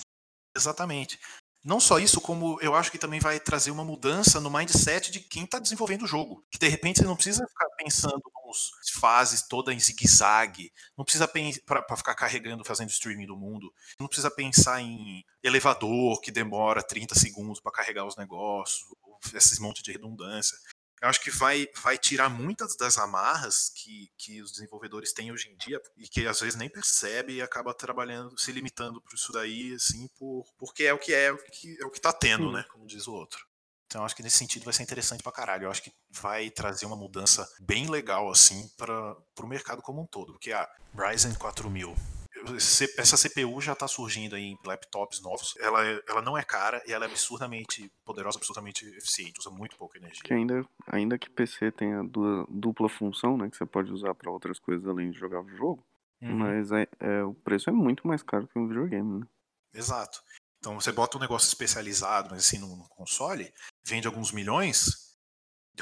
Exatamente. 0.56 1.20
Não 1.68 1.82
só 1.82 2.00
isso, 2.00 2.22
como 2.22 2.58
eu 2.62 2.74
acho 2.74 2.90
que 2.90 2.98
também 2.98 3.20
vai 3.20 3.42
trazer 3.42 3.72
uma 3.72 3.84
mudança 3.84 4.40
no 4.40 4.50
mindset 4.50 5.12
de 5.12 5.20
quem 5.20 5.44
está 5.44 5.60
desenvolvendo 5.60 6.04
o 6.04 6.08
jogo. 6.08 6.42
Que 6.50 6.58
de 6.58 6.70
repente 6.70 7.00
você 7.00 7.06
não 7.06 7.16
precisa 7.16 7.46
ficar 7.46 7.68
pensando 7.72 8.24
nos 8.46 8.72
fases 8.94 9.42
toda 9.42 9.74
em 9.74 9.80
zigue-zague, 9.80 10.72
não 10.98 11.04
precisa 11.04 11.28
para 11.28 11.98
ficar 11.98 12.16
carregando, 12.16 12.64
fazendo 12.64 12.90
streaming 12.90 13.26
do 13.26 13.36
mundo, 13.36 13.70
não 14.00 14.08
precisa 14.08 14.32
pensar 14.32 14.80
em 14.80 15.26
elevador 15.44 16.22
que 16.22 16.32
demora 16.32 16.82
30 16.82 17.14
segundos 17.16 17.60
para 17.60 17.74
carregar 17.74 18.06
os 18.06 18.16
negócios, 18.16 18.88
esses 19.34 19.60
monte 19.60 19.84
de 19.84 19.92
redundância. 19.92 20.58
Eu 21.02 21.10
acho 21.10 21.22
que 21.22 21.30
vai, 21.30 21.68
vai 21.82 21.98
tirar 21.98 22.28
muitas 22.30 22.76
das 22.76 22.98
amarras 22.98 23.70
que, 23.76 24.10
que 24.18 24.42
os 24.42 24.52
desenvolvedores 24.52 25.14
têm 25.14 25.32
hoje 25.32 25.48
em 25.50 25.56
dia 25.58 25.80
e 25.96 26.08
que 26.08 26.26
às 26.26 26.40
vezes 26.40 26.56
nem 26.56 26.70
percebe 26.70 27.34
e 27.34 27.42
acaba 27.42 27.74
trabalhando, 27.74 28.38
se 28.40 28.52
limitando 28.52 29.00
por 29.02 29.14
isso 29.14 29.32
daí, 29.32 29.74
assim, 29.76 30.08
por, 30.18 30.44
porque 30.58 30.86
é 30.86 30.94
o 30.94 30.98
que 30.98 31.14
é, 31.14 31.26
é 31.26 31.32
o 31.32 31.38
que, 31.38 31.78
é 31.82 31.86
o 31.86 31.92
que 31.92 32.02
tá 32.02 32.12
tendo, 32.12 32.52
né? 32.52 32.64
Como 32.72 32.88
diz 32.88 33.06
o 33.08 33.14
outro. 33.14 33.46
Então 33.86 34.02
eu 34.02 34.06
acho 34.06 34.16
que 34.16 34.24
nesse 34.24 34.38
sentido 34.38 34.66
vai 34.66 34.74
ser 34.74 34.84
interessante 34.84 35.22
pra 35.24 35.32
caralho. 35.32 35.66
Eu 35.66 35.72
acho 35.72 35.82
que 35.84 35.94
vai 36.10 36.50
trazer 36.50 36.86
uma 36.86 36.96
mudança 36.96 37.48
bem 37.60 37.88
legal, 37.90 38.30
assim, 38.30 38.68
para 38.76 39.16
o 39.40 39.48
mercado 39.48 39.82
como 39.84 40.02
um 40.02 40.06
todo. 40.06 40.34
Porque 40.34 40.52
a 40.52 40.68
Ryzen 40.94 41.34
4000 41.36 41.94
esse- 41.94 42.17
essa 42.56 43.18
CPU 43.18 43.62
já 43.62 43.74
está 43.74 43.88
surgindo 43.88 44.36
aí 44.36 44.44
em 44.44 44.58
laptops 44.66 45.22
novos. 45.22 45.56
Ela, 45.60 45.86
é- 45.86 46.02
ela 46.08 46.22
não 46.22 46.38
é 46.38 46.44
cara 46.44 46.82
e 46.88 46.94
ela 46.94 47.06
é 47.06 47.08
absurdamente 47.10 47.92
poderosa, 48.06 48.38
absurdamente 48.38 48.86
eficiente, 48.86 49.40
usa 49.40 49.50
muito 49.50 49.76
pouca 49.76 49.98
energia. 49.98 50.24
Que 50.24 50.34
ainda, 50.34 50.66
ainda 50.88 51.18
que 51.18 51.30
PC 51.30 51.72
tenha 51.72 52.04
du- 52.04 52.46
dupla 52.50 52.88
função, 52.90 53.38
né? 53.38 53.50
Que 53.50 53.58
você 53.58 53.66
pode 53.66 53.92
usar 53.92 54.14
pra 54.16 54.32
outras 54.32 54.60
coisas 54.60 54.88
além 54.88 55.12
de 55.12 55.18
jogar 55.20 55.42
o 55.42 55.50
jogo. 55.50 55.84
Uhum. 56.22 56.38
Mas 56.38 56.72
é, 56.72 56.88
é, 57.00 57.24
o 57.24 57.34
preço 57.34 57.70
é 57.70 57.74
muito 57.74 58.08
mais 58.08 58.24
caro 58.24 58.48
que 58.48 58.58
um 58.58 58.68
videogame, 58.68 59.20
né? 59.20 59.28
Exato. 59.74 60.22
Então 60.60 60.74
você 60.80 60.92
bota 60.92 61.18
um 61.18 61.22
negócio 61.22 61.48
especializado, 61.48 62.30
mas 62.32 62.46
assim, 62.46 62.58
no, 62.58 62.76
no 62.76 62.90
console, 62.90 63.54
vende 63.86 64.08
alguns 64.08 64.32
milhões. 64.32 65.06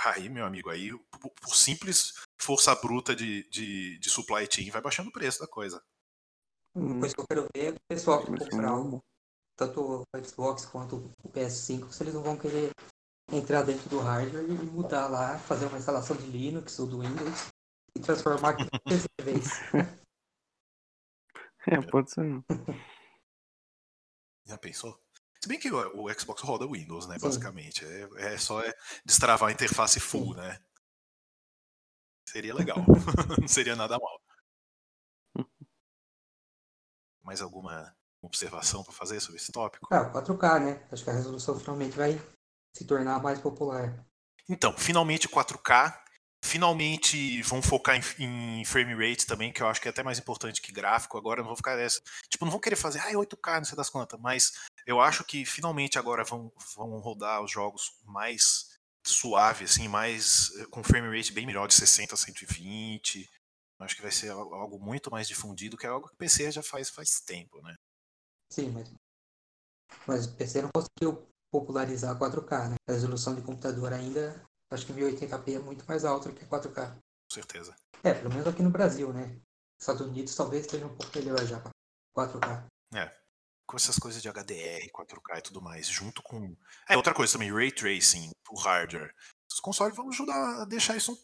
Aí, 0.03 0.27
meu 0.27 0.45
amigo, 0.45 0.69
aí 0.69 0.91
por, 1.21 1.31
por 1.31 1.55
simples 1.55 2.13
força 2.37 2.75
bruta 2.75 3.15
de, 3.15 3.49
de, 3.49 3.97
de 3.97 4.09
supply 4.09 4.45
chain 4.51 4.69
vai 4.69 4.81
baixando 4.81 5.09
o 5.09 5.13
preço 5.13 5.39
da 5.39 5.47
coisa. 5.47 5.81
Uma 6.75 6.95
Hum. 6.95 6.99
coisa 6.99 7.15
que 7.15 7.21
eu 7.21 7.27
quero 7.27 7.47
ver 7.55 7.65
é 7.65 7.71
o 7.71 7.79
pessoal 7.87 8.21
que 8.21 8.37
comprar 8.37 8.77
o, 8.77 8.99
tanto 9.57 10.03
o 10.03 10.25
Xbox 10.25 10.65
quanto 10.65 10.97
o 11.23 11.29
PS5, 11.29 11.91
se 11.91 12.03
eles 12.03 12.13
não 12.13 12.21
vão 12.21 12.37
querer 12.37 12.71
entrar 13.31 13.63
dentro 13.63 13.89
do 13.89 13.99
hardware 13.99 14.43
e 14.43 14.53
mudar 14.65 15.07
lá, 15.07 15.39
fazer 15.39 15.67
uma 15.67 15.77
instalação 15.77 16.15
de 16.17 16.25
Linux 16.27 16.77
ou 16.79 16.85
do 16.85 16.99
Windows 16.99 17.47
e 17.95 17.99
transformar 18.01 18.49
aquilo 18.49 18.69
em 18.87 19.23
vez. 19.23 19.47
É, 21.67 21.81
pode 21.89 22.11
ser. 22.11 22.43
Já 24.45 24.57
pensou? 24.57 24.99
Se 25.41 25.47
bem 25.47 25.59
que 25.59 25.71
o, 25.71 26.03
o 26.03 26.13
Xbox 26.13 26.41
roda 26.41 26.67
Windows, 26.67 27.07
né? 27.07 27.17
Sim. 27.17 27.25
Basicamente. 27.25 27.85
É, 27.85 28.33
é 28.33 28.37
só 28.37 28.61
é 28.61 28.73
destravar 29.05 29.49
a 29.49 29.53
interface 29.53 29.99
full, 29.99 30.33
Sim. 30.33 30.41
né? 30.41 30.59
Seria 32.27 32.53
legal. 32.53 32.77
Não 33.41 33.47
seria 33.47 33.75
nada 33.75 33.97
mal. 33.97 34.19
Mais 37.25 37.41
alguma 37.41 37.93
observação 38.21 38.83
para 38.83 38.93
fazer 38.93 39.19
sobre 39.19 39.37
esse 39.37 39.51
tópico? 39.51 39.87
Ah, 39.91 40.03
o 40.03 40.13
4K, 40.13 40.59
né? 40.63 40.83
Acho 40.91 41.03
que 41.03 41.09
a 41.09 41.13
resolução 41.13 41.59
finalmente 41.59 41.97
vai 41.97 42.21
se 42.75 42.85
tornar 42.85 43.21
mais 43.21 43.39
popular. 43.39 44.05
Então, 44.49 44.73
finalmente 44.77 45.27
4K. 45.27 46.01
Finalmente 46.43 47.41
vão 47.41 47.59
focar 47.59 47.95
em, 48.19 48.59
em 48.59 48.65
frame 48.65 48.93
rate 48.93 49.25
também, 49.25 49.51
que 49.51 49.63
eu 49.63 49.67
acho 49.67 49.81
que 49.81 49.87
é 49.87 49.91
até 49.91 50.03
mais 50.03 50.19
importante 50.19 50.61
que 50.61 50.71
gráfico. 50.71 51.17
Agora 51.17 51.41
não 51.41 51.47
vou 51.47 51.57
ficar 51.57 51.79
essa. 51.79 51.99
Tipo, 52.29 52.45
não 52.45 52.51
vou 52.51 52.61
querer 52.61 52.75
fazer, 52.75 52.99
ai, 52.99 53.13
8K, 53.13 53.57
não 53.57 53.65
sei 53.65 53.75
das 53.75 53.89
quantas, 53.89 54.19
mas 54.19 54.53
eu 54.85 55.01
acho 55.01 55.23
que 55.23 55.43
finalmente 55.43 55.97
agora 55.97 56.23
vão, 56.23 56.51
vão 56.75 56.99
rodar 56.99 57.41
os 57.41 57.49
jogos 57.49 57.97
mais 58.05 58.75
suave, 59.03 59.65
assim, 59.65 59.87
mais 59.87 60.51
eh, 60.59 60.65
com 60.65 60.83
frame 60.83 61.15
rate 61.15 61.31
bem 61.31 61.45
melhor, 61.45 61.67
de 61.67 61.73
60 61.73 62.13
a 62.13 62.17
120. 62.17 63.29
Acho 63.79 63.95
que 63.95 64.01
vai 64.01 64.11
ser 64.11 64.29
al- 64.31 64.53
algo 64.53 64.79
muito 64.79 65.11
mais 65.11 65.27
difundido, 65.27 65.77
que 65.77 65.85
é 65.85 65.89
algo 65.89 66.07
que 66.07 66.13
o 66.13 66.17
PC 66.17 66.51
já 66.51 66.63
faz 66.63 66.89
faz 66.89 67.19
tempo, 67.21 67.61
né? 67.61 67.75
Sim, 68.51 68.69
mas, 68.71 68.93
mas 70.07 70.25
o 70.27 70.35
PC 70.35 70.61
não 70.61 70.69
conseguiu 70.73 71.27
popularizar 71.51 72.17
4K, 72.17 72.69
né? 72.69 72.75
A 72.87 72.91
resolução 72.93 73.35
de 73.35 73.41
computador 73.41 73.91
ainda, 73.93 74.43
acho 74.71 74.85
que 74.85 74.93
1080p 74.93 75.55
é 75.55 75.59
muito 75.59 75.85
mais 75.85 76.05
alta 76.05 76.29
do 76.29 76.35
que 76.35 76.45
4K. 76.45 76.93
Com 76.95 77.33
certeza. 77.33 77.75
É, 78.03 78.13
pelo 78.13 78.29
menos 78.29 78.47
aqui 78.47 78.61
no 78.61 78.69
Brasil, 78.69 79.11
né? 79.11 79.39
Estados 79.79 80.01
Unidos 80.01 80.35
talvez 80.35 80.65
esteja 80.65 80.85
um 80.85 80.95
pouco 80.95 81.17
melhor 81.17 81.43
já 81.45 81.59
com 81.59 81.69
4K. 82.17 82.67
Com 83.67 83.77
essas 83.77 83.97
coisas 83.97 84.21
de 84.21 84.29
HDR, 84.29 84.89
4K 84.91 85.39
e 85.39 85.41
tudo 85.41 85.59
mais, 85.59 85.87
junto 85.87 86.21
com. 86.21 86.55
É, 86.87 86.95
outra 86.95 87.15
coisa 87.15 87.33
também, 87.33 87.51
Ray 87.51 87.71
Tracing, 87.71 88.29
o 88.49 88.59
hardware. 88.59 89.11
Os 89.51 89.59
consoles 89.59 89.95
vão 89.95 90.07
ajudar 90.09 90.61
a 90.61 90.65
deixar 90.65 90.95
isso 90.95 91.17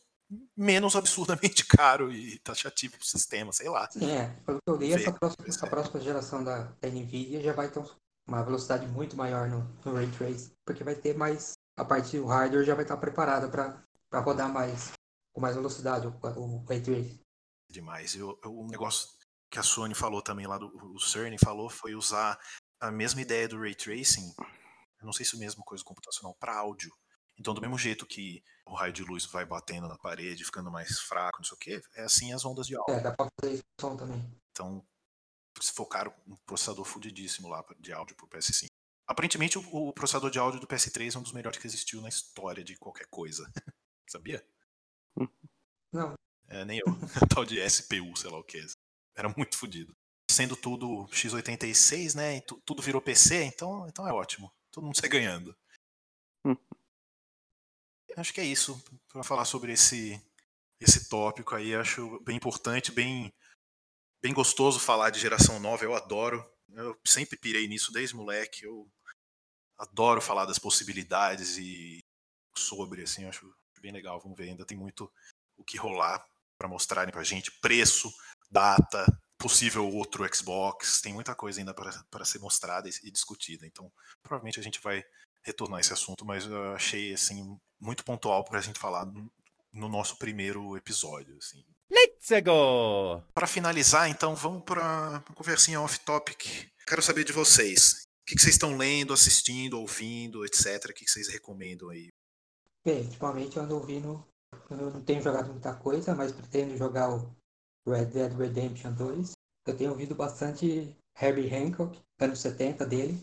menos 0.55 0.95
absurdamente 0.95 1.65
caro 1.67 2.11
e 2.11 2.39
taxativo 2.39 2.97
pro 2.97 3.05
sistema, 3.05 3.51
sei 3.51 3.69
lá. 3.69 3.89
Sim, 3.91 4.09
é. 4.09 4.27
Pelo 4.45 4.59
que 4.61 4.69
eu 4.71 4.75
li, 4.75 4.93
essa 4.93 5.11
próxima, 5.11 5.45
essa 5.47 5.67
próxima 5.67 5.99
geração 5.99 6.43
da, 6.43 6.63
da 6.79 6.87
NVIDIA 6.89 7.41
já 7.41 7.53
vai 7.53 7.69
ter 7.69 7.79
um- 7.79 7.89
uma 8.27 8.43
velocidade 8.43 8.87
muito 8.87 9.17
maior 9.17 9.49
no, 9.49 9.61
no 9.83 9.93
Ray 9.93 10.09
Trace, 10.11 10.53
porque 10.65 10.83
vai 10.83 10.95
ter 10.95 11.15
mais. 11.17 11.53
A 11.77 11.83
parte 11.83 12.17
do 12.17 12.25
hardware 12.25 12.63
já 12.65 12.75
vai 12.75 12.83
estar 12.83 12.97
preparada 12.97 13.49
para 13.49 14.19
rodar 14.21 14.51
mais 14.51 14.91
com 15.33 15.39
mais 15.41 15.55
velocidade 15.55 16.05
o, 16.07 16.11
o 16.11 16.65
Ray 16.65 16.81
Trace. 16.81 17.19
demais. 17.69 18.13
E 18.15 18.21
o, 18.21 18.37
o 18.45 18.67
negócio 18.67 19.07
que 19.49 19.57
a 19.59 19.63
Sony 19.63 19.95
falou 19.95 20.21
também 20.21 20.45
lá, 20.47 20.57
do, 20.57 20.67
o 20.93 20.99
Cerny 20.99 21.37
falou, 21.37 21.69
foi 21.69 21.95
usar 21.95 22.37
a 22.79 22.91
mesma 22.91 23.21
ideia 23.21 23.47
do 23.47 23.59
Ray 23.59 23.73
Tracing, 23.75 24.33
eu 24.99 25.05
não 25.05 25.13
sei 25.13 25.25
se 25.25 25.35
é 25.35 25.37
a 25.37 25.39
mesma 25.39 25.63
coisa 25.63 25.83
computacional, 25.83 26.35
para 26.39 26.55
áudio. 26.55 26.93
Então, 27.41 27.55
do 27.55 27.59
mesmo 27.61 27.75
jeito 27.77 28.05
que 28.05 28.43
o 28.67 28.75
raio 28.75 28.93
de 28.93 29.03
luz 29.03 29.25
vai 29.25 29.43
batendo 29.43 29.87
na 29.87 29.97
parede, 29.97 30.45
ficando 30.45 30.69
mais 30.69 30.99
fraco, 30.99 31.39
não 31.39 31.43
sei 31.43 31.55
o 31.55 31.57
quê, 31.59 31.81
é 31.95 32.03
assim 32.03 32.31
as 32.33 32.45
ondas 32.45 32.67
de 32.67 32.75
áudio. 32.75 32.93
É, 32.93 32.99
dá 33.01 33.11
para 33.15 33.27
fazer 33.41 33.55
isso 33.55 33.63
com 33.79 33.89
som 33.89 33.97
também. 33.97 34.39
Então, 34.51 34.85
se 35.59 35.73
focaram 35.73 36.13
um 36.27 36.35
processador 36.45 36.85
fudidíssimo 36.85 37.47
lá 37.49 37.65
de 37.79 37.91
áudio 37.91 38.15
pro 38.15 38.27
PS5. 38.27 38.67
Aparentemente, 39.07 39.57
o, 39.57 39.61
o 39.89 39.91
processador 39.91 40.29
de 40.29 40.37
áudio 40.37 40.59
do 40.59 40.67
PS3 40.67 41.15
é 41.15 41.17
um 41.17 41.23
dos 41.23 41.33
melhores 41.33 41.57
que 41.57 41.65
existiu 41.65 41.99
na 41.99 42.09
história 42.09 42.63
de 42.63 42.77
qualquer 42.77 43.07
coisa. 43.09 43.43
Sabia? 44.07 44.45
Não, 45.91 46.13
É, 46.47 46.63
nem 46.63 46.77
eu. 46.77 46.85
Tal 47.35 47.43
de 47.43 47.59
SPU, 47.67 48.15
sei 48.15 48.29
lá 48.29 48.37
o 48.37 48.43
que. 48.43 48.59
é. 48.59 48.65
Era 49.15 49.33
muito 49.35 49.57
fodido. 49.57 49.95
Sendo 50.29 50.55
tudo 50.55 51.07
x86, 51.07 52.15
né? 52.15 52.37
e 52.37 52.41
tu- 52.41 52.61
tudo 52.63 52.83
virou 52.83 53.01
PC, 53.01 53.43
então, 53.45 53.87
então 53.87 54.07
é 54.07 54.13
ótimo. 54.13 54.53
Todo 54.71 54.85
mundo 54.85 54.95
sai 54.97 55.09
ganhando. 55.09 55.57
Acho 58.17 58.33
que 58.33 58.41
é 58.41 58.45
isso 58.45 58.81
para 59.09 59.23
falar 59.23 59.45
sobre 59.45 59.73
esse 59.73 60.21
esse 60.79 61.07
tópico 61.09 61.55
aí. 61.55 61.75
Acho 61.75 62.19
bem 62.21 62.37
importante, 62.37 62.91
bem 62.91 63.31
bem 64.21 64.33
gostoso 64.33 64.79
falar 64.79 65.09
de 65.09 65.19
geração 65.19 65.59
nova. 65.59 65.83
Eu 65.83 65.95
adoro. 65.95 66.45
Eu 66.73 66.99
sempre 67.05 67.37
pirei 67.37 67.67
nisso 67.67 67.91
desde 67.91 68.15
moleque. 68.15 68.65
Eu 68.65 68.89
adoro 69.77 70.21
falar 70.21 70.45
das 70.45 70.59
possibilidades 70.59 71.57
e 71.57 72.03
sobre 72.57 73.03
assim. 73.03 73.25
Acho 73.25 73.53
bem 73.79 73.91
legal. 73.91 74.19
Vamos 74.19 74.37
ver. 74.37 74.49
Ainda 74.49 74.65
tem 74.65 74.77
muito 74.77 75.11
o 75.57 75.63
que 75.63 75.77
rolar 75.77 76.25
para 76.57 76.67
mostrarem 76.67 77.11
pra 77.11 77.23
gente 77.23 77.51
preço, 77.59 78.13
data, 78.49 79.05
possível 79.41 79.87
outro 79.87 80.23
Xbox, 80.33 81.01
tem 81.01 81.11
muita 81.11 81.33
coisa 81.33 81.59
ainda 81.59 81.73
para 81.73 82.25
ser 82.25 82.37
mostrada 82.37 82.87
e, 82.87 82.91
e 83.03 83.11
discutida. 83.11 83.65
Então, 83.65 83.91
provavelmente 84.21 84.59
a 84.59 84.63
gente 84.63 84.79
vai 84.79 85.03
retornar 85.43 85.79
esse 85.79 85.91
assunto, 85.91 86.23
mas 86.23 86.45
eu 86.45 86.73
achei 86.75 87.13
assim 87.13 87.59
muito 87.81 88.05
pontual 88.05 88.43
para 88.45 88.59
a 88.59 88.61
gente 88.61 88.79
falar 88.79 89.05
no, 89.05 89.29
no 89.73 89.89
nosso 89.89 90.17
primeiro 90.17 90.77
episódio, 90.77 91.35
assim. 91.37 91.65
Let's 91.89 92.29
go! 92.43 93.21
Para 93.33 93.47
finalizar, 93.47 94.09
então, 94.09 94.35
vamos 94.35 94.63
para 94.63 94.81
uma 94.81 95.35
conversinha 95.35 95.81
off-topic. 95.81 96.69
Quero 96.87 97.01
saber 97.01 97.25
de 97.25 97.33
vocês. 97.33 98.05
O 98.21 98.25
que, 98.25 98.35
que 98.35 98.41
vocês 98.41 98.55
estão 98.55 98.77
lendo, 98.77 99.13
assistindo, 99.13 99.79
ouvindo, 99.79 100.45
etc. 100.45 100.85
O 100.85 100.93
que, 100.93 101.03
que 101.03 101.11
vocês 101.11 101.27
recomendam 101.27 101.89
aí? 101.89 102.09
bem, 102.83 103.03
ultimamente 103.03 103.57
eu 103.57 103.63
ando 103.63 103.75
ouvindo. 103.75 104.25
Eu 104.69 104.91
não 104.91 105.01
tenho 105.01 105.21
jogado 105.21 105.51
muita 105.51 105.73
coisa, 105.73 106.13
mas 106.15 106.31
pretendo 106.31 106.77
jogar 106.77 107.09
o 107.09 107.35
Red 107.87 108.05
Dead 108.05 108.33
Redemption 108.33 108.93
2. 108.93 109.31
Eu 109.67 109.77
tenho 109.77 109.91
ouvido 109.91 110.15
bastante 110.15 110.95
Herbie 111.19 111.53
Hancock, 111.53 111.99
anos 112.19 112.39
70 112.39 112.85
dele. 112.85 113.21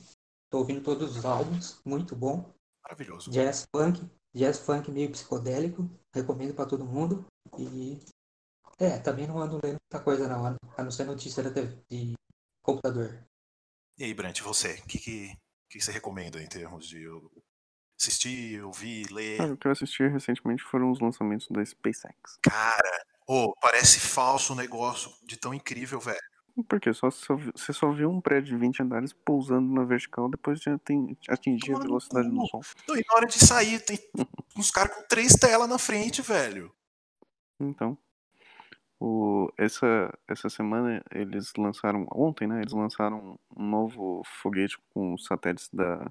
Tô 0.50 0.58
ouvindo 0.58 0.82
todos 0.82 1.16
os 1.16 1.24
álbuns, 1.24 1.80
muito 1.84 2.16
bom. 2.16 2.52
Maravilhoso. 2.82 3.30
Jazz 3.30 3.66
funk, 3.74 4.00
jazz 4.34 4.58
funk 4.58 4.90
meio 4.90 5.10
psicodélico, 5.10 5.88
recomendo 6.12 6.54
pra 6.54 6.66
todo 6.66 6.84
mundo. 6.84 7.24
E 7.58 7.98
é, 8.78 8.98
também 8.98 9.26
não 9.26 9.38
ando 9.38 9.60
lendo 9.62 9.78
muita 9.82 10.04
coisa 10.04 10.28
não, 10.28 10.46
a 10.76 10.82
não 10.82 10.90
ser 10.90 11.04
notícia 11.04 11.42
da 11.42 11.50
TV 11.50 11.82
de 11.90 12.14
computador. 12.62 13.24
E 13.98 14.04
aí, 14.04 14.14
Brant, 14.14 14.40
você? 14.40 14.74
O 14.74 14.86
que, 14.86 14.98
que, 14.98 15.36
que 15.68 15.80
você 15.80 15.90
recomenda 15.90 16.40
em 16.40 16.48
termos 16.48 16.86
de 16.86 17.04
assistir, 18.00 18.62
ouvir, 18.62 19.10
ler? 19.10 19.40
Ah, 19.40 19.52
o 19.52 19.56
que 19.56 19.66
eu 19.66 19.72
assisti 19.72 20.06
recentemente 20.06 20.62
foram 20.62 20.90
os 20.90 21.00
lançamentos 21.00 21.48
da 21.50 21.64
SpaceX. 21.64 22.38
Cara, 22.42 23.04
ô, 23.26 23.52
parece 23.60 23.98
falso 23.98 24.52
o 24.52 24.56
negócio 24.56 25.12
de 25.24 25.36
tão 25.36 25.52
incrível, 25.52 25.98
velho. 25.98 26.37
Porque 26.66 26.92
só, 26.92 27.10
só 27.10 27.36
você 27.36 27.72
só 27.72 27.90
viu 27.92 28.10
um 28.10 28.20
prédio 28.20 28.54
de 28.54 28.60
20 28.60 28.82
andares 28.82 29.12
pousando 29.12 29.72
na 29.72 29.84
vertical 29.84 30.28
depois 30.28 30.58
de 30.60 30.70
atin- 30.70 31.16
atingir 31.28 31.74
a 31.74 31.78
velocidade 31.78 32.28
do 32.30 32.46
som. 32.48 32.60
Não, 32.88 32.96
e 32.96 33.04
na 33.06 33.14
hora 33.14 33.26
de 33.26 33.38
sair, 33.38 33.78
tem 33.84 33.98
uns 34.56 34.70
caras 34.70 34.94
com 34.96 35.02
três 35.08 35.32
telas 35.34 35.68
na 35.68 35.78
frente, 35.78 36.20
velho. 36.22 36.72
Então, 37.60 37.96
o, 39.00 39.48
essa, 39.56 40.12
essa 40.26 40.48
semana 40.48 41.02
eles 41.12 41.52
lançaram, 41.56 42.06
ontem, 42.12 42.48
né? 42.48 42.60
Eles 42.60 42.72
lançaram 42.72 43.38
um 43.56 43.64
novo 43.64 44.22
foguete 44.42 44.76
com 44.92 45.16
satélites 45.16 45.68
da, 45.72 46.10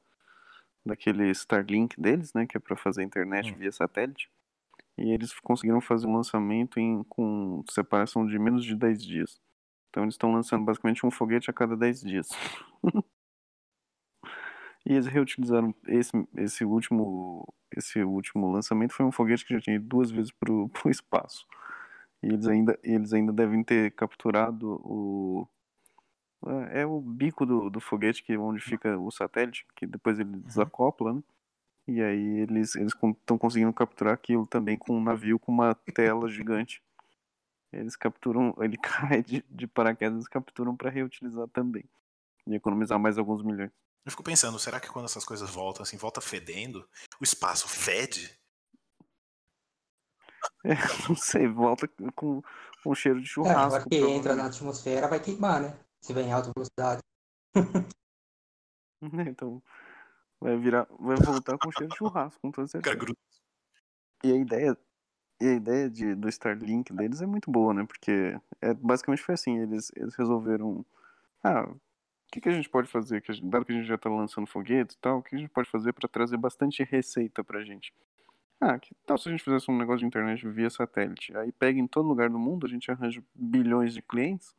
daquele 0.86 1.30
Starlink 1.32 2.00
deles, 2.00 2.34
né? 2.34 2.46
Que 2.46 2.58
é 2.58 2.60
para 2.60 2.78
fazer 2.78 3.04
internet 3.04 3.52
Hum. 3.52 3.58
via 3.58 3.72
satélite. 3.72 4.30
E 4.98 5.12
eles 5.14 5.34
conseguiram 5.42 5.82
fazer 5.82 6.08
um 6.08 6.16
lançamento 6.16 6.80
em, 6.80 7.04
com 7.04 7.64
separação 7.70 8.26
de 8.26 8.40
menos 8.40 8.64
de 8.64 8.76
10 8.76 9.04
dias. 9.04 9.42
Então 9.98 10.04
eles 10.04 10.14
estão 10.14 10.32
lançando 10.32 10.64
basicamente 10.64 11.04
um 11.04 11.10
foguete 11.10 11.50
a 11.50 11.54
cada 11.54 11.76
10 11.76 12.02
dias. 12.02 12.30
e 14.86 14.94
eles 14.94 15.08
reutilizaram 15.08 15.74
esse, 15.88 16.12
esse 16.36 16.64
último 16.64 17.52
esse 17.76 18.04
último 18.04 18.52
lançamento 18.52 18.94
foi 18.94 19.08
um 19.08 19.12
foguete 19.12 19.44
que 19.44 19.56
já 19.56 19.60
tinha 19.60 19.78
ido 19.78 19.88
duas 19.88 20.12
vezes 20.12 20.32
pro, 20.32 20.70
pro 20.70 20.92
espaço. 20.92 21.48
E 22.22 22.28
eles 22.28 22.46
ainda, 22.46 22.80
eles 22.84 23.12
ainda 23.12 23.34
devem 23.34 23.64
ter 23.64 23.92
capturado 23.94 24.80
o. 24.86 25.48
É 26.72 26.82
é 26.82 26.86
o 26.86 27.02
bico 27.02 27.44
do, 27.44 27.68
do 27.68 27.80
foguete 27.82 28.24
que 28.24 28.38
onde 28.38 28.62
fica 28.62 29.00
o 29.00 29.10
satélite, 29.10 29.66
que 29.76 29.88
depois 29.88 30.20
ele 30.20 30.30
desacopla, 30.38 31.14
né? 31.16 31.24
E 31.88 32.04
aí 32.04 32.40
eles 32.42 32.76
eles 32.76 32.94
estão 32.94 33.38
conseguindo 33.38 33.74
capturar 33.74 34.14
aquilo 34.14 34.46
também 34.46 34.78
com 34.78 34.94
um 34.96 35.04
navio 35.04 35.40
com 35.40 35.52
uma 35.52 35.74
tela 35.74 36.30
gigante. 36.30 36.84
Eles 37.72 37.96
capturam, 37.96 38.56
ele 38.62 38.78
cai 38.78 39.22
de, 39.22 39.44
de 39.50 39.68
paraquedas 39.68 40.26
e 40.26 40.30
capturam 40.30 40.76
para 40.76 40.90
reutilizar 40.90 41.48
também. 41.50 41.84
E 42.46 42.56
economizar 42.56 42.98
mais 42.98 43.18
alguns 43.18 43.44
milhões. 43.44 43.72
Eu 44.06 44.12
fico 44.12 44.24
pensando, 44.24 44.58
será 44.58 44.80
que 44.80 44.88
quando 44.90 45.06
essas 45.06 45.26
coisas 45.26 45.50
voltam, 45.50 45.84
assim, 45.84 45.98
volta 45.98 46.22
fedendo, 46.22 46.88
o 47.20 47.24
espaço 47.24 47.68
fede? 47.68 48.40
É, 50.64 50.70
não 51.10 51.16
sei, 51.16 51.48
volta 51.48 51.90
com, 52.16 52.42
com 52.84 52.96
cheiro 52.96 53.20
de 53.20 53.26
É, 53.26 53.30
churrasco. 53.30 53.60
agora 53.60 53.86
que 53.90 53.98
entra 53.98 54.36
na 54.36 54.46
atmosfera 54.46 55.08
vai 55.08 55.20
queimar, 55.20 55.62
né? 55.62 55.78
Se 56.02 56.14
vem 56.14 56.28
em 56.28 56.32
alta 56.32 56.52
velocidade. 56.56 57.02
Então, 59.30 59.62
vai 60.40 60.58
virar, 60.58 60.88
vai 61.00 61.18
voltar 61.18 61.56
com 61.60 61.72
cheiro 61.72 61.92
de 61.92 61.98
churrasco, 61.98 62.42
com 62.42 62.50
toda 62.52 62.68
certeza. 62.68 62.98
E 64.24 64.32
a 64.32 64.36
ideia, 64.36 64.76
e 65.40 65.46
a 65.48 65.54
ideia 65.54 65.90
de, 65.90 66.16
do 66.16 66.28
Starlink 66.30 66.94
deles 66.94 67.22
é 67.22 67.26
muito 67.26 67.52
boa, 67.52 67.74
né? 67.74 67.86
Porque 67.86 68.40
é, 68.62 68.74
basicamente 68.74 69.24
foi 69.24 69.36
assim, 69.36 69.60
eles, 69.60 69.92
eles 69.96 70.16
resolveram. 70.16 70.86
Ah, 71.44 71.64
o 71.70 71.80
que, 72.32 72.42
que 72.42 72.50
a 72.50 72.54
gente 72.54 72.70
pode 72.70 72.88
fazer? 72.90 73.22
Que 73.22 73.34
gente- 73.34 73.50
dado 73.50 73.66
que 73.66 73.72
a 73.74 73.76
gente 73.76 73.88
já 73.88 73.98
tá 73.98 74.10
lançando 74.10 74.48
foguetes 74.48 74.96
e 74.96 75.00
tal, 75.00 75.20
o 75.20 75.24
que 75.24 75.36
a 75.36 75.40
gente 75.40 75.50
pode 75.50 75.70
fazer 75.70 75.94
para 75.94 76.10
trazer 76.10 76.38
bastante 76.38 76.84
receita 76.84 77.44
pra 77.44 77.64
gente? 77.64 77.94
Ah, 78.62 78.80
que 78.80 78.96
tal 79.06 79.18
se 79.18 79.30
a 79.30 79.32
gente 79.32 79.44
fizesse 79.44 79.70
um 79.72 79.78
negócio 79.78 80.00
de 80.00 80.08
internet 80.08 80.48
via 80.50 80.70
satélite? 80.70 81.36
Aí 81.38 81.52
pega 81.52 81.80
em 81.80 81.88
todo 81.88 82.08
lugar 82.08 82.30
do 82.30 82.40
mundo, 82.40 82.66
a 82.66 82.70
gente 82.70 82.90
arranja 82.92 83.24
bilhões 83.36 83.94
de 83.94 84.02
clientes. 84.02 84.56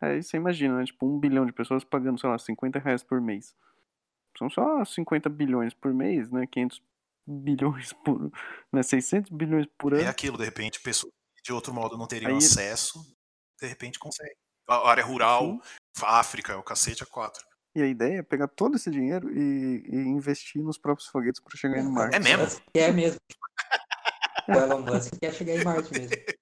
Aí 0.00 0.22
você 0.22 0.36
imagina, 0.38 0.78
né? 0.78 0.84
Tipo, 0.84 1.06
um 1.06 1.18
bilhão 1.18 1.46
de 1.46 1.52
pessoas 1.52 1.84
pagando, 1.84 2.18
sei 2.20 2.30
lá, 2.30 2.38
50 2.38 2.78
reais 2.78 3.02
por 3.02 3.20
mês. 3.20 3.54
São 4.38 4.50
só 4.50 4.84
50 4.84 5.28
bilhões 5.28 5.74
por 5.74 5.92
mês, 5.92 6.30
né? 6.30 6.46
500 6.46 6.82
bilhões 7.30 7.92
por... 8.04 8.30
Né? 8.72 8.82
600 8.82 9.30
bilhões 9.30 9.66
por 9.78 9.94
ano. 9.94 10.02
É 10.02 10.08
aquilo, 10.08 10.36
de 10.36 10.44
repente, 10.44 10.80
pessoas 10.80 11.12
que 11.36 11.42
de 11.42 11.52
outro 11.52 11.72
modo 11.72 11.96
não 11.96 12.06
teriam 12.06 12.32
Aí- 12.32 12.36
acesso, 12.38 13.00
de 13.60 13.66
repente 13.66 13.98
consegue. 13.98 14.34
A 14.68 14.88
área 14.88 15.04
rural, 15.04 15.60
Sim. 15.96 16.04
África, 16.04 16.56
o 16.56 16.62
cacete 16.62 17.02
a 17.02 17.06
quatro. 17.06 17.44
E 17.74 17.82
a 17.82 17.86
ideia 17.86 18.18
é 18.18 18.22
pegar 18.22 18.48
todo 18.48 18.76
esse 18.76 18.90
dinheiro 18.90 19.30
e, 19.32 19.84
e 19.86 19.96
investir 19.96 20.62
nos 20.62 20.76
próprios 20.78 21.08
foguetes 21.08 21.40
para 21.40 21.56
chegar 21.56 21.78
em 21.78 21.88
Marte. 21.88 22.16
É 22.16 22.18
mesmo? 22.18 22.60
É 22.74 22.92
mesmo. 22.92 23.18
O 24.48 24.52
Elon 24.52 24.80
Musk 24.80 25.12
quer 25.20 25.32
chegar 25.32 25.54
em 25.54 25.64
Marte 25.64 25.92
mesmo. 25.92 26.10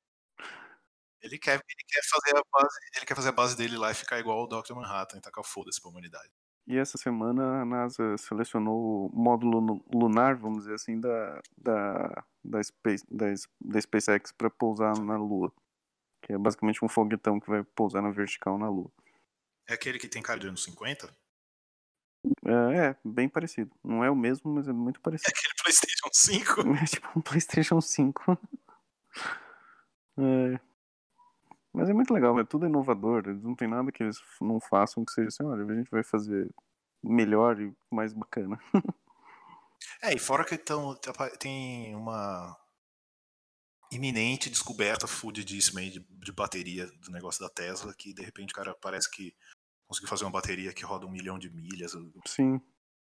Ele 1.20 1.36
quer, 1.36 1.55
ele 1.55 1.85
quer 1.86 2.01
fazer 2.09 2.39
a 2.39 2.43
base, 2.52 2.78
ele 2.94 3.05
quer 3.05 3.15
fazer 3.16 3.28
a 3.31 3.32
base 3.32 3.56
dele 3.56 3.77
lá 3.77 3.90
e 3.90 3.94
ficar 3.94 4.20
igual 4.20 4.44
o 4.44 4.47
Dr. 4.47 4.73
Manhattan 4.74 5.19
e 5.19 5.20
tacar 5.20 5.43
foda-se 5.43 5.81
pra 5.81 5.90
humanidade. 5.90 6.31
E 6.69 6.77
essa 6.77 6.99
semana 6.99 7.62
a 7.62 7.65
NASA 7.65 8.19
selecionou 8.19 9.07
o 9.07 9.11
módulo 9.11 9.82
lunar, 9.90 10.36
vamos 10.36 10.65
dizer 10.65 10.74
assim, 10.74 11.01
da, 11.01 11.40
da, 11.57 12.24
da, 12.45 12.62
Space, 12.62 13.07
da, 13.11 13.24
da 13.59 13.81
SpaceX 13.81 14.32
para 14.32 14.51
pousar 14.51 14.99
na 14.99 15.16
Lua. 15.16 15.51
Que 16.23 16.35
é 16.35 16.39
basicamente 16.39 16.85
um 16.85 16.89
foguetão 16.89 17.40
que 17.40 17.49
vai 17.49 17.65
pousar 17.65 18.03
na 18.03 18.11
vertical 18.11 18.59
na 18.59 18.69
Lua. 18.69 18.93
É 19.66 19.73
aquele 19.73 19.99
que 19.99 20.09
tem 20.09 20.20
cara 20.20 20.39
de 20.39 20.47
anos 20.47 20.62
50? 20.65 21.16
É, 22.45 22.89
é, 22.89 22.97
bem 23.03 23.31
parecido. 23.31 23.74
Não 23.82 24.05
é 24.05 24.11
o 24.11 24.16
mesmo, 24.16 24.53
mas 24.53 24.69
é 24.69 24.73
muito 24.73 25.01
parecido. 25.01 25.32
Aquele 25.35 25.55
PlayStation 25.65 26.11
5? 26.12 26.61
É 26.82 26.85
tipo 26.85 27.19
um 27.19 27.23
PlayStation 27.23 27.81
5. 27.81 28.39
É. 30.20 30.68
Mas 31.79 31.89
é 31.89 31.93
muito 31.93 32.13
legal, 32.13 32.37
é 32.41 32.45
tudo 32.45 32.67
inovador. 32.67 33.23
Eles 33.25 33.41
não 33.41 33.55
tem 33.55 33.69
nada 33.69 33.93
que 33.93 34.03
eles 34.03 34.19
não 34.41 34.59
façam 34.59 35.05
que 35.05 35.13
seja 35.13 35.29
assim, 35.29 35.45
olha, 35.45 35.65
a 35.65 35.77
gente 35.77 35.89
vai 35.89 36.03
fazer 36.03 36.53
melhor 37.01 37.61
e 37.61 37.73
mais 37.91 38.13
bacana. 38.13 38.59
É, 40.03 40.13
e 40.13 40.19
fora 40.19 40.45
que 40.45 40.59
tão, 40.59 40.93
tem 41.39 41.95
uma 41.95 42.57
iminente 43.93 44.51
descoberta 44.51 45.07
fudidíssima 45.07 45.79
aí 45.79 45.89
de, 45.89 46.01
de 46.01 46.33
bateria 46.33 46.87
do 46.87 47.13
negócio 47.13 47.41
da 47.41 47.49
Tesla, 47.49 47.95
que 47.95 48.13
de 48.13 48.21
repente 48.21 48.51
o 48.51 48.55
cara 48.57 48.75
parece 48.75 49.09
que 49.09 49.33
conseguiu 49.87 50.09
fazer 50.09 50.25
uma 50.25 50.33
bateria 50.33 50.73
que 50.73 50.85
roda 50.85 51.07
um 51.07 51.11
milhão 51.11 51.39
de 51.39 51.49
milhas, 51.49 51.93
Sim. 52.27 52.61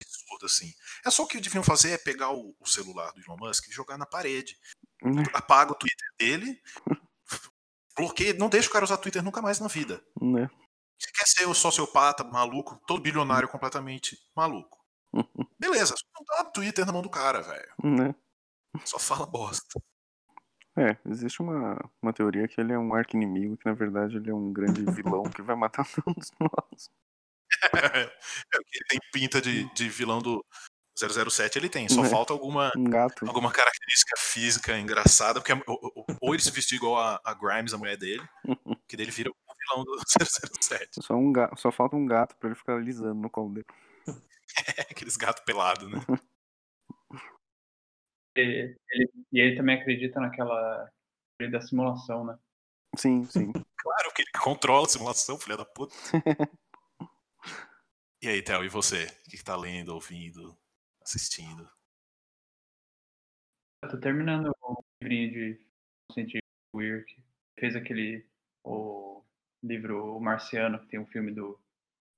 absurdo 0.02 0.44
assim. 0.44 0.70
É 1.02 1.10
só 1.10 1.22
o 1.22 1.26
que 1.26 1.40
deviam 1.40 1.64
fazer 1.64 1.92
é 1.92 1.98
pegar 1.98 2.30
o, 2.30 2.54
o 2.60 2.66
celular 2.66 3.10
do 3.12 3.20
Elon 3.22 3.38
Musk 3.38 3.66
e 3.68 3.72
jogar 3.72 3.96
na 3.96 4.04
parede. 4.04 4.58
Né? 5.02 5.22
Apaga 5.32 5.72
o 5.72 5.76
Twitter 5.76 6.08
dele, 6.18 6.60
bloqueia, 8.00 8.34
não 8.34 8.48
deixa 8.48 8.68
o 8.68 8.72
cara 8.72 8.84
usar 8.84 8.96
Twitter 8.96 9.22
nunca 9.22 9.42
mais 9.42 9.60
na 9.60 9.68
vida. 9.68 10.02
Né? 10.20 10.48
Você 10.98 11.10
quer 11.12 11.26
ser 11.26 11.46
o 11.46 11.54
sociopata 11.54 12.24
maluco, 12.24 12.80
todo 12.86 13.02
bilionário 13.02 13.48
completamente 13.48 14.18
maluco. 14.34 14.78
Beleza, 15.58 15.94
só 15.96 16.06
não 16.18 16.24
dá 16.24 16.50
Twitter 16.50 16.86
na 16.86 16.92
mão 16.92 17.02
do 17.02 17.10
cara, 17.10 17.42
velho. 17.42 17.72
Né? 17.84 18.14
Só 18.84 18.98
fala 18.98 19.26
bosta. 19.26 19.80
É, 20.76 20.96
existe 21.10 21.42
uma, 21.42 21.76
uma 22.00 22.12
teoria 22.12 22.46
que 22.46 22.60
ele 22.60 22.72
é 22.72 22.78
um 22.78 22.94
arco-inimigo, 22.94 23.56
que 23.56 23.66
na 23.66 23.74
verdade 23.74 24.16
ele 24.16 24.30
é 24.30 24.34
um 24.34 24.52
grande 24.52 24.84
vilão 24.92 25.24
que 25.24 25.42
vai 25.42 25.56
matar 25.56 25.84
todos 26.04 26.30
nós. 26.40 26.90
É 27.74 28.06
que 28.06 28.78
ele 28.78 28.84
tem 28.88 29.00
pinta 29.12 29.40
de, 29.40 29.72
de 29.74 29.88
vilão 29.88 30.20
do 30.20 30.44
007, 30.96 31.56
ele 31.58 31.68
tem. 31.68 31.88
Só 31.88 32.02
Né? 32.02 32.08
falta 32.08 32.32
alguma, 32.32 32.70
Um 32.76 32.84
gato. 32.84 33.26
alguma 33.26 33.50
característica 33.52 34.14
física 34.18 34.78
engraçada, 34.78 35.40
porque 35.40 35.52
ou, 35.66 35.78
ou- 35.94 36.06
ou 36.20 36.34
ele 36.34 36.42
se 36.42 36.50
vestir 36.50 36.76
igual 36.76 36.98
a, 36.98 37.20
a 37.24 37.34
Grimes, 37.34 37.72
a 37.74 37.78
mulher 37.78 37.96
dele, 37.96 38.22
que 38.88 38.96
dele 38.96 39.10
vira 39.10 39.30
o 39.30 39.34
vilão 39.58 39.84
do 39.84 39.96
007. 39.98 41.02
Só, 41.02 41.14
um 41.14 41.32
gato, 41.32 41.58
só 41.60 41.70
falta 41.72 41.96
um 41.96 42.06
gato 42.06 42.36
pra 42.36 42.48
ele 42.48 42.56
ficar 42.58 42.74
alisando 42.76 43.14
no 43.20 43.30
colo 43.30 43.54
dele. 43.54 43.66
Aqueles 44.90 45.16
gatos 45.16 45.42
pelados, 45.44 45.90
né? 45.90 45.98
E 48.36 48.40
ele, 48.40 49.10
e 49.32 49.40
ele 49.40 49.56
também 49.56 49.80
acredita 49.80 50.20
naquela 50.20 50.88
da 51.50 51.60
simulação, 51.60 52.24
né? 52.24 52.38
Sim, 52.96 53.24
sim. 53.24 53.50
Claro 53.52 54.12
que 54.14 54.22
ele 54.22 54.30
controla 54.40 54.86
a 54.86 54.88
simulação, 54.88 55.38
filha 55.38 55.56
da 55.56 55.64
puta. 55.64 55.94
E 58.22 58.28
aí, 58.28 58.40
Theo, 58.42 58.64
e 58.64 58.68
você? 58.68 59.04
O 59.04 59.30
que, 59.30 59.36
que 59.38 59.44
tá 59.44 59.56
lendo, 59.56 59.94
ouvindo, 59.94 60.56
assistindo? 61.10 61.68
Eu 63.82 63.90
tô 63.90 63.98
terminando 63.98 64.52
o 64.62 64.84
livrinho 65.02 65.30
de 65.32 65.66
científico 66.12 66.46
Weir, 66.74 67.04
que 67.06 67.22
fez 67.58 67.74
aquele 67.74 68.24
o 68.64 69.22
livro 69.62 70.16
O 70.16 70.20
Marciano, 70.20 70.78
que 70.80 70.86
tem 70.88 71.00
um 71.00 71.06
filme 71.06 71.32
do 71.32 71.58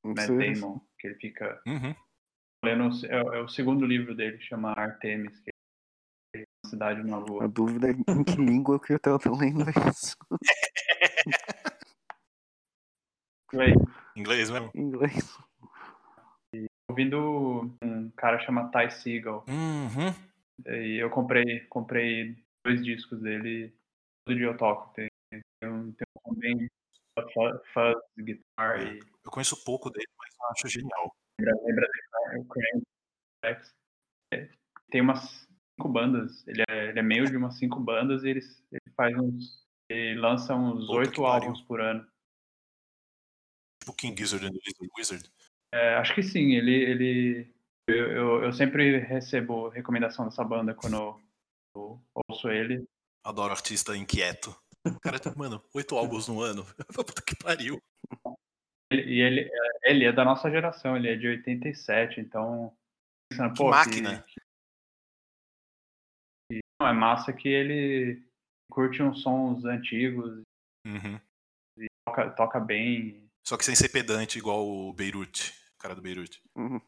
Matt 0.05 0.29
Damon, 0.29 0.81
que 0.99 1.07
ele 1.07 1.15
fica 1.17 1.63
Uhum. 1.67 1.95
lendo, 2.65 3.07
é, 3.07 3.23
o- 3.23 3.35
é 3.35 3.41
o 3.41 3.49
segundo 3.49 3.87
livro 3.87 4.15
dele, 4.15 4.41
chama 4.41 4.73
Artemis, 4.73 5.39
que 5.41 5.51
é 6.37 6.45
uma 6.65 6.71
cidade 6.71 7.03
na 7.05 7.17
A 7.17 7.21
lua. 7.21 7.49
dúvida 7.49 7.89
é 7.89 7.93
em 7.93 8.25
que 8.25 8.37
língua 8.37 8.81
que 8.81 8.93
o 8.93 8.99
Theo 8.99 9.19
tá 9.19 9.31
lendo 9.31 9.65
isso. 9.89 10.17
Inglês 14.17 14.51
mesmo? 14.51 14.71
Inglês. 14.75 15.39
Ouvindo 16.93 17.75
um 17.83 18.11
cara 18.11 18.39
chama 18.41 18.71
Ty 18.71 18.91
Seagal, 18.93 19.45
Uhum. 19.49 20.13
e 20.67 20.99
eu 21.03 21.09
comprei, 21.11 21.61
comprei 21.67 22.37
dois 22.65 22.85
discos 22.85 23.21
dele, 23.21 23.73
todo 24.27 24.37
dia 24.37 24.47
eu 24.47 24.57
toco. 24.57 24.93
Tem, 24.95 25.09
tem 25.31 25.71
um, 25.71 25.93
tem 25.93 26.07
um 26.27 26.35
bem 26.35 26.69
fuzz, 27.33 27.97
guitar 28.19 28.81
e 28.81 28.99
Eu 29.25 29.31
conheço 29.31 29.65
pouco 29.65 29.91
dele, 29.91 30.07
mas 30.19 30.35
eu 30.39 30.47
acho 30.51 30.69
genial. 30.69 31.15
lembra, 31.41 31.55
lembra 31.65 31.87
dele, 32.31 32.83
Rex. 33.45 33.71
É, 34.35 34.49
Tem 34.91 35.01
umas 35.01 35.47
cinco 35.77 35.89
bandas, 35.89 36.47
ele 36.47 36.63
é, 36.69 36.89
ele 36.91 36.99
é 36.99 37.03
meio 37.03 37.27
de 37.27 37.37
umas 37.37 37.59
cinco 37.59 37.81
bandas 37.81 38.23
e 38.25 38.29
ele, 38.29 38.41
ele 38.71 38.95
faz 38.97 39.17
uns. 39.17 39.63
Ele 39.91 40.19
lança 40.21 40.55
uns 40.55 40.89
oito 40.91 41.25
álbuns 41.27 41.61
por 41.63 41.81
ano. 41.81 42.07
Tipo 43.81 43.95
King 43.95 44.17
Gizzard 44.17 44.47
and 44.47 44.53
the 44.53 44.87
Wizard. 44.97 45.29
É, 45.75 45.95
acho 45.97 46.15
que 46.15 46.23
sim, 46.23 46.53
ele. 46.53 46.73
ele 46.75 47.55
eu, 47.89 48.11
eu, 48.13 48.45
eu 48.45 48.53
sempre 48.53 48.99
recebo 48.99 49.69
recomendação 49.69 50.25
dessa 50.25 50.45
banda 50.45 50.73
quando 50.75 50.97
eu, 50.97 51.21
eu 51.75 52.01
ouço 52.29 52.49
ele. 52.51 52.85
Adoro 53.25 53.53
artista 53.53 53.97
inquieto. 53.97 54.55
Cara, 55.03 55.19
mano, 55.37 55.63
oito 55.75 55.97
álbuns 55.97 56.29
no 56.29 56.41
ano. 56.41 56.65
Puta 56.95 57.23
que 57.23 57.35
pariu. 57.37 57.81
E 58.93 59.21
ele, 59.21 59.41
é- 59.51 59.91
ele 59.91 60.05
é 60.05 60.13
da 60.13 60.25
nossa 60.25 60.51
geração, 60.51 60.97
ele 60.97 61.09
é 61.09 61.17
de 61.17 61.27
87, 61.27 62.21
então. 62.21 62.77
Pensando, 63.31 63.55
Que 63.55 63.65
máquina. 63.65 64.23
que- 64.23 64.41
não, 66.81 66.89
é 66.89 66.93
massa 66.93 67.33
que 67.33 67.49
ele 67.49 68.23
curte 68.71 69.03
uns 69.03 69.23
sons 69.23 69.65
antigos, 69.65 70.43
Uhum. 70.87 71.19
toca, 72.07 72.31
toca 72.33 72.61
bem. 72.61 73.25
Só 73.47 73.57
que 73.57 73.65
sem 73.65 73.75
ser 73.75 73.89
pedante 73.89 74.39
igual 74.39 74.67
o 74.67 74.93
Beirute. 74.93 75.55
Cara 75.83 75.97
do 75.97 76.01
Beirute. 76.01 76.41
Uhum. 76.55 76.81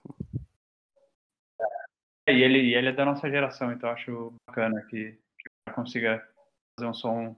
E 2.28 2.42
ele, 2.42 2.58
e 2.58 2.74
ele 2.74 2.88
é 2.88 2.92
da 2.92 3.04
nossa 3.04 3.28
geração, 3.28 3.72
então 3.72 3.90
eu 3.90 3.94
acho 3.94 4.34
bacana 4.48 4.80
que, 4.82 5.12
que 5.12 5.48
o 5.48 5.52
cara 5.66 5.74
consiga 5.74 6.28
fazer 6.78 6.88
um 6.88 6.94
som 6.94 7.36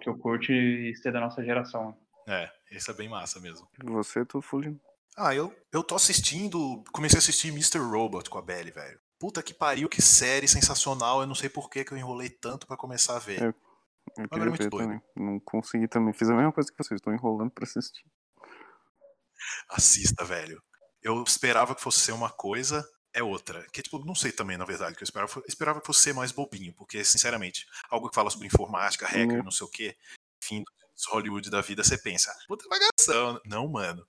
que 0.00 0.08
eu 0.08 0.18
curte 0.18 0.52
e 0.52 0.94
ser 0.96 1.10
da 1.10 1.20
nossa 1.20 1.42
geração. 1.42 1.96
É, 2.28 2.50
esse 2.70 2.90
é 2.90 2.94
bem 2.94 3.08
massa 3.08 3.40
mesmo. 3.40 3.66
Você, 3.84 4.24
tô 4.24 4.42
fugindo. 4.42 4.78
Ah, 5.16 5.34
eu, 5.34 5.54
eu 5.72 5.82
tô 5.82 5.94
assistindo. 5.94 6.84
Comecei 6.92 7.16
a 7.16 7.20
assistir 7.20 7.48
Mr. 7.48 7.78
Robot 7.78 8.28
com 8.28 8.38
a 8.38 8.42
Belly, 8.42 8.70
velho. 8.70 9.00
Puta 9.18 9.42
que 9.42 9.54
pariu, 9.54 9.88
que 9.88 10.02
série 10.02 10.46
sensacional. 10.46 11.22
Eu 11.22 11.26
não 11.26 11.34
sei 11.34 11.48
por 11.48 11.70
que 11.70 11.84
que 11.84 11.92
eu 11.92 11.98
enrolei 11.98 12.28
tanto 12.28 12.66
pra 12.66 12.76
começar 12.76 13.16
a 13.16 13.20
ver. 13.20 13.42
É. 13.42 13.46
Eu 14.18 14.24
Agora 14.24 14.42
é 14.42 14.48
muito 14.48 14.62
ver 14.62 14.70
doido. 14.70 14.86
também. 14.86 15.02
Não 15.16 15.40
consegui 15.40 15.88
também. 15.88 16.12
Fiz 16.12 16.28
a 16.28 16.34
mesma 16.34 16.52
coisa 16.52 16.70
que 16.70 16.76
vocês. 16.76 16.98
Estou 16.98 17.12
enrolando 17.12 17.50
pra 17.50 17.64
assistir. 17.64 18.04
Assista, 19.70 20.24
velho. 20.24 20.62
Eu 21.02 21.22
esperava 21.24 21.74
que 21.74 21.82
fosse 21.82 22.00
ser 22.00 22.12
uma 22.12 22.30
coisa, 22.30 22.88
é 23.12 23.22
outra. 23.22 23.66
Que, 23.72 23.82
tipo, 23.82 23.98
não 24.04 24.14
sei 24.14 24.30
também, 24.32 24.56
na 24.56 24.64
verdade, 24.64 24.94
que 24.96 25.02
eu 25.02 25.04
esperava. 25.04 25.32
Eu 25.38 25.44
esperava 25.48 25.80
que 25.80 25.86
fosse 25.86 26.00
ser 26.00 26.14
mais 26.14 26.30
bobinho, 26.32 26.72
porque, 26.74 27.04
sinceramente, 27.04 27.66
algo 27.90 28.08
que 28.08 28.14
fala 28.14 28.30
sobre 28.30 28.46
informática, 28.46 29.06
hacker, 29.06 29.38
Uhum. 29.38 29.42
não 29.44 29.50
sei 29.50 29.66
o 29.66 29.70
quê, 29.70 29.96
fim 30.42 30.62
dos 30.94 31.06
Hollywood 31.08 31.50
da 31.50 31.60
vida, 31.60 31.82
você 31.82 31.98
pensa, 31.98 32.32
puta 32.46 32.64
vagação. 32.68 33.40
Não, 33.44 33.66
mano. 33.68 34.02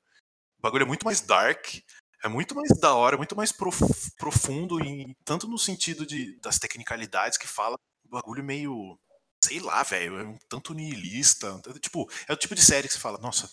O 0.60 0.61
bagulho 0.61 0.84
é 0.84 0.86
muito 0.88 1.03
mais 1.06 1.20
dark, 1.22 1.76
é 2.24 2.28
muito 2.30 2.56
mais 2.56 2.70
da 2.80 2.94
hora, 2.94 3.18
muito 3.18 3.36
mais 3.36 3.52
prof- 3.52 4.11
profundo, 4.18 4.80
em, 4.80 5.14
tanto 5.26 5.48
no 5.48 5.57
sentido 5.57 6.06
de, 6.06 6.40
das 6.40 6.57
tecnicalidades 6.60 7.38
que 7.38 7.48
fala, 7.48 7.76
um 8.06 8.10
bagulho 8.11 8.44
meio. 8.44 8.98
Sei 9.44 9.60
lá, 9.60 9.84
velho, 9.84 10.20
é 10.20 10.24
um 10.24 10.38
tanto 10.48 10.74
nihilista. 10.74 11.52
um 11.53 11.60
tanto- 11.60 11.80
tipo, 11.80 12.10
é 12.30 12.34
o 12.34 12.38
tipo 12.38 12.56
de 12.56 12.61
série 12.64 12.88
que 12.88 12.94
você 12.94 12.99
fala, 12.99 13.18
nossa, 13.18 13.49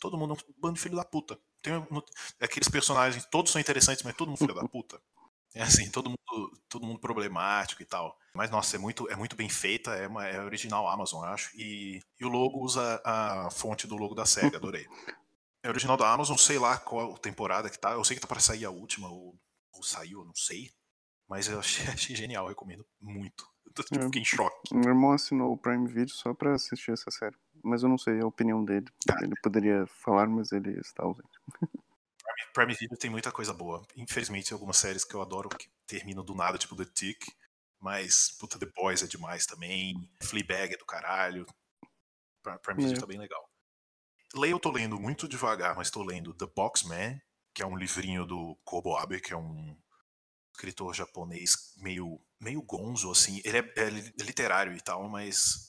todo 0.00 0.16
mundo 0.16 0.32
é 0.34 0.36
um 0.38 0.54
bando 0.56 0.74
de 0.76 0.80
filho 0.80 0.96
da 0.96 1.04
puta. 1.04 1.38
Tem 1.62 1.72
aqueles 2.40 2.68
personagens, 2.68 3.24
todos 3.26 3.52
são 3.52 3.60
interessantes, 3.60 4.02
mas 4.02 4.14
todo 4.14 4.28
mundo 4.28 4.38
filho 4.38 4.54
da 4.54 4.66
puta. 4.66 5.00
É 5.54 5.62
assim, 5.62 5.90
todo 5.90 6.10
mundo, 6.10 6.60
todo 6.68 6.86
mundo 6.86 7.00
problemático 7.00 7.82
e 7.82 7.86
tal. 7.86 8.16
Mas, 8.34 8.50
nossa, 8.50 8.76
é 8.76 8.78
muito, 8.78 9.10
é 9.10 9.16
muito 9.16 9.34
bem 9.34 9.48
feita, 9.48 9.94
é, 9.94 10.06
uma, 10.06 10.26
é 10.26 10.40
original 10.40 10.86
Amazon, 10.88 11.24
eu 11.24 11.30
acho. 11.30 11.50
E, 11.56 12.02
e 12.20 12.24
o 12.24 12.28
logo 12.28 12.62
usa 12.62 13.00
a 13.04 13.50
fonte 13.50 13.86
do 13.86 13.96
logo 13.96 14.14
da 14.14 14.26
SEGA, 14.26 14.56
adorei. 14.58 14.86
É 15.62 15.68
original 15.68 15.96
da 15.96 16.12
Amazon, 16.12 16.36
sei 16.36 16.58
lá 16.58 16.78
qual 16.78 17.16
temporada 17.18 17.70
que 17.70 17.78
tá. 17.78 17.92
Eu 17.92 18.04
sei 18.04 18.14
que 18.16 18.20
tá 18.22 18.28
para 18.28 18.40
sair 18.40 18.64
a 18.64 18.70
última, 18.70 19.08
ou, 19.08 19.34
ou 19.72 19.82
saiu, 19.82 20.20
eu 20.20 20.24
não 20.26 20.34
sei. 20.34 20.70
Mas 21.28 21.48
eu 21.48 21.58
achei, 21.58 21.86
achei 21.92 22.14
genial, 22.14 22.46
recomendo 22.46 22.86
muito. 23.00 23.44
Tipo, 23.88 24.00
É. 24.00 24.04
fiquei 24.04 24.22
em 24.22 24.24
choque. 24.24 24.74
Meu 24.74 24.88
irmão 24.90 25.12
assinou 25.12 25.52
o 25.52 25.56
Prime 25.58 25.86
Video 25.86 26.14
só 26.14 26.32
pra 26.34 26.54
assistir 26.54 26.92
essa 26.92 27.10
série. 27.10 27.36
Mas 27.62 27.82
eu 27.82 27.88
não 27.88 27.98
sei 27.98 28.20
a 28.20 28.26
opinião 28.26 28.64
dele. 28.64 28.86
Ele 29.20 29.34
poderia 29.42 29.86
falar, 29.86 30.26
mas 30.28 30.52
ele 30.52 30.78
está 30.80 31.02
ausente. 31.04 31.28
Prime 32.54 32.74
Video 32.74 32.96
tem 32.96 33.10
muita 33.10 33.32
coisa 33.32 33.52
boa. 33.52 33.84
Infelizmente, 33.96 34.48
tem 34.48 34.54
algumas 34.54 34.76
séries 34.76 35.04
que 35.04 35.14
eu 35.14 35.22
adoro 35.22 35.48
que 35.48 35.68
terminam 35.86 36.24
do 36.24 36.34
nada, 36.34 36.56
tipo 36.58 36.76
The 36.76 36.84
Tick. 36.84 37.24
Mas, 37.80 38.30
puta, 38.38 38.58
The 38.58 38.66
Boys 38.74 39.02
é 39.02 39.06
demais 39.06 39.46
também. 39.46 40.08
Fleabag 40.22 40.74
é 40.74 40.76
do 40.76 40.84
caralho. 40.84 41.46
Pri- 42.42 42.58
Prime 42.60 42.82
Video 42.82 42.96
É. 42.96 43.00
tá 43.00 43.06
bem 43.06 43.18
legal. 43.18 43.48
Leio, 44.34 44.52
eu 44.54 44.60
tô 44.60 44.70
lendo 44.70 44.98
muito 45.00 45.28
devagar, 45.28 45.74
mas 45.76 45.90
tô 45.90 46.02
lendo 46.02 46.34
The 46.34 46.46
Boxman, 46.46 47.20
que 47.54 47.62
é 47.62 47.66
um 47.66 47.76
livrinho 47.76 48.26
do 48.26 48.56
Kobo 48.64 48.96
Abe, 48.96 49.20
que 49.20 49.32
é 49.32 49.36
um 49.36 49.76
escritor 50.58 50.92
japonês 50.92 51.72
meio, 51.76 52.20
meio 52.40 52.60
gonzo, 52.62 53.10
assim. 53.12 53.40
Ele 53.44 53.58
é, 53.58 53.72
é 53.76 53.90
li- 53.90 54.12
literário 54.20 54.74
e 54.76 54.80
tal, 54.80 55.08
mas. 55.08 55.68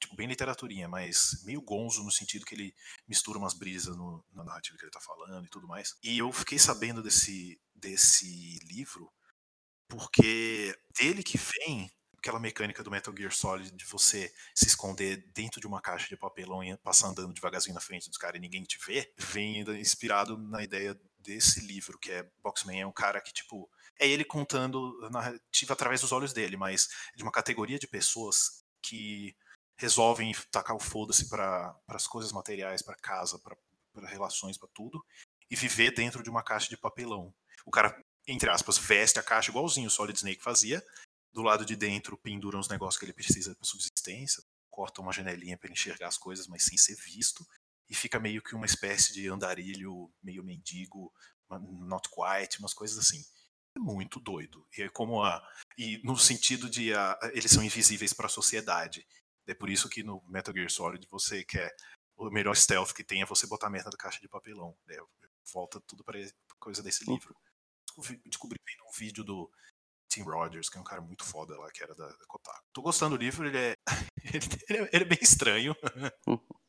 Tipo, 0.00 0.16
bem 0.16 0.26
literaturinha, 0.26 0.88
mas 0.88 1.42
meio 1.44 1.60
gonzo 1.60 2.02
no 2.02 2.10
sentido 2.10 2.46
que 2.46 2.54
ele 2.54 2.74
mistura 3.06 3.38
umas 3.38 3.52
brisas 3.52 3.94
no- 3.96 4.24
na 4.32 4.42
narrativa 4.42 4.78
que 4.78 4.84
ele 4.84 4.90
tá 4.90 5.00
falando 5.00 5.44
e 5.46 5.50
tudo 5.50 5.68
mais. 5.68 5.94
E 6.02 6.16
eu 6.18 6.32
fiquei 6.32 6.58
sabendo 6.58 7.02
desse, 7.02 7.60
desse 7.74 8.58
livro 8.64 9.12
porque 9.88 10.74
dele 10.98 11.22
que 11.22 11.38
vem 11.38 11.90
aquela 12.18 12.38
mecânica 12.38 12.82
do 12.82 12.90
Metal 12.90 13.14
Gear 13.16 13.32
Solid 13.32 13.70
de 13.74 13.84
você 13.86 14.32
se 14.54 14.66
esconder 14.66 15.24
dentro 15.34 15.60
de 15.60 15.66
uma 15.66 15.80
caixa 15.80 16.06
de 16.08 16.16
papelão 16.16 16.62
e 16.62 16.76
passar 16.78 17.08
andando 17.08 17.32
devagarzinho 17.32 17.74
na 17.74 17.80
frente 17.80 18.08
dos 18.08 18.18
caras 18.18 18.36
e 18.38 18.40
ninguém 18.40 18.62
te 18.62 18.78
vê, 18.86 19.12
vem 19.18 19.60
inspirado 19.80 20.36
na 20.36 20.62
ideia 20.62 20.98
desse 21.18 21.60
livro, 21.60 21.98
que 21.98 22.10
é 22.10 22.30
Boxman, 22.42 22.80
é 22.80 22.86
um 22.86 22.92
cara 22.92 23.20
que, 23.20 23.32
tipo, 23.32 23.70
é 24.00 24.08
ele 24.08 24.24
contando 24.24 24.98
a 25.04 25.10
narrativa 25.10 25.74
através 25.74 26.00
dos 26.00 26.10
olhos 26.10 26.32
dele, 26.32 26.56
mas 26.56 26.88
de 27.14 27.22
uma 27.22 27.30
categoria 27.30 27.78
de 27.78 27.86
pessoas 27.86 28.64
que 28.82 29.36
resolvem 29.76 30.34
tacar 30.50 30.74
o 30.74 30.80
foda-se 30.80 31.28
para 31.28 31.78
as 31.88 32.06
coisas 32.06 32.32
materiais, 32.32 32.82
para 32.82 32.96
casa, 32.96 33.38
para 33.38 34.08
relações, 34.08 34.56
para 34.56 34.68
tudo, 34.74 35.04
e 35.50 35.54
viver 35.54 35.92
dentro 35.92 36.22
de 36.22 36.30
uma 36.30 36.42
caixa 36.42 36.68
de 36.68 36.78
papelão. 36.78 37.34
O 37.66 37.70
cara, 37.70 37.94
entre 38.26 38.48
aspas, 38.48 38.78
veste 38.78 39.18
a 39.18 39.22
caixa 39.22 39.50
igualzinho 39.50 39.88
o 39.88 39.90
Solid 39.90 40.16
Snake 40.16 40.42
fazia. 40.42 40.82
Do 41.32 41.42
lado 41.42 41.64
de 41.64 41.76
dentro 41.76 42.16
pendura 42.16 42.58
os 42.58 42.68
negócios 42.68 42.98
que 42.98 43.04
ele 43.04 43.12
precisa 43.12 43.54
para 43.54 43.64
subsistência, 43.64 44.42
corta 44.70 45.00
uma 45.00 45.12
janelinha 45.12 45.58
para 45.58 45.70
enxergar 45.70 46.08
as 46.08 46.16
coisas, 46.16 46.46
mas 46.46 46.64
sem 46.64 46.78
ser 46.78 46.96
visto, 46.96 47.46
e 47.88 47.94
fica 47.94 48.18
meio 48.18 48.42
que 48.42 48.54
uma 48.54 48.66
espécie 48.66 49.12
de 49.12 49.28
andarilho, 49.28 50.10
meio 50.22 50.42
mendigo, 50.42 51.12
not 51.50 52.08
quite, 52.08 52.58
umas 52.60 52.72
coisas 52.72 52.98
assim. 52.98 53.22
É 53.76 53.78
muito 53.78 54.18
doido. 54.20 54.66
E 54.76 54.82
é 54.82 54.88
como 54.88 55.22
a 55.22 55.42
e 55.78 56.00
no 56.04 56.16
sentido 56.16 56.68
de 56.68 56.92
a, 56.94 57.18
eles 57.32 57.50
são 57.50 57.62
invisíveis 57.62 58.12
para 58.12 58.26
a 58.26 58.30
sociedade. 58.30 59.06
É 59.46 59.54
por 59.54 59.70
isso 59.70 59.88
que 59.88 60.02
no 60.02 60.22
Metal 60.28 60.54
Gear 60.54 60.70
Solid 60.70 61.06
você 61.10 61.44
quer 61.44 61.74
o 62.16 62.30
melhor 62.30 62.54
stealth 62.54 62.92
que 62.92 63.02
tem 63.02 63.22
é 63.22 63.26
você 63.26 63.46
botar 63.46 63.68
a 63.68 63.70
merda 63.70 63.90
da 63.90 63.96
caixa 63.96 64.20
de 64.20 64.28
papelão. 64.28 64.76
né? 64.86 64.96
Volta 65.52 65.80
tudo 65.86 66.04
para 66.04 66.18
coisa 66.58 66.82
desse 66.82 67.04
livro. 67.04 67.34
Descobri, 68.26 68.58
vendo 68.66 68.88
um 68.88 68.98
vídeo 68.98 69.24
do 69.24 69.50
Tim 70.08 70.22
Rogers, 70.22 70.68
que 70.68 70.76
é 70.76 70.80
um 70.80 70.84
cara 70.84 71.00
muito 71.00 71.24
foda 71.24 71.58
lá, 71.58 71.70
que 71.70 71.82
era 71.82 71.94
da, 71.94 72.06
da 72.06 72.26
Kotaku. 72.26 72.66
Tô 72.72 72.82
gostando 72.82 73.16
do 73.16 73.22
livro, 73.22 73.46
ele 73.46 73.58
é, 73.58 73.74
ele, 74.34 74.78
é, 74.78 74.90
ele 74.92 75.04
é 75.04 75.08
bem 75.08 75.18
estranho, 75.20 75.74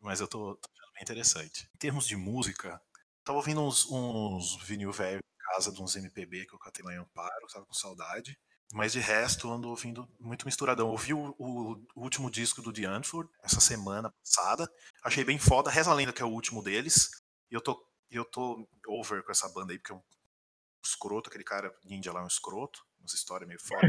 mas 0.00 0.20
eu 0.20 0.28
tô, 0.28 0.56
tô 0.56 0.68
achando 0.70 0.92
bem 0.92 1.02
interessante. 1.02 1.68
Em 1.74 1.78
termos 1.78 2.06
de 2.06 2.16
música, 2.16 2.80
tava 3.24 3.38
ouvindo 3.38 3.62
uns, 3.62 3.86
uns 3.90 4.62
vinil 4.64 4.92
velho 4.92 5.20
casa, 5.58 5.72
de 5.72 5.82
uns 5.82 5.96
MPB 5.96 6.46
que 6.46 6.54
eu 6.54 6.58
catei 6.58 6.84
lá 6.84 6.94
em 6.94 6.98
Amparo, 6.98 7.46
tava 7.52 7.66
com 7.66 7.74
saudade. 7.74 8.38
Mas 8.72 8.92
de 8.92 9.00
resto, 9.00 9.50
ando 9.50 9.68
ouvindo 9.68 10.08
muito 10.20 10.46
misturadão. 10.46 10.90
Ouvi 10.90 11.14
o, 11.14 11.34
o, 11.38 11.84
último 11.96 12.30
disco 12.30 12.62
do 12.62 12.72
The 12.72 12.88
Unford 12.88 13.30
essa 13.42 13.60
semana 13.60 14.10
passada. 14.10 14.70
Achei 15.02 15.24
bem 15.24 15.38
foda. 15.38 15.70
Reza 15.70 15.90
a 15.90 15.94
lenda 15.94 16.12
que 16.12 16.22
é 16.22 16.24
o 16.24 16.30
último 16.30 16.62
deles. 16.62 17.10
E 17.50 17.54
eu 17.54 17.62
tô, 17.62 17.82
eu 18.10 18.24
tô 18.26 18.68
over 18.86 19.24
com 19.24 19.32
essa 19.32 19.48
banda 19.48 19.72
aí, 19.72 19.78
porque 19.78 19.92
é 19.92 19.96
um 19.96 20.02
escroto, 20.84 21.30
aquele 21.30 21.44
cara 21.44 21.74
ninja 21.82 22.12
lá 22.12 22.20
é 22.20 22.24
um 22.24 22.28
escroto. 22.28 22.84
Umas 23.00 23.14
histórias 23.14 23.48
meio 23.48 23.60
foda. 23.60 23.88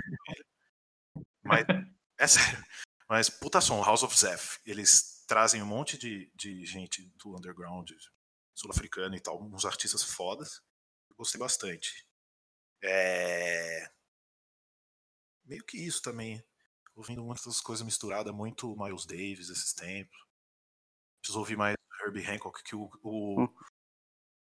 Mas, 1.43 1.65
é 2.17 2.27
sério. 2.27 2.65
Mas, 3.09 3.29
puta 3.29 3.59
som, 3.59 3.83
House 3.83 4.03
of 4.03 4.17
Zeph. 4.17 4.59
Eles 4.65 5.25
trazem 5.27 5.61
um 5.61 5.65
monte 5.65 5.97
de, 5.97 6.31
de 6.33 6.65
gente 6.65 7.05
do 7.17 7.35
underground 7.35 7.91
sul-africano 8.55 9.15
e 9.15 9.19
tal, 9.19 9.41
uns 9.41 9.65
artistas 9.65 10.03
fodas. 10.03 10.61
Gostei 11.19 11.37
bastante. 11.37 12.07
É 12.81 13.91
meio 15.43 15.63
que 15.65 15.77
isso 15.77 16.01
também. 16.01 16.41
Ouvindo 16.95 17.21
muitas 17.23 17.59
coisas 17.59 17.85
misturadas, 17.85 18.33
muito 18.33 18.73
Miles 18.77 19.05
Davis 19.05 19.49
esses 19.49 19.73
tempos. 19.73 20.17
Preciso 21.21 21.39
ouvir 21.39 21.57
mais 21.57 21.75
Herbie 22.01 22.25
Hancock, 22.25 22.63
que 22.63 22.73
o, 22.73 22.89
o, 23.03 23.41
Hum. 23.41 23.49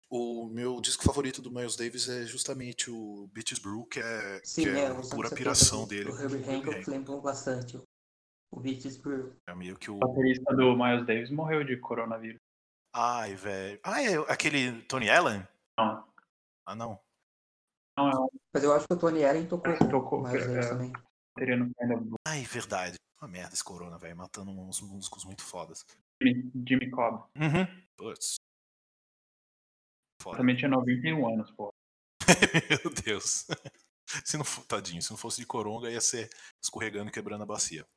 o 0.09 0.47
meu 0.49 0.79
disco 0.79 1.03
favorito 1.03 1.41
do 1.41 1.49
Miles 1.51 1.75
Davis 1.75 2.07
é 2.09 2.25
justamente 2.27 2.91
o 2.91 3.27
Beaches 3.33 3.57
Brew, 3.57 3.85
que 3.85 3.99
é, 3.99 4.41
Sim, 4.43 4.63
que 4.63 4.69
é, 4.69 4.83
é, 4.85 4.87
pura 4.89 4.93
anos 4.93 5.09
70 5.09 5.35
piração 5.35 5.87
dele. 5.87 6.11
o 6.11 6.19
Herbie 6.21 6.47
Hancock 6.47 6.89
lembram 6.89 7.19
bastante 7.21 7.77
o, 7.77 7.83
o 8.51 8.59
Beaches 8.59 8.97
Brew. 8.97 9.35
É 9.47 9.55
meio 9.55 9.77
que 9.77 9.89
o. 9.89 9.95
O 9.95 9.99
baterista 9.99 10.55
do 10.55 10.75
Miles 10.77 11.07
Davis 11.07 11.31
morreu 11.31 11.63
de 11.63 11.77
coronavírus. 11.77 12.39
Ai, 12.93 13.35
velho. 13.35 13.79
Ah, 13.83 14.01
é 14.01 14.15
aquele 14.31 14.81
Tony 14.83 15.09
Allen? 15.09 15.47
Não, 15.77 16.06
Ah, 16.68 16.76
não. 16.76 16.99
não 17.98 18.10
é 18.10 18.15
um 18.18 18.27
Mas 18.53 18.61
eu 18.61 18.73
acho 18.73 18.85
que 18.85 18.94
o 18.94 18.99
Tony 18.99 19.23
Allen 19.23 19.48
tocou 19.48 19.77
com 19.77 19.88
Tocou, 19.88 20.22
Miles 20.22 20.45
Davis 20.45 20.65
é. 20.65 20.69
também. 20.69 20.91
Ai, 22.27 22.44
verdade. 22.44 22.98
Uma 23.22 23.30
merda 23.30 23.53
esse 23.53 23.64
Corona, 23.64 23.98
velho. 23.98 24.18
Matando 24.18 24.52
uns 24.52 24.81
músicos 24.81 25.23
muito 25.23 25.44
fodas. 25.44 25.85
Jimmy, 26.22 26.52
Jimmy 26.68 26.89
Cobb. 26.91 27.23
Uhum. 27.38 27.65
Putz. 27.95 28.35
Foda. 30.22 30.38
Também 30.38 30.57
tinha 30.57 30.69
91 30.69 31.34
anos, 31.34 31.52
pô. 31.52 31.73
Meu 32.84 32.94
Deus. 32.94 33.48
Se 34.26 34.35
não 34.35 34.44
for, 34.44 34.65
tadinho, 34.65 35.02
se 35.02 35.11
não 35.11 35.18
fosse 35.18 35.39
de 35.39 35.48
coronga, 35.48 35.89
ia 35.89 36.02
ser 36.02 36.30
escorregando 36.61 37.10
e 37.10 37.14
quebrando 37.14 37.44
a 37.44 37.45
bacia. 37.45 37.88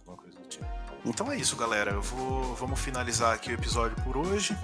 Alguma 0.00 0.16
coisa 0.16 0.36
do 0.36 0.48
tipo. 0.48 0.64
Então 1.04 1.30
é 1.30 1.36
isso, 1.36 1.56
galera. 1.56 1.92
Eu 1.92 2.02
vou, 2.02 2.54
vamos 2.56 2.80
finalizar 2.80 3.32
aqui 3.32 3.50
o 3.50 3.54
episódio 3.54 3.96
por 4.02 4.16
hoje. 4.16 4.54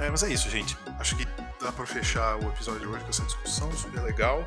É, 0.00 0.10
mas 0.10 0.22
é 0.22 0.32
isso, 0.32 0.48
gente. 0.48 0.76
Acho 0.98 1.16
que 1.16 1.26
dá 1.60 1.70
pra 1.70 1.86
fechar 1.86 2.36
o 2.36 2.48
episódio 2.48 2.80
de 2.80 2.86
hoje 2.86 3.04
com 3.04 3.10
essa 3.10 3.22
discussão 3.24 3.70
super 3.72 4.02
legal. 4.02 4.44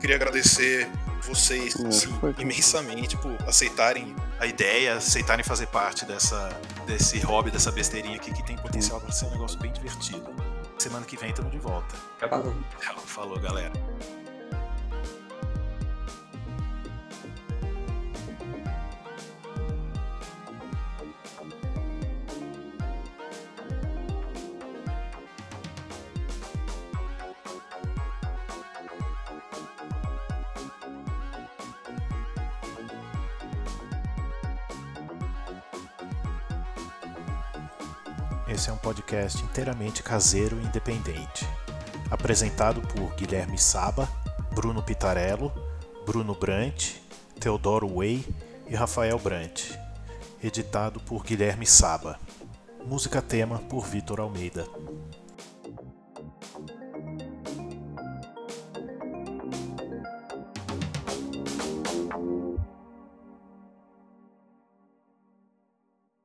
Queria 0.00 0.14
agradecer 0.14 0.88
vocês 1.22 1.74
É, 1.78 1.88
assim, 1.88 2.18
imensamente 2.38 3.16
por 3.16 3.36
aceitarem 3.46 4.14
a 4.38 4.46
ideia, 4.46 4.94
aceitarem 4.94 5.44
fazer 5.44 5.66
parte 5.66 6.04
dessa, 6.04 6.48
desse 6.86 7.18
hobby, 7.20 7.50
dessa 7.50 7.72
besteirinha 7.72 8.16
aqui 8.16 8.32
que 8.32 8.44
tem 8.44 8.56
potencial 8.56 9.00
para 9.00 9.10
ser 9.10 9.26
um 9.26 9.30
negócio 9.30 9.58
bem 9.58 9.72
divertido. 9.72 10.24
Semana 10.78 11.04
que 11.04 11.16
vem 11.16 11.30
estamos 11.30 11.50
de 11.50 11.58
volta. 11.58 11.96
Falou. 12.20 12.54
Falou, 13.04 13.40
galera. 13.40 13.72
Podcast 38.88 39.44
inteiramente 39.44 40.02
caseiro 40.02 40.58
e 40.58 40.64
independente. 40.64 41.46
Apresentado 42.10 42.80
por 42.80 43.14
Guilherme 43.16 43.58
Saba, 43.58 44.08
Bruno 44.54 44.82
Pitarello, 44.82 45.52
Bruno 46.06 46.34
Brant, 46.34 46.94
Teodoro 47.38 47.86
Way 47.86 48.24
e 48.66 48.74
Rafael 48.74 49.18
Brant. 49.18 49.76
Editado 50.42 51.00
por 51.00 51.22
Guilherme 51.22 51.66
Saba. 51.66 52.18
Música 52.82 53.20
tema 53.20 53.58
por 53.58 53.84
Vitor 53.84 54.20
Almeida. 54.22 54.66